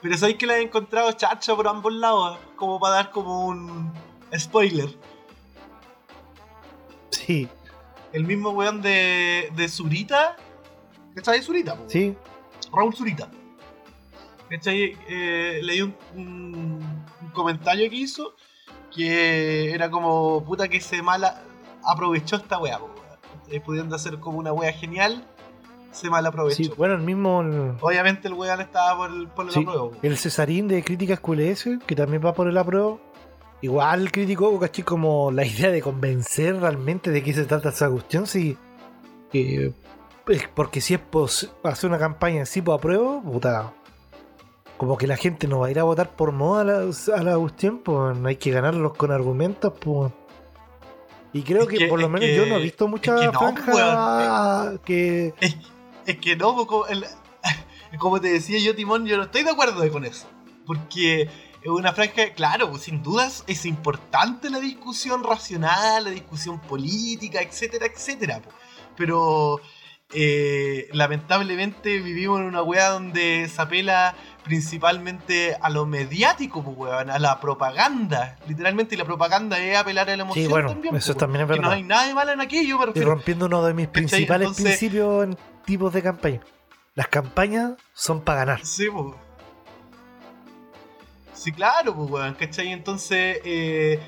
Pero 0.00 0.16
sabéis 0.16 0.38
que 0.38 0.46
la 0.46 0.56
he 0.58 0.62
encontrado 0.62 1.12
chacha 1.12 1.54
por 1.54 1.68
ambos 1.68 1.92
lados, 1.92 2.38
como 2.56 2.80
para 2.80 2.94
dar 2.96 3.10
como 3.10 3.46
un 3.46 3.92
spoiler. 4.36 4.88
Sí, 7.10 7.48
El 8.12 8.24
mismo 8.24 8.50
weón 8.50 8.80
de, 8.82 9.50
de 9.54 9.68
Zurita. 9.68 10.36
¿Cachai? 11.14 11.42
Zurita, 11.42 11.76
po, 11.76 11.84
sí. 11.88 12.16
Raúl 12.72 12.94
Zurita. 12.94 13.28
¿Cachai? 14.50 14.96
Eh, 15.08 15.60
leí 15.62 15.82
un, 15.82 15.94
un- 16.14 17.04
un 17.22 17.28
comentario 17.32 17.88
que 17.90 17.96
hizo 17.96 18.34
que 18.94 19.72
era 19.72 19.90
como 19.90 20.44
puta 20.44 20.68
que 20.68 20.80
se 20.80 21.02
mala 21.02 21.42
aprovechó 21.84 22.36
esta 22.36 22.58
wea, 22.58 22.78
po. 22.78 22.93
Eh, 23.50 23.60
pudiendo 23.60 23.94
hacer 23.96 24.18
como 24.18 24.38
una 24.38 24.52
wea 24.52 24.72
genial, 24.72 25.24
se 25.92 26.08
mal 26.10 26.24
aprovechó. 26.26 26.56
Sí, 26.56 26.72
bueno, 26.76 26.94
el 26.94 27.02
mismo. 27.02 27.42
el- 27.42 27.74
Obviamente 27.80 28.28
el 28.28 28.34
weón 28.34 28.60
estaba 28.60 28.96
por 28.96 29.10
el, 29.10 29.28
por 29.28 29.46
el 29.46 29.52
Sí, 29.52 29.60
apruebo, 29.60 29.92
el 30.02 30.16
Cesarín 30.18 30.66
de 30.68 30.82
Críticas 30.82 31.20
QLS, 31.20 31.78
que 31.86 31.94
también 31.94 32.24
va 32.24 32.32
por 32.34 32.48
el 32.48 32.56
apruebo. 32.58 33.00
Igual 33.60 34.10
criticó, 34.12 34.58
caché, 34.58 34.82
como 34.84 35.30
la 35.30 35.44
idea 35.46 35.70
de 35.70 35.80
convencer 35.80 36.56
realmente 36.60 37.10
de 37.10 37.22
qué 37.22 37.32
se 37.32 37.44
trata 37.44 37.70
esa 37.70 37.88
cuestión. 37.90 38.26
Si, 38.26 38.56
eh, 39.32 39.72
porque 40.54 40.80
si 40.80 40.94
es 40.94 41.00
pos- 41.00 41.52
hacer 41.62 41.88
una 41.88 41.98
campaña 41.98 42.42
así 42.42 42.60
por 42.62 42.74
apruebo, 42.78 43.22
puta. 43.22 43.72
Como 44.76 44.98
que 44.98 45.06
la 45.06 45.16
gente 45.16 45.46
no 45.46 45.60
va 45.60 45.68
a 45.68 45.70
ir 45.70 45.78
a 45.78 45.84
votar 45.84 46.10
por 46.16 46.32
moda 46.32 46.62
a 46.62 46.64
la, 46.64 46.92
a 47.16 47.22
la 47.22 47.38
cuestión, 47.38 47.78
pues 47.78 48.16
hay 48.24 48.36
que 48.36 48.50
ganarlos 48.50 48.94
con 48.94 49.12
argumentos, 49.12 49.72
pues. 49.80 50.12
Y 51.34 51.42
creo 51.42 51.66
que, 51.66 51.76
que- 51.76 51.86
por 51.88 52.00
lo 52.00 52.08
menos 52.08 52.26
que- 52.26 52.36
yo 52.36 52.46
no 52.46 52.56
he 52.56 52.62
visto 52.62 52.88
mucha 52.88 53.16
que 53.16 53.26
no, 53.26 53.32
franja 53.32 54.78
que. 54.84 55.34
Es, 55.40 55.56
es 56.06 56.16
que 56.18 56.36
no, 56.36 56.54
poco 56.56 56.86
el- 56.86 57.04
como 57.98 58.20
te 58.20 58.28
decía 58.32 58.58
yo, 58.60 58.74
Timón, 58.74 59.04
yo 59.04 59.16
no 59.18 59.24
estoy 59.24 59.42
de 59.42 59.50
acuerdo 59.50 59.86
con 59.92 60.04
eso. 60.06 60.26
Porque 60.66 61.22
es 61.22 61.68
una 61.68 61.92
franja, 61.92 62.32
claro, 62.34 62.70
pues, 62.70 62.84
sin 62.84 63.02
dudas 63.02 63.44
es 63.46 63.66
importante 63.66 64.48
la 64.48 64.60
discusión 64.60 65.22
racional, 65.24 66.04
la 66.04 66.10
discusión 66.10 66.60
política, 66.60 67.42
etcétera, 67.42 67.86
etcétera. 67.86 68.40
Pero 68.96 69.60
eh, 70.14 70.88
lamentablemente 70.92 71.98
vivimos 71.98 72.40
en 72.40 72.46
una 72.46 72.62
weá 72.62 72.88
donde 72.90 73.48
se 73.52 73.60
apela 73.60 74.14
principalmente 74.44 75.56
a 75.60 75.70
lo 75.70 75.86
mediático, 75.86 76.62
pues, 76.62 76.76
weón, 76.76 77.10
a 77.10 77.18
la 77.18 77.40
propaganda. 77.40 78.36
Literalmente, 78.46 78.94
y 78.94 78.98
la 78.98 79.04
propaganda 79.04 79.58
es 79.58 79.76
apelar 79.76 80.08
a 80.10 80.16
la 80.16 80.22
emoción 80.22 80.44
Sí, 80.44 80.50
bueno, 80.50 80.68
también. 80.70 80.94
eso 80.96 81.12
pues, 81.14 81.18
también 81.18 81.42
es 81.42 81.46
que 81.50 81.56
no 81.56 81.62
verdad. 81.62 81.72
hay 81.76 81.82
nada 81.82 82.06
de 82.06 82.14
malo 82.14 82.32
en 82.32 82.40
aquello, 82.40 82.78
me 82.78 82.92
Y 82.94 83.02
rompiendo 83.02 83.46
uno 83.46 83.64
de 83.64 83.74
mis 83.74 83.88
principales 83.88 84.48
Entonces- 84.48 84.64
principios 84.78 85.24
en 85.24 85.36
tipos 85.64 85.92
de 85.92 86.02
campaña. 86.02 86.40
Las 86.94 87.08
campañas 87.08 87.72
son 87.92 88.20
para 88.22 88.38
ganar. 88.40 88.64
Sí, 88.64 88.86
pues. 88.92 89.16
Sí, 91.32 91.52
claro, 91.52 91.94
pues, 91.94 92.10
weón, 92.10 92.34
¿cachai? 92.34 92.68
Entonces, 92.72 93.38
eh, 93.44 94.00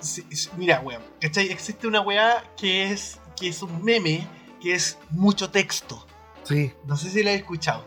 sí, 0.00 0.24
mira, 0.56 0.80
weón, 0.80 1.02
¿cachai? 1.20 1.50
Existe 1.50 1.86
una 1.86 2.00
weá 2.00 2.44
que 2.56 2.92
es, 2.92 3.18
que 3.38 3.48
es 3.48 3.62
un 3.62 3.82
meme, 3.84 4.26
que 4.60 4.74
es 4.74 4.98
mucho 5.10 5.50
texto. 5.50 6.06
Sí, 6.44 6.72
No 6.86 6.96
sé 6.96 7.10
si 7.10 7.22
la 7.22 7.32
he 7.32 7.34
escuchado. 7.34 7.84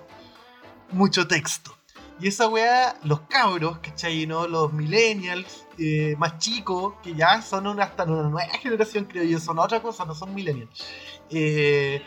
Mucho 0.91 1.27
texto. 1.27 1.75
Y 2.19 2.27
esa 2.27 2.47
weá, 2.47 2.95
los 3.03 3.21
cabros, 3.21 3.79
¿cachai? 3.79 4.27
¿no? 4.27 4.47
Los 4.47 4.71
millennials 4.73 5.65
eh, 5.79 6.15
más 6.19 6.37
chicos, 6.37 6.93
que 7.01 7.15
ya 7.15 7.41
son 7.41 7.65
una, 7.65 7.85
hasta 7.85 8.03
una 8.03 8.29
nueva 8.29 8.47
generación, 8.61 9.05
creo 9.05 9.23
yo, 9.23 9.39
son 9.39 9.57
otra 9.57 9.81
cosa, 9.81 10.05
no 10.05 10.13
son 10.13 10.35
millennials. 10.35 10.85
Eh, 11.31 12.03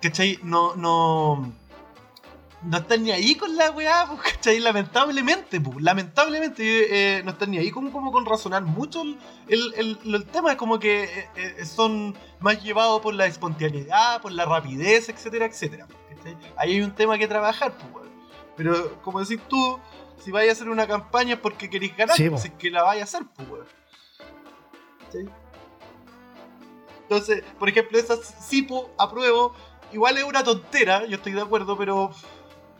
¿cachai? 0.00 0.38
No, 0.42 0.74
no, 0.76 1.52
no 2.62 2.78
están 2.78 3.02
ni 3.04 3.10
ahí 3.12 3.34
con 3.36 3.54
la 3.56 3.70
weá, 3.70 4.06
pues, 4.10 4.32
¿cachai? 4.34 4.58
Lamentablemente, 4.60 5.60
pues, 5.60 5.80
lamentablemente 5.80 7.18
eh, 7.18 7.22
no 7.22 7.32
están 7.32 7.50
ni 7.50 7.58
ahí 7.58 7.70
como, 7.70 7.92
como 7.92 8.10
con 8.12 8.24
razonar 8.26 8.62
mucho 8.62 9.02
el, 9.02 9.18
el, 9.76 9.98
el- 10.04 10.14
el 10.14 10.26
tema, 10.26 10.52
es 10.52 10.56
como 10.56 10.78
que 10.78 11.04
eh, 11.04 11.28
eh, 11.36 11.64
son 11.64 12.16
más 12.40 12.62
llevados 12.62 13.00
por 13.00 13.14
la 13.14 13.26
espontaneidad, 13.26 14.20
por 14.22 14.32
la 14.32 14.44
rapidez, 14.44 15.08
etcétera, 15.08 15.46
etcétera. 15.46 15.86
¿cachai? 16.16 16.36
Ahí 16.56 16.72
hay 16.74 16.80
un 16.82 16.94
tema 16.94 17.18
que 17.18 17.28
trabajar, 17.28 17.72
pues. 17.92 18.06
Pero 18.56 19.00
como 19.02 19.20
decís 19.20 19.40
tú, 19.48 19.78
si 20.24 20.30
vais 20.30 20.48
a 20.48 20.52
hacer 20.52 20.68
una 20.70 20.86
campaña 20.86 21.34
es 21.34 21.40
porque 21.40 21.68
queréis 21.68 21.94
ganar, 21.96 22.16
Sí, 22.16 22.28
pues, 22.30 22.42
si 22.42 22.48
es 22.48 22.54
que 22.54 22.70
la 22.70 22.82
vais 22.82 23.00
a 23.02 23.04
hacer, 23.04 23.22
pues. 23.36 23.62
¿Cachai? 25.04 25.28
Entonces, 27.02 27.44
por 27.58 27.68
ejemplo, 27.68 27.98
esa 27.98 28.16
Sipo, 28.16 28.90
apruebo, 28.98 29.54
igual 29.92 30.16
es 30.18 30.24
una 30.24 30.42
tontera, 30.42 31.06
yo 31.06 31.16
estoy 31.16 31.32
de 31.32 31.42
acuerdo, 31.42 31.76
pero 31.78 32.10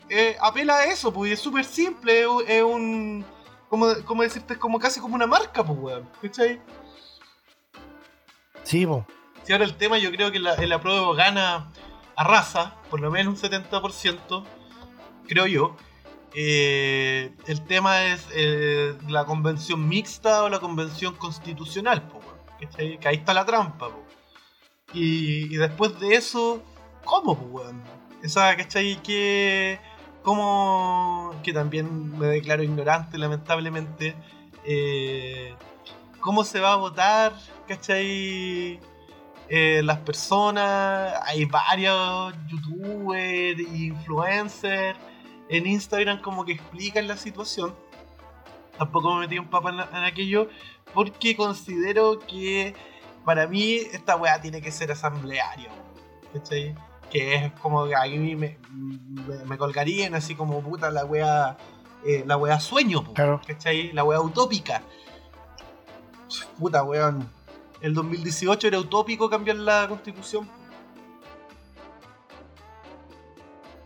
eh, 0.09 0.37
apela 0.41 0.77
a 0.77 0.85
eso, 0.85 1.11
pues 1.13 1.29
y 1.29 1.33
es 1.33 1.39
súper 1.39 1.65
simple, 1.65 2.21
es, 2.21 2.27
es 2.47 2.63
un... 2.63 3.25
¿Cómo, 3.69 3.87
cómo 4.05 4.23
decirte? 4.23 4.53
Es 4.53 4.59
como 4.59 4.79
casi 4.79 4.99
como 5.01 5.15
una 5.15 5.27
marca, 5.27 5.63
pues, 5.65 5.77
weón. 5.79 6.09
¿Cachai? 6.21 6.61
sí, 8.63 8.85
po. 8.85 9.05
Si 9.43 9.53
ahora 9.53 9.65
el 9.65 9.75
tema 9.77 9.97
yo 9.97 10.11
creo 10.11 10.31
que 10.31 10.39
la- 10.39 10.55
el 10.55 10.71
apruebo 10.73 11.13
gana 11.13 11.71
a 12.15 12.23
raza, 12.23 12.75
por 12.89 12.99
lo 12.99 13.09
menos 13.11 13.33
un 13.33 13.39
70%, 13.39 14.43
creo 15.27 15.47
yo. 15.47 15.75
Eh, 16.33 17.33
el 17.45 17.63
tema 17.65 18.05
es 18.05 18.27
eh, 18.33 18.95
la 19.07 19.25
convención 19.25 19.87
mixta 19.87 20.43
o 20.43 20.49
la 20.49 20.59
convención 20.59 21.15
constitucional, 21.15 22.07
po, 22.09 22.17
weón, 22.19 22.37
¿cachai? 22.59 22.99
que 22.99 23.07
ahí 23.07 23.15
está 23.17 23.33
la 23.33 23.45
trampa. 23.45 23.87
po. 23.89 24.03
Y, 24.93 25.53
y 25.53 25.57
después 25.57 25.97
de 25.99 26.15
eso, 26.15 26.61
¿cómo, 27.05 27.37
po, 27.37 27.45
weón? 27.45 27.81
Esa, 28.21 28.55
¿cachai? 28.57 29.01
Que, 29.01 29.79
como 30.27 31.33
que 31.41 31.53
también 31.53 32.17
me 32.19 32.27
declaro 32.27 32.61
ignorante, 32.61 33.17
lamentablemente. 33.17 34.13
eh, 34.65 35.55
¿Cómo 36.19 36.43
se 36.43 36.59
va 36.59 36.73
a 36.73 36.75
votar? 36.75 37.31
¿Cachai? 37.65 38.77
eh, 39.47 39.81
las 39.85 39.99
personas, 39.99 41.13
hay 41.23 41.45
varios 41.45 42.33
youtubers, 42.49 43.57
influencers 43.57 44.99
en 45.47 45.65
Instagram 45.65 46.21
como 46.21 46.43
que 46.43 46.51
explican 46.51 47.07
la 47.07 47.15
situación. 47.15 47.73
Tampoco 48.77 49.13
me 49.15 49.21
metí 49.21 49.39
un 49.39 49.47
papá 49.49 49.69
en, 49.69 49.79
en 49.79 50.03
aquello 50.03 50.49
porque 50.93 51.37
considero 51.37 52.19
que 52.19 52.75
para 53.23 53.47
mí 53.47 53.75
esta 53.93 54.17
weá 54.17 54.41
tiene 54.41 54.61
que 54.61 54.73
ser 54.73 54.91
asamblearia. 54.91 55.69
¿cachai? 56.33 56.75
Que 57.11 57.35
es 57.35 57.51
como 57.61 57.85
que 57.85 57.95
a 57.95 58.03
mí 58.03 58.35
me, 58.35 58.57
me, 58.71 59.45
me 59.45 59.57
colgarían 59.57 60.13
así 60.15 60.35
como 60.35 60.61
puta 60.61 60.91
la 60.91 61.05
weá, 61.05 61.57
eh, 62.05 62.23
la 62.27 62.35
weá 62.37 62.59
sueño, 62.59 63.13
Claro. 63.13 63.39
¿cachai? 63.47 63.91
La 63.93 64.03
weá 64.03 64.19
utópica. 64.21 64.81
Puta 66.59 66.83
weón. 66.83 67.29
El 67.79 67.93
2018 67.93 68.67
era 68.67 68.79
utópico 68.79 69.29
cambiar 69.29 69.57
la 69.57 69.87
constitución. 69.87 70.49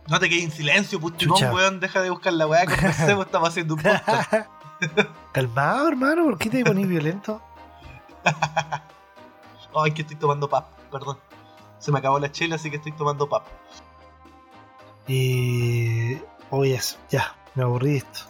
No 0.08 0.18
te 0.18 0.28
quedes 0.28 0.44
en 0.44 0.50
silencio, 0.50 0.98
Pustimón, 0.98 1.36
Chucha. 1.38 1.52
weón. 1.52 1.78
Deja 1.78 2.02
de 2.02 2.10
buscar 2.10 2.32
la 2.32 2.46
weá, 2.46 2.64
conversemos, 2.66 3.26
estamos 3.26 3.48
haciendo 3.50 3.74
un 3.74 3.82
podcast. 3.82 4.32
Calmado, 5.32 5.88
hermano, 5.88 6.24
¿por 6.24 6.38
qué 6.38 6.50
te 6.50 6.64
pones 6.64 6.88
violento? 6.88 7.40
Ay, 9.74 9.92
que 9.92 10.02
estoy 10.02 10.16
tomando 10.16 10.48
pap, 10.48 10.66
perdón. 10.90 11.18
Se 11.82 11.90
me 11.90 11.98
acabó 11.98 12.20
la 12.20 12.30
chela, 12.30 12.54
así 12.54 12.70
que 12.70 12.76
estoy 12.76 12.92
tomando 12.92 13.28
pap. 13.28 13.44
Y. 15.08 16.16
Oye, 16.50 16.78
ya, 17.10 17.34
me 17.56 17.64
aburrí 17.64 17.96
esto. 17.96 18.20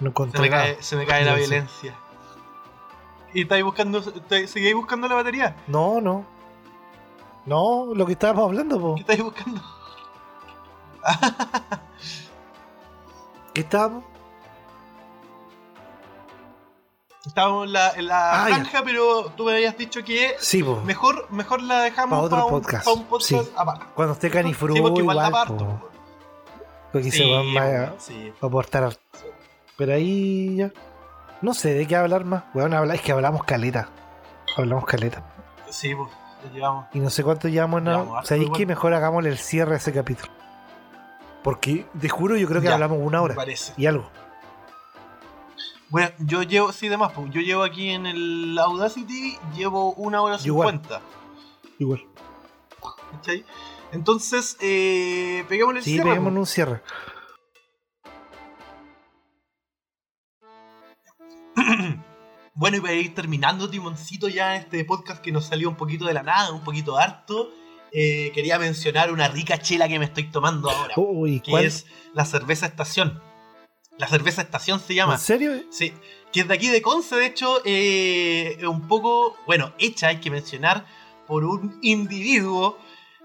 No 0.00 0.14
Se 0.32 0.40
me 0.40 0.48
cae, 0.48 0.82
se 0.82 0.96
me 0.96 1.04
cae 1.04 1.26
la 1.26 1.34
violencia. 1.34 1.94
¿Y 3.34 3.42
estáis 3.42 3.62
buscando, 3.62 4.02
seguís 4.02 4.74
buscando 4.74 5.08
la 5.08 5.16
batería? 5.16 5.54
No, 5.66 6.00
no. 6.00 6.24
No, 7.44 7.92
lo 7.94 8.06
que 8.06 8.12
estábamos 8.12 8.46
hablando, 8.46 8.80
po. 8.80 8.94
¿Qué 8.94 9.02
estáis 9.02 9.22
buscando? 9.22 9.60
¿Qué 13.52 13.60
estábamos? 13.60 14.04
Estábamos 17.26 17.66
en 17.66 17.72
la, 17.72 17.90
en 17.90 18.06
la 18.06 18.44
Ah, 18.44 18.48
ya. 18.48 18.54
franja, 18.56 18.82
pero 18.84 19.32
tú 19.36 19.44
me 19.44 19.52
habías 19.54 19.76
dicho 19.76 20.04
que 20.04 20.36
Sí, 20.38 20.62
mejor, 20.84 21.26
mejor 21.30 21.60
la 21.62 21.80
dejamos 21.82 22.18
Pa' 22.18 22.24
otro 22.24 22.36
para 22.36 22.44
un, 22.44 22.50
podcast, 22.62 22.84
pa' 22.84 22.92
un 22.92 23.04
podcast 23.04 23.28
sí. 23.44 23.52
aparte. 23.56 23.84
Cuando 23.94 24.14
esté 24.14 24.30
Canifru, 24.30 24.74
Sí, 24.74 24.80
porque 24.80 25.00
igual 25.00 25.32
po. 25.48 25.80
Porque 26.92 27.10
se 27.10 27.30
van 27.30 27.56
a 27.58 27.92
sí. 27.98 28.32
aportar. 28.40 28.96
Pero 29.76 29.94
ahí 29.94 30.56
ya. 30.56 30.70
No 31.42 31.52
sé 31.52 31.74
de 31.74 31.86
qué 31.86 31.96
hablar 31.96 32.24
más. 32.24 32.44
Bueno, 32.54 32.82
es 32.92 33.00
que 33.02 33.12
hablamos 33.12 33.44
caleta. 33.44 33.88
Hablamos 34.56 34.86
caleta. 34.86 35.22
Sí, 35.68 35.94
pues, 35.94 36.08
llevamos. 36.54 36.86
Y 36.94 37.00
no 37.00 37.10
sé 37.10 37.22
cuánto 37.24 37.48
llevamos 37.48 37.82
harto, 37.86 38.20
¿Sabéis 38.24 38.50
que 38.56 38.64
mejor 38.66 38.94
hagámosle 38.94 39.28
el 39.30 39.38
cierre 39.38 39.74
a 39.74 39.76
ese 39.76 39.92
capítulo? 39.92 40.32
Porque 41.42 41.86
te 42.00 42.08
juro, 42.08 42.36
yo 42.36 42.48
creo 42.48 42.60
que 42.60 42.68
Ya, 42.68 42.74
hablamos 42.74 42.98
una 43.00 43.20
hora 43.20 43.34
parece. 43.34 43.72
y 43.76 43.86
algo. 43.86 44.08
Bueno, 45.88 46.10
yo 46.18 46.42
llevo, 46.42 46.72
sí, 46.72 46.88
demás, 46.88 47.12
pues, 47.14 47.30
yo 47.32 47.40
llevo 47.40 47.62
aquí 47.62 47.90
en 47.90 48.06
el 48.06 48.58
Audacity, 48.58 49.38
llevo 49.56 49.92
una 49.94 50.20
hora 50.20 50.38
cincuenta. 50.38 51.00
Igual. 51.78 52.04
¿Cachai? 53.12 53.44
Entonces, 53.92 54.56
eh, 54.60 55.44
peguémosle 55.48 55.78
el 55.78 55.84
Sí, 55.84 55.92
cierre, 55.92 56.08
peguémonos 56.10 56.32
pues. 56.32 56.48
un 56.50 56.54
cierre. 56.54 56.82
Bueno, 62.58 62.78
y 62.78 62.80
para 62.80 62.94
ir 62.94 63.14
terminando, 63.14 63.68
Timoncito, 63.68 64.28
ya 64.28 64.56
este 64.56 64.82
podcast 64.86 65.20
que 65.22 65.30
nos 65.30 65.44
salió 65.44 65.68
un 65.68 65.76
poquito 65.76 66.06
de 66.06 66.14
la 66.14 66.22
nada, 66.22 66.52
un 66.52 66.64
poquito 66.64 66.96
harto, 66.96 67.50
eh, 67.92 68.32
quería 68.34 68.58
mencionar 68.58 69.12
una 69.12 69.28
rica 69.28 69.58
chela 69.58 69.88
que 69.88 69.98
me 69.98 70.06
estoy 70.06 70.30
tomando 70.30 70.70
ahora, 70.70 70.94
Uy, 70.96 71.40
que 71.40 71.50
¿cuál? 71.50 71.66
es 71.66 71.84
la 72.14 72.24
cerveza 72.24 72.64
estación. 72.64 73.20
La 73.98 74.08
cerveza 74.08 74.42
estación 74.42 74.80
se 74.80 74.94
llama. 74.94 75.14
¿En 75.14 75.20
serio? 75.20 75.52
Sí, 75.70 75.92
que 76.32 76.40
es 76.40 76.48
de 76.48 76.54
aquí 76.54 76.68
de 76.68 76.82
Conce, 76.82 77.16
de 77.16 77.26
hecho, 77.26 77.62
eh, 77.64 78.58
un 78.68 78.86
poco, 78.86 79.36
bueno, 79.46 79.72
hecha, 79.78 80.08
hay 80.08 80.20
que 80.20 80.30
mencionar, 80.30 80.84
por 81.26 81.44
un 81.44 81.78
individuo 81.82 82.78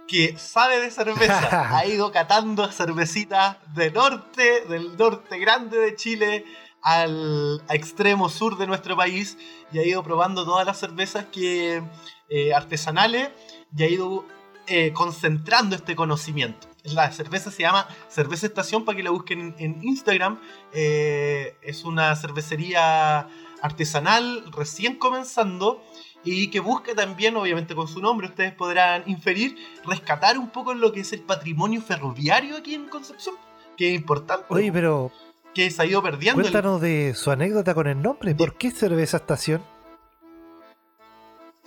que 0.08 0.38
sabe 0.38 0.80
de 0.80 0.92
cerveza. 0.92 1.78
ha 1.78 1.86
ido 1.86 2.12
catando 2.12 2.72
cervecitas 2.72 3.58
de 3.74 3.92
norte, 3.92 4.66
del 4.68 4.98
norte 4.98 5.40
grande 5.40 5.78
de 5.78 5.96
Chile, 5.96 6.46
al 6.82 7.62
extremo 7.70 8.30
sur 8.30 8.58
de 8.58 8.68
nuestro 8.68 8.96
país, 8.98 9.38
y 9.72 9.80
ha 9.80 9.86
ido 9.86 10.04
probando 10.04 10.46
todas 10.46 10.66
las 10.66 10.80
cervezas 10.80 11.26
que 11.26 11.84
eh, 12.30 12.54
artesanales, 12.54 13.30
y 13.76 13.84
ha 13.84 13.88
ido 13.88 14.26
eh, 14.68 14.92
concentrando 14.94 15.76
este 15.76 15.96
conocimiento. 15.96 16.71
La 16.84 17.12
cerveza 17.12 17.52
se 17.52 17.62
llama 17.64 17.88
Cerveza 18.10 18.48
Estación 18.48 18.86
para 18.86 18.96
que 18.96 19.04
la 19.04 19.12
busquen 19.12 19.40
en, 19.40 19.56
en 19.58 19.84
Instagram. 19.84 20.40
Eh, 20.74 21.56
es 21.62 21.84
una 21.84 22.16
cervecería 22.16 23.28
artesanal 23.62 24.44
recién 24.52 24.96
comenzando 24.98 25.84
y 26.24 26.48
que 26.50 26.60
busca 26.60 26.94
también, 26.96 27.36
obviamente 27.36 27.76
con 27.76 27.88
su 27.88 28.00
nombre, 28.02 28.28
ustedes 28.28 28.54
podrán 28.54 29.04
inferir, 29.08 29.56
rescatar 29.86 30.38
un 30.38 30.50
poco 30.50 30.74
lo 30.74 30.92
que 30.92 31.02
es 31.02 31.14
el 31.14 31.22
patrimonio 31.22 31.82
ferroviario 31.82 32.58
aquí 32.58 32.76
en 32.76 32.88
Concepción, 32.90 33.36
que 33.78 33.90
es 33.90 33.96
importante, 33.96 34.46
Oye, 34.50 34.72
pero 34.72 35.12
que 35.54 35.70
se 35.72 35.82
ha 35.82 35.86
ido 35.86 36.02
perdiendo. 36.02 36.40
el- 36.42 36.46
cuéntanos 36.52 36.80
de 36.82 37.14
su 37.16 37.30
anécdota 37.32 37.74
con 37.74 37.88
el 37.88 38.02
nombre. 38.02 38.34
¿Por 38.36 38.56
qué 38.56 38.72
cerveza 38.72 39.18
estación? 39.18 39.64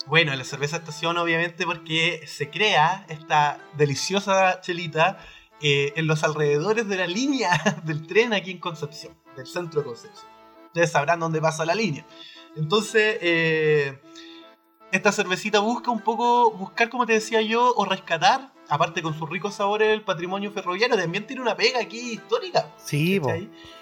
Bueno, 0.07 0.35
la 0.35 0.45
cerveza 0.45 0.77
estación 0.77 1.17
obviamente 1.19 1.65
porque 1.65 2.27
se 2.27 2.51
crea 2.51 3.07
esta 3.09 3.59
deliciosa 3.77 4.61
chelita 4.61 5.19
eh, 5.63 5.93
en 5.97 6.07
los 6.07 6.25
alrededores 6.25 6.89
de 6.89 6.97
la 6.97 7.07
línea 7.07 7.51
del 7.85 8.07
tren 8.07 8.35
aquí 8.35 8.51
en 8.51 8.59
Concepción, 8.59 9.17
del 9.37 9.47
centro 9.47 9.81
de 9.81 9.87
Concepción. 9.87 10.27
Ustedes 10.67 10.91
sabrán 10.93 11.21
dónde 11.21 11.41
pasa 11.41 11.65
la 11.65 11.75
línea. 11.75 12.05
Entonces, 12.57 13.19
eh, 13.21 14.01
esta 14.93 15.13
cervecita 15.13 15.61
busca 15.61 15.91
un 15.91 16.01
poco, 16.01 16.51
buscar 16.51 16.89
como 16.91 17.07
te 17.07 17.15
decía 17.15 17.41
yo, 17.41 17.73
o 17.75 17.85
rescatar, 17.85 18.54
aparte 18.69 19.03
con 19.03 19.17
sus 19.19 19.29
ricos 19.29 19.55
sabores, 19.55 19.89
el 19.93 20.03
patrimonio 20.03 20.51
ferroviario, 20.53 20.97
también 20.97 21.27
tiene 21.27 21.43
una 21.43 21.57
pega 21.57 21.81
aquí 21.81 22.13
histórica. 22.13 22.71
Sí. 22.79 23.21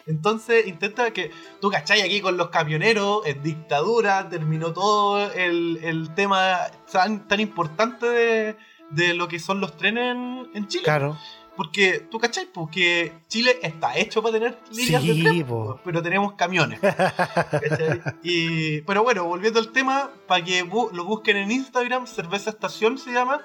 Entonces 0.07 0.67
intenta 0.67 1.13
que 1.13 1.31
tú 1.61 1.71
cachai 1.71 2.01
aquí 2.03 2.21
con 2.21 2.37
los 2.37 2.51
camioneros, 2.51 3.25
en 3.27 3.43
dictadura, 3.43 4.29
terminó 4.29 4.73
todo 4.73 5.31
el, 5.33 5.79
el 5.83 6.15
tema 6.15 6.59
tan, 6.91 7.29
tan 7.29 7.41
importante 7.41 8.07
de, 8.07 8.57
de 8.91 9.15
lo 9.15 9.29
que 9.29 9.39
son 9.39 9.61
los 9.61 9.77
trenes 9.77 10.17
en, 10.17 10.51
en 10.55 10.67
Chile. 10.69 10.85
Claro. 10.85 11.17
Porque 11.55 11.99
tú 12.11 12.19
cachai, 12.19 12.47
porque 12.47 13.13
Chile 13.29 13.59
está 13.63 13.95
hecho 13.99 14.23
para 14.23 14.33
tener 14.33 14.59
líneas 14.73 15.03
de 15.03 15.13
Sí, 15.15 15.23
tren, 15.23 15.45
po. 15.47 15.79
pero 15.85 16.01
tenemos 16.03 16.33
camiones. 16.33 16.81
Y, 18.23 18.81
pero 18.83 19.03
bueno, 19.03 19.25
volviendo 19.25 19.59
al 19.61 19.69
tema, 19.71 20.11
para 20.27 20.43
que 20.45 20.65
bu- 20.65 20.91
lo 20.93 21.05
busquen 21.05 21.37
en 21.37 21.51
Instagram, 21.51 22.07
Cerveza 22.07 22.51
Estación 22.51 22.99
se 22.99 23.13
llama, 23.13 23.41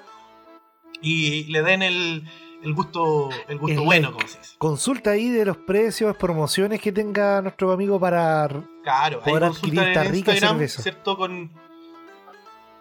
y 1.02 1.44
le 1.44 1.62
den 1.62 1.82
el, 1.82 2.24
el 2.62 2.74
gusto, 2.74 3.28
el 3.48 3.58
gusto 3.58 3.80
El 3.80 3.84
bueno, 3.86 4.08
like. 4.08 4.12
como 4.22 4.28
se 4.28 4.38
dice. 4.38 4.54
Consulta 4.58 5.10
ahí 5.10 5.28
de 5.30 5.44
los 5.44 5.56
precios, 5.58 6.16
promociones 6.16 6.80
que 6.80 6.92
tenga 6.92 7.40
nuestro 7.42 7.70
amigo 7.72 7.98
para. 8.00 8.48
Claro, 8.82 9.20
Poder 9.20 9.44
adquirir 9.44 9.80
esta 9.80 10.04
rica 10.04 10.34
cerveza. 10.34 10.82
¿cierto? 10.82 11.16
Con, 11.16 11.50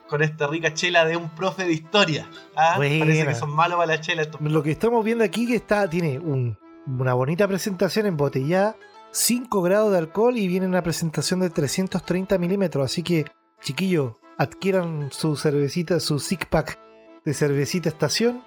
con 0.07 0.21
esta 0.21 0.47
rica 0.47 0.73
chela 0.73 1.05
de 1.05 1.17
un 1.17 1.29
profe 1.29 1.65
de 1.65 1.73
historia. 1.73 2.29
¿ah? 2.55 2.73
Buena. 2.77 3.05
Parece 3.05 3.25
que 3.27 3.35
son 3.35 3.51
malos 3.53 3.77
para 3.77 3.87
la 3.95 4.01
chela 4.01 4.21
estos. 4.21 4.39
Lo 4.41 4.63
que 4.63 4.71
estamos 4.71 5.03
viendo 5.03 5.23
aquí 5.23 5.45
que 5.47 5.55
está 5.55 5.89
tiene 5.89 6.17
un- 6.19 6.57
una 6.87 7.13
bonita 7.13 7.47
presentación 7.47 8.05
embotellada, 8.05 8.77
5 9.11 9.61
grados 9.61 9.91
de 9.91 9.97
alcohol 9.97 10.37
y 10.37 10.47
viene 10.47 10.65
una 10.65 10.81
presentación 10.81 11.41
de 11.41 11.49
330 11.49 12.37
milímetros. 12.37 12.85
Así 12.85 13.03
que, 13.03 13.25
chiquillos, 13.61 14.13
adquieran 14.37 15.09
su 15.11 15.35
cervecita, 15.35 15.99
su 15.99 16.19
six 16.19 16.45
pack 16.45 16.79
de 17.27 17.33
cervecita 17.33 17.89
estación. 17.89 18.41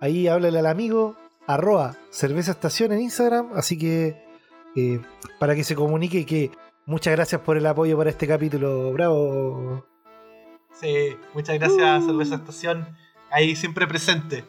Ahí 0.00 0.26
háblale 0.26 0.58
al 0.58 0.66
amigo, 0.66 1.14
arroba 1.46 1.94
cerveza 2.10 2.50
estación 2.50 2.90
en 2.90 3.00
Instagram. 3.02 3.50
Así 3.54 3.78
que, 3.78 4.20
eh, 4.74 5.00
para 5.38 5.54
que 5.54 5.62
se 5.62 5.76
comunique 5.76 6.26
que 6.26 6.50
muchas 6.86 7.12
gracias 7.14 7.40
por 7.42 7.56
el 7.56 7.64
apoyo 7.66 7.96
para 7.96 8.10
este 8.10 8.26
capítulo. 8.26 8.92
Bravo. 8.92 9.86
Sí, 10.72 11.16
muchas 11.34 11.56
gracias, 11.56 12.02
Uh. 12.02 12.06
Cerveza 12.08 12.34
Estación. 12.34 12.96
Ahí 13.30 13.54
siempre 13.54 13.86
presente. 13.86 14.44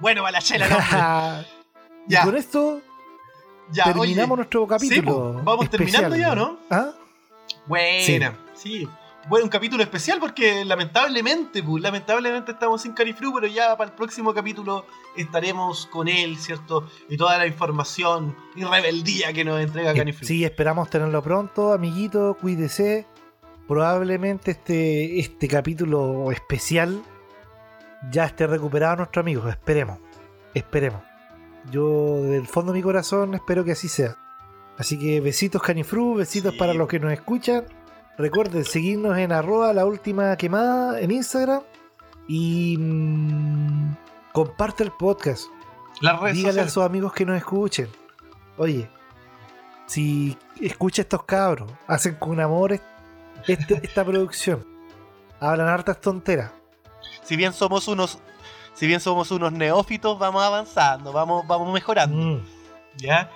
Bueno, 0.00 0.22
para 0.22 0.32
la 0.32 0.40
chela, 0.40 0.66
y 2.08 2.12
Ya. 2.12 2.24
con 2.24 2.34
esto 2.36 2.80
Ya, 3.70 3.84
terminamos 3.84 4.30
oye, 4.30 4.36
nuestro 4.36 4.66
capítulo. 4.66 5.34
vamos 5.44 5.68
terminando 5.68 6.16
ya, 6.16 6.32
¿o 6.32 6.34
no? 6.34 6.58
¿Ah? 6.70 6.92
Buena, 7.66 8.38
sí. 8.54 8.88
Bueno, 9.28 9.44
un 9.44 9.50
capítulo 9.50 9.82
especial 9.84 10.18
porque 10.18 10.64
lamentablemente, 10.64 11.62
pues, 11.62 11.80
lamentablemente 11.82 12.52
estamos 12.52 12.82
sin 12.82 12.92
Carifru, 12.92 13.32
pero 13.32 13.46
ya 13.46 13.76
para 13.76 13.90
el 13.90 13.96
próximo 13.96 14.34
capítulo 14.34 14.84
estaremos 15.16 15.86
con 15.86 16.08
él, 16.08 16.36
¿cierto? 16.38 16.88
Y 17.08 17.16
toda 17.16 17.38
la 17.38 17.46
información 17.46 18.36
y 18.56 18.64
rebeldía 18.64 19.32
que 19.32 19.44
nos 19.44 19.60
entrega 19.60 19.92
Eh, 19.92 19.96
Canifru. 19.96 20.26
Sí, 20.26 20.44
esperamos 20.44 20.90
tenerlo 20.90 21.22
pronto, 21.22 21.72
amiguito, 21.72 22.36
cuídese. 22.40 23.06
Probablemente 23.68 24.50
este, 24.50 25.20
este 25.20 25.46
capítulo 25.46 26.32
especial 26.32 27.00
ya 28.10 28.24
esté 28.24 28.48
recuperado 28.48 28.96
nuestro 28.96 29.20
amigo, 29.20 29.48
esperemos, 29.48 29.98
esperemos. 30.52 31.00
Yo 31.70 32.22
del 32.24 32.46
fondo 32.48 32.72
de 32.72 32.78
mi 32.80 32.82
corazón 32.82 33.34
espero 33.34 33.64
que 33.64 33.70
así 33.72 33.88
sea. 33.88 34.16
Así 34.78 34.98
que 34.98 35.20
besitos 35.20 35.62
Canifru, 35.62 36.16
besitos 36.16 36.52
Sí. 36.54 36.58
para 36.58 36.74
los 36.74 36.88
que 36.88 36.98
nos 36.98 37.12
escuchan. 37.12 37.64
Recuerden 38.18 38.64
seguirnos 38.64 39.16
en 39.18 39.32
arroba 39.32 39.72
la 39.72 39.86
última 39.86 40.36
quemada 40.36 41.00
en 41.00 41.10
Instagram 41.10 41.62
y 42.28 42.76
mm, 42.78 43.94
comparte 44.32 44.84
el 44.84 44.92
podcast. 44.92 45.46
Dígale 46.32 46.60
a 46.62 46.68
sus 46.68 46.82
amigos 46.84 47.12
que 47.12 47.24
nos 47.24 47.36
escuchen. 47.36 47.88
Oye, 48.58 48.88
si 49.86 50.36
escucha 50.60 51.02
estos 51.02 51.24
cabros, 51.24 51.70
hacen 51.86 52.14
con 52.16 52.38
amor 52.40 52.72
est- 52.72 52.84
este- 53.46 53.80
esta 53.82 54.04
producción. 54.04 54.64
Hablan 55.40 55.68
hartas 55.68 56.00
tonteras. 56.00 56.50
Si 57.22 57.34
bien 57.36 57.52
somos 57.52 57.88
unos, 57.88 58.18
si 58.74 58.86
bien 58.86 59.00
somos 59.00 59.30
unos 59.30 59.52
neófitos, 59.52 60.18
vamos 60.18 60.42
avanzando, 60.42 61.12
vamos, 61.12 61.46
vamos 61.46 61.72
mejorando, 61.72 62.16
Mm, 62.16 62.42
¿ya? 62.98 63.30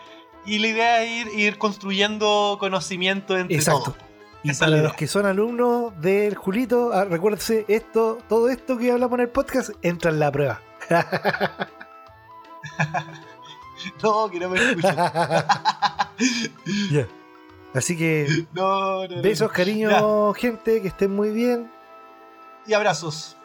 Y 0.45 0.59
la 0.61 0.67
idea 0.69 1.03
es 1.03 1.11
ir, 1.27 1.39
ir 1.39 1.59
construyendo 1.59 2.57
conocimiento 2.61 3.37
entre 3.37 3.57
Exacto. 3.57 3.93
todos. 3.93 4.06
Y 4.49 4.55
para 4.55 4.77
los 4.77 4.95
que 4.95 5.07
son 5.09 5.27
alumnos 5.27 5.93
del 6.01 6.37
Julito, 6.37 6.93
ah, 6.93 7.05
recuérdense, 7.05 7.65
esto, 7.69 8.19
todo 8.29 8.49
esto 8.49 8.79
que 8.79 8.93
hablamos 8.93 9.19
en 9.19 9.23
el 9.25 9.29
podcast 9.31 9.71
entra 9.83 10.11
en 10.11 10.21
la 10.21 10.31
prueba. 10.31 10.61
No, 14.03 14.29
que 14.31 14.41
no 14.41 14.49
me 14.49 14.59
escuchen. 14.59 14.97
Ya. 16.91 17.07
Así 17.75 17.97
que 17.97 18.47
No, 18.53 19.07
no, 19.07 19.17
no. 19.17 19.23
besos, 19.23 19.53
cariño, 19.53 20.33
gente, 20.35 20.81
que 20.81 20.89
estén 20.89 21.15
muy 21.15 21.31
bien. 21.31 21.71
Y 22.67 22.73
abrazos. 22.73 23.36